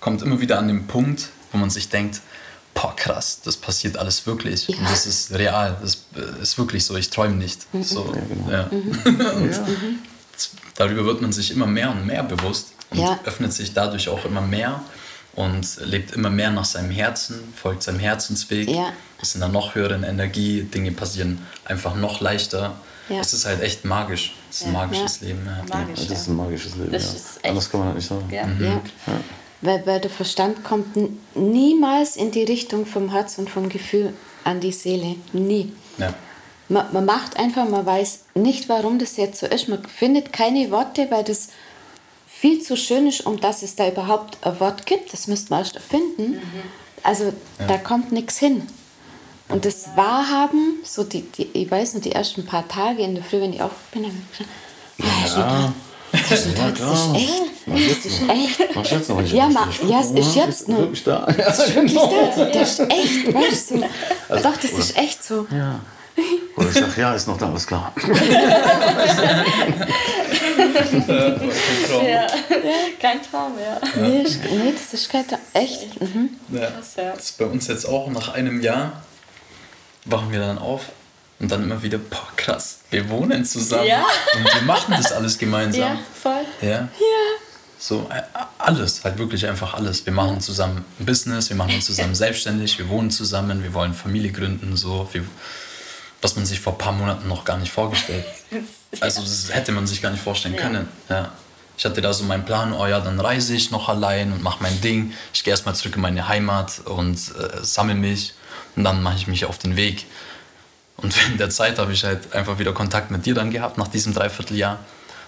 kommt 0.00 0.22
immer 0.22 0.40
wieder 0.40 0.58
an 0.58 0.68
den 0.68 0.86
Punkt, 0.86 1.28
wo 1.52 1.58
man 1.58 1.70
sich 1.70 1.88
denkt, 1.88 2.20
boah 2.74 2.94
krass, 2.96 3.40
das 3.44 3.56
passiert 3.56 3.96
alles 3.96 4.26
wirklich. 4.26 4.68
Und 4.68 4.76
Ja. 4.82 4.88
das 4.90 5.06
ist 5.06 5.32
real, 5.32 5.76
das 5.80 6.04
äh, 6.16 6.42
ist 6.42 6.56
wirklich 6.58 6.84
so, 6.84 6.96
ich 6.96 7.10
träume 7.10 7.34
nicht. 7.36 7.66
So, 7.82 8.14
Ja, 8.14 8.20
genau. 8.22 8.50
ja. 8.50 8.70
Und 9.34 9.52
darüber 10.76 11.04
wird 11.04 11.20
man 11.20 11.32
sich 11.32 11.50
immer 11.50 11.66
mehr 11.66 11.90
und 11.90 12.06
mehr 12.06 12.22
bewusst 12.22 12.68
und 12.90 12.98
Ja. 13.00 13.18
öffnet 13.24 13.52
sich 13.52 13.74
dadurch 13.74 14.08
auch 14.08 14.24
immer 14.24 14.40
mehr 14.40 14.80
und 15.38 15.66
lebt 15.84 16.12
immer 16.12 16.30
mehr 16.30 16.50
nach 16.50 16.64
seinem 16.64 16.90
Herzen, 16.90 17.52
folgt 17.54 17.82
seinem 17.84 18.00
Herzensweg, 18.00 18.68
Ja. 18.68 18.92
ist 19.22 19.36
in 19.36 19.42
einer 19.42 19.52
noch 19.52 19.74
höheren 19.76 20.02
Energie, 20.02 20.62
Dinge 20.64 20.90
passieren 20.92 21.46
einfach 21.64 21.94
noch 21.94 22.20
leichter. 22.20 22.74
Ja. 23.08 23.20
Es 23.20 23.32
ist 23.32 23.46
halt 23.46 23.62
echt 23.62 23.84
magisch. 23.84 24.34
Es 24.50 24.58
ist 24.58 24.66
ein 24.66 24.72
Ja. 24.74 24.78
magisches 24.80 25.20
Leben. 25.20 25.46
Ja. 25.46 25.76
Magisch, 25.78 26.00
Das 26.00 26.08
ja. 26.08 26.14
ist 26.14 26.26
ein 26.28 26.36
magisches 26.36 26.74
Leben. 26.76 26.92
Das 26.92 27.04
ja. 27.04 27.10
ist 27.12 27.36
echt- 27.36 27.46
Anders 27.46 27.70
kann 27.70 27.80
man 27.80 27.88
das 27.94 27.96
nicht 27.96 28.08
sagen. 28.08 28.28
Ja. 28.60 28.66
ja. 28.68 28.80
Weil, 29.60 29.86
weil 29.86 30.00
der 30.00 30.10
Verstand 30.10 30.62
kommt 30.64 30.96
niemals 31.34 32.16
in 32.16 32.30
die 32.30 32.44
Richtung 32.44 32.84
vom 32.86 33.10
Herz 33.12 33.38
und 33.38 33.48
vom 33.48 33.68
Gefühl 33.68 34.12
an 34.44 34.60
die 34.60 34.72
Seele. 34.72 35.16
Nie. 35.32 35.72
Ja. 35.98 36.14
man, 36.68 36.92
man 36.92 37.04
macht 37.04 37.36
einfach, 37.38 37.68
man 37.68 37.84
weiß 37.86 38.20
nicht, 38.34 38.68
warum 38.68 38.98
das 38.98 39.16
jetzt 39.16 39.40
so 39.40 39.46
ist. 39.46 39.68
Man 39.68 39.82
findet 39.84 40.32
keine 40.32 40.70
Worte, 40.70 41.06
weil 41.10 41.24
das 41.24 41.48
viel 42.40 42.62
zu 42.62 42.76
schön 42.76 43.08
ist, 43.08 43.26
um 43.26 43.40
dass 43.40 43.62
es 43.62 43.74
da 43.74 43.88
überhaupt 43.88 44.38
ein 44.42 44.60
Wort 44.60 44.86
gibt. 44.86 45.12
Das 45.12 45.26
müsste 45.26 45.50
man 45.50 45.60
erst 45.60 45.74
erfinden. 45.74 46.34
Mhm. 46.34 46.62
Also 47.02 47.24
ja. 47.24 47.66
da 47.66 47.78
kommt 47.78 48.12
nichts 48.12 48.38
hin. 48.38 48.62
Und 49.48 49.64
das 49.64 49.96
Wahrhaben, 49.96 50.78
so 50.84 51.04
die, 51.04 51.22
die, 51.22 51.48
ich 51.54 51.70
weiß 51.70 51.94
noch, 51.94 52.02
die 52.02 52.12
ersten 52.12 52.44
paar 52.44 52.68
Tage 52.68 53.02
in 53.02 53.14
der 53.14 53.24
Früh, 53.24 53.40
wenn 53.40 53.52
ich 53.52 53.62
aufgewacht 53.62 53.90
bin, 53.92 54.04
habe 54.04 54.14
ich 54.98 55.24
gesagt, 55.24 55.36
ja. 55.36 55.72
Das 56.10 56.30
ist, 56.46 56.58
ja, 56.58 56.70
das 56.70 56.80
ist 56.80 57.14
echt. 57.14 57.42
Das 57.66 58.06
ist 58.06 58.22
echt. 58.30 59.08
Noch? 59.08 59.32
Ja, 59.32 59.48
ma, 59.48 59.68
ja, 59.86 60.00
es 60.00 60.10
ist 60.10 60.34
jetzt 60.34 60.68
noch. 60.68 60.78
Wirklich 60.78 61.04
da. 61.04 61.26
Ja, 61.38 61.46
ist 61.48 61.74
wirklich 61.74 61.94
da. 61.94 62.44
Das 62.46 62.70
ist 62.70 62.80
echt, 62.80 63.34
weißt 63.34 63.70
du. 63.72 63.82
Also, 64.28 64.48
Doch, 64.48 64.56
das 64.56 64.70
ist 64.72 64.96
echt 64.96 65.22
so. 65.22 65.46
Ja. 65.50 65.80
Oder 66.58 66.68
ich 66.68 66.74
sage, 66.74 67.00
ja, 67.00 67.14
ist 67.14 67.28
noch 67.28 67.38
da, 67.38 67.46
alles 67.46 67.66
klar. 67.66 67.92
ja. 72.04 72.26
Kein 73.00 73.22
Traum, 73.22 73.52
ja. 73.58 73.80
Nee, 73.94 74.24
nee, 74.24 74.72
das 74.72 74.92
ist 74.94 75.08
kein 75.08 75.26
Traum. 75.26 75.38
Echt? 75.52 76.00
Mhm. 76.00 76.30
Ja. 76.50 76.70
Das 76.70 76.96
ist 77.24 77.38
bei 77.38 77.44
uns 77.44 77.68
jetzt 77.68 77.84
auch 77.86 78.08
nach 78.10 78.34
einem 78.34 78.60
Jahr 78.60 79.02
wachen 80.04 80.32
wir 80.32 80.40
dann 80.40 80.58
auf 80.58 80.86
und 81.38 81.52
dann 81.52 81.62
immer 81.62 81.82
wieder, 81.82 81.98
boah, 81.98 82.28
krass, 82.36 82.80
wir 82.90 83.08
wohnen 83.08 83.44
zusammen 83.44 83.86
ja. 83.86 84.04
und 84.34 84.44
wir 84.54 84.62
machen 84.62 84.94
das 84.96 85.12
alles 85.12 85.38
gemeinsam. 85.38 85.80
Ja, 85.80 85.98
voll. 86.20 86.44
Ja. 86.60 86.68
ja. 86.68 86.88
So, 87.78 88.08
äh, 88.10 88.22
alles, 88.58 89.04
halt 89.04 89.18
wirklich 89.18 89.46
einfach 89.46 89.74
alles. 89.74 90.04
Wir 90.04 90.12
machen 90.12 90.40
zusammen 90.40 90.84
ein 90.98 91.06
Business, 91.06 91.48
wir 91.48 91.56
machen 91.56 91.74
uns 91.74 91.86
zusammen 91.86 92.16
selbstständig, 92.16 92.76
wir 92.78 92.88
wohnen 92.88 93.10
zusammen, 93.10 93.62
wir 93.62 93.72
wollen 93.72 93.94
Familie 93.94 94.32
gründen, 94.32 94.76
so, 94.76 95.08
wir, 95.12 95.22
was 96.22 96.36
man 96.36 96.46
sich 96.46 96.60
vor 96.60 96.74
ein 96.74 96.78
paar 96.78 96.92
Monaten 96.92 97.28
noch 97.28 97.44
gar 97.44 97.56
nicht 97.56 97.72
vorgestellt. 97.72 98.24
Also 99.00 99.20
das 99.20 99.52
hätte 99.52 99.70
man 99.70 99.86
sich 99.86 100.00
gar 100.00 100.10
nicht 100.10 100.22
vorstellen 100.22 100.54
ja. 100.54 100.62
können. 100.62 100.88
Ja. 101.10 101.32
Ich 101.76 101.84
hatte 101.84 102.00
da 102.00 102.14
so 102.14 102.24
meinen 102.24 102.46
Plan, 102.46 102.72
oh 102.72 102.86
ja, 102.86 103.00
dann 103.00 103.20
reise 103.20 103.54
ich 103.54 103.70
noch 103.70 103.90
allein 103.90 104.32
und 104.32 104.42
mache 104.42 104.62
mein 104.62 104.80
Ding. 104.80 105.12
Ich 105.34 105.44
gehe 105.44 105.50
erstmal 105.50 105.74
zurück 105.74 105.96
in 105.96 106.00
meine 106.00 106.26
Heimat 106.26 106.80
und 106.86 107.16
äh, 107.16 107.62
sammle 107.62 107.94
mich 107.94 108.32
und 108.76 108.84
dann 108.84 109.02
mache 109.02 109.16
ich 109.16 109.26
mich 109.26 109.44
auf 109.44 109.58
den 109.58 109.76
Weg. 109.76 110.06
Und 110.96 111.14
in 111.30 111.36
der 111.36 111.50
Zeit 111.50 111.78
habe 111.78 111.92
ich 111.92 112.02
halt 112.02 112.32
einfach 112.32 112.58
wieder 112.58 112.72
Kontakt 112.72 113.10
mit 113.10 113.26
dir 113.26 113.34
dann 113.34 113.50
gehabt, 113.50 113.76
nach 113.76 113.88
diesem 113.88 114.14
Dreivierteljahr. 114.14 114.78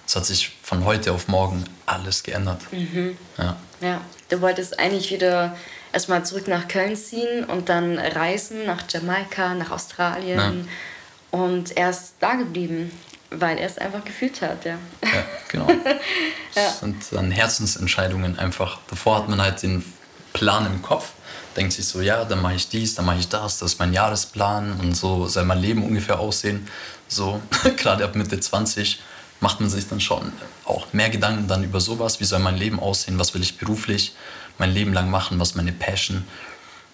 Es 0.07 0.17
hat 0.17 0.25
sich 0.25 0.57
von 0.63 0.85
heute 0.85 1.13
auf 1.13 1.29
morgen 1.29 1.65
alles 1.87 2.23
geändert. 2.23 2.63
Mhm. 2.73 3.17
Ja. 3.39 3.57
ja, 3.81 4.01
du 4.31 4.41
wolltest 4.41 4.79
eigentlich 4.79 5.13
wieder 5.13 5.55
erstmal 5.93 6.25
zurück 6.25 6.49
nach 6.49 6.69
Köln 6.69 6.97
ziehen 6.97 7.45
und 7.45 7.69
dann 7.69 7.99
reisen 7.99 8.67
nach 8.67 8.83
Jamaika, 8.89 9.55
nach 9.55 9.71
Australien. 9.71 10.39
Ja. 10.39 11.39
Und 11.39 11.77
er 11.77 11.91
ist 11.91 12.15
da 12.21 12.35
geblieben, 12.35 12.91
weil 13.31 13.59
er 13.59 13.67
es 13.67 13.79
einfach 13.79 14.05
gefühlt 14.05 14.41
hat, 14.43 14.65
ja. 14.65 14.79
Ja, 15.03 15.25
genau. 15.49 15.69
ja. 16.55 16.55
Das 16.55 16.81
sind 16.81 17.05
dann 17.13 17.31
Herzensentscheidungen 17.31 18.39
einfach. 18.39 18.79
Davor 18.89 19.19
hat 19.19 19.29
man 19.29 19.41
halt 19.41 19.63
den 19.63 19.85
Plan 20.33 20.67
im 20.67 20.83
Kopf 20.83 21.13
denkt 21.57 21.73
sich 21.73 21.87
so, 21.87 22.01
ja, 22.01 22.25
dann 22.25 22.43
mache 22.43 22.55
ich 22.55 22.69
dies, 22.69 22.95
dann 22.95 23.05
mache 23.05 23.19
ich 23.19 23.29
das, 23.29 23.59
das 23.59 23.73
ist 23.73 23.79
mein 23.79 23.93
Jahresplan 23.93 24.79
und 24.81 24.97
so 24.97 25.27
soll 25.27 25.45
mein 25.45 25.59
Leben 25.59 25.85
ungefähr 25.85 26.21
aussehen. 26.21 26.67
So, 27.09 27.41
gerade 27.77 28.05
ab 28.05 28.15
Mitte 28.15 28.39
20 28.39 29.01
macht 29.41 29.61
man 29.61 29.71
sich 29.71 29.89
dann 29.89 30.01
schon 30.01 30.33
auch 30.65 30.93
mehr 30.93 31.11
Gedanken 31.11 31.49
dann 31.49 31.65
über 31.65 31.81
sowas, 31.81 32.21
wie 32.21 32.25
soll 32.25 32.39
mein 32.41 32.57
Leben 32.57 32.79
aussehen, 32.79 33.19
was 33.19 33.35
will 33.35 33.43
ich 33.43 33.59
beruflich 33.59 34.15
mein 34.61 34.73
Leben 34.73 34.93
lang 34.93 35.11
machen, 35.11 35.41
was 35.41 35.57
meine 35.57 35.73
Passion. 35.73 36.25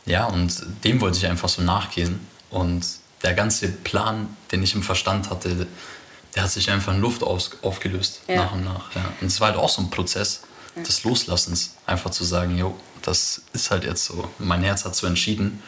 Ja, 0.07 0.25
und 0.27 0.55
dem 0.85 1.01
wollte 1.01 1.19
ich 1.19 1.27
einfach 1.27 1.49
so 1.49 1.62
nachgehen. 1.62 2.21
Und 2.49 2.87
der 3.23 3.35
ganze 3.35 3.69
Plan, 3.69 4.35
den 4.53 4.62
ich 4.62 4.75
im 4.75 4.83
Verstand 4.83 5.29
hatte, 5.29 5.67
der 6.35 6.45
hat 6.45 6.51
sich 6.51 6.71
einfach 6.71 6.95
in 6.95 7.01
Luft 7.01 7.23
aus, 7.23 7.51
aufgelöst, 7.62 8.21
ja. 8.29 8.37
nach 8.37 8.53
und 8.53 8.64
nach. 8.64 8.95
Ja. 8.95 9.05
Und 9.21 9.27
es 9.27 9.41
war 9.41 9.49
halt 9.49 9.59
auch 9.59 9.69
so 9.69 9.83
ein 9.83 9.91
Prozess 9.91 10.43
des 10.77 11.05
Loslassens, 11.05 11.75
einfach 11.87 12.11
zu 12.11 12.23
sagen, 12.23 12.57
jo, 12.57 12.79
das 13.03 13.43
ist 13.53 13.71
halt 13.71 13.85
jetzt 13.85 14.05
so. 14.05 14.29
Mein 14.39 14.62
Herz 14.62 14.85
hat 14.85 14.95
so 14.95 15.07
entschieden 15.07 15.62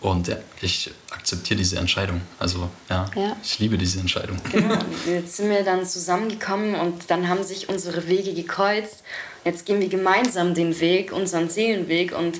und 0.00 0.28
ja, 0.28 0.36
ich 0.62 0.90
akzeptiere 1.10 1.58
diese 1.58 1.78
Entscheidung. 1.78 2.20
Also 2.38 2.70
ja, 2.88 3.06
ja, 3.14 3.36
ich 3.42 3.58
liebe 3.58 3.76
diese 3.76 4.00
Entscheidung. 4.00 4.38
Genau, 4.50 4.78
jetzt 5.06 5.36
sind 5.36 5.50
wir 5.50 5.62
dann 5.62 5.84
zusammengekommen 5.84 6.74
und 6.74 7.10
dann 7.10 7.28
haben 7.28 7.44
sich 7.44 7.68
unsere 7.68 8.08
Wege 8.08 8.32
gekreuzt. 8.32 9.02
Jetzt 9.44 9.66
gehen 9.66 9.80
wir 9.80 9.88
gemeinsam 9.88 10.54
den 10.54 10.78
Weg, 10.80 11.12
unseren 11.12 11.50
Seelenweg 11.50 12.16
und 12.16 12.38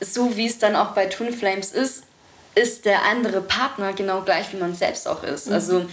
so 0.00 0.36
wie 0.36 0.46
es 0.46 0.58
dann 0.58 0.76
auch 0.76 0.92
bei 0.92 1.06
Twin 1.06 1.32
Flames 1.32 1.72
ist, 1.72 2.04
ist 2.54 2.84
der 2.84 3.04
andere 3.04 3.40
Partner 3.40 3.92
genau 3.92 4.22
gleich, 4.22 4.52
wie 4.52 4.56
man 4.56 4.74
selbst 4.74 5.06
auch 5.06 5.22
ist. 5.22 5.48
Mhm. 5.48 5.52
Also 5.52 5.86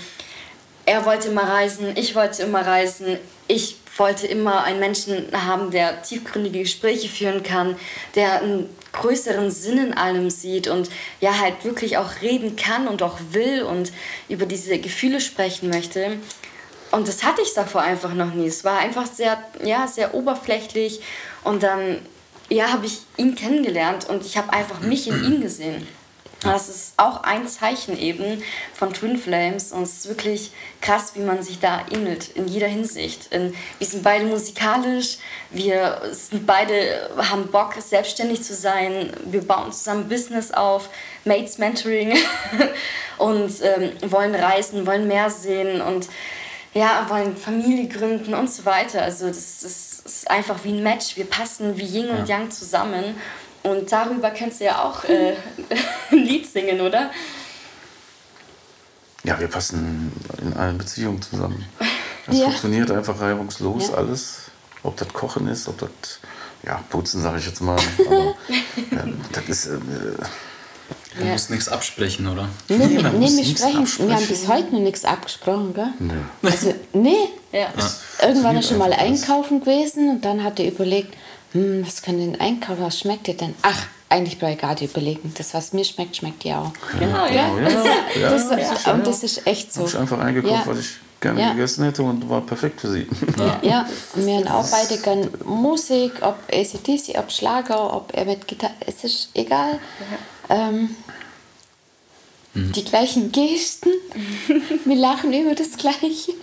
er 0.85 1.05
wollte 1.05 1.27
immer 1.27 1.43
reisen, 1.43 1.95
ich 1.95 2.15
wollte 2.15 2.43
immer 2.43 2.65
reisen, 2.65 3.17
ich 3.47 3.77
wollte 3.97 4.27
immer 4.27 4.63
einen 4.63 4.79
Menschen 4.79 5.27
haben, 5.33 5.71
der 5.71 6.01
tiefgründige 6.01 6.59
Gespräche 6.59 7.09
führen 7.09 7.43
kann, 7.43 7.75
der 8.15 8.41
einen 8.41 8.69
größeren 8.93 9.51
Sinn 9.51 9.77
in 9.77 9.93
allem 9.93 10.29
sieht 10.29 10.67
und 10.67 10.89
ja 11.19 11.39
halt 11.39 11.63
wirklich 11.63 11.97
auch 11.97 12.21
reden 12.21 12.55
kann 12.55 12.87
und 12.87 13.01
auch 13.01 13.17
will 13.31 13.63
und 13.63 13.91
über 14.29 14.45
diese 14.45 14.79
Gefühle 14.79 15.21
sprechen 15.21 15.69
möchte. 15.69 16.17
Und 16.91 17.07
das 17.07 17.23
hatte 17.23 17.41
ich 17.41 17.53
davor 17.53 17.81
einfach 17.81 18.13
noch 18.13 18.33
nie. 18.33 18.47
Es 18.47 18.63
war 18.63 18.79
einfach 18.79 19.05
sehr, 19.05 19.43
ja, 19.63 19.87
sehr 19.87 20.13
oberflächlich 20.13 21.01
und 21.43 21.63
dann 21.63 21.99
ja, 22.49 22.71
habe 22.71 22.85
ich 22.85 22.99
ihn 23.17 23.35
kennengelernt 23.35 24.07
und 24.09 24.25
ich 24.25 24.37
habe 24.37 24.53
einfach 24.53 24.79
mich 24.79 25.07
in 25.07 25.23
ihm 25.25 25.41
gesehen. 25.41 25.87
Das 26.41 26.69
ist 26.69 26.93
auch 26.97 27.23
ein 27.23 27.47
Zeichen 27.47 27.97
eben 27.97 28.43
von 28.75 28.93
Twin 28.93 29.17
Flames 29.17 29.71
und 29.71 29.83
es 29.83 29.97
ist 29.97 30.07
wirklich 30.07 30.51
krass, 30.81 31.13
wie 31.15 31.21
man 31.21 31.41
sich 31.41 31.59
da 31.59 31.83
ähnelt 31.91 32.29
in 32.35 32.47
jeder 32.47 32.67
Hinsicht. 32.67 33.33
In, 33.33 33.55
wir 33.79 33.87
sind 33.87 34.03
beide 34.03 34.25
musikalisch, 34.25 35.17
wir 35.49 35.99
sind 36.11 36.45
beide 36.45 37.09
haben 37.17 37.47
Bock 37.47 37.73
selbstständig 37.79 38.43
zu 38.43 38.53
sein, 38.53 39.11
wir 39.25 39.41
bauen 39.41 39.71
zusammen 39.71 40.07
Business 40.07 40.51
auf, 40.51 40.89
Mates 41.25 41.57
Mentoring 41.57 42.13
und 43.17 43.51
ähm, 43.63 44.11
wollen 44.11 44.35
reisen, 44.35 44.85
wollen 44.85 45.07
mehr 45.07 45.31
sehen 45.31 45.81
und 45.81 46.07
ja, 46.75 47.07
wollen 47.09 47.35
Familie 47.35 47.87
gründen 47.87 48.35
und 48.35 48.51
so 48.51 48.63
weiter. 48.65 49.01
Also 49.01 49.27
das, 49.27 49.61
das 49.61 50.01
ist 50.05 50.29
einfach 50.29 50.63
wie 50.63 50.73
ein 50.73 50.83
Match. 50.83 51.17
Wir 51.17 51.25
passen 51.25 51.77
wie 51.77 51.85
Yin 51.85 52.09
und 52.09 52.29
Yang 52.29 52.51
zusammen 52.51 53.15
und 53.63 53.91
darüber 53.91 54.29
kannst 54.31 54.59
du 54.59 54.65
ja 54.65 54.83
auch 54.83 55.03
äh, 55.05 55.33
ein 56.11 56.17
Lied 56.17 56.45
singen, 56.47 56.81
oder? 56.81 57.11
Ja, 59.23 59.39
wir 59.39 59.47
passen 59.47 60.11
in 60.41 60.53
allen 60.53 60.77
Beziehungen 60.77 61.21
zusammen. 61.21 61.65
Es 62.27 62.37
ja. 62.37 62.45
funktioniert 62.45 62.91
einfach 62.91 63.19
reibungslos 63.19 63.89
ja. 63.89 63.95
alles. 63.95 64.43
Ob 64.83 64.95
das 64.95 65.09
Kochen 65.09 65.47
ist, 65.47 65.67
ob 65.67 65.79
das, 65.79 65.89
ja, 66.63 66.81
Putzen 66.89 67.21
sage 67.21 67.39
ich 67.39 67.45
jetzt 67.45 67.61
mal. 67.61 67.77
Aber 68.07 68.35
ja, 68.91 69.03
das 69.33 69.49
ist. 69.49 69.65
Äh, 69.67 69.79
Du 71.17 71.25
ja. 71.25 71.31
musst 71.31 71.49
nichts 71.49 71.67
absprechen, 71.67 72.27
oder? 72.27 72.47
Nee, 72.69 72.77
nee, 72.77 72.87
nee 72.87 73.37
wir, 73.37 73.43
sprechen, 73.45 74.07
wir 74.07 74.15
haben 74.15 74.27
bis 74.27 74.47
heute 74.47 74.71
noch 74.71 74.81
nichts 74.81 75.03
abgesprochen, 75.03 75.73
gell? 75.73 75.89
Nee. 75.99 76.13
Also, 76.43 76.75
nee. 76.93 77.29
Ja. 77.51 77.69
Irgendwann 78.21 78.57
ist 78.57 78.69
schon 78.69 78.77
mal 78.77 78.93
einkaufen 78.93 79.61
gewesen 79.61 80.09
und 80.09 80.25
dann 80.25 80.43
hat 80.43 80.59
er 80.59 80.67
überlegt, 80.67 81.15
hm, 81.57 81.87
was 81.87 82.01
kann 82.01 82.19
denn 82.19 82.39
einkaufen, 82.39 82.83
was 82.83 82.99
schmeckt 82.99 83.27
dir 83.27 83.35
denn? 83.35 83.55
Ach, 83.61 83.87
eigentlich 84.09 84.39
brauche 84.39 84.51
ich 84.51 84.57
gar 84.57 84.71
nicht 84.71 84.83
überlegen. 84.83 85.33
Das, 85.37 85.53
was 85.53 85.73
mir 85.73 85.83
schmeckt, 85.83 86.15
schmeckt 86.15 86.43
dir 86.43 86.59
auch. 86.59 86.71
Genau, 86.99 87.25
ja. 87.25 87.57
ja. 87.57 87.69
ja. 88.21 88.29
Das, 88.29 88.85
ja. 88.85 88.93
Und 88.93 89.05
das 89.05 89.23
ist 89.23 89.45
echt 89.47 89.73
so. 89.73 89.81
Habe 89.81 89.89
ich 89.89 89.97
einfach 89.97 90.19
eingekauft, 90.19 90.67
was 90.67 90.79
ich 90.79 90.89
gerne 91.19 91.41
ja. 91.41 91.51
gegessen 91.53 91.83
hätte 91.83 92.03
und 92.03 92.29
war 92.29 92.41
perfekt 92.41 92.81
für 92.81 92.91
sie. 92.91 93.07
Ja, 93.37 93.59
ja. 93.69 93.89
wir 94.15 94.35
haben 94.37 94.47
auch 94.47 94.69
beide 94.69 94.97
gerne 94.97 95.29
Musik, 95.45 96.13
ob 96.21 96.37
ACDC, 96.51 97.17
ob 97.17 97.31
Schlager, 97.31 97.93
ob 97.93 98.15
er 98.15 98.25
mit 98.25 98.47
Gitarre, 98.47 98.73
es 98.85 99.03
ist 99.03 99.29
egal. 99.33 99.79
Ähm, 100.49 100.95
mhm. 102.53 102.71
Die 102.71 102.83
gleichen 102.83 103.31
Gesten, 103.31 103.89
wir 104.85 104.95
lachen 104.95 105.33
über 105.33 105.55
das 105.55 105.77
Gleiche. 105.77 106.33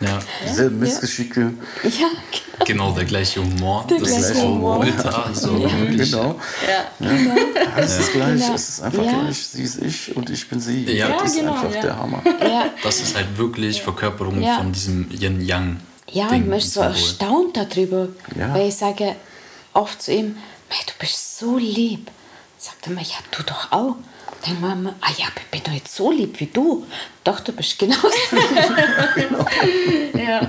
Ja. 0.00 0.18
Dieselben 0.48 0.78
Missgeschicke. 0.78 1.52
Ja, 1.82 1.90
genau. 1.90 2.64
genau. 2.64 2.92
der 2.92 3.04
gleiche 3.04 3.40
Humor. 3.40 3.86
Der 3.88 3.98
das 3.98 4.08
gleiche 4.08 4.32
ist 4.32 4.42
Humor. 4.42 4.78
Ultra, 4.78 5.30
so 5.34 5.58
ja. 5.58 5.68
Genau. 5.68 6.40
Ja. 6.66 7.08
genau. 7.12 7.34
Alles 7.76 7.98
ist 7.98 8.12
gleich. 8.12 8.40
Genau. 8.40 8.54
Es 8.54 8.68
ist 8.70 8.82
einfach 8.82 9.02
gleich. 9.02 9.36
Sie 9.36 9.62
ist 9.62 9.82
ich 9.82 10.16
und 10.16 10.30
ich 10.30 10.48
bin 10.48 10.58
sie. 10.58 10.84
Ja, 10.84 11.08
das 11.08 11.36
genau, 11.36 11.54
ist 11.54 11.64
einfach 11.64 11.80
der 11.80 11.96
Hammer. 11.96 12.22
Das 12.82 13.00
ist 13.00 13.14
halt 13.14 13.36
wirklich 13.36 13.82
Verkörperung 13.82 14.42
von 14.42 14.72
diesem 14.72 15.10
Yin-Yang. 15.10 15.80
Ja, 16.12 16.28
und 16.28 16.48
man 16.48 16.58
ist 16.58 16.72
so 16.72 16.80
erstaunt 16.80 17.56
darüber. 17.56 18.08
Weil 18.34 18.68
ich 18.68 18.76
sage 18.76 19.16
oft 19.74 20.00
zu 20.00 20.12
ihm, 20.12 20.36
du 20.70 20.92
bist 20.98 21.38
so 21.38 21.58
lieb. 21.58 22.10
Sagt 22.58 22.86
er 22.86 22.92
mir, 22.92 23.02
ja, 23.02 23.16
du 23.30 23.42
doch 23.42 23.70
auch. 23.72 23.96
Dann 24.44 24.60
Mama, 24.60 24.94
ah 25.02 25.10
ja, 25.18 25.26
ich 25.36 25.50
bin 25.50 25.60
doch 25.62 25.72
nicht 25.72 25.88
so 25.88 26.10
lieb 26.10 26.40
wie 26.40 26.46
du. 26.46 26.86
Doch, 27.24 27.40
du 27.40 27.52
bist 27.52 27.78
genauso. 27.78 28.08
ja. 30.16 30.40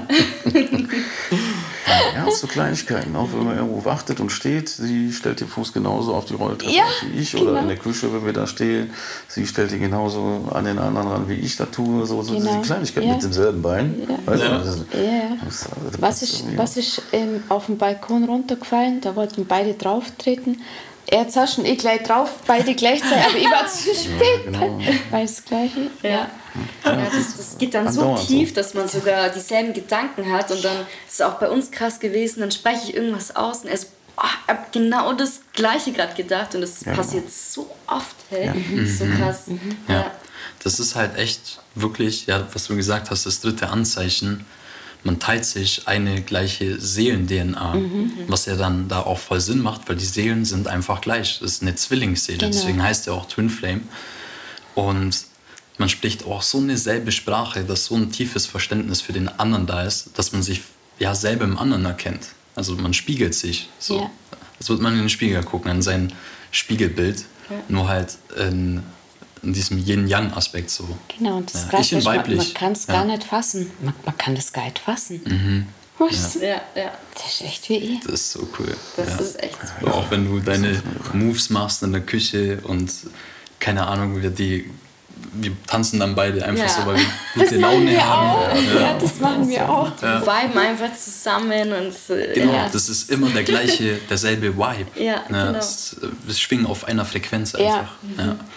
ja. 2.15 2.25
auch 2.25 2.31
so 2.31 2.47
Kleinigkeiten. 2.47 3.13
Auch 3.15 3.27
wenn 3.33 3.43
man 3.45 3.57
irgendwo 3.57 3.83
wartet 3.83 4.21
und 4.21 4.29
steht, 4.31 4.69
sie 4.69 5.11
stellt 5.11 5.41
den 5.41 5.47
Fuß 5.49 5.73
genauso 5.73 6.13
auf 6.13 6.23
die 6.25 6.35
Rolltreppe 6.35 6.71
Ja, 6.73 6.83
wie 7.11 7.19
ich. 7.19 7.31
genau. 7.33 7.51
Oder 7.51 7.61
in 7.61 7.67
der 7.67 7.77
Küche, 7.77 8.13
wenn 8.13 8.25
wir 8.25 8.31
da 8.33 8.47
stehen, 8.47 8.91
sie 9.27 9.45
stellt 9.45 9.71
die 9.71 9.79
genauso 9.79 10.47
an 10.53 10.63
den 10.65 10.79
anderen 10.79 11.07
ran, 11.09 11.27
wie 11.29 11.33
ich 11.35 11.57
das 11.57 11.69
tue. 11.71 12.05
So, 12.05 12.21
so 12.23 12.33
Genau. 12.33 12.55
die 12.61 12.65
Kleinigkeiten 12.65 13.07
Ja. 13.07 13.13
mit 13.15 13.23
demselben 13.23 13.61
Bein. 13.61 14.07
Weißt 14.25 14.41
du, 14.41 14.45
Ja. 14.47 14.57
ist- 14.61 14.85
Ja, 14.93 15.01
ja. 15.01 15.37
das- 15.43 15.67
das 15.91 16.01
Was 16.01 16.21
ist, 16.21 16.43
was 16.57 16.77
ist 16.77 17.01
ähm, 17.11 17.43
auf 17.49 17.65
dem 17.65 17.77
Balkon 17.77 18.23
runtergefallen? 18.23 19.01
Da 19.01 19.15
wollten 19.17 19.45
beide 19.45 19.73
drauf 19.73 20.05
Er 21.07 21.21
hat 21.21 21.31
zwar 21.31 21.47
schon 21.47 21.65
ich 21.65 21.79
gleich 21.79 22.03
drauf, 22.03 22.29
beide 22.47 22.73
gleichzeitig, 22.75 23.25
aber 23.25 23.37
ich 23.37 23.45
war 23.51 23.67
zu 23.67 23.89
spät. 23.95 24.45
genau. 24.45 24.79
Weil 25.09 25.25
das 25.25 25.43
Gleiche. 25.43 25.89
Ja. 26.03 26.29
Ja, 26.83 26.95
das, 27.13 27.37
das 27.37 27.57
geht 27.57 27.73
dann 27.73 27.91
so 27.91 28.01
Andauernd 28.01 28.27
tief, 28.27 28.49
so. 28.49 28.55
dass 28.55 28.73
man 28.73 28.87
sogar 28.87 29.29
dieselben 29.29 29.73
Gedanken 29.73 30.31
hat. 30.31 30.51
Und 30.51 30.63
dann 30.63 30.81
ist 31.07 31.13
es 31.13 31.21
auch 31.21 31.35
bei 31.39 31.49
uns 31.49 31.71
krass 31.71 31.99
gewesen. 31.99 32.41
Dann 32.41 32.51
spreche 32.51 32.89
ich 32.89 32.95
irgendwas 32.95 33.35
aus 33.35 33.59
und 33.61 33.69
er 33.69 33.75
ist, 33.75 33.87
oh, 34.17 34.23
ich 34.23 34.47
habe 34.53 34.65
genau 34.71 35.13
das 35.13 35.41
Gleiche 35.53 35.91
gerade 35.91 36.13
gedacht. 36.13 36.53
Und 36.55 36.61
das 36.61 36.83
Ja, 36.85 36.93
passiert 36.93 37.31
so 37.31 37.69
oft. 37.87 38.15
Hey. 38.29 38.51
Das 38.75 38.89
ist 38.89 38.99
so 38.99 39.05
krass. 39.05 39.43
Ja. 39.87 39.93
Ja. 39.95 40.11
Das 40.63 40.79
ist 40.79 40.95
halt 40.95 41.17
echt 41.17 41.59
wirklich, 41.75 42.27
ja, 42.27 42.45
was 42.53 42.67
du 42.67 42.75
gesagt 42.75 43.09
hast, 43.09 43.25
das 43.25 43.39
dritte 43.41 43.69
Anzeichen. 43.69 44.45
Man 45.03 45.19
teilt 45.19 45.45
sich 45.45 45.87
eine 45.87 46.21
gleiche 46.21 46.79
Seelen-DNA, 46.79 47.75
was 48.27 48.45
ja 48.45 48.55
dann 48.55 48.87
da 48.87 48.99
auch 49.01 49.17
voll 49.17 49.41
Sinn 49.41 49.59
macht, 49.59 49.89
weil 49.89 49.95
die 49.95 50.05
Seelen 50.05 50.45
sind 50.45 50.67
einfach 50.67 51.01
gleich. 51.01 51.39
Das 51.39 51.53
ist 51.53 51.61
eine 51.63 51.73
Zwillingsseele, 51.75 52.37
Genau. 52.37 52.51
deswegen 52.51 52.83
heißt 52.83 53.07
er 53.07 53.13
auch 53.13 53.25
Twin 53.27 53.49
Flame. 53.49 53.81
Und 54.75 55.25
man 55.77 55.89
spricht 55.89 56.25
auch 56.25 56.41
so 56.43 56.59
eine 56.59 56.77
selbe 56.77 57.11
Sprache, 57.11 57.63
dass 57.63 57.85
so 57.85 57.95
ein 57.95 58.11
tiefes 58.11 58.45
Verständnis 58.45 59.01
für 59.01 59.13
den 59.13 59.27
anderen 59.27 59.65
da 59.65 59.83
ist, 59.83 60.11
dass 60.17 60.31
man 60.33 60.43
sich 60.43 60.61
ja 60.99 61.15
selber 61.15 61.45
im 61.45 61.57
anderen 61.57 61.85
erkennt. 61.85 62.27
Also 62.55 62.75
man 62.75 62.93
spiegelt 62.93 63.33
sich. 63.33 63.69
So. 63.79 64.01
Ja. 64.01 64.11
Als 64.59 64.69
würde 64.69 64.83
man 64.83 64.93
in 64.93 64.99
den 64.99 65.09
Spiegel 65.09 65.41
gucken, 65.43 65.71
an 65.71 65.81
sein 65.81 66.13
Spiegelbild. 66.51 67.25
Nur 67.67 67.89
halt 67.89 68.17
in, 68.37 68.81
in 69.43 69.53
diesem 69.53 69.77
Yin-Yang-Aspekt 69.77 70.69
so. 70.69 70.87
Genau, 71.17 71.41
das 71.41 71.67
Ja, 71.71 71.79
ich 71.79 71.91
in 71.91 71.97
ist, 71.99 72.05
man, 72.05 72.17
weiblich. 72.17 72.37
man 72.37 72.53
kann 72.53 72.71
es 72.73 72.85
Ja. 72.87 72.93
gar 72.93 73.05
nicht 73.05 73.23
fassen. 73.23 73.71
Man, 73.81 73.93
man 74.05 74.17
kann 74.17 74.35
das 74.35 74.53
gar 74.53 74.65
nicht 74.65 74.79
fassen. 74.79 75.67
Was? 75.97 76.35
Ja, 76.35 76.61
ja. 76.75 76.91
Das 77.13 77.25
ist 77.33 77.41
echt 77.41 77.69
wie 77.69 77.75
ich. 77.77 77.99
Das 78.01 78.13
ist 78.13 78.31
so 78.31 78.47
cool. 78.59 78.75
Das 78.97 79.09
ja. 79.09 79.15
ist 79.17 79.43
echt 79.43 79.57
so. 79.81 79.87
Auch 79.87 80.09
wenn 80.09 80.25
du 80.25 80.39
deine 80.39 80.81
Moves 81.13 81.49
machst 81.49 81.83
in 81.83 81.91
der 81.91 82.01
Küche 82.01 82.59
und 82.63 82.91
keine 83.59 83.85
Ahnung, 83.87 84.21
wir, 84.21 84.31
die, 84.31 84.69
wir 85.33 85.51
tanzen 85.65 85.99
dann 85.99 86.13
beide 86.15 86.43
einfach 86.45 86.63
Ja. 86.63 86.69
so, 86.69 86.85
weil 86.85 86.97
wir 86.97 87.05
gute 87.43 87.55
Laune 87.57 87.89
wir 87.91 88.05
haben. 88.05 88.29
auch. 88.29 88.79
Ja, 88.81 88.97
das 88.99 89.19
machen 89.19 89.49
wir 89.49 89.69
auch. 89.69 89.91
Wir 90.01 90.21
viben 90.21 90.57
einfach 90.59 90.93
zusammen 90.95 91.71
und 91.73 92.15
äh, 92.15 92.33
Genau, 92.33 92.53
ja. 92.53 92.69
das 92.71 92.89
ist 92.89 93.09
immer 93.09 93.29
der 93.29 93.43
gleiche, 93.43 93.95
derselbe 94.09 94.55
Vibe. 94.57 95.03
Ja, 95.03 95.23
genau. 95.27 95.57
es, 95.57 95.95
wir 96.25 96.33
schwingen 96.35 96.65
auf 96.65 96.85
einer 96.85 97.05
Frequenz 97.05 97.53
Ja. 97.53 97.59
einfach. 97.59 97.93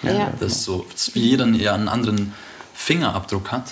Ja. 0.02 0.12
Ja. 0.12 0.32
Das 0.40 0.52
ist 0.52 0.64
so, 0.64 0.84
das 0.92 1.14
wie 1.14 1.20
jeder 1.20 1.46
ja 1.46 1.74
einen 1.74 1.88
anderen 1.88 2.32
Fingerabdruck 2.74 3.52
hat. 3.52 3.70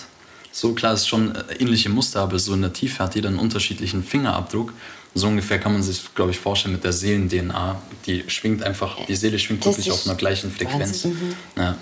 So 0.52 0.72
klar 0.74 0.94
ist 0.94 1.08
schon 1.08 1.34
äh, 1.34 1.54
ähnliche 1.58 1.88
Muster, 1.88 2.20
aber 2.20 2.38
so 2.38 2.54
in 2.54 2.62
der 2.62 2.72
Tiefe 2.72 3.02
hat 3.02 3.14
jeder 3.14 3.28
einen 3.30 3.38
unterschiedlichen 3.38 4.04
Fingerabdruck. 4.04 4.72
So 5.14 5.26
ungefähr 5.26 5.58
kann 5.58 5.72
man 5.72 5.82
sich, 5.82 6.14
glaube 6.14 6.30
ich, 6.30 6.38
vorstellen 6.38 6.74
mit 6.74 6.84
der 6.84 6.92
Seelen-DNA. 6.92 7.80
Die 8.06 8.24
schwingt 8.28 8.62
einfach, 8.62 8.96
die 9.06 9.14
Seele 9.14 9.38
schwingt 9.38 9.64
Das 9.64 9.76
wirklich 9.76 9.92
auf 9.92 10.06
einer 10.06 10.16
gleichen 10.16 10.50
Frequenz. 10.50 11.04
Wahnsinn. 11.04 11.36
Ja. 11.56 11.76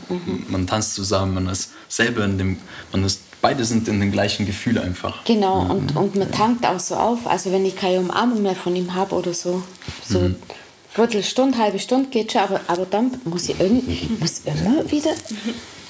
Man 0.49 0.67
tanzt 0.67 0.95
zusammen, 0.95 1.35
man 1.35 1.47
ist 1.49 1.71
selber 1.89 2.25
in 2.25 2.39
dem, 2.39 2.57
man 2.91 3.05
ist, 3.05 3.23
beide 3.41 3.65
sind 3.65 3.87
in 3.87 4.01
dem 4.01 4.11
gleichen 4.11 4.47
Gefühl 4.47 4.79
einfach. 4.79 5.25
Genau, 5.25 5.61
und, 5.61 5.95
und 5.95 6.17
man 6.17 6.31
tankt 6.33 6.67
auch 6.67 6.81
so 6.81 6.97
auf. 6.97 7.27
Also 7.27 7.53
wenn 7.53 7.65
ich 7.65 7.77
keine 7.77 8.01
Umarmung 8.01 8.43
mehr 8.43 8.57
von 8.57 8.75
ihm 8.75 8.95
habe 8.95 9.15
oder 9.15 9.33
so, 9.33 9.63
so 10.07 10.33
Viertelstunde, 10.93 11.57
halbe 11.57 11.79
Stunde 11.79 12.09
geht 12.11 12.33
schon, 12.33 12.41
aber, 12.43 12.61
aber 12.67 12.85
dann 12.85 13.13
muss 13.25 13.49
ich 13.49 13.61
irgendwie, 13.61 14.09
muss 14.19 14.43
immer 14.45 14.91
wieder, 14.91 15.11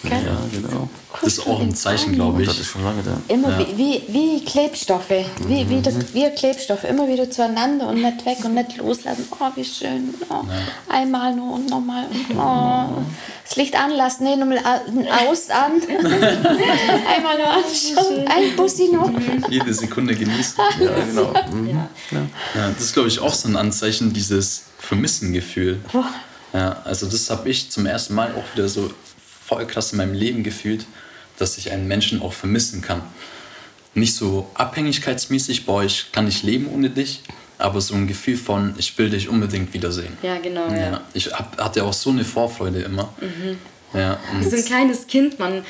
Ja, 0.03 0.11
genau. 0.51 0.88
Das 1.20 1.24
ist 1.34 1.46
auch 1.46 1.61
ein 1.61 1.74
Zeichen, 1.74 2.14
glaube 2.14 2.42
Das 2.44 2.55
ich. 2.55 2.61
ist 2.61 2.68
schon 2.68 2.82
lange 2.84 3.03
da. 3.03 3.16
immer 3.28 3.59
wie, 3.59 3.76
wie, 3.76 4.03
wie 4.09 4.44
Klebstoffe, 4.44 5.11
wie, 5.46 5.68
wie, 5.68 5.80
der, 5.82 5.92
wie 6.14 6.24
ein 6.24 6.34
Klebstoff, 6.34 6.84
immer 6.84 7.07
wieder 7.07 7.30
zueinander 7.30 7.88
und 7.88 8.01
nicht 8.01 8.24
weg 8.24 8.38
und 8.44 8.55
nicht 8.55 8.78
loslassen. 8.78 9.26
Oh, 9.32 9.44
wie 9.57 9.64
schön. 9.64 10.14
Oh, 10.30 10.36
Einmal 10.88 11.34
nur 11.36 11.55
und 11.55 11.68
nochmal. 11.68 12.07
Oh, 12.34 13.03
das 13.46 13.57
Licht 13.57 13.74
anlassen, 13.78 14.24
nee, 14.24 14.36
nochmal 14.36 14.59
a- 14.59 15.28
aus, 15.28 15.51
an. 15.51 15.72
Einmal 15.82 17.36
nur 17.38 17.48
anschauen, 17.48 18.26
ein 18.28 18.57
Bussi 18.57 18.88
noch. 18.92 19.11
Jede 19.51 19.74
Sekunde 19.74 20.14
genießen. 20.14 20.55
Ja, 20.80 20.90
genau. 21.05 21.32
Mhm. 21.53 21.68
Ja, 22.55 22.70
das 22.72 22.82
ist, 22.84 22.92
glaube 22.94 23.09
ich, 23.09 23.18
auch 23.20 23.34
so 23.34 23.48
ein 23.48 23.57
Anzeichen, 23.57 24.12
dieses 24.12 24.62
Vermissengefühl. 24.78 25.80
Ja, 26.53 26.80
also 26.84 27.07
das 27.07 27.28
habe 27.30 27.48
ich 27.51 27.70
zum 27.70 27.86
ersten 27.86 28.14
Mal 28.14 28.32
auch 28.34 28.57
wieder 28.57 28.68
so 28.68 28.90
voll 29.51 29.66
krass 29.66 29.90
in 29.92 29.98
meinem 29.98 30.14
Leben 30.14 30.44
gefühlt, 30.44 30.86
dass 31.38 31.59
ich 31.59 31.72
einen 31.72 31.88
Menschen 31.88 32.22
auch 32.22 32.32
vermissen 32.32 32.82
kann. 32.82 33.03
Nicht 33.94 34.14
so 34.14 34.48
abhängigkeitsmäßig, 34.55 35.66
boah, 35.66 35.82
ich 35.82 36.12
kann 36.12 36.26
nicht 36.26 36.44
leben 36.44 36.68
ohne 36.72 36.88
dich, 36.90 37.22
aber 37.59 37.80
so 37.80 37.94
ein 37.96 38.07
Gefühl 38.07 38.36
von, 38.36 38.74
ich 38.78 38.96
will 38.96 39.11
dich 39.11 39.28
unbedingt 39.28 39.74
wiedersehen. 39.74 40.16
Ja, 40.22 40.38
genau, 40.38 40.68
ja. 40.68 40.76
Ja, 40.92 41.01
ich 41.12 41.32
hab, 41.32 41.61
hatte 41.61 41.82
auch 41.84 41.92
so 41.92 42.11
eine 42.11 42.24
Vorfreude 42.24 42.82
immer. 42.82 43.12
Ja, 43.92 44.20
und 44.32 44.48
so 44.48 44.57
ein 44.57 44.64
kleines 44.64 45.09
Kind, 45.09 45.40
man 45.40 45.64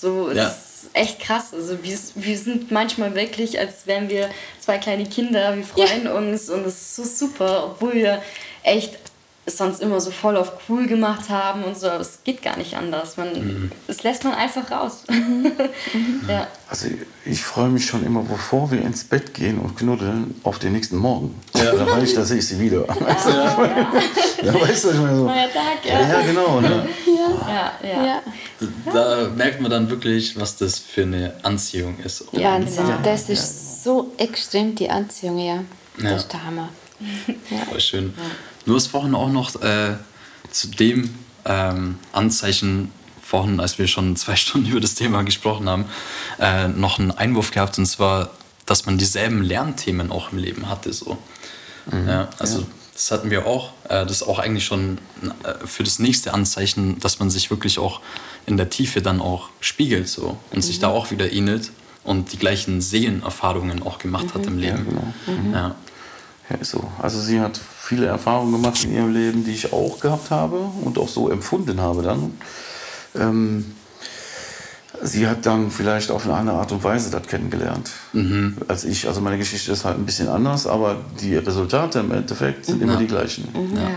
so, 0.00 0.28
Ja. 0.30 0.34
das 0.44 0.84
ist 0.84 0.90
echt 0.94 1.20
krass. 1.20 1.52
Also 1.52 1.76
wir, 1.82 1.98
wir 2.14 2.38
sind 2.38 2.70
manchmal 2.70 3.14
wirklich, 3.14 3.58
als 3.58 3.86
wären 3.86 4.08
wir 4.08 4.30
zwei 4.58 4.78
kleine 4.78 5.04
Kinder, 5.04 5.54
wir 5.54 5.64
freuen 5.64 6.06
uns 6.06 6.48
und 6.48 6.64
es 6.64 6.74
ist 6.74 6.96
so 6.96 7.04
super, 7.04 7.64
obwohl 7.66 7.92
wir 7.94 8.22
echt 8.62 8.96
es 9.48 9.56
sonst 9.58 9.80
immer 9.82 10.00
so 10.00 10.10
voll 10.10 10.36
auf 10.36 10.52
cool 10.68 10.86
gemacht 10.86 11.28
haben 11.28 11.64
und 11.64 11.76
so, 11.78 11.88
aber 11.88 12.00
es 12.00 12.20
geht 12.24 12.42
gar 12.42 12.56
nicht 12.56 12.76
anders. 12.76 13.16
Man, 13.16 13.72
Das 13.86 14.02
lässt 14.04 14.22
man 14.24 14.34
einfach 14.34 14.70
raus. 14.70 15.04
ja. 16.28 16.46
Also 16.68 16.86
ich 17.24 17.42
freue 17.42 17.68
mich 17.68 17.86
schon 17.86 18.04
immer, 18.04 18.22
bevor 18.22 18.70
wir 18.70 18.80
ins 18.82 19.04
Bett 19.04 19.34
gehen 19.34 19.58
und 19.58 19.76
knuddeln, 19.76 20.34
auf 20.44 20.58
den 20.58 20.72
nächsten 20.72 20.96
Morgen. 20.96 21.34
Ja. 21.56 21.72
Da 21.72 21.86
weiß 21.86 22.08
ich, 22.10 22.14
da 22.14 22.24
sehe 22.24 22.38
ich 22.38 22.46
sie 22.46 22.60
wieder. 22.60 22.86
Weißt 22.88 23.26
du, 23.26 24.46
ja, 24.46 24.54
weißt 24.60 24.84
du, 24.84 24.90
ich 24.90 24.96
meine 24.98 25.16
so. 25.16 25.24
Neuer 25.26 25.48
Tag, 25.52 25.84
Ja, 25.84 26.00
ja. 26.00 26.08
ja, 26.08 26.20
genau. 26.26 26.60
Ne? 26.60 26.88
Ja, 27.06 27.72
ja. 27.82 28.04
Ja, 28.06 28.22
da 28.92 29.28
merkt 29.34 29.60
man 29.60 29.70
dann 29.70 29.88
wirklich, 29.90 30.38
was 30.38 30.56
das 30.56 30.78
für 30.78 31.02
eine 31.02 31.32
Anziehung 31.42 31.98
ist. 32.04 32.24
Ja, 32.32 32.52
Wahnsinn. 32.52 32.84
genau. 32.84 32.98
Das 33.02 33.28
ist 33.28 33.82
so 33.84 34.12
extrem 34.18 34.74
die 34.74 34.90
Anziehung, 34.90 35.38
ja. 35.38 35.64
Das 35.96 36.04
Ja. 36.04 36.16
ist 36.16 36.32
der 36.32 36.44
Hammer. 36.44 36.68
Voll 37.70 37.80
schön. 37.80 38.14
Du 38.68 38.74
hast 38.74 38.88
vorhin 38.88 39.14
auch 39.14 39.30
noch 39.30 39.62
äh, 39.62 39.94
zu 40.50 40.68
dem 40.68 41.08
ähm, 41.46 41.98
Anzeichen, 42.12 42.92
vorhin, 43.22 43.60
als 43.60 43.78
wir 43.78 43.86
schon 43.86 44.14
zwei 44.14 44.36
Stunden 44.36 44.68
über 44.68 44.80
das 44.80 44.94
Thema 44.94 45.22
gesprochen 45.22 45.70
haben, 45.70 45.86
äh, 46.38 46.68
noch 46.68 46.98
einen 46.98 47.10
Einwurf 47.10 47.50
gehabt, 47.50 47.78
und 47.78 47.86
zwar, 47.86 48.28
dass 48.66 48.84
man 48.84 48.98
dieselben 48.98 49.42
Lernthemen 49.42 50.12
auch 50.12 50.32
im 50.32 50.38
Leben 50.38 50.68
hatte. 50.68 50.92
So. 50.92 51.16
ja, 52.06 52.28
also 52.38 52.66
das 52.92 53.10
hatten 53.10 53.30
wir 53.30 53.46
auch. 53.46 53.72
Äh, 53.84 54.04
das 54.04 54.20
ist 54.20 54.22
auch 54.24 54.38
eigentlich 54.38 54.66
schon 54.66 54.98
äh, 55.44 55.66
für 55.66 55.82
das 55.82 55.98
nächste 55.98 56.34
Anzeichen, 56.34 57.00
dass 57.00 57.20
man 57.20 57.30
sich 57.30 57.48
wirklich 57.48 57.78
auch 57.78 58.02
in 58.44 58.58
der 58.58 58.68
Tiefe 58.68 59.00
dann 59.00 59.22
auch 59.22 59.48
spiegelt 59.60 60.10
so, 60.10 60.36
und 60.50 60.60
sich 60.60 60.78
da 60.78 60.88
auch 60.88 61.10
wieder 61.10 61.32
ähnelt 61.32 61.70
und 62.04 62.34
die 62.34 62.38
gleichen 62.38 62.82
Seelenerfahrungen 62.82 63.82
auch 63.82 63.98
gemacht 63.98 64.34
hat 64.34 64.44
im 64.44 64.58
Leben. 64.58 64.84
genau. 64.84 65.56
Ja. 65.56 65.74
Ja, 66.50 66.56
ist 66.56 66.70
so. 66.70 66.90
Also 66.98 67.20
sie 67.20 67.40
hat 67.40 67.60
viele 67.88 68.06
Erfahrungen 68.06 68.52
gemacht 68.52 68.84
in 68.84 68.92
ihrem 68.92 69.14
Leben, 69.14 69.44
die 69.44 69.52
ich 69.52 69.72
auch 69.72 69.98
gehabt 69.98 70.30
habe 70.30 70.58
und 70.84 70.98
auch 70.98 71.08
so 71.08 71.30
empfunden 71.30 71.80
habe 71.80 72.02
dann. 72.02 72.34
Ähm, 73.14 73.64
sie 75.02 75.26
hat 75.26 75.46
dann 75.46 75.70
vielleicht 75.70 76.10
auf 76.10 76.26
eine 76.26 76.34
andere 76.34 76.58
Art 76.58 76.70
und 76.70 76.84
Weise 76.84 77.10
das 77.10 77.26
kennengelernt 77.26 77.90
als 78.68 78.84
ich. 78.84 79.08
Also 79.08 79.22
meine 79.22 79.38
Geschichte 79.38 79.72
ist 79.72 79.86
halt 79.86 79.96
ein 79.96 80.04
bisschen 80.04 80.28
anders, 80.28 80.66
aber 80.66 80.96
die 81.22 81.36
Resultate 81.36 82.00
im 82.00 82.12
Endeffekt 82.12 82.66
sind 82.66 82.82
immer 82.82 82.96
die 82.96 83.06
gleichen. 83.06 83.48
Ja. 83.74 83.90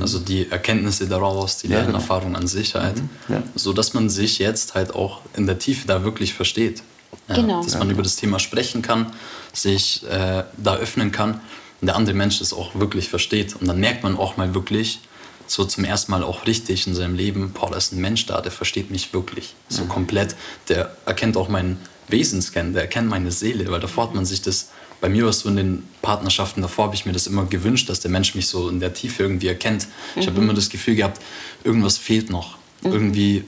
Also 0.00 0.18
die 0.18 0.50
Erkenntnisse 0.50 1.06
daraus, 1.06 1.58
die 1.58 1.68
Ja, 1.68 1.76
genau. 1.76 1.92
Lernerfahrung 1.92 2.34
an 2.34 2.48
sich 2.48 2.74
halt. 2.74 3.00
Ja. 3.28 3.44
So 3.54 3.72
dass 3.72 3.94
man 3.94 4.10
sich 4.10 4.40
jetzt 4.40 4.74
halt 4.74 4.96
auch 4.96 5.20
in 5.36 5.46
der 5.46 5.60
Tiefe 5.60 5.86
da 5.86 6.02
wirklich 6.02 6.34
versteht. 6.34 6.82
Ja, 7.28 7.36
Genau. 7.36 7.62
Dass 7.62 7.78
man 7.78 7.88
über 7.88 8.02
das 8.02 8.16
Thema 8.16 8.40
sprechen 8.40 8.82
kann, 8.82 9.12
sich 9.52 10.02
äh, 10.10 10.42
da 10.56 10.74
öffnen 10.74 11.12
kann 11.12 11.40
und 11.80 11.86
der 11.86 11.96
andere 11.96 12.14
Mensch 12.14 12.40
es 12.40 12.52
auch 12.52 12.74
wirklich 12.74 13.08
versteht. 13.08 13.56
Und 13.56 13.66
dann 13.66 13.80
merkt 13.80 14.02
man 14.02 14.16
auch 14.16 14.36
mal 14.36 14.54
wirklich, 14.54 15.00
so 15.46 15.64
zum 15.64 15.84
ersten 15.84 16.12
Mal 16.12 16.22
auch 16.22 16.46
richtig 16.46 16.86
in 16.86 16.94
seinem 16.94 17.14
Leben, 17.14 17.52
boah, 17.52 17.70
da 17.70 17.76
ist 17.76 17.92
ein 17.92 18.00
Mensch 18.00 18.26
da, 18.26 18.40
der 18.40 18.52
versteht 18.52 18.90
mich 18.90 19.12
wirklich. 19.14 19.54
So 19.68 19.84
komplett. 19.84 20.36
Der 20.68 20.94
erkennt 21.06 21.36
auch 21.36 21.48
meinen 21.48 21.78
Wesenskern, 22.08 22.74
der 22.74 22.82
erkennt 22.82 23.08
meine 23.08 23.32
Seele, 23.32 23.70
weil 23.70 23.80
davor 23.80 24.04
hat 24.04 24.14
man 24.14 24.26
sich 24.26 24.42
das, 24.42 24.70
bei 25.00 25.08
mir 25.08 25.22
war 25.22 25.30
es 25.30 25.40
so 25.40 25.48
in 25.48 25.56
den 25.56 25.88
Partnerschaften 26.02 26.60
davor, 26.60 26.86
habe 26.86 26.94
ich 26.94 27.06
mir 27.06 27.12
das 27.12 27.26
immer 27.26 27.46
gewünscht, 27.46 27.88
dass 27.88 28.00
der 28.00 28.10
Mensch 28.10 28.34
mich 28.34 28.48
so 28.48 28.68
in 28.68 28.80
der 28.80 28.92
Tiefe 28.92 29.22
irgendwie 29.22 29.48
erkennt. 29.48 29.86
Ich 30.16 30.26
habe 30.26 30.38
immer 30.40 30.54
das 30.54 30.68
Gefühl 30.68 30.96
gehabt, 30.96 31.20
irgendwas 31.64 31.96
fehlt 31.96 32.30
noch. 32.30 32.58
Irgendwie 32.82 33.44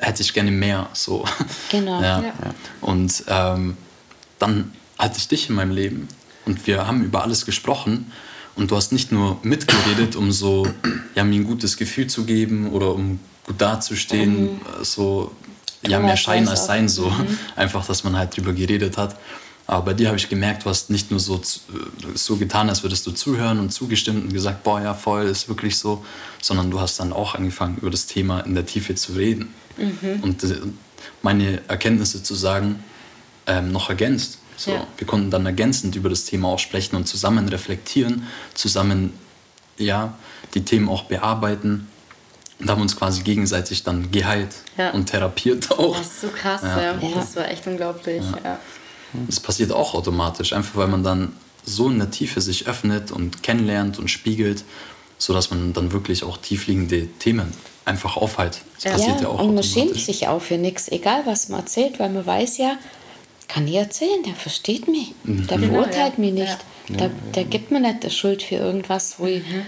hätte 0.00 0.22
ich 0.22 0.32
gerne 0.32 0.50
mehr. 0.50 0.88
So. 0.92 1.24
Genau. 1.70 2.00
Ja. 2.00 2.22
Ja. 2.22 2.32
Und 2.80 3.24
ähm, 3.28 3.76
dann 4.38 4.72
hatte 4.98 5.18
ich 5.18 5.28
dich 5.28 5.48
in 5.48 5.54
meinem 5.54 5.72
Leben. 5.72 6.08
Und 6.50 6.66
wir 6.66 6.84
haben 6.84 7.04
über 7.04 7.22
alles 7.22 7.46
gesprochen. 7.46 8.10
Und 8.56 8.72
du 8.72 8.76
hast 8.76 8.90
nicht 8.90 9.12
nur 9.12 9.38
mitgeredet, 9.44 10.16
um 10.16 10.32
so, 10.32 10.66
ja, 11.14 11.22
mir 11.22 11.36
ein 11.36 11.44
gutes 11.44 11.76
Gefühl 11.76 12.08
zu 12.08 12.24
geben 12.24 12.72
oder 12.72 12.92
um 12.92 13.20
gut 13.46 13.60
dazustehen, 13.60 14.54
mhm. 14.54 14.60
so, 14.82 15.30
ja, 15.86 16.00
mehr 16.00 16.16
Schein 16.16 16.48
als 16.48 16.66
Sein, 16.66 16.88
so. 16.88 17.08
Mhm. 17.08 17.38
Einfach, 17.54 17.86
dass 17.86 18.02
man 18.02 18.18
halt 18.18 18.36
drüber 18.36 18.52
geredet 18.52 18.98
hat. 18.98 19.16
Aber 19.68 19.84
bei 19.84 19.94
dir 19.94 20.08
habe 20.08 20.18
ich 20.18 20.28
gemerkt, 20.28 20.64
du 20.64 20.70
hast 20.70 20.90
nicht 20.90 21.12
nur 21.12 21.20
so, 21.20 21.40
so 22.14 22.36
getan, 22.36 22.68
als 22.68 22.82
würdest 22.82 23.06
du 23.06 23.12
zuhören 23.12 23.60
und 23.60 23.70
zugestimmt 23.70 24.24
und 24.24 24.32
gesagt, 24.32 24.64
boah, 24.64 24.80
ja, 24.80 24.94
voll, 24.94 25.26
ist 25.26 25.48
wirklich 25.48 25.78
so, 25.78 26.04
sondern 26.42 26.72
du 26.72 26.80
hast 26.80 26.98
dann 26.98 27.12
auch 27.12 27.36
angefangen, 27.36 27.76
über 27.76 27.90
das 27.90 28.06
Thema 28.06 28.40
in 28.40 28.56
der 28.56 28.66
Tiefe 28.66 28.96
zu 28.96 29.12
reden. 29.12 29.54
Mhm. 29.78 30.22
Und 30.22 30.42
äh, 30.42 30.56
meine 31.22 31.60
Erkenntnisse 31.68 32.24
zu 32.24 32.34
sagen, 32.34 32.82
ähm, 33.46 33.70
noch 33.70 33.88
ergänzt. 33.88 34.39
So, 34.60 34.72
ja. 34.72 34.86
Wir 34.98 35.06
konnten 35.06 35.30
dann 35.30 35.46
ergänzend 35.46 35.96
über 35.96 36.10
das 36.10 36.24
Thema 36.26 36.48
auch 36.48 36.58
sprechen 36.58 36.94
und 36.94 37.06
zusammen 37.06 37.48
reflektieren, 37.48 38.26
zusammen 38.52 39.14
ja, 39.78 40.18
die 40.52 40.66
Themen 40.66 40.90
auch 40.90 41.04
bearbeiten 41.04 41.88
und 42.58 42.68
haben 42.68 42.82
uns 42.82 42.94
quasi 42.94 43.22
gegenseitig 43.22 43.84
dann 43.84 44.10
geheilt 44.10 44.54
ja. 44.76 44.90
und 44.90 45.06
therapiert 45.06 45.70
auch. 45.78 45.96
Das 45.96 46.08
ist 46.08 46.20
so 46.20 46.28
krass, 46.28 46.60
ja. 46.62 46.92
ja. 46.92 46.98
Das 47.14 47.36
war 47.36 47.48
echt 47.48 47.66
unglaublich. 47.66 48.22
Ja. 48.44 48.58
Das 49.26 49.40
passiert 49.40 49.72
auch 49.72 49.94
automatisch, 49.94 50.52
einfach 50.52 50.76
weil 50.76 50.88
man 50.88 51.02
dann 51.02 51.32
so 51.64 51.88
in 51.88 51.98
der 51.98 52.10
Tiefe 52.10 52.42
sich 52.42 52.66
öffnet 52.66 53.12
und 53.12 53.42
kennenlernt 53.42 53.98
und 53.98 54.10
spiegelt, 54.10 54.64
sodass 55.16 55.50
man 55.50 55.72
dann 55.72 55.92
wirklich 55.92 56.22
auch 56.22 56.36
tiefliegende 56.36 57.06
Themen 57.18 57.50
einfach 57.86 58.18
aufhält. 58.18 58.60
Das 58.82 58.92
passiert 58.92 59.16
ja, 59.16 59.22
ja 59.22 59.28
auch 59.28 59.40
und 59.40 59.54
man 59.54 59.64
schämt 59.64 59.98
sich 59.98 60.28
auch 60.28 60.42
für 60.42 60.58
nichts, 60.58 60.88
egal 60.88 61.22
was 61.24 61.48
man 61.48 61.60
erzählt, 61.60 61.98
weil 61.98 62.10
man 62.10 62.26
weiß 62.26 62.58
ja, 62.58 62.76
kann 63.52 63.66
ich 63.66 63.74
erzählen, 63.74 64.22
der 64.24 64.34
versteht 64.34 64.86
mich, 64.86 65.12
mhm. 65.24 65.46
der 65.48 65.58
verurteilt 65.58 66.18
mich 66.18 66.32
nicht, 66.32 66.58
ja. 66.88 66.96
der, 66.96 67.10
der 67.34 67.44
gibt 67.44 67.70
mir 67.72 67.80
nicht 67.80 68.04
die 68.04 68.10
Schuld 68.10 68.42
für 68.42 68.54
irgendwas, 68.54 69.18
wo 69.18 69.26
ich 69.26 69.42
mhm. 69.44 69.64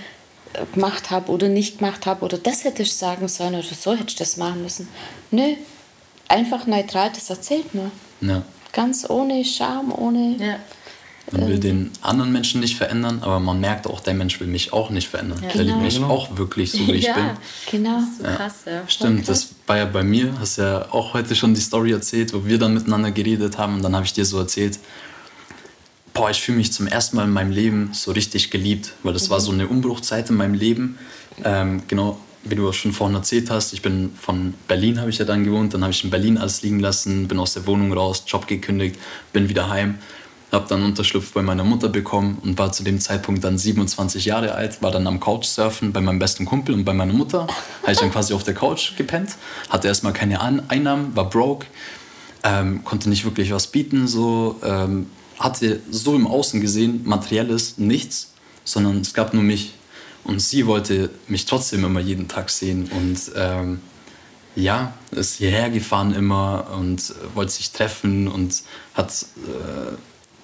gemacht 0.72 1.10
habe 1.10 1.32
oder 1.32 1.48
nicht 1.48 1.78
gemacht 1.78 2.06
habe 2.06 2.24
oder 2.24 2.38
das 2.38 2.64
hätte 2.64 2.82
ich 2.82 2.94
sagen 2.94 3.26
sollen 3.26 3.54
oder 3.56 3.64
so 3.64 3.92
hätte 3.92 4.08
ich 4.08 4.16
das 4.16 4.36
machen 4.36 4.62
müssen. 4.62 4.88
Nö, 5.32 5.54
einfach 6.28 6.66
neutral, 6.66 7.10
das 7.12 7.28
erzählt 7.28 7.74
mir. 7.74 7.90
Ja. 8.20 8.42
Ganz 8.72 9.08
ohne 9.10 9.44
Scham, 9.44 9.92
ohne. 9.92 10.36
Ja. 10.38 10.56
Man 11.30 11.48
will 11.48 11.58
den 11.58 11.90
anderen 12.02 12.32
Menschen 12.32 12.60
nicht 12.60 12.76
verändern, 12.76 13.20
aber 13.22 13.38
man 13.38 13.60
merkt 13.60 13.86
auch, 13.86 14.00
der 14.00 14.12
Mensch 14.12 14.40
will 14.40 14.48
mich 14.48 14.72
auch 14.72 14.90
nicht 14.90 15.08
verändern. 15.08 15.38
Ja. 15.40 15.48
Der 15.48 15.62
genau. 15.62 15.74
liebt 15.74 15.84
mich 15.84 15.94
genau. 15.94 16.10
auch 16.10 16.36
wirklich 16.36 16.72
so, 16.72 16.86
wie 16.88 16.92
ich 16.92 17.04
ja, 17.06 17.14
bin. 17.14 17.30
Genau, 17.70 17.96
das 17.96 18.08
ist 18.08 18.18
so 18.18 18.24
krass, 18.24 18.54
ja. 18.66 18.82
Stimmt, 18.88 19.28
das 19.28 19.50
war 19.66 19.78
ja 19.78 19.84
bei 19.84 20.02
mir, 20.02 20.34
hast 20.40 20.58
ja 20.58 20.90
auch 20.90 21.14
heute 21.14 21.36
schon 21.36 21.54
die 21.54 21.60
Story 21.60 21.92
erzählt, 21.92 22.34
wo 22.34 22.44
wir 22.44 22.58
dann 22.58 22.74
miteinander 22.74 23.12
geredet 23.12 23.56
haben 23.56 23.76
und 23.76 23.82
dann 23.82 23.94
habe 23.94 24.04
ich 24.04 24.12
dir 24.12 24.24
so 24.24 24.38
erzählt, 24.38 24.78
boah, 26.12 26.28
ich 26.30 26.42
fühle 26.42 26.58
mich 26.58 26.72
zum 26.72 26.86
ersten 26.86 27.16
Mal 27.16 27.24
in 27.24 27.30
meinem 27.30 27.52
Leben 27.52 27.90
so 27.92 28.10
richtig 28.12 28.50
geliebt, 28.50 28.92
weil 29.02 29.12
das 29.12 29.28
mhm. 29.28 29.30
war 29.30 29.40
so 29.40 29.52
eine 29.52 29.68
Umbruchzeit 29.68 30.28
in 30.28 30.36
meinem 30.36 30.54
Leben. 30.54 30.98
Ähm, 31.44 31.82
genau, 31.88 32.18
wie 32.44 32.56
du 32.56 32.70
schon 32.72 32.92
vorhin 32.92 33.16
erzählt 33.16 33.50
hast, 33.50 33.72
ich 33.72 33.82
bin 33.82 34.12
von 34.20 34.54
Berlin, 34.66 35.00
habe 35.00 35.10
ich 35.10 35.18
ja 35.18 35.24
dann 35.24 35.44
gewohnt, 35.44 35.74
dann 35.74 35.82
habe 35.82 35.92
ich 35.92 36.02
in 36.02 36.10
Berlin 36.10 36.38
alles 36.38 36.62
liegen 36.62 36.80
lassen, 36.80 37.28
bin 37.28 37.38
aus 37.38 37.54
der 37.54 37.66
Wohnung 37.66 37.92
raus, 37.92 38.24
Job 38.26 38.46
gekündigt, 38.46 38.96
bin 39.32 39.48
wieder 39.48 39.68
heim, 39.68 39.98
habe 40.52 40.68
dann 40.68 40.82
Unterschlupf 40.84 41.32
bei 41.32 41.42
meiner 41.42 41.64
Mutter 41.64 41.88
bekommen 41.88 42.38
und 42.42 42.58
war 42.58 42.72
zu 42.72 42.84
dem 42.84 43.00
Zeitpunkt 43.00 43.42
dann 43.42 43.56
27 43.56 44.26
Jahre 44.26 44.54
alt, 44.54 44.82
war 44.82 44.90
dann 44.90 45.06
am 45.06 45.18
Couchsurfen 45.18 45.92
bei 45.92 46.00
meinem 46.00 46.18
besten 46.18 46.44
Kumpel 46.44 46.74
und 46.74 46.84
bei 46.84 46.92
meiner 46.92 47.14
Mutter, 47.14 47.46
habe 47.82 47.92
ich 47.92 47.98
dann 47.98 48.12
quasi 48.12 48.34
auf 48.34 48.44
der 48.44 48.54
Couch 48.54 48.96
gepennt, 48.96 49.36
hatte 49.70 49.88
erstmal 49.88 50.12
keine 50.12 50.40
Einnahmen, 50.40 51.16
war 51.16 51.30
broke, 51.30 51.66
ähm, 52.44 52.84
konnte 52.84 53.08
nicht 53.08 53.24
wirklich 53.24 53.50
was 53.52 53.66
bieten, 53.66 54.06
so, 54.06 54.60
ähm, 54.62 55.06
hatte 55.38 55.80
so 55.90 56.14
im 56.14 56.26
Außen 56.26 56.60
gesehen 56.60 57.00
materielles 57.04 57.78
nichts, 57.78 58.32
sondern 58.64 59.00
es 59.00 59.14
gab 59.14 59.34
nur 59.34 59.42
mich. 59.42 59.74
Und 60.24 60.40
sie 60.40 60.66
wollte 60.66 61.10
mich 61.26 61.46
trotzdem 61.46 61.84
immer 61.84 61.98
jeden 61.98 62.28
Tag 62.28 62.50
sehen 62.50 62.88
und 62.92 63.32
ähm, 63.34 63.80
ja, 64.54 64.92
ist 65.10 65.36
hierher 65.36 65.70
gefahren 65.70 66.14
immer 66.14 66.68
und 66.78 67.12
wollte 67.34 67.52
sich 67.52 67.72
treffen 67.72 68.28
und 68.28 68.62
hat 68.94 69.26
äh, 69.46 69.96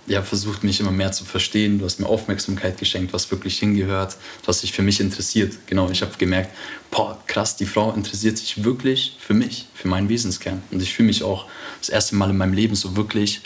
ja, 0.08 0.22
versucht, 0.22 0.64
mich 0.64 0.80
immer 0.80 0.90
mehr 0.90 1.12
zu 1.12 1.24
verstehen. 1.24 1.78
Du 1.78 1.84
hast 1.84 2.00
mir 2.00 2.06
Aufmerksamkeit 2.06 2.78
geschenkt, 2.78 3.12
was 3.12 3.30
wirklich 3.30 3.58
hingehört, 3.58 4.16
was 4.44 4.60
sich 4.60 4.72
für 4.72 4.82
mich 4.82 5.00
interessiert. 5.00 5.54
Genau, 5.66 5.90
ich 5.90 6.02
habe 6.02 6.12
gemerkt, 6.18 6.50
boah, 6.90 7.18
krass, 7.26 7.56
die 7.56 7.66
Frau 7.66 7.92
interessiert 7.92 8.38
sich 8.38 8.64
wirklich 8.64 9.16
für 9.20 9.34
mich, 9.34 9.66
für 9.74 9.88
meinen 9.88 10.08
Wesenskern. 10.08 10.62
Und 10.70 10.82
ich 10.82 10.94
fühle 10.94 11.08
mich 11.08 11.22
auch 11.22 11.46
das 11.78 11.90
erste 11.90 12.16
Mal 12.16 12.30
in 12.30 12.36
meinem 12.36 12.54
Leben 12.54 12.74
so 12.74 12.96
wirklich 12.96 13.42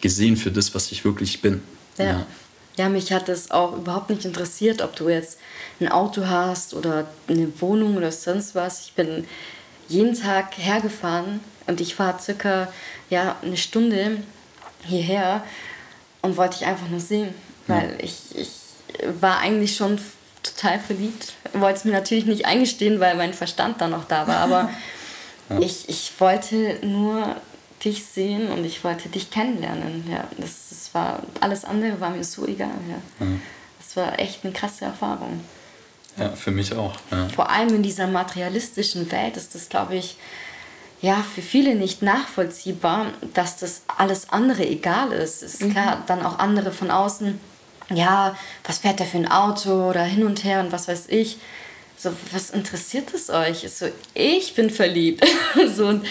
gesehen 0.00 0.36
für 0.36 0.50
das, 0.50 0.74
was 0.74 0.92
ich 0.92 1.04
wirklich 1.04 1.40
bin. 1.40 1.62
ja. 1.98 2.04
ja. 2.04 2.26
Ja, 2.76 2.88
mich 2.88 3.12
hat 3.12 3.28
es 3.28 3.52
auch 3.52 3.76
überhaupt 3.76 4.10
nicht 4.10 4.24
interessiert, 4.24 4.82
ob 4.82 4.96
du 4.96 5.08
jetzt 5.08 5.38
ein 5.78 5.88
Auto 5.88 6.26
hast 6.26 6.74
oder 6.74 7.06
eine 7.28 7.48
Wohnung 7.60 7.96
oder 7.96 8.10
sonst 8.10 8.56
was. 8.56 8.86
Ich 8.86 8.94
bin 8.94 9.26
jeden 9.86 10.20
Tag 10.20 10.58
hergefahren 10.58 11.38
und 11.68 11.80
ich 11.80 11.94
fahre 11.94 12.20
circa 12.20 12.72
ja, 13.10 13.36
eine 13.42 13.56
Stunde 13.56 14.18
hierher 14.82 15.44
und 16.24 16.36
wollte 16.38 16.58
dich 16.58 16.66
einfach 16.66 16.88
nur 16.88 17.00
sehen, 17.00 17.34
weil 17.66 17.90
ja. 17.90 18.04
ich, 18.04 18.34
ich 18.34 18.50
war 19.20 19.38
eigentlich 19.38 19.76
schon 19.76 20.00
total 20.42 20.80
verliebt. 20.80 21.34
Wollte 21.52 21.78
es 21.78 21.84
mir 21.84 21.92
natürlich 21.92 22.24
nicht 22.24 22.46
eingestehen, 22.46 22.98
weil 22.98 23.16
mein 23.16 23.34
Verstand 23.34 23.80
da 23.80 23.88
noch 23.88 24.04
da 24.04 24.26
war, 24.26 24.38
aber 24.38 24.70
ja. 25.50 25.58
ich, 25.60 25.88
ich 25.88 26.12
wollte 26.18 26.78
nur 26.82 27.36
dich 27.84 28.06
sehen 28.06 28.50
und 28.50 28.64
ich 28.64 28.82
wollte 28.84 29.10
dich 29.10 29.30
kennenlernen. 29.30 30.04
Ja, 30.10 30.24
das, 30.38 30.70
das 30.70 30.94
war, 30.94 31.22
alles 31.40 31.64
andere 31.64 32.00
war 32.00 32.10
mir 32.10 32.24
so 32.24 32.46
egal. 32.46 32.70
Ja. 32.88 33.26
Mhm. 33.26 33.42
Das 33.78 33.96
war 33.96 34.18
echt 34.18 34.44
eine 34.44 34.52
krasse 34.54 34.86
Erfahrung. 34.86 35.40
Ja, 36.16 36.30
für 36.30 36.52
mich 36.52 36.72
auch. 36.72 36.94
Ja. 37.10 37.28
Vor 37.28 37.50
allem 37.50 37.74
in 37.74 37.82
dieser 37.82 38.06
materialistischen 38.06 39.10
Welt 39.12 39.36
ist 39.36 39.54
das, 39.54 39.68
glaube 39.68 39.96
ich, 39.96 40.16
ja, 41.04 41.22
für 41.22 41.42
viele 41.42 41.74
nicht 41.74 42.00
nachvollziehbar, 42.00 43.08
dass 43.34 43.58
das 43.58 43.82
alles 43.98 44.30
andere 44.30 44.66
egal 44.66 45.12
ist. 45.12 45.42
Es 45.42 45.54
ist 45.54 45.62
mhm. 45.64 45.72
klar, 45.72 46.02
dann 46.06 46.24
auch 46.24 46.38
andere 46.38 46.72
von 46.72 46.90
außen, 46.90 47.38
ja, 47.90 48.34
was 48.64 48.78
fährt 48.78 49.00
der 49.00 49.06
für 49.06 49.18
ein 49.18 49.30
Auto 49.30 49.90
oder 49.90 50.02
hin 50.02 50.24
und 50.24 50.44
her 50.44 50.60
und 50.60 50.72
was 50.72 50.88
weiß 50.88 51.08
ich. 51.08 51.36
So, 51.98 52.10
was 52.32 52.48
interessiert 52.48 53.12
es 53.12 53.28
euch? 53.28 53.70
So, 53.70 53.88
ich 54.14 54.54
bin 54.54 54.70
verliebt. 54.70 55.26
so, 55.76 55.88
und 55.88 56.06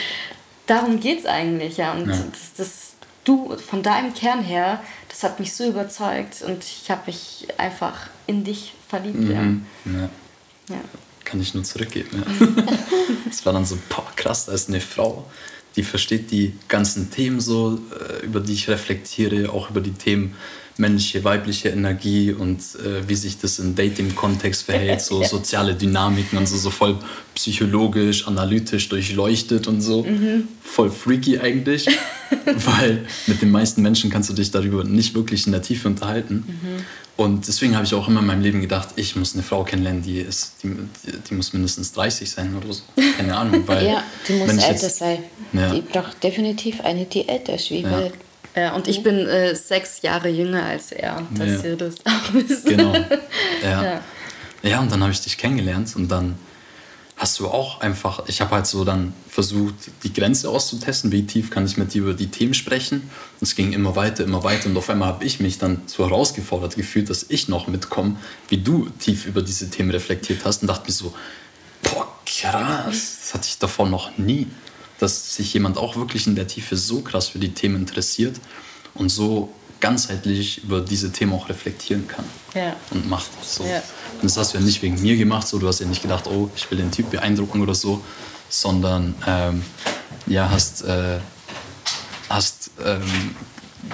darum 0.68 1.00
geht 1.00 1.22
es 1.22 1.26
eigentlich, 1.26 1.78
ja. 1.78 1.94
Und 1.94 2.10
ja. 2.10 2.16
Das, 2.32 2.54
das, 2.56 2.94
du 3.24 3.58
von 3.58 3.82
deinem 3.82 4.14
Kern 4.14 4.44
her, 4.44 4.80
das 5.10 5.24
hat 5.24 5.40
mich 5.40 5.56
so 5.56 5.66
überzeugt 5.66 6.44
und 6.44 6.64
ich 6.64 6.92
habe 6.92 7.02
mich 7.08 7.48
einfach 7.58 8.10
in 8.28 8.44
dich 8.44 8.76
verliebt, 8.88 9.22
mhm. 9.22 9.66
ja. 9.86 10.76
ja. 10.76 10.82
Kann 11.24 11.42
ich 11.42 11.54
nur 11.54 11.64
zurückgeben, 11.64 12.10
ja. 12.14 12.48
Es 13.30 13.46
war 13.46 13.54
dann 13.54 13.66
so, 13.66 13.78
boah, 13.90 14.12
krass, 14.16 14.46
da 14.46 14.52
ist 14.52 14.70
eine 14.70 14.82
Frau, 14.82 15.26
die 15.76 15.84
versteht 15.84 16.32
die 16.32 16.54
ganzen 16.68 17.10
Themen 17.10 17.42
so, 17.42 17.80
äh, 17.92 18.26
über 18.26 18.40
die 18.40 18.54
ich 18.54 18.70
reflektiere, 18.70 19.52
auch 19.52 19.70
über 19.72 19.82
die 19.82 19.94
Themen 19.94 20.36
männliche, 20.78 21.24
weibliche 21.24 21.70
Energie 21.70 22.32
und 22.32 22.60
äh, 22.60 23.08
wie 23.08 23.16
sich 23.16 23.38
das 23.38 23.60
im 23.60 23.76
Dating-Kontext 23.76 24.64
verhält, 24.64 25.02
so 25.02 25.24
soziale 25.38 25.76
Dynamiken 25.76 26.38
und 26.38 26.48
so, 26.48 26.58
so 26.58 26.70
voll 26.70 26.98
psychologisch, 27.36 28.28
analytisch 28.28 28.90
durchleuchtet 28.90 29.68
und 29.68 29.82
so. 29.82 30.04
Mhm. 30.04 30.48
Voll 30.64 30.90
freaky 30.90 31.40
eigentlich, 31.40 31.88
weil 32.46 33.06
mit 33.28 33.42
den 33.42 33.52
meisten 33.52 33.82
Menschen 33.82 34.10
kannst 34.10 34.30
du 34.30 34.34
dich 34.34 34.52
darüber 34.52 34.84
nicht 34.84 35.14
wirklich 35.14 35.46
in 35.46 35.52
der 35.52 35.62
Tiefe 35.62 35.88
unterhalten. 35.88 36.44
Mhm. 36.48 36.86
Und 37.16 37.48
deswegen 37.48 37.76
habe 37.76 37.86
ich 37.86 37.94
auch 37.94 38.08
immer 38.08 38.22
in 38.22 38.26
meinem 38.26 38.42
Leben 38.42 38.62
gedacht, 38.62 38.90
ich 38.96 39.16
muss 39.16 39.36
eine 39.36 39.44
Frau 39.44 39.64
kennenlernen, 39.64 40.02
die 40.02 40.20
ist, 40.20 40.56
die, 40.64 40.76
die, 41.30 41.36
muss 41.36 41.54
mindestens 41.54 41.94
30 41.94 42.30
sein 42.30 42.56
oder 42.58 42.74
so. 42.74 42.82
Keine 43.18 43.38
Ahnung. 43.38 43.64
Weil, 43.68 43.86
ja, 43.86 44.04
die 44.28 44.34
muss 44.34 44.50
älter 44.50 44.72
jetzt, 44.72 44.98
sein. 44.98 45.20
Ja. 45.52 45.72
Die 45.72 45.82
braucht 45.82 46.24
definitiv 46.24 46.82
eine, 46.82 47.06
die 47.06 47.28
älter 47.30 47.54
ist, 47.54 47.70
wie 47.70 47.82
ja. 47.82 48.10
Ja, 48.56 48.76
und 48.76 48.88
ich 48.88 49.02
bin 49.02 49.28
äh, 49.28 49.56
sechs 49.56 50.02
Jahre 50.04 50.30
jünger 50.30 50.64
als 50.64 50.92
er, 50.92 51.24
dass 51.32 51.64
ja. 51.64 51.70
ihr 51.70 51.76
das 51.76 51.96
auch 52.06 52.34
wisst. 52.34 52.66
Genau. 52.66 52.94
Ja. 53.64 53.84
ja. 53.84 54.02
ja 54.62 54.80
und 54.80 54.92
dann 54.92 55.02
habe 55.02 55.12
ich 55.12 55.22
dich 55.22 55.38
kennengelernt 55.38 55.96
und 55.96 56.10
dann 56.10 56.38
hast 57.24 57.40
du 57.40 57.48
auch 57.48 57.80
einfach, 57.80 58.28
ich 58.28 58.42
habe 58.42 58.52
halt 58.52 58.68
so 58.68 58.84
dann 58.84 59.14
versucht, 59.30 59.76
die 60.04 60.12
Grenze 60.12 60.50
auszutesten, 60.50 61.10
wie 61.14 61.26
tief 61.26 61.52
kann 61.52 61.66
ich 61.66 61.78
mit 61.78 61.94
dir 61.94 62.02
über 62.02 62.14
die 62.14 62.28
Themen 62.28 62.54
sprechen. 62.54 62.98
Und 63.40 63.42
es 63.48 63.56
ging 63.56 63.72
immer 63.72 63.96
weiter, 63.96 64.26
immer 64.26 64.44
weiter 64.44 64.68
und 64.68 64.76
auf 64.76 64.90
einmal 64.90 65.08
habe 65.08 65.24
ich 65.24 65.40
mich 65.40 65.58
dann 65.58 65.84
so 65.86 66.04
herausgefordert 66.04 66.76
gefühlt, 66.76 67.10
dass 67.10 67.26
ich 67.30 67.48
noch 67.48 67.68
mitkomme, 67.68 68.18
wie 68.50 68.58
du 68.58 68.90
tief 69.00 69.26
über 69.26 69.42
diese 69.42 69.70
Themen 69.70 69.92
reflektiert 69.92 70.44
hast 70.44 70.64
und 70.64 70.68
dachte 70.68 70.88
mir 70.88 70.92
so, 70.92 71.14
boah, 71.82 72.08
krass, 72.26 73.20
das 73.22 73.34
hatte 73.34 73.48
ich 73.48 73.58
davor 73.58 73.88
noch 73.88 74.18
nie 74.18 74.48
dass 75.00 75.36
sich 75.36 75.54
jemand 75.54 75.78
auch 75.78 75.98
wirklich 75.98 76.28
in 76.28 76.36
der 76.36 76.48
Tiefe 76.48 76.78
so 76.78 77.02
krass 77.02 77.28
für 77.28 77.40
die 77.40 77.54
Themen 77.54 77.76
interessiert 77.76 78.40
und 78.94 79.10
so 79.10 79.54
ganzheitlich 79.84 80.64
über 80.64 80.80
diese 80.80 81.12
Themen 81.12 81.34
auch 81.34 81.50
reflektieren 81.50 82.08
kann 82.08 82.24
ja. 82.56 82.74
und 82.92 83.10
macht. 83.10 83.30
So. 83.44 83.66
Ja. 83.66 83.84
Und 84.14 84.24
das 84.24 84.38
hast 84.38 84.54
du 84.54 84.58
ja 84.58 84.64
nicht 84.64 84.82
wegen 84.82 85.00
mir 85.02 85.18
gemacht, 85.18 85.46
so 85.46 85.60
du 85.60 85.68
hast 85.68 85.82
ja 85.82 85.86
nicht 85.86 86.02
gedacht, 86.02 86.26
oh, 86.26 86.50
ich 86.56 86.72
will 86.72 86.78
den 86.78 86.90
Typ 86.90 87.12
beeindrucken 87.12 87.62
oder 87.62 87.76
so, 87.76 88.02
sondern 88.48 89.14
ähm, 89.28 89.62
ja, 90.26 90.50
hast, 90.50 90.84
äh, 90.84 91.20
hast 92.30 92.72
ähm, 92.82 93.36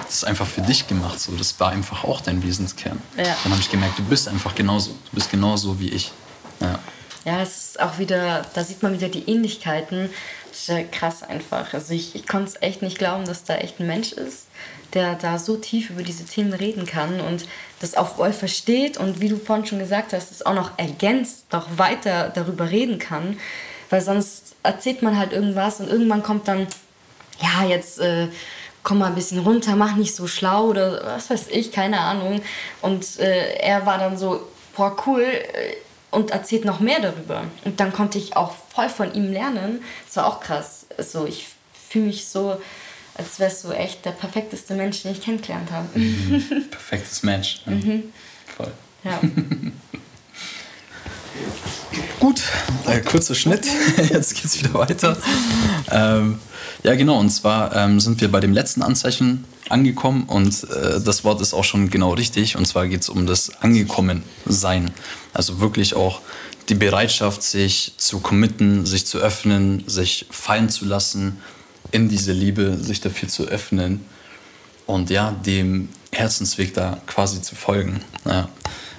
das 0.06 0.22
einfach 0.22 0.46
für 0.46 0.60
dich 0.60 0.86
gemacht. 0.86 1.18
So. 1.18 1.32
Das 1.32 1.58
war 1.58 1.72
einfach 1.72 2.04
auch 2.04 2.20
dein 2.20 2.40
Wesenskern. 2.40 3.02
Ja. 3.16 3.36
Dann 3.42 3.50
habe 3.50 3.60
ich 3.60 3.68
gemerkt, 3.68 3.98
du 3.98 4.04
bist 4.04 4.28
einfach 4.28 4.54
genauso. 4.54 4.90
Du 4.90 5.16
bist 5.16 5.28
genauso 5.28 5.80
wie 5.80 5.88
ich. 5.88 6.12
Ja. 6.60 6.78
Ja, 7.24 7.42
es 7.42 7.64
ist 7.64 7.80
auch 7.80 7.98
wieder, 7.98 8.46
da 8.54 8.62
sieht 8.62 8.82
man 8.84 8.92
wieder 8.94 9.08
die 9.08 9.28
Ähnlichkeiten. 9.28 10.08
Das 10.50 10.60
ist 10.60 10.68
ja 10.68 10.84
krass 10.84 11.24
einfach. 11.24 11.74
Also 11.74 11.92
ich, 11.92 12.14
ich 12.14 12.28
konnte 12.28 12.52
es 12.52 12.62
echt 12.62 12.80
nicht 12.80 12.96
glauben, 12.96 13.24
dass 13.24 13.42
da 13.42 13.56
echt 13.56 13.80
ein 13.80 13.88
Mensch 13.88 14.12
ist, 14.12 14.46
der 14.94 15.14
da 15.14 15.38
so 15.38 15.56
tief 15.56 15.90
über 15.90 16.02
diese 16.02 16.24
Themen 16.24 16.52
reden 16.52 16.86
kann 16.86 17.20
und 17.20 17.46
das 17.80 17.96
auch 17.96 18.16
voll 18.16 18.32
versteht 18.32 18.96
und 18.96 19.20
wie 19.20 19.28
du 19.28 19.36
vorhin 19.36 19.66
schon 19.66 19.78
gesagt 19.78 20.12
hast, 20.12 20.30
es 20.30 20.44
auch 20.44 20.54
noch 20.54 20.72
ergänzt, 20.76 21.52
noch 21.52 21.66
weiter 21.78 22.30
darüber 22.34 22.70
reden 22.70 22.98
kann. 22.98 23.38
Weil 23.88 24.00
sonst 24.00 24.54
erzählt 24.62 25.02
man 25.02 25.18
halt 25.18 25.32
irgendwas 25.32 25.80
und 25.80 25.88
irgendwann 25.88 26.22
kommt 26.22 26.46
dann, 26.46 26.66
ja, 27.40 27.66
jetzt 27.66 27.98
äh, 27.98 28.28
komm 28.82 28.98
mal 28.98 29.06
ein 29.06 29.14
bisschen 29.14 29.40
runter, 29.40 29.76
mach 29.76 29.96
nicht 29.96 30.14
so 30.14 30.26
schlau 30.26 30.66
oder 30.66 31.04
was 31.04 31.30
weiß 31.30 31.48
ich, 31.50 31.72
keine 31.72 32.00
Ahnung. 32.00 32.40
Und 32.82 33.18
äh, 33.18 33.54
er 33.56 33.86
war 33.86 33.98
dann 33.98 34.16
so, 34.16 34.40
boah, 34.76 34.96
cool. 35.06 35.22
Äh, 35.22 35.74
und 36.10 36.32
erzählt 36.32 36.64
noch 36.64 36.80
mehr 36.80 37.00
darüber. 37.00 37.44
Und 37.64 37.78
dann 37.78 37.92
konnte 37.92 38.18
ich 38.18 38.36
auch 38.36 38.54
voll 38.74 38.88
von 38.88 39.14
ihm 39.14 39.32
lernen. 39.32 39.82
Das 40.06 40.16
war 40.16 40.26
auch 40.26 40.40
krass. 40.40 40.86
Also 40.96 41.24
ich 41.26 41.46
fühle 41.88 42.06
mich 42.06 42.26
so, 42.26 42.60
als 43.20 43.38
wärst 43.38 43.64
du 43.64 43.70
echt 43.70 44.04
der 44.04 44.12
perfekteste 44.12 44.74
Mensch, 44.74 45.02
den 45.02 45.12
ich 45.12 45.20
kennengelernt 45.20 45.70
habe. 45.70 45.98
Mhm. 45.98 46.42
Perfektes 46.70 47.22
Match. 47.22 47.62
Ja. 47.66 47.72
Mhm. 47.72 48.04
Voll. 48.56 48.72
Ja. 49.04 49.20
Gut, 52.18 52.42
äh, 52.86 53.00
kurzer 53.00 53.34
Schnitt. 53.34 53.66
Jetzt 54.10 54.34
geht's 54.34 54.58
wieder 54.58 54.74
weiter. 54.74 55.16
Ähm, 55.90 56.38
ja, 56.82 56.94
genau. 56.94 57.18
Und 57.18 57.30
zwar 57.30 57.74
ähm, 57.74 57.98
sind 57.98 58.20
wir 58.20 58.30
bei 58.30 58.40
dem 58.40 58.52
letzten 58.52 58.82
Anzeichen 58.82 59.46
angekommen 59.70 60.24
und 60.24 60.64
äh, 60.64 61.00
das 61.00 61.24
Wort 61.24 61.40
ist 61.40 61.54
auch 61.54 61.64
schon 61.64 61.88
genau 61.88 62.12
richtig. 62.12 62.56
Und 62.56 62.66
zwar 62.66 62.88
geht 62.88 63.00
es 63.02 63.08
um 63.08 63.26
das 63.26 63.62
Angekommensein. 63.62 64.90
Also 65.32 65.60
wirklich 65.60 65.94
auch 65.94 66.20
die 66.68 66.74
Bereitschaft, 66.74 67.42
sich 67.42 67.94
zu 67.96 68.20
committen, 68.20 68.84
sich 68.84 69.06
zu 69.06 69.18
öffnen, 69.18 69.84
sich 69.86 70.26
fallen 70.30 70.68
zu 70.68 70.84
lassen 70.84 71.38
in 71.92 72.08
diese 72.08 72.32
Liebe, 72.32 72.76
sich 72.76 73.00
dafür 73.00 73.28
zu 73.28 73.44
öffnen 73.44 74.04
und 74.86 75.10
ja, 75.10 75.32
dem 75.44 75.88
Herzensweg 76.12 76.74
da 76.74 77.00
quasi 77.06 77.42
zu 77.42 77.54
folgen. 77.54 78.00
Ja. 78.24 78.48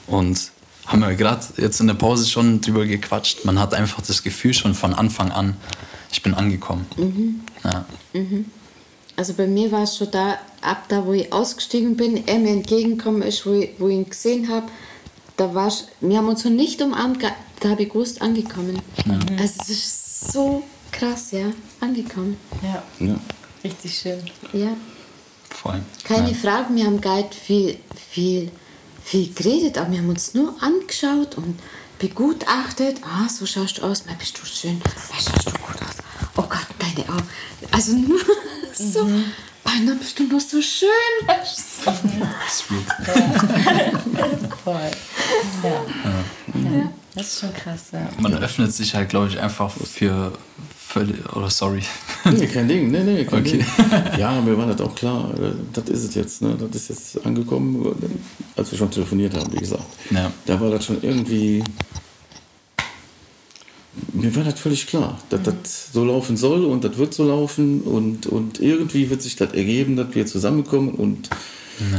Und 0.08 0.52
haben 0.88 1.02
wir 1.02 1.16
gerade 1.16 1.46
jetzt 1.58 1.80
in 1.80 1.88
der 1.88 1.94
Pause 1.94 2.28
schon 2.28 2.62
drüber 2.62 2.86
gequatscht. 2.86 3.46
Man 3.46 3.60
hat 3.60 3.74
einfach 3.74 4.02
das 4.02 4.24
Gefühl 4.24 4.54
schon 4.54 4.74
von 4.74 4.94
Anfang 4.94 5.32
an, 5.32 5.56
ich 6.12 6.22
bin 6.22 6.34
angekommen. 6.34 6.86
Mhm. 6.98 7.42
Ja. 7.64 7.86
Mhm. 8.14 8.46
Also 9.16 9.34
bei 9.34 9.48
mir 9.48 9.72
war 9.72 9.84
es 9.84 9.98
schon 9.98 10.10
da, 10.12 10.38
ab 10.62 10.86
da, 10.88 11.06
wo 11.06 11.14
ich 11.14 11.32
ausgestiegen 11.32 11.96
bin, 11.96 12.28
er 12.28 12.40
mir 12.40 12.52
entgegengekommen 12.52 13.22
ist, 13.22 13.46
wo 13.46 13.54
ich, 13.54 13.72
wo 13.78 13.88
ich 13.88 13.96
ihn 13.96 14.10
gesehen 14.10 14.50
habe, 14.50 14.68
da 15.38 15.54
war 15.54 15.68
ich, 15.68 15.84
wir 16.02 16.18
haben 16.18 16.28
uns 16.28 16.44
noch 16.44 16.52
nicht 16.52 16.82
umarmt, 16.82 17.24
da 17.60 17.70
habe 17.70 17.84
ich 17.84 17.90
gewusst, 17.90 18.22
angekommen. 18.22 18.80
Ja. 19.06 19.20
Also 19.40 19.56
es 19.62 19.70
ist 19.70 20.32
so 20.32 20.64
krass, 20.92 21.32
ja, 21.32 21.46
angekommen. 21.80 22.38
ja. 22.62 22.84
Ja. 23.00 23.16
Richtig 23.64 23.96
schön. 23.98 24.20
Ja, 24.54 24.76
Voll. 25.50 25.82
keine 26.04 26.32
ja. 26.32 26.36
Frage, 26.36 26.74
wir 26.74 26.86
haben 26.86 27.00
Guide 27.00 27.30
viel, 27.36 27.78
viel, 28.10 28.52
viel 29.04 29.32
geredet, 29.34 29.78
aber 29.78 29.92
wir 29.92 30.00
haben 30.00 30.10
uns 30.10 30.34
nur 30.34 30.56
angeschaut 30.62 31.38
und 31.38 31.60
begutachtet. 32.00 33.02
Ah, 33.04 33.30
so 33.30 33.46
schaust 33.46 33.78
du 33.78 33.84
aus, 33.84 34.06
mal 34.06 34.16
bist 34.16 34.40
du 34.42 34.46
schön, 34.46 34.80
mal 34.80 35.20
schaust 35.20 35.46
du 35.46 35.52
gut 35.52 35.82
aus. 35.82 35.98
Oh 36.38 36.44
Gott, 36.44 36.66
deine 36.80 37.08
Augen. 37.10 37.28
Also 37.72 37.94
nur 37.94 38.20
so, 38.74 39.04
Mann, 39.64 39.86
dann 39.86 40.00
bist 40.00 40.18
du 40.18 40.24
noch 40.24 40.40
so 40.42 40.60
schön. 40.62 40.90
Sweet. 42.50 42.88
Voll. 44.64 44.92
Ja. 45.64 45.70
ja. 45.70 46.90
Das 47.14 47.28
ist 47.28 47.40
schon 47.42 47.54
krass, 47.54 47.82
ja. 47.92 48.10
Man 48.20 48.34
öffnet 48.42 48.74
sich 48.74 48.96
halt, 48.96 49.10
glaube 49.10 49.28
ich, 49.28 49.40
einfach 49.40 49.72
für 49.72 50.32
völlig, 50.92 51.36
oder 51.36 51.50
sorry. 51.50 51.82
Nee, 52.26 52.48
kein 52.48 52.68
Ding, 52.68 52.92
nee, 52.92 53.04
nee, 53.04 53.26
kein 53.26 53.40
Okay. 53.40 53.58
Ding. 53.58 53.66
Ja, 54.20 54.40
mir 54.42 54.58
war 54.58 54.68
das 54.68 54.80
auch 54.82 54.94
klar, 54.94 55.32
äh, 55.40 55.52
das 55.74 55.90
ist 55.90 56.04
es 56.10 56.16
jetzt, 56.16 56.42
ne? 56.42 56.56
das 56.60 56.90
ist 56.90 56.90
jetzt 57.16 57.26
angekommen, 57.26 57.96
als 58.56 58.72
wir 58.72 58.78
schon 58.78 58.92
telefoniert 58.92 59.36
haben, 59.36 59.52
wie 59.54 59.60
gesagt. 59.60 59.86
Ja. 60.12 60.32
Da 60.46 60.60
war 60.60 60.70
das 60.70 60.86
schon 60.86 60.98
irgendwie, 61.02 61.64
mir 64.14 64.36
war 64.36 64.44
das 64.44 64.60
völlig 64.60 64.86
klar, 64.88 65.18
dass 65.30 65.42
das 65.44 65.94
so 65.94 66.06
laufen 66.06 66.38
soll 66.38 66.66
und 66.66 66.84
das 66.84 66.98
wird 66.98 67.14
so 67.14 67.24
laufen 67.28 67.82
und, 67.82 68.28
und 68.28 68.60
irgendwie 68.60 69.10
wird 69.10 69.22
sich 69.22 69.36
das 69.36 69.54
ergeben, 69.54 69.96
dass 69.96 70.14
wir 70.14 70.26
zusammenkommen 70.26 70.90
und 70.90 71.30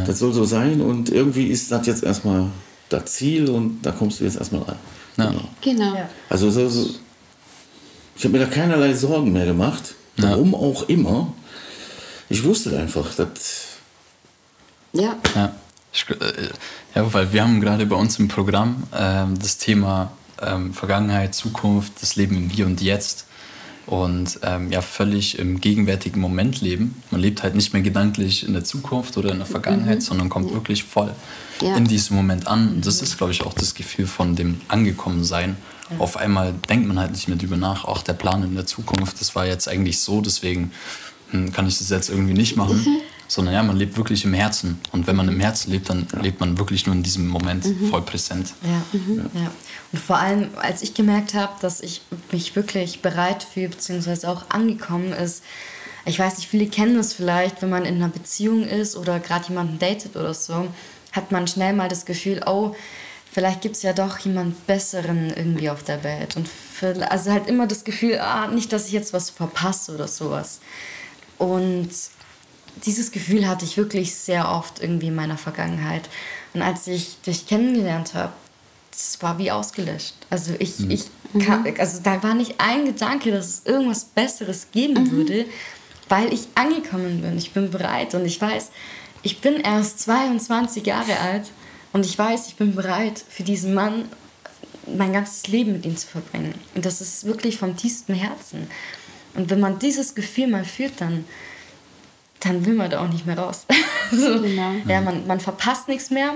das 0.06 0.20
soll 0.20 0.32
so 0.32 0.44
sein 0.44 0.80
und 0.80 1.10
irgendwie 1.10 1.46
ist 1.48 1.72
das 1.72 1.86
jetzt 1.88 2.04
erstmal 2.04 2.46
das 2.88 3.06
Ziel 3.06 3.50
und 3.50 3.80
da 3.82 3.90
kommst 3.90 4.20
du 4.20 4.24
jetzt 4.24 4.36
erstmal 4.36 4.62
rein. 4.62 4.76
Ja. 5.16 5.26
Genau. 5.30 5.48
Genau. 5.60 5.94
Ja. 5.96 6.08
Also 6.28 6.50
so, 6.50 6.68
so, 6.68 6.90
ich 8.16 8.24
habe 8.24 8.38
mir 8.38 8.44
da 8.44 8.50
keinerlei 8.50 8.94
Sorgen 8.94 9.32
mehr 9.32 9.46
gemacht. 9.46 9.94
Ja. 10.18 10.30
Warum 10.30 10.54
auch 10.54 10.88
immer. 10.88 11.32
Ich 12.28 12.44
wusste 12.44 12.78
einfach, 12.78 13.14
dass 13.14 13.64
Ja, 14.92 15.16
Ja. 15.34 15.54
Ich, 15.94 16.08
äh, 16.08 16.48
ja, 16.94 17.12
weil 17.12 17.32
wir 17.34 17.42
haben 17.42 17.60
gerade 17.60 17.84
bei 17.84 17.96
uns 17.96 18.18
im 18.18 18.28
Programm 18.28 18.84
ähm, 18.96 19.38
das 19.38 19.58
Thema 19.58 20.12
ähm, 20.40 20.72
Vergangenheit, 20.72 21.34
Zukunft, 21.34 21.92
das 22.00 22.16
Leben 22.16 22.34
im 22.36 22.48
Hier 22.48 22.64
und 22.66 22.80
Jetzt 22.80 23.26
und 23.86 24.38
ähm, 24.42 24.70
ja 24.72 24.80
völlig 24.80 25.38
im 25.38 25.60
gegenwärtigen 25.60 26.20
Moment 26.20 26.62
leben. 26.62 27.02
Man 27.10 27.20
lebt 27.20 27.42
halt 27.42 27.54
nicht 27.54 27.72
mehr 27.74 27.82
gedanklich 27.82 28.46
in 28.46 28.54
der 28.54 28.64
Zukunft 28.64 29.18
oder 29.18 29.32
in 29.32 29.38
der 29.38 29.46
Vergangenheit, 29.46 30.02
sondern 30.02 30.28
kommt 30.30 30.52
wirklich 30.54 30.84
voll 30.84 31.12
Ja. 31.60 31.76
in 31.76 31.84
diesem 31.84 32.16
Moment 32.16 32.46
an. 32.46 32.68
Und 32.68 32.86
das 32.86 33.02
ist, 33.02 33.18
glaube 33.18 33.32
ich, 33.32 33.42
auch 33.42 33.52
das 33.52 33.74
Gefühl 33.74 34.06
von 34.06 34.34
dem 34.36 34.60
Angekommensein. 34.68 35.56
Auf 35.98 36.16
einmal 36.16 36.54
denkt 36.68 36.86
man 36.86 36.98
halt 36.98 37.12
nicht 37.12 37.28
mehr 37.28 37.36
drüber 37.36 37.56
nach, 37.56 37.84
auch 37.84 38.02
der 38.02 38.14
Plan 38.14 38.42
in 38.42 38.54
der 38.54 38.66
Zukunft, 38.66 39.20
das 39.20 39.34
war 39.34 39.46
jetzt 39.46 39.68
eigentlich 39.68 40.00
so, 40.00 40.20
deswegen 40.20 40.72
hm, 41.30 41.52
kann 41.52 41.66
ich 41.66 41.78
das 41.78 41.90
jetzt 41.90 42.10
irgendwie 42.10 42.34
nicht 42.34 42.56
machen. 42.56 42.86
Sondern 43.28 43.54
ja, 43.54 43.62
man 43.62 43.78
lebt 43.78 43.96
wirklich 43.96 44.26
im 44.26 44.34
Herzen. 44.34 44.78
Und 44.90 45.06
wenn 45.06 45.16
man 45.16 45.26
im 45.26 45.40
Herzen 45.40 45.70
lebt, 45.70 45.88
dann 45.88 46.06
lebt 46.20 46.38
man 46.38 46.58
wirklich 46.58 46.84
nur 46.84 46.94
in 46.94 47.02
diesem 47.02 47.28
Moment 47.28 47.66
voll 47.88 48.02
präsent. 48.02 48.52
Ja. 48.62 49.00
ja. 49.40 49.50
Und 49.90 49.98
vor 49.98 50.18
allem, 50.18 50.48
als 50.60 50.82
ich 50.82 50.92
gemerkt 50.92 51.32
habe, 51.32 51.54
dass 51.62 51.80
ich 51.80 52.02
mich 52.30 52.54
wirklich 52.54 53.00
bereit 53.00 53.42
fühle, 53.42 53.70
beziehungsweise 53.70 54.28
auch 54.28 54.50
angekommen 54.50 55.14
ist, 55.14 55.42
ich 56.04 56.18
weiß 56.18 56.38
nicht, 56.38 56.48
viele 56.48 56.66
kennen 56.66 56.96
das 56.96 57.14
vielleicht, 57.14 57.62
wenn 57.62 57.70
man 57.70 57.84
in 57.84 57.96
einer 57.96 58.08
Beziehung 58.08 58.64
ist 58.64 58.96
oder 58.96 59.20
gerade 59.20 59.48
jemanden 59.48 59.78
datet 59.78 60.16
oder 60.16 60.34
so, 60.34 60.68
hat 61.12 61.30
man 61.30 61.46
schnell 61.46 61.74
mal 61.74 61.88
das 61.88 62.04
Gefühl, 62.04 62.42
oh, 62.46 62.74
vielleicht 63.32 63.62
gibt 63.62 63.76
es 63.76 63.82
ja 63.82 63.94
doch 63.94 64.18
jemand 64.18 64.66
Besseren 64.66 65.32
irgendwie 65.34 65.70
auf 65.70 65.82
der 65.82 66.04
Welt. 66.04 66.36
Und 66.36 66.48
für, 66.48 67.10
also 67.10 67.30
halt 67.30 67.48
immer 67.48 67.66
das 67.66 67.82
Gefühl, 67.82 68.18
ah, 68.18 68.46
nicht, 68.48 68.72
dass 68.72 68.86
ich 68.86 68.92
jetzt 68.92 69.12
was 69.12 69.30
verpasse 69.30 69.94
oder 69.94 70.06
sowas. 70.06 70.60
Und 71.38 71.88
dieses 72.84 73.10
Gefühl 73.10 73.48
hatte 73.48 73.64
ich 73.64 73.76
wirklich 73.76 74.14
sehr 74.14 74.50
oft 74.50 74.80
irgendwie 74.80 75.06
in 75.06 75.14
meiner 75.14 75.38
Vergangenheit. 75.38 76.08
Und 76.52 76.60
als 76.60 76.86
ich 76.86 77.20
dich 77.22 77.46
kennengelernt 77.46 78.14
habe, 78.14 78.32
das 78.90 79.22
war 79.22 79.38
wie 79.38 79.50
ausgelöscht. 79.50 80.14
Also 80.28 80.52
ich, 80.58 80.88
ich 80.90 81.06
kann, 81.40 81.64
also 81.78 82.00
da 82.02 82.22
war 82.22 82.34
nicht 82.34 82.56
ein 82.58 82.84
Gedanke, 82.84 83.30
dass 83.30 83.46
es 83.46 83.62
irgendwas 83.64 84.04
Besseres 84.04 84.68
geben 84.70 85.10
würde, 85.10 85.46
weil 86.10 86.30
ich 86.30 86.48
angekommen 86.54 87.22
bin. 87.22 87.38
Ich 87.38 87.52
bin 87.52 87.70
bereit 87.70 88.14
und 88.14 88.26
ich 88.26 88.38
weiß, 88.38 88.70
ich 89.22 89.40
bin 89.40 89.54
erst 89.54 90.00
22 90.00 90.84
Jahre 90.84 91.18
alt 91.18 91.46
und 91.92 92.06
ich 92.06 92.18
weiß, 92.18 92.48
ich 92.48 92.56
bin 92.56 92.74
bereit 92.74 93.22
für 93.28 93.42
diesen 93.42 93.74
Mann 93.74 94.06
mein 94.96 95.12
ganzes 95.12 95.46
Leben 95.48 95.72
mit 95.72 95.84
ihm 95.86 95.96
zu 95.96 96.06
verbringen. 96.06 96.54
Und 96.74 96.84
das 96.84 97.00
ist 97.00 97.24
wirklich 97.24 97.56
vom 97.58 97.76
tiefsten 97.76 98.14
Herzen. 98.14 98.66
Und 99.34 99.48
wenn 99.50 99.60
man 99.60 99.78
dieses 99.78 100.14
Gefühl 100.14 100.48
mal 100.48 100.64
fühlt, 100.64 101.00
dann, 101.00 101.24
dann 102.40 102.64
will 102.66 102.74
man 102.74 102.90
da 102.90 103.00
auch 103.04 103.08
nicht 103.08 103.24
mehr 103.26 103.38
raus. 103.38 103.66
so, 104.10 104.40
Genau. 104.42 104.72
Ja, 104.88 105.00
man, 105.00 105.26
man 105.26 105.40
verpasst 105.40 105.88
nichts 105.88 106.10
mehr. 106.10 106.34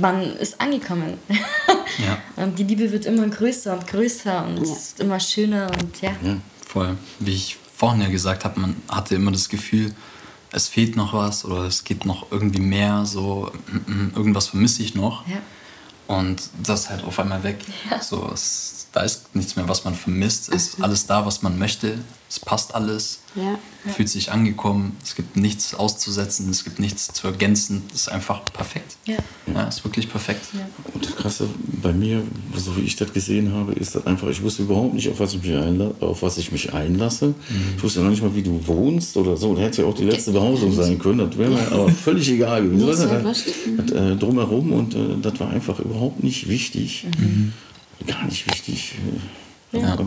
Man 0.00 0.36
ist 0.36 0.60
angekommen. 0.60 1.18
Ja. 1.98 2.18
Und 2.42 2.58
die 2.58 2.64
Liebe 2.64 2.90
wird 2.90 3.06
immer 3.06 3.26
größer 3.28 3.74
und 3.74 3.86
größer 3.86 4.44
und 4.44 4.56
Ja. 4.56 4.62
es 4.62 4.70
ist 4.70 5.00
immer 5.00 5.20
schöner 5.20 5.70
und 5.80 6.00
ja. 6.00 6.12
Voll. 6.66 6.96
Wie 7.20 7.32
ich 7.34 7.56
vorhin 7.76 8.00
ja 8.00 8.08
gesagt 8.08 8.44
habe, 8.44 8.58
man 8.58 8.76
hatte 8.88 9.14
immer 9.14 9.30
das 9.30 9.48
Gefühl, 9.48 9.94
es 10.52 10.68
fehlt 10.68 10.96
noch 10.96 11.14
was 11.14 11.44
oder 11.44 11.64
es 11.64 11.84
geht 11.84 12.04
noch 12.04 12.30
irgendwie 12.30 12.60
mehr, 12.60 13.04
so 13.06 13.50
mm, 13.66 13.90
mm, 13.90 14.12
irgendwas 14.14 14.48
vermisse 14.48 14.82
ich 14.82 14.94
noch. 14.94 15.26
Ja. 15.26 15.38
Und 16.06 16.42
das 16.62 16.82
ist 16.82 16.90
halt 16.90 17.04
auf 17.04 17.18
einmal 17.18 17.42
weg. 17.42 17.64
Ja. 17.90 18.00
So, 18.02 18.30
es, 18.32 18.81
da 18.92 19.00
ist 19.00 19.34
nichts 19.34 19.56
mehr, 19.56 19.68
was 19.68 19.84
man 19.84 19.94
vermisst. 19.94 20.52
Es 20.52 20.68
ist 20.68 20.82
alles 20.82 21.06
da, 21.06 21.24
was 21.24 21.42
man 21.42 21.58
möchte. 21.58 21.98
Es 22.28 22.38
passt 22.38 22.74
alles. 22.74 23.20
Ja. 23.34 23.58
Fühlt 23.94 24.10
sich 24.10 24.30
angekommen. 24.30 24.96
Es 25.02 25.14
gibt 25.14 25.36
nichts 25.36 25.74
auszusetzen. 25.74 26.50
Es 26.50 26.62
gibt 26.64 26.78
nichts 26.78 27.10
zu 27.12 27.26
ergänzen. 27.26 27.82
Es 27.94 28.02
ist 28.02 28.08
einfach 28.08 28.44
perfekt. 28.44 28.96
Ja. 29.06 29.16
Ja, 29.52 29.64
ist 29.64 29.82
wirklich 29.84 30.10
perfekt. 30.10 30.46
Und 30.92 31.04
das 31.06 31.16
Krasse 31.16 31.48
bei 31.82 31.92
mir, 31.92 32.22
so 32.54 32.76
wie 32.76 32.82
ich 32.82 32.96
das 32.96 33.12
gesehen 33.14 33.52
habe, 33.52 33.72
ist 33.72 33.94
das 33.94 34.06
einfach, 34.06 34.28
ich 34.28 34.42
wusste 34.42 34.62
überhaupt 34.62 34.92
nicht, 34.92 35.08
auf 35.08 35.20
was 35.20 35.32
ich 35.34 35.42
mich, 35.42 35.56
einla 35.56 35.92
auf 36.00 36.22
was 36.22 36.36
ich 36.36 36.52
mich 36.52 36.72
einlasse. 36.74 37.28
Mhm. 37.28 37.34
Ich 37.76 37.82
wusste 37.82 38.00
noch 38.00 38.10
nicht 38.10 38.22
mal, 38.22 38.34
wie 38.34 38.42
du 38.42 38.66
wohnst 38.66 39.16
oder 39.16 39.38
so. 39.38 39.54
Da 39.54 39.62
hätte 39.62 39.82
ja 39.82 39.88
auch 39.88 39.94
die 39.94 40.04
letzte 40.04 40.32
Behausung 40.32 40.72
sein 40.72 40.98
können. 40.98 41.30
Das 41.30 41.38
wäre 41.38 41.50
mir 41.50 41.72
aber 41.72 41.88
völlig 42.04 42.30
egal 42.30 42.62
gewesen. 42.62 42.94
Sehr 42.94 43.06
das, 43.06 43.24
wurscht. 43.24 43.48
das, 43.78 43.90
äh, 43.90 44.16
drumherum 44.16 44.72
und 44.72 44.94
äh, 44.94 45.16
das 45.20 45.40
war 45.40 45.48
einfach 45.50 45.80
überhaupt 45.80 46.22
nicht 46.22 46.48
wichtig. 46.48 47.06
Mhm. 47.18 47.54
Gar 48.06 48.24
nicht 48.26 48.46
wichtig. 48.50 48.94
Aber 49.72 50.06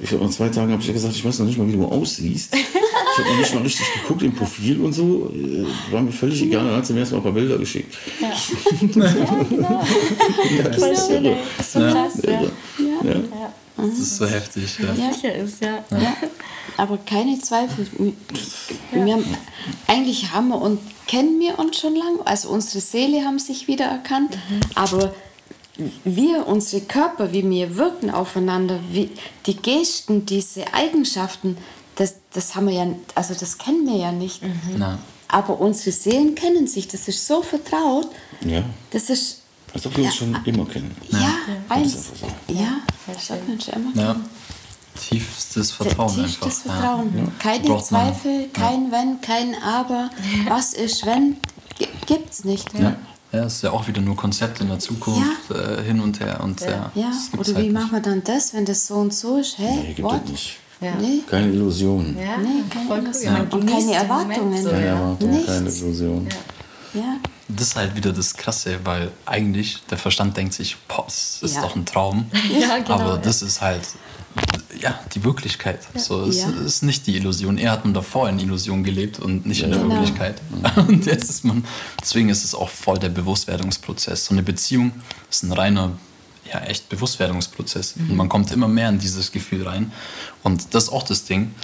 Ich 0.00 0.10
habe 0.12 0.28
zwei 0.30 0.48
Tagen 0.48 0.72
habe 0.72 0.80
ich 0.80 0.88
ja 0.88 0.94
gesagt, 0.94 1.14
ich 1.14 1.24
weiß 1.24 1.38
noch 1.40 1.46
nicht 1.46 1.58
mal, 1.58 1.68
wie 1.68 1.72
du 1.72 1.84
aussiehst. 1.84 2.54
Ich 2.54 3.18
habe 3.18 3.28
noch 3.30 3.38
nicht 3.40 3.54
mal 3.54 3.62
richtig 3.62 3.86
geguckt 4.00 4.22
im 4.22 4.34
Profil 4.34 4.80
und 4.80 4.92
so. 4.94 5.30
Äh, 5.34 5.66
War 5.92 6.00
mir 6.02 6.12
völlig 6.12 6.42
egal. 6.42 6.64
Dann 6.64 6.76
hat 6.76 6.86
sie 6.86 6.94
mir 6.94 7.00
erst 7.00 7.12
mal 7.12 7.18
ein 7.18 7.24
paar 7.24 7.32
Bilder 7.32 7.58
geschickt. 7.58 7.94
Voll 10.78 10.96
schön. 10.96 11.36
So 11.62 11.78
krass, 11.80 12.22
ja. 12.24 12.42
Ja. 12.42 13.52
Das 13.76 13.98
ist 13.98 14.16
so 14.16 14.26
heftig. 14.26 14.78
Ja. 14.78 15.12
Sicher 15.12 15.34
ist, 15.34 15.62
ja. 15.62 15.84
Ja, 15.90 16.16
aber 16.76 16.98
keine 16.98 17.38
Zweifel. 17.40 17.86
Wir, 17.98 18.12
wir 19.04 19.14
haben, 19.14 19.24
eigentlich 19.86 20.32
haben 20.32 20.48
wir 20.48 20.60
und 20.60 20.78
kennen 21.06 21.40
wir 21.40 21.58
uns 21.58 21.78
schon 21.80 21.94
lange. 21.96 22.26
Also 22.26 22.50
unsere 22.50 22.80
Seele 22.80 23.24
haben 23.24 23.38
sich 23.38 23.68
wieder 23.68 23.86
erkannt. 23.86 24.38
Aber 24.74 25.14
wir, 26.04 26.46
unsere 26.46 26.82
Körper, 26.82 27.32
wie 27.32 27.48
wir 27.48 27.76
wirken 27.76 28.10
aufeinander, 28.10 28.78
wie, 28.90 29.10
die 29.46 29.56
Gesten, 29.56 30.26
diese 30.26 30.72
Eigenschaften, 30.74 31.56
das, 31.96 32.16
das 32.32 32.54
haben 32.54 32.68
wir 32.68 32.74
ja, 32.74 32.86
also 33.14 33.34
das 33.34 33.58
kennen 33.58 33.86
wir 33.86 33.96
ja 33.96 34.12
nicht. 34.12 34.42
Na, 34.76 34.98
Aber 35.28 35.60
unsere 35.60 35.92
Seelen 35.92 36.34
kennen 36.34 36.66
sich. 36.66 36.88
Das 36.88 37.08
ist 37.08 37.26
so 37.26 37.42
vertraut. 37.42 38.08
ja. 38.44 38.62
Das 38.90 39.08
ist 39.10 39.40
Als 39.72 39.86
ob 39.86 39.96
wir 39.96 40.04
uns 40.04 40.14
schon 40.16 40.36
immer 40.44 40.66
kennen. 40.66 40.94
ja, 41.10 41.34
eins. 41.68 41.94
einfach 41.94 42.16
so. 42.48 42.52
Ja, 42.52 42.80
das 43.06 43.30
hat 43.30 43.48
man 43.48 43.60
schon 43.60 43.74
immer 43.74 44.02
ja. 44.02 44.16
Tiefstes 45.08 45.70
Vertrauen 45.72 46.14
Tiefstes 46.14 46.66
einfach. 46.66 46.80
Vertrauen. 46.80 47.32
Keine 47.38 47.64
Braucht 47.66 47.90
man. 47.92 48.12
Zweifel, 48.14 48.48
kein 48.52 48.92
Wenn, 48.92 49.20
kein 49.22 49.54
Aber. 49.62 50.10
Was 50.48 50.74
ist, 50.74 51.06
wenn? 51.06 51.38
Gibt's 52.06 52.44
nicht. 52.44 52.72
Ja. 52.78 52.96
Ja, 53.32 53.44
es 53.44 53.54
ist 53.56 53.62
ja 53.62 53.70
auch 53.70 53.86
wieder 53.88 54.00
nur 54.00 54.16
Konzepte 54.16 54.62
in 54.62 54.68
der 54.68 54.78
Zukunft 54.78 55.50
äh, 55.50 55.82
hin 55.82 56.00
und 56.00 56.20
her. 56.20 56.40
Und, 56.42 56.60
ja. 56.60 56.90
Ja, 56.94 57.10
oder 57.38 57.54
halt 57.54 57.58
wie 57.66 57.70
machen 57.70 57.90
wir 57.92 58.00
dann 58.00 58.22
das, 58.24 58.52
wenn 58.54 58.64
das 58.64 58.86
so 58.86 58.94
und 58.96 59.12
so 59.14 59.38
ist? 59.38 59.58
Hä? 59.58 59.74
Nee, 59.74 59.92
gibt 59.94 60.02
What? 60.08 60.22
es 60.26 60.30
nicht. 60.30 60.58
Ja. 60.80 60.94
Nee, 61.00 61.20
Keine 61.30 61.46
Illusion. 61.52 62.16
Ja, 62.18 62.36
Nee, 62.38 62.64
keine 62.68 62.86
voll 62.88 62.98
cool. 62.98 63.04
Illusion. 63.04 63.32
Man 63.34 63.46
Und 63.48 63.66
keine 63.70 63.94
Erwartungen. 63.94 64.62
So, 64.62 64.70
Keine 64.70 64.86
ja. 64.86 64.92
Erwartung, 64.94 65.30
Nichts. 65.30 65.46
keine 65.46 65.68
Illusion. 65.70 66.28
ja. 66.94 67.16
Das 67.48 67.68
ist 67.68 67.76
halt 67.76 67.94
wieder 67.94 68.12
das 68.12 68.34
Krasse, 68.34 68.78
weil 68.82 69.10
eigentlich 69.26 69.82
der 69.90 69.98
Verstand 69.98 70.36
denkt 70.38 70.54
sich, 70.54 70.76
boah, 70.88 71.04
das 71.06 71.38
ist 71.42 71.54
Ja. 71.56 71.62
doch 71.62 71.76
ein 71.76 71.84
Traum. 71.84 72.24
Ja, 72.58 72.78
genau, 72.78 72.94
Aber 72.94 73.10
ja. 73.10 73.16
das 73.18 73.42
ist 73.42 73.60
halt 73.60 73.82
ja, 74.80 74.98
die 75.14 75.22
Wirklichkeit. 75.24 75.80
So, 75.96 76.24
es 76.24 76.38
Ja. 76.40 76.48
ist 76.48 76.82
nicht 76.82 77.06
die 77.06 77.16
Illusion. 77.16 77.58
Er 77.58 77.72
hat 77.72 77.84
man 77.84 77.94
davor 77.94 78.28
in 78.28 78.38
Illusion 78.38 78.82
gelebt 78.84 79.18
und 79.20 79.46
nicht 79.46 79.62
in 79.62 79.70
der 79.70 79.80
Genau. 79.80 79.94
Wirklichkeit. 79.94 80.40
Und 80.76 81.06
jetzt 81.06 81.30
ist 81.30 81.44
man, 81.44 81.64
deswegen 82.00 82.28
ist 82.30 82.44
es 82.44 82.54
auch 82.54 82.68
voll 82.68 82.98
der 82.98 83.10
Bewusstwerdungsprozess. 83.10 84.26
So 84.26 84.32
eine 84.34 84.42
Beziehung 84.42 84.92
ist 85.30 85.42
ein 85.44 85.52
reiner, 85.52 85.92
ja, 86.52 86.60
echt 86.62 86.88
Bewusstwerdungsprozess. 86.88 87.94
Und 87.96 88.16
man 88.16 88.28
kommt 88.28 88.50
immer 88.50 88.68
mehr 88.68 88.88
in 88.88 88.98
dieses 88.98 89.30
Gefühl 89.32 89.66
rein. 89.68 89.92
Und 90.42 90.74
das 90.74 90.84
ist 90.84 90.90
auch 90.90 91.02
das 91.04 91.24
Ding. 91.24 91.54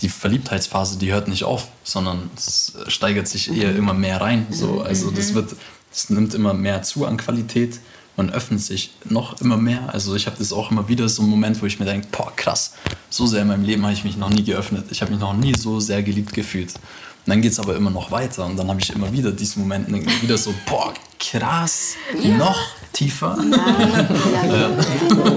Die 0.00 0.08
Verliebtheitsphase, 0.08 0.98
die 0.98 1.12
hört 1.12 1.28
nicht 1.28 1.44
auf, 1.44 1.68
sondern 1.84 2.30
es 2.36 2.72
steigert 2.88 3.28
sich 3.28 3.54
eher 3.54 3.74
immer 3.76 3.94
mehr 3.94 4.20
rein. 4.20 4.46
So, 4.50 4.80
also 4.82 5.10
das 5.10 5.34
wird, 5.34 5.54
es 5.92 6.10
nimmt 6.10 6.34
immer 6.34 6.52
mehr 6.54 6.82
zu 6.82 7.06
an 7.06 7.16
Qualität. 7.16 7.78
Man 8.16 8.30
öffnet 8.30 8.60
sich 8.60 8.92
noch 9.04 9.40
immer 9.40 9.56
mehr. 9.56 9.92
Also 9.92 10.14
ich 10.14 10.26
habe 10.26 10.36
das 10.38 10.52
auch 10.52 10.70
immer 10.70 10.88
wieder 10.88 11.08
so 11.08 11.22
einen 11.22 11.30
Moment, 11.30 11.60
wo 11.60 11.66
ich 11.66 11.80
mir 11.80 11.86
denke, 11.86 12.06
boah, 12.12 12.32
krass, 12.36 12.74
so 13.10 13.26
sehr 13.26 13.42
in 13.42 13.48
meinem 13.48 13.64
Leben 13.64 13.82
habe 13.82 13.92
ich 13.92 14.04
mich 14.04 14.16
noch 14.16 14.30
nie 14.30 14.44
geöffnet. 14.44 14.86
Ich 14.90 15.02
habe 15.02 15.10
mich 15.10 15.20
noch 15.20 15.34
nie 15.34 15.54
so 15.56 15.80
sehr 15.80 16.02
geliebt 16.02 16.32
gefühlt. 16.32 16.74
Und 16.74 17.30
dann 17.30 17.42
geht 17.42 17.52
es 17.52 17.58
aber 17.58 17.74
immer 17.74 17.90
noch 17.90 18.10
weiter 18.10 18.44
und 18.44 18.56
dann 18.58 18.68
habe 18.68 18.80
ich 18.80 18.90
immer 18.90 19.10
wieder 19.10 19.32
diesen 19.32 19.62
Moment 19.62 19.86
und 19.88 19.94
denke 19.94 20.10
wieder 20.22 20.36
so, 20.36 20.54
boah, 20.68 20.92
krass, 21.18 21.94
noch 22.38 22.60
tiefer. 22.92 23.36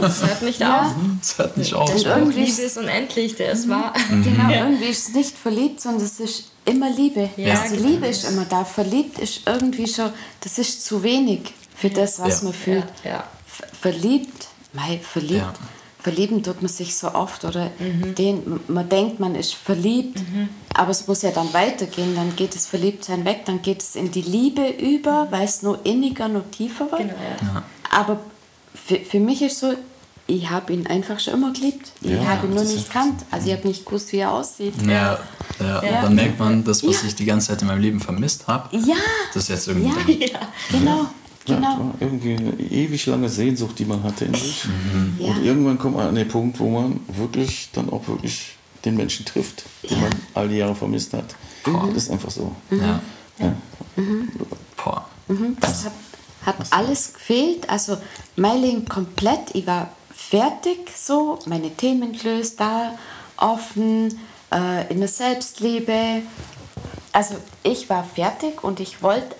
Das 0.01 0.21
hört 0.21 0.41
nicht 0.43 0.63
auf. 0.63 0.93
Das 1.21 1.38
hört 1.38 1.57
nicht 1.57 1.73
auf. 1.73 1.89
Auch 1.89 2.05
irgendwie 2.05 2.41
Liebe 2.41 2.61
ist 2.61 2.78
unendlich, 2.78 3.36
der 3.36 3.53
ist 3.53 3.69
wahr. 3.69 3.93
Genau, 4.09 4.49
irgendwie 4.49 4.86
ist 4.86 5.09
es 5.09 5.15
nicht 5.15 5.38
verliebt, 5.38 5.82
sondern 5.82 6.03
es 6.03 6.19
ist 6.19 6.51
immer 6.65 6.89
Liebe. 6.89 7.30
Ja, 7.38 7.61
Also 7.61 7.75
die 7.75 7.82
genau. 7.82 7.89
Liebe 7.89 8.07
ist 8.07 8.30
immer 8.30 8.45
da. 8.45 8.65
Verliebt 8.65 9.19
ist 9.19 9.41
irgendwie 9.45 9.88
schon, 9.88 10.09
das 10.41 10.57
ist 10.57 10.86
zu 10.86 11.01
wenig 11.03 11.53
für 11.78 11.89
das, 11.89 12.19
was 12.19 12.39
Ja. 12.39 12.43
man 12.45 12.53
fühlt. 12.53 12.86
Ja, 13.03 13.09
ja. 13.11 13.23
Ver- 13.45 13.67
Verliebt, 13.82 14.47
mei, 14.73 14.99
verliebt. 15.01 15.41
Ja. 15.41 15.53
Verlieben 15.99 16.41
tut 16.41 16.61
man 16.61 16.69
sich 16.69 16.95
so 16.95 17.13
oft 17.13 17.43
oder 17.43 17.69
den, 18.17 18.61
man 18.69 18.88
denkt, 18.88 19.19
man 19.19 19.36
ist 19.36 19.53
verliebt, 19.55 20.19
aber 20.73 20.91
es 20.91 21.05
muss 21.07 21.21
ja 21.21 21.32
dann 21.32 21.51
weitergehen, 21.53 22.15
dann 22.15 22.34
geht 22.36 22.55
das 22.55 22.65
Verliebtsein 22.65 23.25
weg, 23.25 23.41
dann 23.45 23.61
geht 23.61 23.82
es 23.82 23.95
in 23.97 24.11
die 24.11 24.21
Liebe 24.21 24.69
über, 24.69 25.28
weil 25.32 25.43
es 25.43 25.63
nur 25.63 25.86
inniger, 25.86 26.30
nur 26.30 26.49
tiefer 26.51 26.89
wird. 26.91 26.99
Genau, 27.01 27.13
ja. 27.53 27.63
Aber 27.91 28.19
für, 28.73 28.97
für 28.99 29.19
mich 29.19 29.41
ist 29.41 29.59
so, 29.59 29.73
ich 30.28 30.49
habe 30.49 30.71
ihn 30.71 30.88
einfach 30.88 31.19
schon 31.19 31.34
immer 31.34 31.51
geliebt. 31.51 31.91
Ich 32.01 32.11
Ja, 32.11 32.25
habe 32.25 32.47
ihn 32.47 32.53
nur 32.53 32.63
nicht 32.63 32.78
einfach 32.78 32.93
kannt. 32.93 33.25
Also 33.32 33.47
ich 33.49 33.53
habe 33.57 33.67
nicht 33.67 33.86
gewusst, 33.86 34.11
wie 34.13 34.17
er 34.17 34.32
aussieht. 34.32 34.73
Ja, 34.86 35.19
ja. 35.59 35.84
Ja. 35.84 36.01
dann 36.03 36.15
merkt 36.15 36.39
man, 36.39 36.63
das, 36.63 36.86
was 36.88 37.01
Ja. 37.01 37.07
ich 37.07 37.15
die 37.15 37.25
ganze 37.25 37.47
Zeit 37.47 37.61
in 37.63 37.67
meinem 37.67 37.82
Leben 37.82 37.99
vermisst 37.99 38.47
habe, 38.47 38.69
Ja, 38.78 38.95
das 39.34 39.43
ist 39.43 39.49
jetzt 39.49 39.67
irgendwie 39.67 40.25
ja, 40.25 40.39
dann- 40.39 40.80
genau, 40.80 40.97
Ja, 40.99 41.11
genau. 41.56 41.68
war 41.80 41.93
irgendwie 42.00 42.36
eine 42.36 42.54
ewig 42.60 43.06
lange 43.06 43.30
Sehnsucht, 43.30 43.78
die 43.80 43.86
man 43.86 44.04
hatte 44.04 44.26
in 44.26 44.34
sich. 44.34 44.66
Ja. 45.18 45.28
Und 45.28 45.43
irgendwann 45.43 45.78
kommt 45.80 45.95
man 45.95 46.08
an 46.08 46.16
den 46.16 46.28
Punkt, 46.28 46.60
wo 46.60 46.70
man 46.70 47.00
wirklich 47.08 47.70
dann 47.74 47.89
auch 47.89 48.08
wirklich 48.08 48.56
den 48.86 48.95
Menschen 48.95 49.26
trifft, 49.26 49.64
den 49.89 50.00
man 50.02 50.12
all 50.34 50.48
die 50.50 50.58
Jahre 50.58 50.76
vermisst 50.76 51.14
hat. 51.14 51.36
Das 51.64 52.04
ist 52.04 52.12
einfach 52.12 52.32
so. 52.32 52.56
Ja. 52.72 53.02
Ja. 53.39 53.54
Boah. 54.84 55.06
Mhm, 55.28 55.58
Das 55.60 55.86
hat, 55.86 55.93
hat 56.45 56.56
alles 56.72 57.14
gefehlt. 57.14 57.70
Also 57.70 57.98
mein 58.36 58.62
Leben 58.62 58.86
komplett. 58.88 59.54
Ich 59.54 59.68
war 59.68 59.89
fertig 60.16 60.89
so, 60.95 61.39
meine 61.45 61.70
Themen 61.76 62.14
gelöst, 62.14 62.60
da 62.60 62.98
offen, 63.38 64.20
äh, 64.52 64.91
in 64.91 65.00
der 65.00 65.10
Selbstliebe. 65.10 66.22
Also 67.12 67.36
ich 67.64 67.89
war 67.89 68.04
fertig 68.04 68.64
und 68.64 68.80
ich 68.80 69.02
wollte 69.02 69.36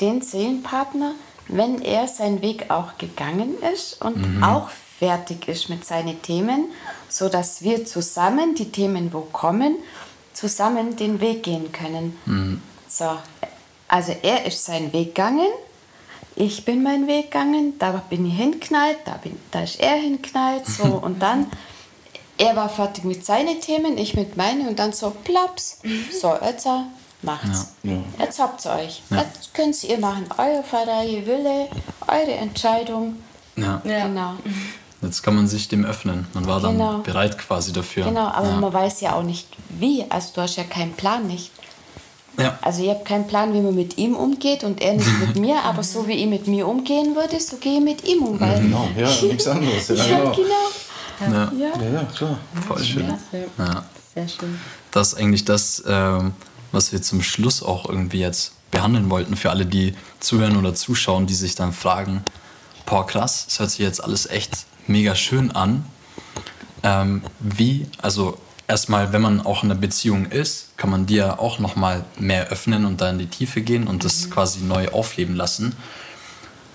den 0.00 0.22
Seelenpartner, 0.22 1.12
wenn 1.52 1.82
er 1.82 2.08
seinen 2.08 2.42
Weg 2.42 2.70
auch 2.70 2.96
gegangen 2.98 3.54
ist 3.72 4.00
und 4.02 4.42
auch 4.42 4.70
fertig 4.98 5.48
ist 5.48 5.68
mit 5.68 5.84
seinen 5.84 6.20
Themen, 6.22 6.66
so 7.08 7.28
dass 7.28 7.62
wir 7.62 7.84
zusammen 7.84 8.54
die 8.54 8.70
Themen, 8.70 9.12
wo 9.12 9.20
kommen, 9.20 9.76
zusammen 10.32 10.96
den 10.96 11.20
Weg 11.20 11.42
gehen 11.42 11.72
können. 11.72 12.16
So, 12.88 13.16
also 13.88 14.14
er 14.22 14.46
ist 14.46 14.64
seinen 14.64 14.92
Weg 14.92 15.14
gegangen, 15.14 15.48
ich 16.36 16.64
bin 16.64 16.82
meinen 16.82 17.06
Weg 17.06 17.30
gegangen, 17.30 17.78
da 17.78 17.90
bin 18.08 18.24
ich 18.26 18.36
hinknallt, 18.36 18.98
da, 19.04 19.12
bin, 19.22 19.38
da 19.50 19.62
ist 19.62 19.80
er 19.80 19.96
hinknallt, 19.96 20.66
so 20.66 20.84
und 21.02 21.20
dann 21.20 21.46
er 22.38 22.56
war 22.56 22.70
fertig 22.70 23.04
mit 23.04 23.24
seinen 23.26 23.60
Themen, 23.60 23.98
ich 23.98 24.14
mit 24.14 24.38
meinen 24.38 24.66
und 24.66 24.78
dann 24.78 24.94
so 24.94 25.10
plaps, 25.10 25.80
so 26.10 26.34
jetzt 26.42 26.64
äh, 26.64 26.84
macht's. 27.22 27.72
Ja. 27.82 27.96
Jetzt 28.18 28.38
habt 28.38 28.64
ihr 28.64 28.72
euch. 28.72 29.02
Jetzt 29.10 29.54
könnt 29.54 29.82
ihr 29.84 29.98
machen, 29.98 30.24
euer 30.38 30.62
freie 30.62 31.26
Wille, 31.26 31.68
eure 32.06 32.32
Entscheidung. 32.32 33.16
Ja. 33.56 33.80
Ja. 33.84 34.06
Genau. 34.06 34.34
Jetzt 35.02 35.22
kann 35.22 35.34
man 35.34 35.48
sich 35.48 35.68
dem 35.68 35.84
öffnen. 35.84 36.26
Man 36.34 36.46
war 36.46 36.60
dann 36.60 36.76
Genau. 36.76 36.98
bereit 36.98 37.38
quasi 37.38 37.72
dafür. 37.72 38.04
Genau, 38.04 38.26
aber 38.28 38.48
ja. 38.48 38.56
man 38.56 38.72
weiß 38.72 39.00
ja 39.00 39.14
auch 39.14 39.22
nicht 39.22 39.48
wie. 39.70 40.04
Also 40.08 40.30
du 40.34 40.42
hast 40.42 40.56
ja 40.56 40.64
keinen 40.64 40.92
Plan 40.92 41.26
nicht. 41.26 41.50
Ja. 42.38 42.58
Also 42.62 42.82
ich 42.82 42.90
habe 42.90 43.02
keinen 43.04 43.26
Plan, 43.26 43.52
wie 43.54 43.60
man 43.60 43.74
mit 43.74 43.98
ihm 43.98 44.14
umgeht 44.14 44.62
und 44.62 44.80
er 44.80 44.94
nicht 44.94 45.18
mit 45.20 45.36
mir, 45.40 45.62
aber 45.62 45.82
so 45.82 46.06
wie 46.06 46.12
ich 46.12 46.26
mit 46.26 46.46
mir 46.46 46.66
umgehen 46.68 47.14
würde, 47.16 47.40
so 47.40 47.56
gehe 47.56 47.78
ich 47.78 47.84
mit 47.84 48.06
ihm 48.06 48.22
um. 48.22 48.38
Weil 48.40 48.60
Genau, 48.60 48.88
ja, 48.96 49.08
nichts 49.22 49.46
anderes. 49.46 49.88
Ja, 49.88 49.94
ja, 50.06 50.18
genau. 50.18 50.32
genau. 50.32 51.30
Ja. 51.32 51.52
Ja. 51.58 51.82
Ja, 51.82 51.90
ja, 51.92 52.04
klar. 52.04 52.38
Voll 52.66 52.82
schön. 52.84 53.14
Ja. 53.58 53.84
Sehr 54.14 54.28
schön. 54.28 54.58
Das 54.90 55.12
ist 55.12 55.18
eigentlich 55.18 55.44
das, 55.44 55.82
ähm, 55.86 56.32
was 56.72 56.92
wir 56.92 57.02
zum 57.02 57.22
Schluss 57.22 57.62
auch 57.62 57.88
irgendwie 57.88 58.20
jetzt 58.20 58.52
behandeln 58.70 59.10
wollten 59.10 59.36
für 59.36 59.50
alle, 59.50 59.66
die 59.66 59.94
zuhören 60.20 60.56
oder 60.56 60.74
zuschauen, 60.74 61.26
die 61.26 61.34
sich 61.34 61.54
dann 61.54 61.72
fragen, 61.72 62.24
boah 62.86 63.06
krass, 63.06 63.46
es 63.48 63.58
hört 63.58 63.70
sich 63.70 63.80
jetzt 63.80 64.02
alles 64.02 64.26
echt 64.26 64.66
mega 64.86 65.14
schön 65.14 65.50
an. 65.50 65.84
Ähm, 66.82 67.22
wie, 67.40 67.86
also 68.00 68.38
erstmal, 68.68 69.12
wenn 69.12 69.20
man 69.20 69.40
auch 69.40 69.62
in 69.62 69.70
einer 69.70 69.80
Beziehung 69.80 70.26
ist, 70.26 70.76
kann 70.76 70.90
man 70.90 71.06
die 71.06 71.16
ja 71.16 71.38
auch 71.38 71.58
nochmal 71.58 72.04
mehr 72.18 72.48
öffnen 72.48 72.84
und 72.84 73.00
da 73.00 73.10
in 73.10 73.18
die 73.18 73.26
Tiefe 73.26 73.60
gehen 73.60 73.86
und 73.86 74.04
das 74.04 74.30
quasi 74.30 74.60
neu 74.60 74.88
aufleben 74.88 75.36
lassen. 75.36 75.74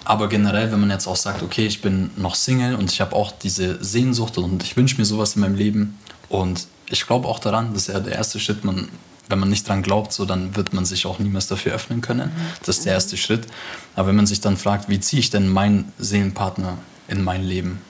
aber 0.08 0.30
generell, 0.30 0.72
wenn 0.72 0.80
man 0.80 0.92
jetzt 0.92 1.08
auch 1.08 1.16
sagt, 1.16 1.42
okay, 1.42 1.66
ich 1.66 1.82
bin 1.82 2.12
noch 2.16 2.36
Single 2.36 2.76
und 2.76 2.92
ich 2.92 3.02
habe 3.02 3.16
auch 3.16 3.32
diese 3.32 3.84
Sehnsucht 3.84 4.38
und 4.38 4.62
ich 4.62 4.78
wünsche 4.78 4.98
mir 4.98 5.06
sowas 5.06 5.36
in 5.36 5.42
meinem 5.42 5.56
Leben 5.56 5.98
und 6.30 6.68
ich 6.90 7.08
glaube 7.08 7.28
auch 7.28 7.40
daran, 7.40 7.74
das 7.74 7.88
ist 7.88 7.94
ja 7.94 8.00
der 8.00 8.14
erste 8.14 8.40
Schritt, 8.40 8.64
man, 8.64 8.90
wenn 9.30 9.40
man 9.40 9.50
nicht 9.50 9.68
dran 9.68 9.82
glaubt, 9.82 10.14
so, 10.14 10.26
dann 10.26 10.56
wird 10.56 10.74
man 10.74 10.86
sich 10.86 11.06
auch 11.06 11.20
niemals 11.20 11.48
dafür 11.48 11.74
öffnen 11.74 12.02
können. 12.02 12.32
Das 12.64 12.78
ist 12.78 12.86
der 12.86 12.94
erste 12.94 13.18
Schritt. 13.18 13.48
Aber 13.96 14.10
wenn 14.10 14.16
man 14.16 14.28
sich 14.28 14.42
dann 14.42 14.58
fragt, 14.58 14.90
wie 14.90 15.00
ziehe 15.00 15.20
ich 15.20 15.30
denn 15.30 15.50
meinen 15.50 15.92
Seelenpartner 15.98 16.78
in 17.08 17.24
mein 17.24 17.44
Leben? 17.44 17.82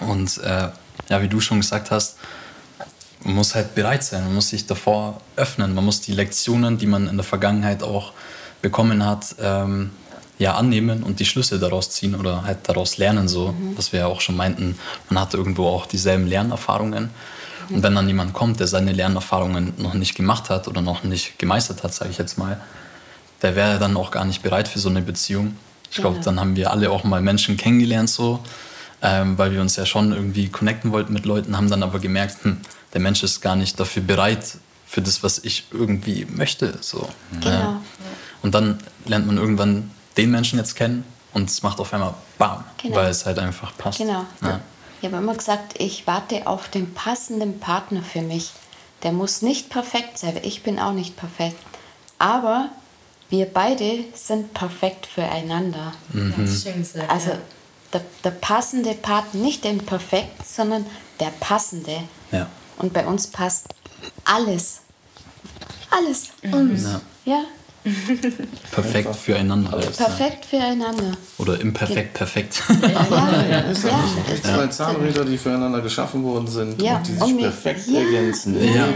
Und 0.00 0.38
äh, 0.38 0.68
ja, 1.08 1.22
wie 1.22 1.28
du 1.28 1.40
schon 1.40 1.60
gesagt 1.60 1.90
hast, 1.90 2.16
man 3.24 3.34
muss 3.34 3.54
halt 3.54 3.74
bereit 3.74 4.04
sein, 4.04 4.24
man 4.24 4.34
muss 4.34 4.50
sich 4.50 4.66
davor 4.66 5.20
öffnen, 5.36 5.74
man 5.74 5.84
muss 5.84 6.00
die 6.00 6.12
Lektionen, 6.12 6.78
die 6.78 6.86
man 6.86 7.08
in 7.08 7.16
der 7.16 7.24
Vergangenheit 7.24 7.82
auch 7.82 8.12
bekommen 8.62 9.04
hat, 9.04 9.34
ähm, 9.40 9.90
ja, 10.38 10.54
annehmen 10.54 11.02
und 11.02 11.18
die 11.18 11.24
Schlüsse 11.24 11.58
daraus 11.58 11.90
ziehen 11.90 12.14
oder 12.14 12.44
halt 12.44 12.58
daraus 12.68 12.96
lernen, 12.96 13.26
so, 13.26 13.48
mhm. 13.48 13.76
was 13.76 13.92
wir 13.92 14.00
ja 14.00 14.06
auch 14.06 14.20
schon 14.20 14.36
meinten, 14.36 14.78
man 15.10 15.20
hat 15.20 15.34
irgendwo 15.34 15.66
auch 15.66 15.86
dieselben 15.86 16.28
Lernerfahrungen. 16.28 17.10
Und 17.70 17.82
wenn 17.82 17.94
dann 17.94 18.06
jemand 18.06 18.32
kommt, 18.32 18.60
der 18.60 18.66
seine 18.66 18.92
Lernerfahrungen 18.92 19.74
noch 19.78 19.94
nicht 19.94 20.14
gemacht 20.14 20.50
hat 20.50 20.68
oder 20.68 20.80
noch 20.80 21.02
nicht 21.04 21.38
gemeistert 21.38 21.82
hat, 21.82 21.92
sage 21.94 22.10
ich 22.10 22.18
jetzt 22.18 22.38
mal, 22.38 22.60
der 23.42 23.56
wäre 23.56 23.78
dann 23.78 23.96
auch 23.96 24.10
gar 24.10 24.24
nicht 24.24 24.42
bereit 24.42 24.68
für 24.68 24.78
so 24.78 24.88
eine 24.88 25.02
Beziehung. 25.02 25.56
Ich 25.90 25.98
glaube, 25.98 26.16
ja. 26.16 26.22
dann 26.22 26.40
haben 26.40 26.56
wir 26.56 26.70
alle 26.70 26.90
auch 26.90 27.04
mal 27.04 27.20
Menschen 27.20 27.56
kennengelernt, 27.56 28.10
so, 28.10 28.40
ähm, 29.02 29.38
weil 29.38 29.52
wir 29.52 29.60
uns 29.60 29.76
ja 29.76 29.86
schon 29.86 30.12
irgendwie 30.12 30.48
connecten 30.48 30.92
wollten 30.92 31.12
mit 31.12 31.24
Leuten, 31.24 31.56
haben 31.56 31.70
dann 31.70 31.82
aber 31.82 31.98
gemerkt, 31.98 32.44
hm, 32.44 32.58
der 32.92 33.00
Mensch 33.00 33.22
ist 33.22 33.40
gar 33.40 33.56
nicht 33.56 33.78
dafür 33.78 34.02
bereit, 34.02 34.58
für 34.86 35.02
das, 35.02 35.22
was 35.22 35.38
ich 35.44 35.66
irgendwie 35.70 36.26
möchte. 36.30 36.78
So. 36.80 37.08
Genau. 37.40 37.50
Ja. 37.50 37.80
Und 38.42 38.54
dann 38.54 38.78
lernt 39.04 39.26
man 39.26 39.36
irgendwann 39.36 39.90
den 40.16 40.30
Menschen 40.30 40.58
jetzt 40.58 40.76
kennen 40.76 41.04
und 41.34 41.50
es 41.50 41.62
macht 41.62 41.78
auf 41.78 41.92
einmal 41.92 42.14
BAM, 42.38 42.64
genau. 42.82 42.96
weil 42.96 43.10
es 43.10 43.26
halt 43.26 43.38
einfach 43.38 43.76
passt. 43.76 43.98
Genau. 43.98 44.24
Ja. 44.42 44.60
Ich 45.00 45.06
habe 45.06 45.18
immer 45.18 45.34
gesagt, 45.34 45.74
ich 45.78 46.06
warte 46.06 46.46
auf 46.46 46.68
den 46.68 46.92
passenden 46.94 47.60
Partner 47.60 48.02
für 48.02 48.22
mich. 48.22 48.52
Der 49.02 49.12
muss 49.12 49.42
nicht 49.42 49.70
perfekt 49.70 50.18
sein, 50.18 50.38
ich 50.42 50.62
bin 50.62 50.78
auch 50.78 50.92
nicht 50.92 51.16
perfekt. 51.16 51.58
Aber 52.18 52.70
wir 53.30 53.46
beide 53.46 54.04
sind 54.14 54.54
perfekt 54.54 55.06
füreinander. 55.06 55.92
Mhm. 56.12 56.34
Das 56.36 56.62
schön 56.62 56.78
gesagt, 56.78 57.10
also 57.10 57.32
der, 57.92 58.02
der 58.24 58.30
passende 58.30 58.94
Partner, 58.94 59.40
nicht 59.40 59.64
den 59.64 59.78
perfekt, 59.78 60.46
sondern 60.46 60.84
der 61.20 61.32
passende. 61.38 62.02
Ja. 62.32 62.48
Und 62.78 62.92
bei 62.92 63.06
uns 63.06 63.26
passt 63.28 63.68
alles. 64.24 64.80
Alles. 65.90 66.28
Mhm. 66.42 66.54
Uns. 66.54 66.82
Ja. 66.82 67.00
ja. 67.24 67.44
Perfekt 68.70 69.08
Einfach. 69.08 69.20
füreinander. 69.20 69.72
Alles, 69.72 69.96
perfekt 69.96 70.44
füreinander. 70.44 71.16
Oder 71.38 71.60
imperfekt 71.60 72.14
perfekt. 72.14 72.62
Ja, 72.82 72.88
ja, 72.88 73.46
ja, 73.50 73.58
ist 73.60 73.84
ja. 73.84 73.90
ja. 73.90 74.42
Zwei 74.42 74.66
Zahnräder, 74.68 75.24
die 75.24 75.36
füreinander 75.36 75.80
geschaffen 75.80 76.22
worden 76.22 76.46
sind 76.46 76.80
ja. 76.80 76.96
und 76.96 77.06
die 77.06 77.12
sich 77.12 77.22
und 77.22 77.38
perfekt 77.38 77.86
ja. 77.86 78.00
ergänzen. 78.00 78.74
Ja. 78.74 78.88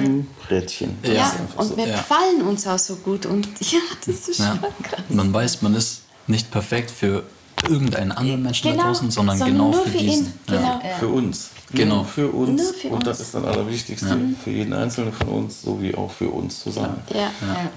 Rädchen. 0.51 0.99
Ja, 1.03 1.33
und 1.57 1.77
wir 1.77 1.87
gefallen 1.87 2.43
uns 2.43 2.67
auch 2.67 2.79
so 2.79 2.97
gut. 2.97 3.27
Und 3.27 3.47
ja, 3.61 3.79
das 4.07 4.29
ist 4.29 4.37
schon 4.39 4.61
krass. 4.83 5.01
Man 5.09 5.33
weiß, 5.33 5.63
man 5.63 5.75
ist 5.75 6.03
nicht 6.27 6.51
perfekt 6.51 6.91
für 6.91 7.25
irgendeinen 7.69 8.13
anderen 8.13 8.43
Menschen 8.43 8.71
genau, 8.71 8.83
da 8.83 8.89
draußen, 8.89 9.11
sondern, 9.11 9.39
sondern 9.39 9.57
genau 9.57 9.73
für, 9.73 9.91
für 9.91 9.99
diesen. 9.99 10.33
Genau. 10.47 10.81
Für 10.99 11.09
uns. 11.09 11.51
Genau. 11.75 12.05
für 12.05 12.29
uns. 12.29 12.63
Nur 12.63 12.75
für 12.75 12.89
und 12.89 13.07
das 13.07 13.21
ist 13.21 13.35
dann 13.35 13.45
Allerwichtigste 13.45 14.09
ja. 14.09 14.17
für 14.43 14.51
jeden 14.51 14.73
Einzelnen 14.73 15.13
von 15.13 15.29
uns, 15.29 15.63
sowie 15.63 15.95
auch 15.95 16.11
für 16.11 16.29
uns 16.29 16.61
zusammen. 16.61 17.01
Ja. 17.13 17.21
ja. 17.21 17.31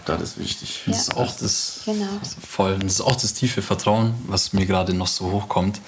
Das 0.05 0.21
ist 0.21 0.39
wichtig. 0.39 0.83
Das 0.85 0.99
ist 0.99 1.17
auch 1.17 1.31
das, 1.37 1.81
genau. 1.85 2.07
voll, 2.47 2.77
das 2.79 2.93
ist 2.93 3.01
auch 3.01 3.15
das 3.15 3.33
tiefe 3.33 3.61
Vertrauen, 3.61 4.13
was 4.27 4.53
mir 4.53 4.65
gerade 4.65 4.93
noch 4.93 5.07
so 5.07 5.31
hochkommt, 5.31 5.79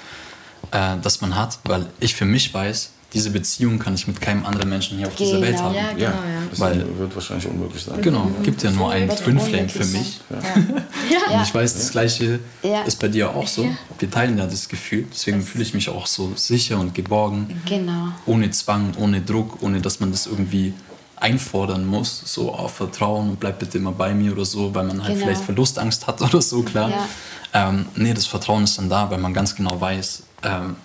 äh, 0.71 0.97
dass 1.01 1.21
man 1.21 1.35
hat, 1.35 1.59
weil 1.65 1.85
ich 1.99 2.15
für 2.15 2.25
mich 2.25 2.53
weiß, 2.53 2.91
diese 3.13 3.29
Beziehung 3.29 3.79
kann 3.79 3.95
ich 3.95 4.07
mit 4.07 4.19
keinem 4.21 4.45
anderen 4.45 4.69
Menschen 4.69 4.97
hier 4.97 5.07
auf 5.07 5.15
genau. 5.15 5.29
dieser 5.29 5.41
Welt 5.41 5.57
haben. 5.57 5.75
Ja, 5.75 5.91
genau, 5.93 6.09
ja. 6.09 6.36
Das 6.49 6.59
Weil, 6.59 6.97
wird 6.97 7.13
wahrscheinlich 7.13 7.47
unmöglich 7.47 7.83
sein. 7.83 8.01
Genau, 8.01 8.25
mhm. 8.25 8.43
gibt 8.43 8.63
ja 8.63 8.71
nur 8.71 8.91
einen 8.91 9.09
Twin 9.09 9.39
Flame 9.39 9.69
für 9.69 9.85
mich. 9.85 10.19
Ja. 10.29 11.35
Und 11.35 11.43
ich 11.43 11.53
weiß, 11.53 11.73
das 11.73 11.91
Gleiche 11.91 12.39
ist 12.85 12.99
bei 12.99 13.07
dir 13.07 13.35
auch 13.35 13.47
so. 13.47 13.67
Wir 13.99 14.09
teilen 14.09 14.37
ja 14.37 14.45
das 14.45 14.69
Gefühl, 14.69 15.05
deswegen 15.11 15.41
fühle 15.41 15.63
ich 15.63 15.73
mich 15.73 15.89
auch 15.89 16.07
so 16.07 16.31
sicher 16.35 16.79
und 16.79 16.93
geborgen. 16.93 17.61
Genau. 17.65 18.09
Ohne 18.25 18.51
Zwang, 18.51 18.93
ohne 18.97 19.21
Druck, 19.21 19.61
ohne 19.61 19.81
dass 19.81 19.99
man 19.99 20.11
das 20.11 20.27
irgendwie 20.27 20.73
einfordern 21.19 21.85
muss, 21.85 22.21
so 22.25 22.53
auf 22.53 22.75
Vertrauen 22.75 23.29
und 23.29 23.39
bleib 23.39 23.59
bitte 23.59 23.77
immer 23.77 23.91
bei 23.91 24.13
mir 24.13 24.33
oder 24.33 24.45
so, 24.45 24.73
weil 24.75 24.85
man 24.85 25.03
halt 25.03 25.15
genau. 25.15 25.25
vielleicht 25.25 25.41
Verlustangst 25.41 26.07
hat 26.07 26.21
oder 26.27 26.41
so, 26.41 26.61
klar. 26.61 26.89
Ja. 26.89 27.69
Ähm, 27.69 27.87
nee, 27.95 28.13
das 28.13 28.27
Vertrauen 28.27 28.63
ist 28.63 28.77
dann 28.77 28.89
da, 28.89 29.09
weil 29.09 29.17
man 29.17 29.33
ganz 29.33 29.55
genau 29.55 29.79
weiß, 29.79 30.23
ähm, 30.43 30.75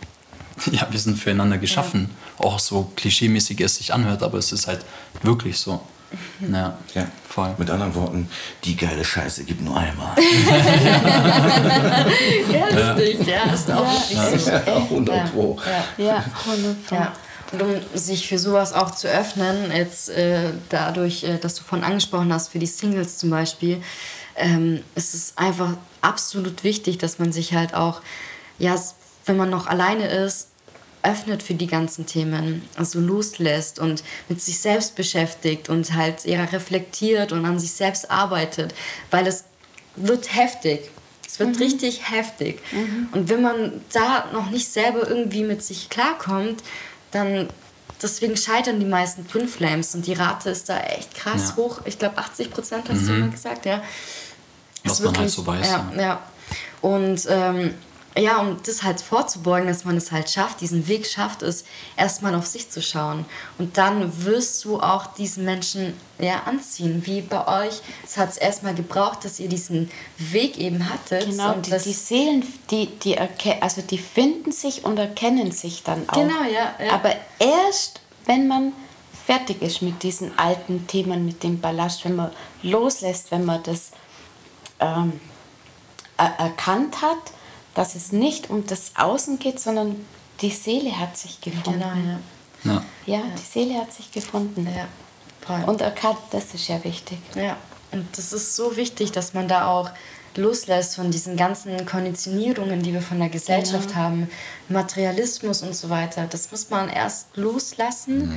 ja, 0.73 0.87
wir 0.91 0.99
sind 0.99 1.19
füreinander 1.19 1.59
geschaffen. 1.59 2.09
Ja. 2.09 2.22
Auch 2.43 2.59
so 2.59 2.91
klischeemäßig 2.97 3.61
es 3.61 3.77
sich 3.77 3.95
anhört, 3.95 4.23
aber 4.23 4.39
es 4.39 4.53
ist 4.53 4.67
halt 4.67 4.85
wirklich 5.23 5.59
so. 5.59 5.81
Ja, 6.41 6.77
ja, 6.95 7.07
voll. 7.29 7.55
Mit 7.57 7.71
anderen 7.71 7.95
Worten, 7.95 8.29
die 8.65 8.77
geile 8.77 9.05
Scheiße 9.05 9.45
gibt 9.45 9.63
nur 9.63 9.77
einmal. 9.77 10.15
ja, 12.53 12.93
richtig. 12.93 13.27
Ja, 13.27 13.45
ist 13.53 13.71
auch 13.71 14.11
ja. 14.11 14.25
richtig. 14.25 14.47
Ja, 14.47 14.77
100 14.77 15.33
Pro. 15.33 15.59
Ja, 15.99 16.05
ja 16.05 16.25
100 16.47 16.87
Pro. 16.87 16.95
Ja. 16.95 17.13
Und 17.53 17.63
um 17.63 17.71
sich 17.95 18.29
für 18.29 18.39
sowas 18.39 18.73
auch 18.73 18.91
zu 18.93 19.09
öffnen, 19.09 19.71
jetzt 19.73 20.09
äh, 20.11 20.53
dadurch, 20.71 21.25
äh, 21.25 21.39
dass 21.39 21.55
du 21.55 21.63
von 21.63 21.85
angesprochen 21.85 22.33
hast, 22.33 22.49
für 22.49 22.59
die 22.59 22.67
Singles 22.67 23.19
zum 23.19 23.31
Beispiel, 23.31 23.83
ähm, 24.37 24.83
ist 24.95 25.15
es 25.15 25.35
einfach 25.37 25.77
absolut 26.01 26.65
wichtig, 26.65 26.99
dass 26.99 27.19
man 27.19 27.33
sich 27.33 27.55
halt 27.55 27.75
auch, 27.75 28.01
ja, 28.59 28.75
wenn 29.27 29.37
man 29.37 29.51
noch 29.51 29.67
alleine 29.67 30.07
ist, 30.09 30.49
öffnet 31.03 31.43
für 31.43 31.55
die 31.55 31.67
ganzen 31.67 32.07
Themen, 32.07 32.63
also 32.77 33.01
loslässt 33.01 33.79
und 33.79 34.03
mit 34.29 34.41
sich 34.41 34.59
selbst 34.59 34.95
beschäftigt 34.95 35.69
und 35.69 35.95
halt 35.95 36.25
eher 36.25 36.53
reflektiert 36.53 37.33
und 37.33 37.45
an 37.45 37.59
sich 37.59 37.73
selbst 37.73 38.11
arbeitet, 38.11 38.75
weil 39.11 39.27
es 39.27 39.45
wird 39.97 40.35
heftig. 40.35 40.91
Es 41.27 41.39
wird 41.39 41.57
mhm. 41.57 41.63
richtig 41.63 42.11
heftig. 42.11 42.61
Mhm. 42.73 43.09
Und 43.13 43.29
wenn 43.29 43.43
man 43.43 43.81
da 43.93 44.27
noch 44.33 44.51
nicht 44.51 44.69
selber 44.69 45.09
irgendwie 45.09 45.45
mit 45.45 45.63
sich 45.63 45.89
klarkommt, 45.89 46.63
dann 47.11 47.49
deswegen 48.03 48.37
scheitern 48.37 48.81
die 48.81 48.87
meisten 48.87 49.27
Twin 49.27 49.49
Flames 49.49 49.95
und 49.95 50.07
die 50.07 50.13
Rate 50.13 50.51
ist 50.51 50.69
da 50.69 50.81
echt 50.81 51.15
krass 51.15 51.51
ja. 51.51 51.57
hoch. 51.57 51.81
Ich 51.85 51.99
glaube 51.99 52.19
80 52.19 52.51
Prozent 52.51 52.89
hast 52.89 53.03
mhm. 53.03 53.07
du 53.07 53.15
immer 53.15 53.29
gesagt, 53.29 53.67
ja. 53.67 53.83
Was 54.85 55.01
man 55.01 55.17
halt 55.17 55.31
so 55.31 55.47
weiß. 55.47 55.67
Ja, 55.67 55.91
ja. 55.95 56.01
ja. 56.01 56.23
Und 56.81 57.27
ähm, 57.29 57.75
ja, 58.17 58.39
um 58.39 58.59
das 58.65 58.83
halt 58.83 59.01
vorzubeugen, 59.01 59.69
dass 59.69 59.85
man 59.85 59.97
es 59.97 60.13
halt 60.13 60.29
schafft, 60.29 60.61
diesen 60.61 60.87
Weg 60.87 61.07
schafft, 61.07 61.43
es 61.43 61.65
erstmal 61.97 62.35
auf 62.35 62.47
sich 62.47 62.71
zu 62.71 62.83
schauen. 62.83 63.25
Und 63.59 63.79
dann 63.79 64.25
wirst 64.25 64.65
du 64.65 64.81
auch 64.81 65.07
diesen 65.15 65.45
Menschen 65.45 65.95
ja, 66.19 66.43
anziehen, 66.45 67.03
wie 67.07 67.23
bei 67.23 67.67
euch. 67.67 67.81
Es 68.05 68.19
hat 68.19 68.31
es 68.31 68.37
erstmal 68.37 68.75
gebraucht, 68.75 69.25
dass 69.25 69.41
ihr 69.41 69.49
diesen 69.49 69.91
Weg 70.19 70.59
eben 70.59 70.91
hattet. 70.91 71.27
Genau, 71.27 71.55
und 71.55 71.67
die, 71.67 71.71
die 71.71 71.93
Seelen, 71.93 72.45
die, 72.71 72.87
die, 72.87 73.19
also 73.19 73.81
die 73.81 73.99
finden 73.99 74.53
sich 74.53 74.85
und 74.85 74.99
erkennen 74.99 75.51
sich 75.51 75.83
dann 75.83 76.07
auch. 76.09 76.15
Genau, 76.15 76.43
ja, 76.43 76.75
ja. 76.85 76.93
Aber 76.93 77.15
erst, 77.39 78.01
wenn 78.27 78.47
man 78.47 78.73
fertig 79.25 79.63
ist 79.63 79.81
mit 79.81 80.03
diesen 80.03 80.39
alten 80.39 80.87
Themen, 80.87 81.25
mit 81.25 81.43
dem 81.43 81.61
Ballast, 81.61 82.05
wenn 82.05 82.17
man 82.17 82.31
loslässt, 82.63 83.31
wenn 83.31 83.45
man 83.45 83.63
das 83.63 83.93
ähm, 84.81 85.19
erkannt 86.17 87.01
hat, 87.01 87.19
dass 87.75 87.95
es 87.95 88.13
nicht 88.13 88.51
um 88.51 88.67
das 88.67 88.93
Außen 88.97 89.39
geht, 89.39 89.61
sondern 89.61 90.05
die 90.41 90.51
Seele 90.51 90.99
hat 90.99 91.17
sich 91.17 91.41
gefunden. 91.41 91.81
Genau, 91.81 91.95
ja. 91.95 92.21
Ja, 92.65 92.85
ja 93.07 93.23
die 93.37 93.43
Seele 93.43 93.79
hat 93.79 93.93
sich 93.93 94.11
gefunden. 94.13 94.67
Ja. 94.67 94.87
Voll. 95.47 95.65
Und 95.69 95.81
erkannt, 95.81 96.19
das 96.31 96.55
ist 96.55 96.69
ja 96.69 96.83
wichtig. 96.85 97.19
Ja, 97.35 97.57
und 97.91 98.07
das 98.17 98.33
ist 98.33 98.57
so 98.57 98.77
wichtig, 98.77 99.13
dass 99.13 99.35
man 99.35 99.49
da 99.49 99.67
auch 99.67 99.91
loslässt 100.37 100.97
von 100.97 101.11
diesen 101.11 101.37
ganzen 101.37 101.85
Konditionierungen, 101.85 102.83
die 102.83 102.93
wir 102.93 103.03
von 103.03 103.19
der 103.19 103.29
Gesellschaft 103.29 103.89
genau. 103.89 104.01
haben, 104.01 104.31
Materialismus 104.69 105.63
und 105.63 105.75
so 105.77 105.91
weiter. 105.91 106.27
Das 106.31 106.51
muss 106.51 106.71
man 106.71 106.89
erst 106.89 107.37
loslassen, 107.37 108.29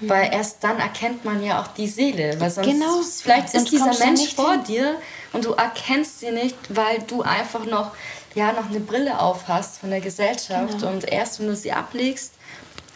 mhm. 0.00 0.08
weil 0.08 0.32
erst 0.32 0.64
dann 0.64 0.78
erkennt 0.78 1.24
man 1.24 1.42
ja 1.42 1.62
auch 1.62 1.68
die 1.68 1.86
Seele. 1.86 2.40
Weil 2.40 2.50
sonst 2.50 2.68
genau. 2.68 3.00
vielleicht 3.22 3.50
sonst 3.50 3.64
ist 3.64 3.72
dieser 3.72 4.04
Mensch 4.04 4.34
vor 4.34 4.52
hin. 4.52 4.64
dir 4.64 4.96
und 5.32 5.44
du 5.44 5.52
erkennst 5.52 6.20
sie 6.20 6.32
nicht, 6.32 6.56
weil 6.68 6.98
du 7.06 7.22
einfach 7.22 7.64
noch 7.64 7.92
ja 8.36 8.52
noch 8.52 8.68
eine 8.68 8.80
Brille 8.80 9.18
auf 9.18 9.48
hast 9.48 9.78
von 9.78 9.90
der 9.90 10.00
Gesellschaft 10.00 10.78
genau. 10.78 10.92
und 10.92 11.04
erst 11.10 11.40
wenn 11.40 11.48
du 11.48 11.56
sie 11.56 11.72
ablegst, 11.72 12.34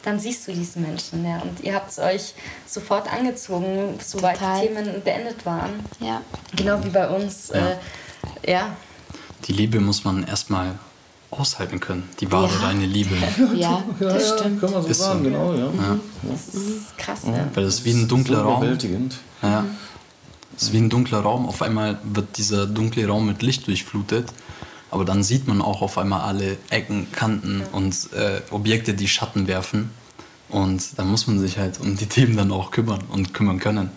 dann 0.02 0.18
siehst 0.18 0.46
du 0.46 0.52
diesen 0.52 0.82
Menschen. 0.82 1.24
Ja. 1.24 1.40
Und 1.40 1.60
ihr 1.60 1.74
habt 1.74 1.90
es 1.90 1.98
euch 1.98 2.34
sofort 2.66 3.12
angezogen, 3.12 3.98
sobald 4.02 4.38
Total. 4.38 4.60
die 4.60 4.68
Themen 4.68 5.02
beendet 5.02 5.44
waren. 5.44 5.80
Ja. 5.98 6.22
Genau 6.56 6.82
wie 6.84 6.90
bei 6.90 7.08
uns. 7.08 7.50
Ja. 7.52 7.70
Äh, 8.42 8.52
ja. 8.52 8.76
Die 9.46 9.52
Liebe 9.52 9.80
muss 9.80 10.04
man 10.04 10.24
erstmal 10.24 10.78
aushalten 11.30 11.80
können. 11.80 12.08
Die 12.20 12.30
wahre 12.30 12.52
ja. 12.52 12.66
reine 12.66 12.86
Liebe. 12.86 13.14
Ja, 13.54 13.82
das 13.98 14.28
ja, 14.30 14.38
stimmt. 14.38 14.60
Kann 14.60 14.72
man 14.72 14.82
so 14.82 14.88
ist 14.88 14.98
sagen, 14.98 15.18
so. 15.18 15.24
genau, 15.24 15.54
ja. 15.54 15.66
ja. 15.66 15.98
Das 16.22 16.54
ist 16.54 16.98
krass, 16.98 17.20
ja. 17.26 17.48
Weil 17.54 17.64
das 17.64 17.74
ist 17.76 17.84
wie 17.84 17.92
ein 17.92 18.08
dunkler 18.08 18.38
so 18.38 18.42
Raum. 18.44 18.62
Überwältigend. 18.62 19.16
Ja. 19.42 19.64
Es 20.56 20.64
ist 20.64 20.72
wie 20.72 20.78
ein 20.78 20.90
dunkler 20.90 21.20
Raum. 21.20 21.48
Auf 21.48 21.62
einmal 21.62 21.98
wird 22.02 22.36
dieser 22.36 22.66
dunkle 22.66 23.06
Raum 23.06 23.26
mit 23.26 23.42
Licht 23.42 23.66
durchflutet 23.66 24.26
Aber 24.90 25.04
dann 25.04 25.22
sieht 25.22 25.46
man 25.46 25.62
auch 25.62 25.82
auf 25.82 25.98
einmal 25.98 26.22
alle 26.22 26.56
Ecken, 26.70 27.10
Kanten 27.12 27.62
und 27.72 28.12
äh, 28.12 28.40
Objekte, 28.50 28.94
die 28.94 29.08
Schatten 29.08 29.46
werfen. 29.46 29.90
Und 30.48 30.98
da 30.98 31.04
muss 31.04 31.26
man 31.26 31.38
sich 31.38 31.58
halt 31.58 31.80
um 31.80 31.96
die 31.96 32.06
Themen 32.08 32.36
dann 32.36 32.50
auch 32.52 32.70
kümmern 32.70 33.02
und 33.08 33.32
kümmern 33.32 33.58
können. 33.58 33.90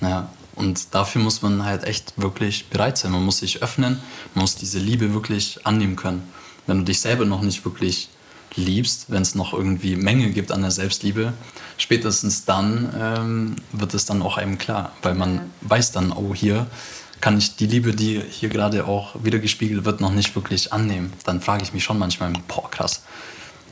Ja, 0.00 0.28
und 0.54 0.94
dafür 0.94 1.22
muss 1.22 1.42
man 1.42 1.64
halt 1.64 1.84
echt 1.84 2.14
wirklich 2.16 2.68
bereit 2.68 2.98
sein. 2.98 3.12
Man 3.12 3.24
muss 3.24 3.38
sich 3.38 3.62
öffnen, 3.62 3.98
man 4.34 4.42
muss 4.42 4.56
diese 4.56 4.78
Liebe 4.78 5.14
wirklich 5.14 5.64
annehmen 5.64 5.96
können. 5.96 6.22
Wenn 6.66 6.78
du 6.78 6.84
dich 6.84 7.00
selber 7.00 7.24
noch 7.24 7.42
nicht 7.42 7.64
wirklich 7.64 8.10
liebst, 8.54 9.06
wenn 9.08 9.22
es 9.22 9.34
noch 9.34 9.54
irgendwie 9.54 9.96
Mängel 9.96 10.30
gibt 10.30 10.52
an 10.52 10.60
der 10.60 10.70
Selbstliebe, 10.70 11.32
spätestens 11.78 12.44
dann 12.44 12.92
ähm, 12.98 13.56
wird 13.72 13.94
es 13.94 14.04
dann 14.04 14.20
auch 14.22 14.36
einem 14.36 14.58
klar, 14.58 14.92
weil 15.02 15.14
man 15.14 15.50
weiß 15.62 15.92
dann, 15.92 16.12
oh 16.12 16.34
hier 16.34 16.66
kann 17.22 17.38
ich 17.38 17.54
die 17.54 17.66
Liebe, 17.66 17.94
die 17.94 18.20
hier 18.20 18.48
gerade 18.48 18.84
auch 18.84 19.14
wieder 19.22 19.38
gespiegelt 19.38 19.84
wird, 19.84 20.00
noch 20.00 20.12
nicht 20.12 20.34
wirklich 20.34 20.72
annehmen. 20.72 21.12
Dann 21.24 21.40
frage 21.40 21.62
ich 21.62 21.72
mich 21.72 21.84
schon 21.84 21.96
manchmal, 21.96 22.32
boah 22.48 22.68
krass, 22.68 23.04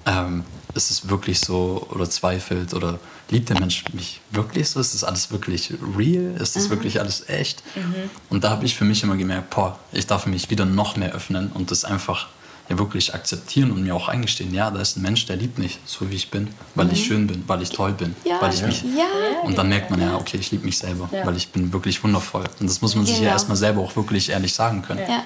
ähm, 0.07 0.44
ist 0.74 0.90
es 0.90 1.09
wirklich 1.09 1.40
so 1.40 1.84
oder 1.90 2.09
zweifelt 2.09 2.72
oder 2.74 3.01
liebt 3.28 3.48
der 3.48 3.59
Mensch 3.59 3.84
mich 3.92 4.20
wirklich 4.30 4.70
so? 4.70 4.78
Ist 4.78 4.94
das 4.94 5.03
alles 5.03 5.32
wirklich 5.32 5.74
real? 5.98 6.36
Ist 6.40 6.55
das 6.55 6.66
mhm. 6.66 6.70
wirklich 6.70 7.01
alles 7.01 7.28
echt? 7.28 7.64
Mhm. 7.74 8.09
Und 8.28 8.44
da 8.44 8.51
habe 8.51 8.64
ich 8.64 8.76
für 8.76 8.84
mich 8.84 9.03
immer 9.03 9.16
gemerkt, 9.16 9.51
boah, 9.51 9.78
ich 9.90 10.07
darf 10.07 10.26
mich 10.26 10.48
wieder 10.48 10.64
noch 10.64 10.96
mehr 10.96 11.12
öffnen 11.12 11.51
und 11.53 11.72
das 11.72 11.84
einfach 11.84 12.28
ja 12.70 12.78
wirklich 12.78 13.14
akzeptieren 13.14 13.72
und 13.72 13.82
mir 13.82 13.94
auch 13.94 14.08
eingestehen, 14.08 14.54
ja, 14.54 14.70
da 14.70 14.80
ist 14.80 14.96
ein 14.96 15.02
Mensch, 15.02 15.26
der 15.26 15.36
liebt 15.36 15.58
mich, 15.58 15.80
so 15.84 16.08
wie 16.10 16.14
ich 16.14 16.30
bin, 16.30 16.48
weil 16.74 16.86
mhm. 16.86 16.92
ich 16.92 17.04
schön 17.04 17.26
bin, 17.26 17.42
weil 17.46 17.60
ich 17.62 17.70
toll 17.70 17.92
bin, 17.92 18.14
ja. 18.24 18.40
weil 18.40 18.54
ich 18.54 18.62
mich 18.62 18.82
ja. 18.82 19.06
und 19.42 19.58
dann 19.58 19.68
merkt 19.68 19.90
man 19.90 20.00
ja, 20.00 20.16
okay, 20.16 20.38
ich 20.38 20.50
liebe 20.52 20.64
mich 20.64 20.78
selber, 20.78 21.08
ja. 21.12 21.26
weil 21.26 21.36
ich 21.36 21.50
bin 21.50 21.72
wirklich 21.72 22.02
wundervoll 22.02 22.44
und 22.60 22.70
das 22.70 22.80
muss 22.80 22.94
man 22.94 23.04
genau. 23.04 23.16
sich 23.16 23.24
ja 23.24 23.32
erstmal 23.32 23.56
selber 23.56 23.80
auch 23.82 23.94
wirklich 23.96 24.30
ehrlich 24.30 24.54
sagen 24.54 24.82
können. 24.82 25.00
Ja, 25.00 25.24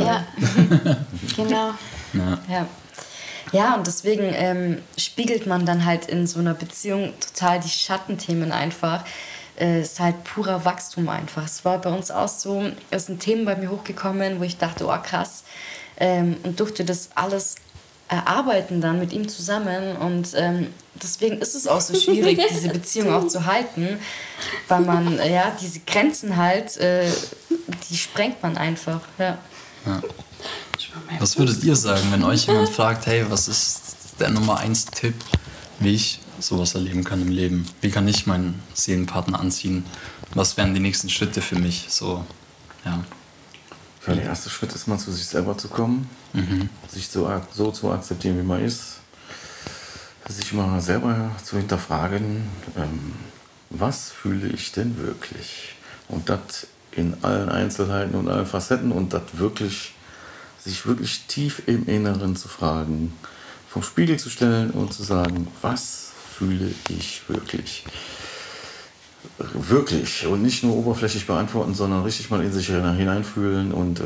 ja. 0.00 0.26
genau. 1.36 1.74
Ja. 2.48 2.66
Ja, 3.52 3.74
und 3.74 3.86
deswegen 3.86 4.32
ähm, 4.34 4.78
spiegelt 4.96 5.46
man 5.46 5.66
dann 5.66 5.84
halt 5.84 6.06
in 6.06 6.26
so 6.26 6.40
einer 6.40 6.54
Beziehung 6.54 7.12
total 7.20 7.60
die 7.60 7.68
Schattenthemen 7.68 8.50
einfach. 8.50 9.04
Äh, 9.56 9.80
es 9.80 9.92
ist 9.92 10.00
halt 10.00 10.24
purer 10.24 10.64
Wachstum 10.64 11.08
einfach. 11.10 11.44
Es 11.44 11.64
war 11.64 11.78
bei 11.78 11.92
uns 11.92 12.10
auch 12.10 12.28
so, 12.28 12.70
es 12.90 13.06
sind 13.06 13.20
Themen 13.20 13.44
bei 13.44 13.54
mir 13.54 13.70
hochgekommen, 13.70 14.40
wo 14.40 14.44
ich 14.44 14.56
dachte, 14.56 14.86
oh 14.86 14.96
krass, 15.02 15.44
ähm, 15.96 16.36
und 16.42 16.58
durfte 16.58 16.84
das 16.84 17.10
alles 17.14 17.56
erarbeiten 18.08 18.82
dann 18.82 18.98
mit 18.98 19.12
ihm 19.12 19.26
zusammen 19.26 19.96
und 19.96 20.28
ähm, 20.34 20.66
deswegen 21.02 21.38
ist 21.38 21.54
es 21.54 21.66
auch 21.66 21.80
so 21.80 21.98
schwierig, 21.98 22.38
diese 22.50 22.68
Beziehung 22.68 23.12
auch 23.14 23.26
zu 23.26 23.46
halten, 23.46 23.98
weil 24.68 24.80
man, 24.82 25.16
ja, 25.16 25.56
diese 25.60 25.80
Grenzen 25.80 26.36
halt, 26.36 26.76
äh, 26.76 27.10
die 27.88 27.96
sprengt 27.96 28.42
man 28.42 28.58
einfach, 28.58 29.00
ja. 29.18 29.38
ja. 29.86 30.02
Was 31.18 31.38
würdet 31.38 31.64
ihr 31.64 31.74
sagen, 31.74 32.02
wenn 32.10 32.22
euch 32.22 32.46
jemand 32.46 32.68
fragt, 32.76 33.06
hey, 33.06 33.24
was 33.30 33.48
ist 33.48 33.96
der 34.20 34.28
Nummer 34.28 34.58
1 34.58 34.86
Tipp, 34.86 35.14
wie 35.78 35.94
ich 35.94 36.20
sowas 36.38 36.74
erleben 36.74 37.04
kann 37.04 37.22
im 37.22 37.30
Leben? 37.30 37.66
Wie 37.80 37.90
kann 37.90 38.06
ich 38.08 38.26
meinen 38.26 38.62
Seelenpartner 38.74 39.40
anziehen? 39.40 39.86
Was 40.34 40.58
wären 40.58 40.74
die 40.74 40.80
nächsten 40.80 41.08
Schritte 41.08 41.40
für 41.40 41.56
mich? 41.56 41.86
So, 41.88 42.26
ja. 42.84 43.02
Ja, 44.06 44.14
der 44.14 44.24
erste 44.24 44.50
Schritt 44.50 44.72
ist 44.74 44.88
mal 44.88 44.98
zu 44.98 45.12
sich 45.12 45.26
selber 45.26 45.56
zu 45.56 45.68
kommen, 45.68 46.10
mhm. 46.32 46.68
sich 46.88 47.08
so, 47.08 47.30
so 47.52 47.70
zu 47.70 47.90
akzeptieren, 47.92 48.38
wie 48.38 48.42
man 48.46 48.64
ist, 48.64 48.98
sich 50.28 50.52
mal 50.52 50.80
selber 50.80 51.30
zu 51.44 51.56
hinterfragen, 51.56 52.48
ähm, 52.76 53.12
was 53.70 54.10
fühle 54.10 54.48
ich 54.48 54.72
denn 54.72 54.98
wirklich? 54.98 55.76
Und 56.08 56.28
das 56.28 56.66
in 56.90 57.16
allen 57.22 57.48
Einzelheiten 57.48 58.14
und 58.14 58.28
allen 58.28 58.46
Facetten 58.46 58.92
und 58.92 59.12
das 59.12 59.22
wirklich, 59.34 59.94
sich 60.58 60.86
wirklich 60.86 61.24
tief 61.26 61.62
im 61.66 61.86
Inneren 61.86 62.36
zu 62.36 62.48
fragen, 62.48 63.14
vom 63.68 63.82
Spiegel 63.82 64.18
zu 64.18 64.28
stellen 64.28 64.70
und 64.70 64.92
zu 64.92 65.02
sagen, 65.02 65.48
was 65.62 66.10
fühle 66.36 66.74
ich 66.88 67.22
wirklich? 67.28 67.84
Wirklich 69.54 70.26
und 70.26 70.42
nicht 70.42 70.62
nur 70.62 70.76
oberflächlich 70.76 71.26
beantworten, 71.26 71.74
sondern 71.74 72.02
richtig 72.02 72.30
mal 72.30 72.42
in 72.42 72.52
sich 72.52 72.66
hineinfühlen 72.66 73.72
und 73.72 74.00
äh, 74.00 74.04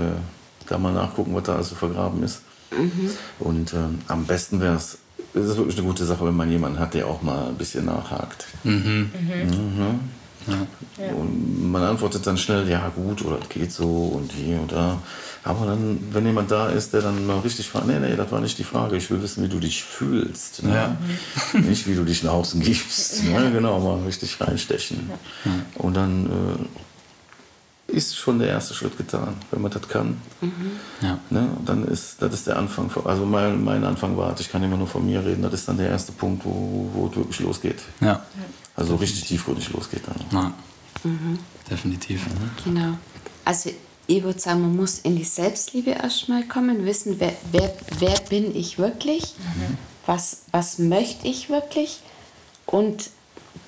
da 0.69 0.79
mal 0.79 0.93
nachgucken, 0.93 1.35
was 1.35 1.45
da 1.45 1.55
alles 1.55 1.71
so 1.71 1.75
vergraben 1.75 2.23
ist. 2.23 2.43
Mhm. 2.71 3.11
Und 3.39 3.75
ähm, 3.75 3.99
am 4.09 4.25
besten 4.25 4.61
wäre 4.61 4.77
es, 4.77 4.99
es 5.35 5.47
ist 5.47 5.57
wirklich 5.57 5.79
eine 5.79 5.87
gute 5.87 6.05
Sache, 6.05 6.25
wenn 6.25 6.37
man 6.37 6.51
jemanden 6.51 6.79
hat, 6.79 6.95
der 6.95 7.07
auch 7.07 7.23
mal 7.23 7.49
ein 7.49 7.57
bisschen 7.57 7.87
nachhakt. 7.87 8.47
Mhm. 8.65 9.11
Mhm. 9.13 10.01
Ja. 10.47 11.13
Und 11.13 11.71
man 11.71 11.83
antwortet 11.83 12.27
dann 12.27 12.39
schnell, 12.39 12.69
ja 12.69 12.89
gut, 12.95 13.25
oder 13.25 13.39
geht 13.49 13.73
so 13.73 13.87
und 13.87 14.33
hier 14.33 14.61
und 14.61 14.73
da. 14.73 14.99
Aber 15.43 15.67
dann, 15.67 15.99
wenn 16.11 16.27
jemand 16.27 16.51
da 16.51 16.69
ist, 16.69 16.93
der 16.93 17.03
dann 17.03 17.25
mal 17.25 17.39
richtig 17.39 17.69
fragt, 17.69 17.87
nee, 17.87 17.99
nee, 17.99 18.17
das 18.17 18.33
war 18.33 18.41
nicht 18.41 18.59
die 18.59 18.65
Frage, 18.65 18.97
ich 18.97 19.11
will 19.11 19.23
wissen, 19.23 19.45
wie 19.45 19.49
du 19.49 19.61
dich 19.61 19.83
fühlst. 19.83 20.63
Ne? 20.65 20.75
Ja. 20.75 20.97
Nicht, 21.61 21.87
wie 21.87 21.95
du 21.95 22.05
dich 22.05 22.25
nach 22.25 22.33
außen 22.33 22.61
gibst. 22.61 23.23
Ne? 23.25 23.53
Genau, 23.53 23.79
mal 23.79 24.05
richtig 24.05 24.41
reinstechen. 24.41 25.09
Ja. 25.45 25.51
Und 25.75 25.97
dann 25.97 26.27
äh, 26.27 27.97
ist 27.97 28.17
schon 28.17 28.41
der 28.41 28.49
erste 28.49 28.75
Schritt 28.75 28.97
getan, 28.97 29.35
wenn 29.53 29.63
man 29.63 29.71
das 29.71 29.89
kann. 29.89 30.21
Mhm. 30.41 30.73
Ja. 31.01 31.19
Ne? 31.31 31.49
Dann 31.65 31.87
ist, 31.87 32.21
das 32.21 32.35
ist 32.35 32.47
der 32.49 32.57
Anfang. 32.57 32.91
Also 33.05 33.25
mein, 33.25 33.63
mein 33.63 33.85
Anfang 33.85 34.17
war, 34.17 34.35
ich 34.39 34.51
kann 34.51 34.63
immer 34.65 34.77
nur 34.77 34.89
von 34.89 35.07
mir 35.07 35.25
reden, 35.25 35.43
das 35.43 35.53
ist 35.55 35.69
dann 35.69 35.77
der 35.77 35.91
erste 35.91 36.13
Punkt, 36.13 36.45
wo, 36.45 36.91
wo 36.93 37.07
es 37.07 37.17
wirklich 37.17 37.41
losgeht. 37.41 37.83
Ja. 38.01 38.23
Also 38.77 38.97
richtig 38.97 39.25
tiefgründig 39.25 39.71
losgeht 39.71 40.03
dann. 40.07 40.25
Ja. 40.33 40.55
Mhm. 41.05 41.39
Definitiv. 41.71 42.27
Mhm. 42.27 42.51
Genau. 42.65 42.99
Also 43.45 43.71
ich 44.07 44.23
würde 44.23 44.39
sagen, 44.39 44.61
man 44.61 44.77
muss 44.77 44.99
in 45.01 45.17
die 45.17 45.25
Selbstliebe 45.25 45.91
erstmal 45.91 46.45
kommen, 46.45 46.85
wissen, 46.85 47.17
wer, 47.19 47.33
wer, 47.51 47.75
wer 47.99 48.21
bin 48.29 48.55
ich 48.55 48.79
wirklich, 48.79 49.35
mhm. 49.39 49.79
was, 50.05 50.43
was 50.53 50.79
möchte 50.79 51.27
ich 51.27 51.49
wirklich. 51.49 52.01
Und 52.67 53.11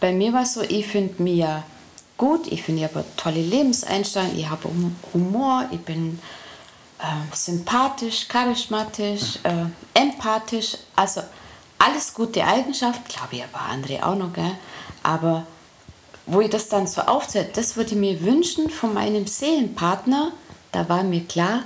bei 0.01 0.13
mir 0.13 0.33
war 0.33 0.43
es 0.43 0.55
so, 0.55 0.63
ich 0.63 0.87
finde 0.87 1.23
mir 1.23 1.65
gut, 2.17 2.47
ich 2.49 2.63
finde, 2.63 2.85
ich 2.85 2.95
habe 2.95 3.05
tolle 3.17 3.41
Lebenseinstellung, 3.41 4.37
ich 4.37 4.49
habe 4.49 4.69
Humor, 5.13 5.67
ich 5.71 5.81
bin 5.81 6.19
äh, 6.99 7.35
sympathisch, 7.35 8.29
charismatisch, 8.29 9.39
äh, 9.43 9.67
empathisch, 9.95 10.77
also 10.95 11.23
alles 11.79 12.13
gute 12.13 12.45
Eigenschaften, 12.45 13.09
glaube 13.09 13.37
ich, 13.37 13.45
aber 13.45 13.63
andere 13.63 14.05
auch 14.05 14.17
noch, 14.17 14.33
gell? 14.33 14.57
Aber 15.09 15.47
wo 16.27 16.43
ich 16.43 16.51
das 16.51 16.69
dann 16.69 16.87
so 16.87 17.01
aufzählt, 17.01 17.57
das 17.57 17.77
würde 17.77 17.93
ich 17.93 17.97
mir 17.97 18.21
wünschen 18.21 18.69
von 18.69 18.93
meinem 18.93 19.27
Seelenpartner, 19.27 20.33
da 20.71 20.87
war 20.91 21.03
mir 21.03 21.25
klar, 21.25 21.65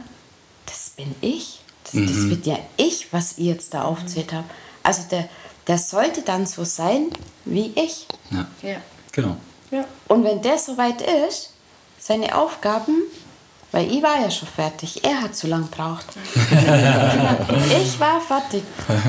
das 0.65 0.91
bin 0.91 1.13
ich, 1.21 1.59
das, 1.83 1.95
mhm. 1.95 2.07
das 2.07 2.31
wird 2.31 2.47
ja 2.47 2.59
ich, 2.77 3.13
was 3.13 3.39
ihr 3.39 3.55
jetzt 3.55 3.75
da 3.75 3.83
aufzählt 3.83 4.33
habt. 4.33 4.49
Also 4.85 5.03
der, 5.11 5.29
der 5.67 5.77
sollte 5.77 6.23
dann 6.23 6.47
so 6.47 6.63
sein 6.63 7.09
wie 7.45 7.73
ich. 7.75 8.07
Ja, 8.31 8.47
ja. 8.63 8.77
genau. 9.11 9.37
Ja. 9.73 9.85
Und 10.07 10.23
wenn 10.23 10.41
der 10.41 10.59
soweit 10.59 11.03
ist, 11.29 11.51
seine 11.99 12.39
Aufgaben, 12.39 13.03
weil 13.73 13.91
ich 13.91 14.05
war 14.05 14.21
ja 14.21 14.31
schon 14.31 14.47
fertig, 14.47 15.05
er 15.05 15.23
hat 15.23 15.35
zu 15.35 15.49
lang 15.49 15.69
gebraucht. 15.69 16.07
ich 17.83 17.99
war 17.99 18.21
fertig. 18.21 18.63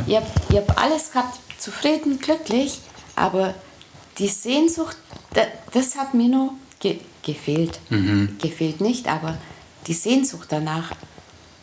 Ich 0.07 0.15
habe 0.15 0.25
hab 0.53 0.81
alles 0.81 1.11
gehabt, 1.11 1.38
zufrieden, 1.59 2.19
glücklich, 2.19 2.79
aber 3.15 3.53
die 4.18 4.28
Sehnsucht, 4.28 4.97
das 5.74 5.95
hat 5.95 6.14
mir 6.14 6.28
nur 6.28 6.53
ge 6.80 6.99
gefehlt. 7.24 7.80
Mhm. 7.89 8.38
Gefehlt 8.41 8.82
nicht, 8.82 9.07
aber 9.07 9.38
die 9.88 9.93
Sehnsucht 9.93 10.47
danach. 10.49 10.91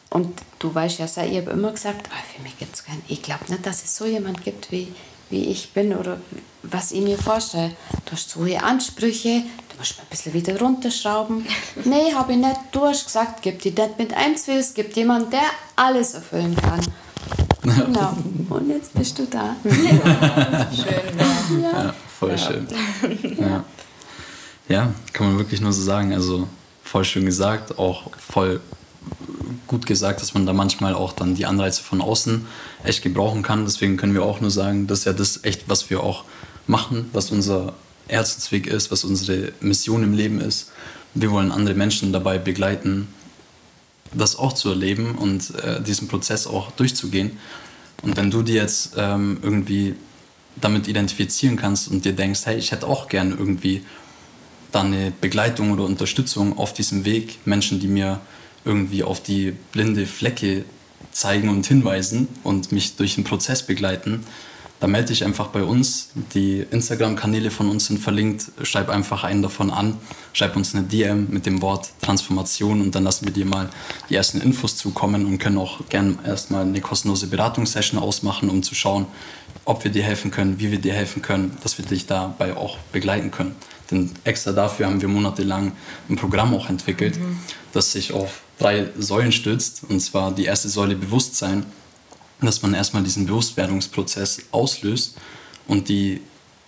Und 0.08 0.40
du 0.58 0.74
weißt 0.74 0.98
ja, 0.98 1.04
ich 1.04 1.36
habe 1.36 1.50
immer 1.52 1.70
gesagt, 1.70 2.08
oh, 2.10 2.34
für 2.34 2.42
mich 2.42 2.58
gibt 2.58 2.74
es 2.74 2.84
keinen. 2.84 3.02
Ich 3.08 3.22
glaube 3.22 3.44
nicht, 3.48 3.64
dass 3.64 3.84
es 3.84 3.94
so 3.96 4.06
jemand 4.06 4.42
gibt, 4.42 4.72
wie, 4.72 4.92
wie 5.28 5.44
ich 5.44 5.72
bin 5.72 5.94
oder 5.94 6.20
was 6.62 6.92
ich 6.92 7.02
mir 7.02 7.18
vorstelle. 7.18 7.72
Du 8.06 8.12
hast 8.12 8.30
so 8.30 8.40
hohe 8.40 8.60
Ansprüche, 8.62 9.42
du 9.68 9.76
musst 9.78 9.96
mal 9.98 10.02
ein 10.02 10.08
bisschen 10.08 10.32
wieder 10.32 10.58
runterschrauben. 10.58 11.46
nee, 11.84 12.12
habe 12.12 12.32
ich 12.32 12.38
nicht. 12.38 12.56
Du 12.72 12.84
hast 12.84 13.04
gesagt, 13.04 13.42
gib 13.42 13.60
dir 13.62 13.72
nicht 13.72 13.98
mit 13.98 14.14
eins 14.14 14.48
will, 14.48 14.56
es 14.56 14.74
gibt 14.74 14.96
jemanden, 14.96 15.30
der 15.30 15.44
alles 15.76 16.14
erfüllen 16.14 16.56
kann. 16.56 16.80
Genau. 17.62 18.16
Und 18.48 18.68
jetzt 18.68 18.94
bist 18.94 19.18
du 19.18 19.26
da. 19.26 19.56
Schön, 19.64 21.62
ja. 21.62 21.84
ja 21.84 21.94
voll 22.18 22.30
ja. 22.30 22.38
schön. 22.38 22.66
Ja. 23.38 23.64
ja, 24.68 24.92
kann 25.12 25.28
man 25.28 25.38
wirklich 25.38 25.60
nur 25.60 25.72
so 25.72 25.82
sagen. 25.82 26.12
Also 26.12 26.48
voll 26.82 27.04
schön 27.04 27.24
gesagt, 27.24 27.78
auch 27.78 28.10
voll 28.16 28.60
gut 29.66 29.86
gesagt, 29.86 30.20
dass 30.20 30.34
man 30.34 30.46
da 30.46 30.52
manchmal 30.52 30.94
auch 30.94 31.12
dann 31.12 31.34
die 31.34 31.46
Anreize 31.46 31.82
von 31.82 32.00
außen 32.00 32.46
echt 32.84 33.02
gebrauchen 33.02 33.42
kann. 33.42 33.64
Deswegen 33.64 33.96
können 33.96 34.14
wir 34.14 34.24
auch 34.24 34.40
nur 34.40 34.50
sagen, 34.50 34.86
das 34.86 35.00
ist 35.00 35.04
ja 35.06 35.12
das 35.12 35.44
echt, 35.44 35.68
was 35.68 35.90
wir 35.90 36.02
auch 36.02 36.24
machen, 36.66 37.08
was 37.12 37.30
unser 37.30 37.74
Herzensweg 38.08 38.66
ist, 38.66 38.90
was 38.90 39.04
unsere 39.04 39.52
Mission 39.60 40.02
im 40.02 40.12
Leben 40.12 40.40
ist. 40.40 40.72
Wir 41.14 41.30
wollen 41.30 41.52
andere 41.52 41.74
Menschen 41.74 42.12
dabei 42.12 42.38
begleiten, 42.38 43.08
das 44.12 44.36
auch 44.36 44.52
zu 44.52 44.70
erleben 44.70 45.14
und 45.14 45.54
äh, 45.56 45.80
diesen 45.82 46.08
Prozess 46.08 46.46
auch 46.46 46.70
durchzugehen. 46.72 47.38
Und 48.02 48.16
wenn 48.16 48.30
du 48.30 48.42
dir 48.42 48.56
jetzt 48.56 48.94
ähm, 48.96 49.38
irgendwie 49.42 49.94
damit 50.60 50.88
identifizieren 50.88 51.56
kannst 51.56 51.88
und 51.90 52.04
dir 52.04 52.12
denkst, 52.12 52.40
hey, 52.44 52.58
ich 52.58 52.72
hätte 52.72 52.86
auch 52.86 53.08
gern 53.08 53.30
irgendwie 53.30 53.84
da 54.72 54.82
eine 54.82 55.12
Begleitung 55.20 55.72
oder 55.72 55.84
Unterstützung 55.84 56.58
auf 56.58 56.72
diesem 56.72 57.04
Weg, 57.04 57.38
Menschen, 57.44 57.80
die 57.80 57.88
mir 57.88 58.20
irgendwie 58.64 59.02
auf 59.02 59.22
die 59.22 59.54
blinde 59.72 60.06
Flecke 60.06 60.64
zeigen 61.12 61.48
und 61.48 61.66
hinweisen 61.66 62.28
und 62.42 62.72
mich 62.72 62.96
durch 62.96 63.14
den 63.14 63.24
Prozess 63.24 63.64
begleiten, 63.64 64.24
dann 64.80 64.92
melde 64.92 65.08
dich 65.08 65.24
einfach 65.24 65.48
bei 65.48 65.62
uns. 65.62 66.10
Die 66.34 66.64
Instagram-Kanäle 66.70 67.50
von 67.50 67.68
uns 67.68 67.86
sind 67.86 67.98
verlinkt. 67.98 68.46
Schreib 68.62 68.88
einfach 68.88 69.24
einen 69.24 69.42
davon 69.42 69.70
an. 69.70 69.98
Schreib 70.32 70.56
uns 70.56 70.74
eine 70.74 70.84
DM 70.84 71.28
mit 71.30 71.46
dem 71.46 71.60
Wort 71.62 71.90
Transformation 72.00 72.80
und 72.80 72.94
dann 72.94 73.04
lassen 73.04 73.26
wir 73.26 73.32
dir 73.32 73.46
mal 73.46 73.68
die 74.08 74.14
ersten 74.14 74.40
Infos 74.40 74.76
zukommen 74.76 75.26
und 75.26 75.38
können 75.38 75.58
auch 75.58 75.86
gerne 75.88 76.18
erstmal 76.24 76.62
eine 76.62 76.80
kostenlose 76.80 77.26
Beratungssession 77.26 78.00
ausmachen, 78.00 78.48
um 78.48 78.62
zu 78.62 78.74
schauen, 78.74 79.06
ob 79.64 79.84
wir 79.84 79.90
dir 79.90 80.02
helfen 80.02 80.30
können, 80.30 80.58
wie 80.60 80.70
wir 80.70 80.80
dir 80.80 80.94
helfen 80.94 81.22
können, 81.22 81.56
dass 81.62 81.78
wir 81.78 81.84
dich 81.84 82.06
dabei 82.06 82.56
auch 82.56 82.78
begleiten 82.92 83.30
können. 83.30 83.56
Denn 83.90 84.10
extra 84.24 84.52
dafür 84.52 84.86
haben 84.86 85.00
wir 85.00 85.08
monatelang 85.08 85.72
ein 86.08 86.16
Programm 86.16 86.54
auch 86.54 86.68
entwickelt, 86.68 87.18
mhm. 87.18 87.38
das 87.72 87.92
sich 87.92 88.12
auf 88.12 88.42
drei 88.58 88.88
Säulen 88.96 89.32
stützt. 89.32 89.82
Und 89.88 90.00
zwar 90.00 90.32
die 90.32 90.44
erste 90.44 90.68
Säule 90.68 90.94
Bewusstsein, 90.94 91.66
dass 92.40 92.62
man 92.62 92.74
erstmal 92.74 93.02
diesen 93.02 93.26
Bewusstwerdungsprozess 93.26 94.42
auslöst 94.52 95.16
und 95.66 95.88
die 95.88 96.20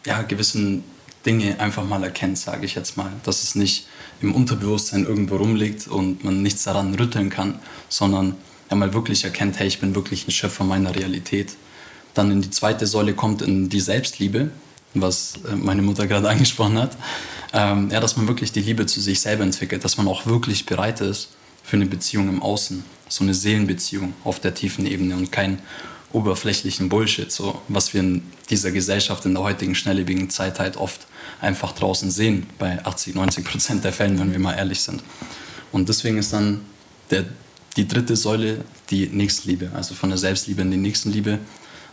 ja, 0.05 0.23
gewissen 0.23 0.85
Dinge 1.25 1.61
einfach 1.61 1.85
mal 1.85 2.03
erkennt, 2.03 2.39
sage 2.39 2.67
ich 2.67 2.75
jetzt 2.75 2.97
mal. 2.97 3.13
Dass 3.25 3.43
es 3.43 3.55
nicht 3.55 3.87
im 4.21 4.35
Unterbewusstsein 4.35 5.05
irgendwo 5.05 5.37
rumliegt 5.37 5.89
und 5.89 6.25
man 6.25 6.43
nichts 6.43 6.65
daran 6.65 6.95
rütteln 6.95 7.31
kann, 7.31 7.59
sondern 7.89 8.37
ja 8.71 8.77
mal 8.77 8.95
wirklich 8.95 9.25
erkennt, 9.25 9.59
hey, 9.59 9.67
ich 9.67 9.81
bin 9.81 9.95
wirklich 9.95 10.27
ein 10.27 10.31
Schöpfer 10.31 10.65
meiner 10.65 10.95
Realität. 10.95 11.57
Dann 12.15 12.31
in 12.31 12.43
die 12.43 12.51
zweite 12.51 12.87
Säule 12.87 13.15
kommt 13.15 13.43
in 13.43 13.69
die 13.69 13.81
Selbstliebe, 13.81 14.51
was 14.95 15.35
äh, 15.49 15.55
meine 15.55 15.83
Mutter 15.83 16.07
gerade 16.07 16.29
angesprochen 16.31 16.79
hat. 16.79 16.97
Ähm, 17.53 17.91
ja, 17.91 18.01
dass 18.01 18.17
man 18.17 18.29
wirklich 18.29 18.53
die 18.53 18.61
Liebe 18.61 18.87
zu 18.87 19.01
sich 19.01 19.21
selber 19.21 19.45
entwickelt, 19.45 19.85
dass 19.85 19.99
man 19.99 20.09
auch 20.09 20.27
wirklich 20.27 20.67
bereit 20.67 21.01
ist 21.01 21.31
für 21.63 21.77
eine 21.77 21.87
Beziehung 21.87 22.29
im 22.29 22.43
Außen, 22.43 22.83
so 23.09 23.25
eine 23.25 23.35
Seelenbeziehung 23.35 24.15
auf 24.25 24.41
der 24.41 24.55
tiefen 24.55 24.87
Ebene 24.87 25.17
und 25.17 25.31
kein 25.31 25.59
oberflächlichen 26.13 26.89
Bullshit, 26.89 27.31
so 27.31 27.61
was 27.69 27.95
wir 27.95 28.01
in 28.01 28.23
dieser 28.53 28.71
Gesellschaft 28.71 29.25
in 29.27 29.35
der 29.35 29.43
heutigen 29.43 29.75
schnelllebigen 29.75 30.31
Zeit 30.31 30.61
halt 30.61 30.77
oft 30.77 31.07
einfach 31.41 31.73
draußen 31.73 32.11
sehen, 32.11 32.47
bei 32.59 32.85
80, 32.85 33.15
90 33.15 33.45
Prozent 33.45 33.85
der 33.85 33.93
Fällen, 33.93 34.19
wenn 34.21 34.31
wir 34.31 34.39
mal 34.39 34.55
ehrlich 34.55 34.81
sind. 34.83 35.03
Und 35.73 35.89
deswegen 35.89 36.19
ist 36.19 36.33
dann 36.33 36.61
der, 37.11 37.25
die 37.77 37.89
dritte 37.89 38.15
Säule 38.15 38.65
die 38.91 39.09
Nächstenliebe, 39.09 39.71
also 39.75 39.95
von 39.95 40.11
der 40.11 40.19
Selbstliebe 40.19 40.63
in 40.63 40.71
die 40.71 40.77
Nächstenliebe, 40.77 41.39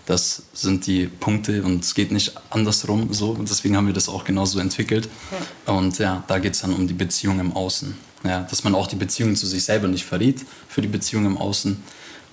das 0.06 0.42
sind 0.54 0.88
die 0.88 1.06
Punkte 1.06 1.64
und 1.64 1.84
es 1.84 1.94
geht 1.94 2.12
nicht 2.12 2.34
andersrum 2.50 3.14
so. 3.14 3.30
Und 3.30 3.48
deswegen 3.48 3.78
haben 3.78 3.86
wir 3.86 3.94
das 3.94 4.10
auch 4.10 4.24
genauso 4.24 4.60
entwickelt. 4.60 5.08
Und 5.68 6.00
ja, 6.00 6.24
da 6.28 6.40
geht 6.40 6.56
es 6.56 6.62
dann 6.62 6.74
um 6.74 6.88
die 6.88 6.96
Beziehung 6.96 7.40
im 7.40 7.54
Außen. 7.54 7.96
Ja, 8.24 8.42
dass 8.42 8.64
man 8.64 8.74
auch 8.74 8.88
die 8.88 8.96
Beziehung 8.96 9.36
zu 9.36 9.46
sich 9.46 9.64
selber 9.64 9.88
nicht 9.88 10.04
verriet 10.04 10.46
für 10.68 10.82
die 10.82 10.88
Beziehung 10.88 11.26
im 11.26 11.38
Außen. 11.38 11.82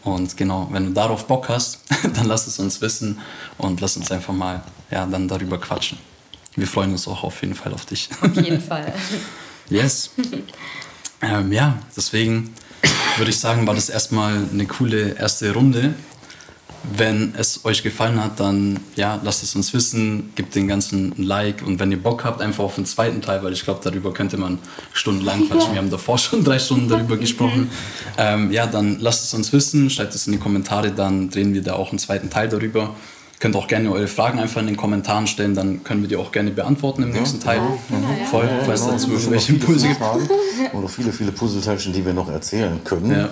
Und 0.05 0.37
genau, 0.37 0.69
wenn 0.71 0.87
du 0.87 0.93
darauf 0.93 1.27
Bock 1.27 1.49
hast, 1.49 1.81
dann 2.15 2.27
lass 2.27 2.47
es 2.47 2.59
uns 2.59 2.81
wissen 2.81 3.19
und 3.59 3.81
lass 3.81 3.97
uns 3.97 4.11
einfach 4.11 4.35
mal 4.35 4.63
ja, 4.91 5.07
dann 5.07 5.29
darüber 5.29 5.59
quatschen. 5.59 5.99
Wir 6.55 6.67
freuen 6.67 6.93
uns 6.93 7.07
auch 7.07 7.23
auf 7.23 7.43
jeden 7.43 7.55
Fall 7.55 7.75
auf 7.75 7.85
dich. 7.85 8.09
Auf 8.21 8.35
jeden 8.37 8.61
Fall. 8.61 8.93
yes. 9.69 10.11
Ähm, 11.21 11.53
ja, 11.53 11.79
deswegen 11.97 12.55
würde 13.17 13.31
ich 13.31 13.39
sagen, 13.39 13.67
war 13.67 13.75
das 13.75 13.89
erstmal 13.89 14.47
eine 14.51 14.67
coole 14.67 15.17
erste 15.19 15.53
Runde. 15.53 15.95
Wenn 16.95 17.35
es 17.37 17.65
euch 17.65 17.83
gefallen 17.83 18.23
hat, 18.23 18.39
dann 18.39 18.79
ja, 18.95 19.21
lasst 19.25 19.43
es 19.43 19.57
uns 19.57 19.75
wissen, 19.75 20.31
gebt 20.37 20.55
den 20.55 20.69
ganzen 20.69 21.13
ein 21.19 21.23
Like 21.23 21.63
und 21.67 21.81
wenn 21.81 21.91
ihr 21.91 22.01
Bock 22.01 22.25
habt, 22.25 22.41
einfach 22.41 22.63
auf 22.65 22.77
den 22.77 22.87
zweiten 22.87 23.23
Teil, 23.23 23.43
weil 23.43 23.53
ich 23.53 23.65
glaube, 23.65 23.81
darüber 23.83 24.13
könnte 24.13 24.37
man 24.37 24.59
stundenlang 24.93 25.49
quatschen. 25.49 25.73
Wir 25.73 25.81
haben 25.81 25.91
davor 25.91 26.19
schon 26.19 26.45
drei 26.45 26.59
Stunden 26.59 26.89
darüber 26.89 27.17
gesprochen. 27.17 27.71
Ähm, 28.19 28.53
ja, 28.53 28.67
dann 28.67 28.99
lasst 29.01 29.25
es 29.25 29.35
uns 29.35 29.53
wissen, 29.53 29.91
schreibt 29.91 30.15
es 30.15 30.27
in 30.27 30.33
die 30.33 30.39
Kommentare, 30.39 30.93
dann 30.93 31.31
drehen 31.31 31.55
wir 31.55 31.63
da 31.63 31.75
auch 31.75 31.91
einen 31.91 31.99
zweiten 31.99 32.31
Teil 32.31 32.49
darüber. 32.49 32.95
Ihr 33.37 33.41
könnt 33.41 33.57
auch 33.57 33.67
gerne 33.67 33.91
eure 33.91 34.09
Fragen 34.09 34.39
einfach 34.39 34.61
in 34.61 34.67
den 34.67 34.77
Kommentaren 34.77 35.27
stellen, 35.27 35.55
dann 35.55 35.85
können 35.85 36.01
wir 36.03 36.09
die 36.09 36.17
auch 36.17 36.33
gerne 36.33 36.51
beantworten 36.53 37.03
im 37.03 37.11
nächsten 37.11 37.41
Teil. 37.41 37.59
Ja, 37.59 38.27
Voll, 38.31 38.47
ja, 38.47 38.65
falls 38.65 38.87
dazu 38.87 39.11
irgendwelche 39.11 39.53
Impulse 39.53 39.89
gibt. 39.89 40.01
Oder 40.73 40.89
viele, 40.89 41.13
viele 41.13 41.33
Puzzleteilchen, 41.33 41.93
die 41.93 42.07
wir 42.07 42.15
noch 42.15 42.31
erzählen 42.31 42.81
können. 42.83 43.11
Ja. 43.11 43.29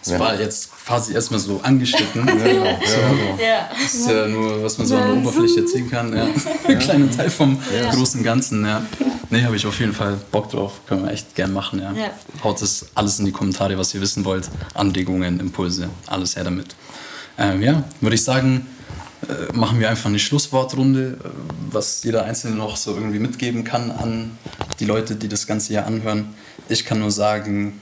Das 0.00 0.12
ja. 0.12 0.20
war 0.20 0.40
jetzt 0.40 0.70
quasi 0.70 1.12
erstmal 1.12 1.40
so 1.40 1.60
angeschnitten. 1.62 2.26
ja, 2.26 2.34
genau. 2.34 2.64
ja, 2.64 2.76
genau. 2.76 3.42
ja. 3.42 3.68
Das 3.70 3.94
ist 3.94 4.08
ja 4.08 4.26
nur, 4.26 4.62
was 4.62 4.78
man 4.78 4.86
so 4.86 4.96
an 4.96 5.08
der 5.08 5.16
Oberfläche 5.16 5.64
ziehen 5.66 5.90
kann. 5.90 6.16
Ja. 6.16 6.28
Ein 6.66 6.78
kleiner 6.78 7.10
Teil 7.10 7.30
vom 7.30 7.58
großen 7.92 8.22
Ganzen. 8.22 8.64
Ja. 8.64 8.82
Nee, 9.30 9.44
habe 9.44 9.56
ich 9.56 9.66
auf 9.66 9.78
jeden 9.80 9.92
Fall 9.92 10.16
Bock 10.30 10.50
drauf. 10.50 10.80
Können 10.86 11.04
wir 11.04 11.12
echt 11.12 11.34
gern 11.34 11.52
machen. 11.52 11.80
Ja. 11.80 11.92
Haut 12.42 12.62
das 12.62 12.86
alles 12.94 13.18
in 13.18 13.26
die 13.26 13.32
Kommentare, 13.32 13.76
was 13.76 13.94
ihr 13.94 14.00
wissen 14.00 14.24
wollt. 14.24 14.48
Anregungen, 14.74 15.40
Impulse, 15.40 15.90
alles 16.06 16.36
her 16.36 16.44
damit. 16.44 16.74
Ähm, 17.36 17.62
ja, 17.62 17.84
würde 18.00 18.14
ich 18.14 18.24
sagen, 18.24 18.66
äh, 19.28 19.52
machen 19.52 19.80
wir 19.80 19.90
einfach 19.90 20.08
eine 20.08 20.18
Schlusswortrunde, 20.18 21.18
äh, 21.22 21.28
was 21.70 22.02
jeder 22.02 22.24
Einzelne 22.24 22.56
noch 22.56 22.76
so 22.76 22.94
irgendwie 22.94 23.18
mitgeben 23.18 23.64
kann 23.64 23.90
an 23.90 24.38
die 24.80 24.86
Leute, 24.86 25.16
die 25.16 25.28
das 25.28 25.46
Ganze 25.46 25.68
hier 25.68 25.86
anhören. 25.86 26.34
Ich 26.68 26.84
kann 26.84 27.00
nur 27.00 27.10
sagen, 27.10 27.80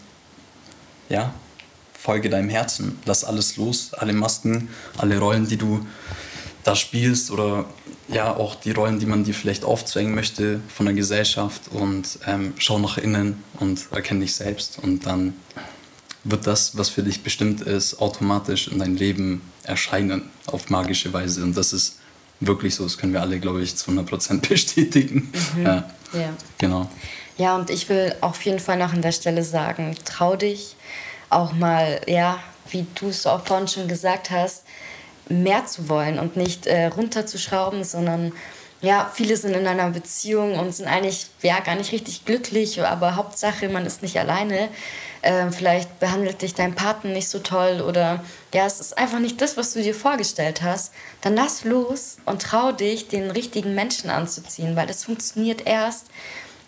ja, 1.08 1.32
folge 2.06 2.30
deinem 2.30 2.50
Herzen, 2.50 3.00
lass 3.04 3.24
alles 3.24 3.56
los, 3.56 3.92
alle 3.92 4.12
Masken, 4.12 4.68
alle 4.96 5.18
Rollen, 5.18 5.48
die 5.48 5.56
du 5.56 5.84
da 6.62 6.76
spielst 6.76 7.32
oder 7.32 7.64
ja 8.06 8.36
auch 8.36 8.54
die 8.54 8.70
Rollen, 8.70 9.00
die 9.00 9.06
man 9.06 9.24
dir 9.24 9.34
vielleicht 9.34 9.64
aufzwängen 9.64 10.14
möchte 10.14 10.60
von 10.68 10.86
der 10.86 10.94
Gesellschaft 10.94 11.62
und 11.72 12.20
ähm, 12.24 12.52
schau 12.58 12.78
nach 12.78 12.96
innen 12.96 13.42
und 13.58 13.88
erkenne 13.90 14.20
dich 14.20 14.36
selbst 14.36 14.78
und 14.80 15.04
dann 15.04 15.34
wird 16.22 16.46
das, 16.46 16.78
was 16.78 16.90
für 16.90 17.02
dich 17.02 17.24
bestimmt 17.24 17.60
ist, 17.62 18.00
automatisch 18.00 18.68
in 18.68 18.78
dein 18.78 18.96
Leben 18.96 19.42
erscheinen 19.64 20.30
auf 20.46 20.70
magische 20.70 21.12
Weise 21.12 21.42
und 21.42 21.56
das 21.56 21.72
ist 21.72 21.96
wirklich 22.38 22.76
so, 22.76 22.84
das 22.84 22.98
können 22.98 23.14
wir 23.14 23.22
alle, 23.22 23.40
glaube 23.40 23.62
ich, 23.62 23.74
zu 23.74 23.90
100% 23.90 24.48
bestätigen. 24.48 25.32
Mhm. 25.56 25.62
Ja. 25.64 25.90
ja. 26.12 26.36
Genau. 26.58 26.88
Ja, 27.36 27.56
und 27.56 27.68
ich 27.68 27.88
will 27.88 28.14
auf 28.20 28.40
jeden 28.42 28.60
Fall 28.60 28.78
noch 28.78 28.92
an 28.92 29.02
der 29.02 29.12
Stelle 29.12 29.42
sagen, 29.42 29.96
trau 30.04 30.36
dich, 30.36 30.76
auch 31.30 31.52
mal, 31.52 32.00
ja, 32.06 32.38
wie 32.70 32.86
du 32.94 33.08
es 33.08 33.26
auch 33.26 33.44
vorhin 33.44 33.68
schon 33.68 33.88
gesagt 33.88 34.30
hast, 34.30 34.64
mehr 35.28 35.66
zu 35.66 35.88
wollen 35.88 36.18
und 36.18 36.36
nicht 36.36 36.66
äh, 36.66 36.86
runterzuschrauben, 36.86 37.84
sondern 37.84 38.32
ja, 38.82 39.10
viele 39.12 39.36
sind 39.36 39.54
in 39.54 39.66
einer 39.66 39.90
Beziehung 39.90 40.58
und 40.58 40.74
sind 40.74 40.86
eigentlich 40.86 41.28
ja 41.42 41.60
gar 41.60 41.76
nicht 41.76 41.92
richtig 41.92 42.24
glücklich, 42.24 42.80
aber 42.82 43.16
Hauptsache, 43.16 43.68
man 43.68 43.86
ist 43.86 44.02
nicht 44.02 44.18
alleine. 44.18 44.68
Äh, 45.22 45.50
vielleicht 45.50 45.98
behandelt 45.98 46.42
dich 46.42 46.54
dein 46.54 46.74
Partner 46.74 47.10
nicht 47.10 47.28
so 47.28 47.38
toll 47.38 47.80
oder 47.80 48.22
ja, 48.54 48.66
es 48.66 48.80
ist 48.80 48.96
einfach 48.96 49.18
nicht 49.18 49.40
das, 49.40 49.56
was 49.56 49.72
du 49.72 49.82
dir 49.82 49.94
vorgestellt 49.94 50.62
hast. 50.62 50.92
Dann 51.22 51.34
lass 51.34 51.64
los 51.64 52.18
und 52.26 52.42
trau 52.42 52.70
dich, 52.70 53.08
den 53.08 53.30
richtigen 53.30 53.74
Menschen 53.74 54.10
anzuziehen, 54.10 54.76
weil 54.76 54.86
das 54.86 55.04
funktioniert 55.04 55.66
erst, 55.66 56.06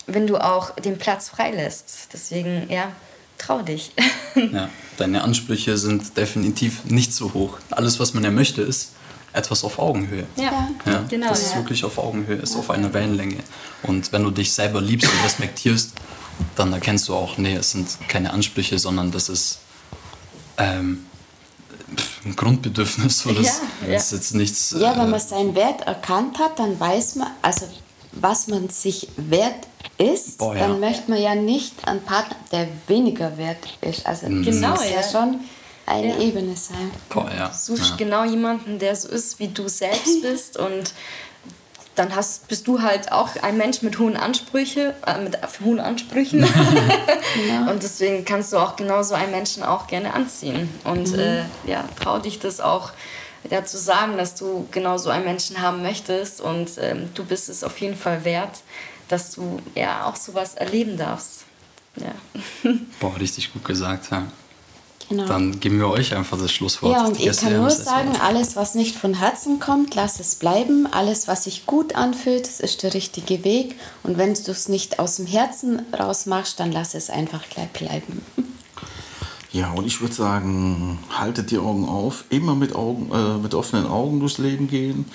wenn 0.06 0.26
du 0.26 0.38
auch 0.38 0.70
den 0.70 0.98
Platz 0.98 1.28
freilässt. 1.28 2.08
Deswegen, 2.12 2.68
ja, 2.70 2.90
trau 3.38 3.62
dich. 3.62 3.92
ja, 4.34 4.68
deine 4.96 5.22
Ansprüche 5.22 5.78
sind 5.78 6.16
definitiv 6.16 6.84
nicht 6.84 7.14
so 7.14 7.32
hoch. 7.34 7.58
Alles, 7.70 7.98
was 8.00 8.14
man 8.14 8.24
ja 8.24 8.30
möchte, 8.30 8.62
ist 8.62 8.92
etwas 9.32 9.64
auf 9.64 9.78
Augenhöhe. 9.78 10.26
Ja, 10.36 10.68
ja 10.84 11.04
genau. 11.08 11.28
Dass 11.28 11.42
es 11.42 11.54
wirklich 11.54 11.84
auf 11.84 11.98
Augenhöhe 11.98 12.36
ist, 12.36 12.56
auf 12.56 12.70
einer 12.70 12.92
Wellenlänge. 12.92 13.38
Und 13.82 14.12
wenn 14.12 14.24
du 14.24 14.30
dich 14.30 14.52
selber 14.52 14.80
liebst 14.80 15.10
und 15.10 15.24
respektierst, 15.24 15.92
dann 16.56 16.72
erkennst 16.72 17.08
du 17.08 17.14
auch, 17.14 17.38
nee, 17.38 17.54
es 17.54 17.72
sind 17.72 17.88
keine 18.08 18.32
Ansprüche, 18.32 18.78
sondern 18.78 19.10
das 19.10 19.28
ist 19.28 19.58
ähm, 20.56 21.06
ein 22.24 22.36
Grundbedürfnis. 22.36 23.26
Oder 23.26 23.40
ja, 23.40 23.52
das, 23.80 23.88
ja. 23.88 23.96
ist 23.96 24.12
jetzt 24.12 24.34
nichts. 24.34 24.74
Ja, 24.78 24.96
wenn 24.96 25.08
äh, 25.08 25.10
man 25.10 25.20
seinen 25.20 25.54
Wert 25.54 25.82
erkannt 25.82 26.38
hat, 26.38 26.58
dann 26.58 26.78
weiß 26.78 27.16
man, 27.16 27.28
also 27.42 27.66
was 28.12 28.48
man 28.48 28.68
sich 28.68 29.08
wert 29.16 29.66
ist, 29.98 30.38
Boah, 30.38 30.54
ja. 30.54 30.66
dann 30.66 30.80
möchte 30.80 31.10
man 31.10 31.20
ja 31.20 31.34
nicht 31.34 31.86
einen 31.86 32.02
Partner, 32.02 32.36
der 32.52 32.68
weniger 32.86 33.36
wert 33.36 33.58
ist. 33.80 34.06
Also 34.06 34.28
mhm. 34.28 34.44
genau, 34.44 34.70
muss 34.70 34.84
ja, 34.84 34.96
ja 34.96 35.02
schon 35.02 35.40
eine 35.86 36.08
ja. 36.08 36.18
Ebene 36.18 36.56
sein. 36.56 36.90
Boah, 37.08 37.30
ja. 37.36 37.52
Suchst 37.52 37.98
genau 37.98 38.24
jemanden, 38.24 38.78
der 38.78 38.94
so 38.94 39.08
ist, 39.08 39.38
wie 39.38 39.48
du 39.48 39.68
selbst 39.68 40.22
bist 40.22 40.56
und 40.56 40.92
dann 41.98 42.14
hast, 42.14 42.46
bist 42.46 42.68
du 42.68 42.80
halt 42.80 43.10
auch 43.10 43.30
ein 43.42 43.56
Mensch 43.56 43.82
mit 43.82 43.98
hohen 43.98 44.16
Ansprüchen, 44.16 44.92
äh, 45.04 45.20
mit 45.20 45.36
hohen 45.64 45.80
Ansprüchen. 45.80 46.46
ja. 47.48 47.66
Und 47.70 47.82
deswegen 47.82 48.24
kannst 48.24 48.52
du 48.52 48.58
auch 48.58 48.76
genauso 48.76 49.14
einen 49.14 49.32
Menschen 49.32 49.64
auch 49.64 49.88
gerne 49.88 50.14
anziehen. 50.14 50.68
Und 50.84 51.12
mhm. 51.12 51.18
äh, 51.18 51.42
ja, 51.66 51.84
trau 52.00 52.20
dich 52.20 52.38
das 52.38 52.60
auch 52.60 52.92
ja, 53.50 53.64
zu 53.64 53.78
sagen, 53.78 54.16
dass 54.16 54.34
du 54.34 54.66
genau 54.70 54.98
so 54.98 55.10
einen 55.10 55.24
Menschen 55.24 55.60
haben 55.60 55.82
möchtest 55.82 56.40
und 56.40 56.70
ähm, 56.78 57.08
du 57.14 57.24
bist 57.24 57.48
es 57.48 57.64
auf 57.64 57.78
jeden 57.78 57.96
Fall 57.96 58.24
wert 58.24 58.62
dass 59.08 59.32
du 59.32 59.58
ja 59.74 60.06
auch 60.06 60.16
sowas 60.16 60.54
erleben 60.54 60.96
darfst. 60.96 61.44
Ja. 61.96 62.14
Boah, 63.00 63.18
richtig 63.18 63.52
gut 63.52 63.64
gesagt, 63.64 64.10
ja. 64.10 64.24
Genau. 65.08 65.24
Dann 65.24 65.58
geben 65.58 65.78
wir 65.78 65.88
euch 65.88 66.14
einfach 66.14 66.38
das 66.38 66.52
Schlusswort. 66.52 66.92
Ja, 66.92 67.06
und 67.06 67.18
ich 67.18 67.34
kann 67.34 67.56
nur 67.56 67.70
sagen, 67.70 68.14
alles, 68.20 68.56
was 68.56 68.74
nicht 68.74 68.94
von 68.94 69.14
Herzen 69.14 69.58
kommt, 69.58 69.94
lass 69.94 70.20
es 70.20 70.34
bleiben. 70.34 70.86
Alles, 70.90 71.26
was 71.26 71.44
sich 71.44 71.64
gut 71.64 71.94
anfühlt, 71.94 72.46
das 72.46 72.60
ist 72.60 72.82
der 72.82 72.92
richtige 72.92 73.42
Weg. 73.42 73.76
Und 74.02 74.18
wenn 74.18 74.34
du 74.34 74.50
es 74.50 74.68
nicht 74.68 74.98
aus 74.98 75.16
dem 75.16 75.24
Herzen 75.24 75.80
raus 75.98 76.26
machst, 76.26 76.60
dann 76.60 76.72
lass 76.72 76.92
es 76.94 77.08
einfach 77.08 77.48
gleich 77.48 77.70
bleiben. 77.70 78.22
Ja, 79.52 79.70
und 79.72 79.86
ich 79.86 80.00
würde 80.00 80.14
sagen, 80.14 80.98
haltet 81.10 81.50
die 81.50 81.58
Augen 81.58 81.86
auf, 81.88 82.24
immer 82.30 82.54
mit, 82.54 82.74
Augen, 82.74 83.10
äh, 83.12 83.38
mit 83.42 83.54
offenen 83.54 83.86
Augen 83.86 84.20
durchs 84.20 84.36
Leben 84.38 84.68
gehen, 84.68 85.06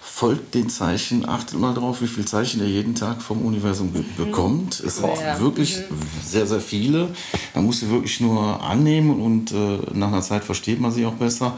folgt 0.00 0.54
den 0.54 0.68
Zeichen, 0.68 1.28
achtet 1.28 1.58
mal 1.58 1.74
drauf, 1.74 2.00
wie 2.00 2.06
viele 2.06 2.26
Zeichen 2.26 2.60
ihr 2.60 2.68
jeden 2.68 2.94
Tag 2.94 3.20
vom 3.20 3.42
Universum 3.44 3.92
be 3.92 4.04
bekommt. 4.16 4.78
Es 4.80 4.98
sind 4.98 5.08
Ja. 5.20 5.40
wirklich 5.40 5.78
sehr, 6.24 6.46
sehr 6.46 6.60
viele. 6.60 7.08
Man 7.54 7.64
muss 7.64 7.80
sie 7.80 7.90
wirklich 7.90 8.20
nur 8.20 8.62
annehmen 8.62 9.20
und 9.20 9.50
äh, 9.52 9.78
nach 9.92 10.08
einer 10.08 10.22
Zeit 10.22 10.44
versteht 10.44 10.78
man 10.80 10.92
sie 10.92 11.04
auch 11.06 11.14
besser. 11.14 11.56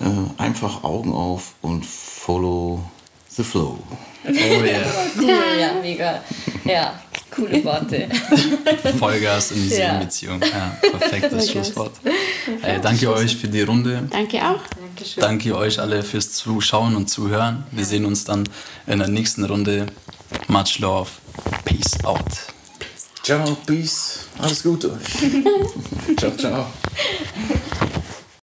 Äh, 0.00 0.04
einfach 0.40 0.84
Augen 0.84 1.12
auf 1.12 1.54
und 1.60 1.84
follow 1.84 2.82
the 3.30 3.42
flow. 3.42 3.78
Oh 4.26 4.30
yeah. 4.30 4.86
Cool, 5.16 5.60
ja, 5.60 5.72
mega. 5.82 6.22
Ja, 6.64 6.94
coole 7.30 7.62
Worte. 7.64 8.08
Vollgas 8.98 9.50
in 9.52 9.62
diese 9.62 9.80
Ja. 9.80 9.98
Beziehung. 9.98 10.40
Ja, 10.42 10.76
perfektes 10.90 11.50
Schlusswort. 11.50 11.92
Äh, 12.62 12.80
danke 12.80 13.12
euch 13.12 13.36
für 13.36 13.48
die 13.48 13.62
Runde. 13.62 14.06
Danke 14.10 14.38
auch. 14.38 14.60
Dankeschön. 14.80 15.20
Danke 15.20 15.56
euch 15.56 15.78
alle 15.78 16.02
fürs 16.02 16.32
Zuschauen 16.32 16.96
und 16.96 17.08
Zuhören. 17.08 17.64
Wir 17.70 17.84
sehen 17.84 18.04
uns 18.04 18.24
dann 18.24 18.44
in 18.86 18.98
der 18.98 19.08
nächsten 19.08 19.44
Runde. 19.44 19.86
Much 20.48 20.78
love. 20.78 21.10
Peace 21.64 22.04
out. 22.04 22.24
Ciao, 23.22 23.56
peace, 23.66 24.20
alles 24.38 24.62
Gute 24.62 24.90
euch. 24.90 26.16
ciao, 26.16 26.30
ciao. 26.36 26.66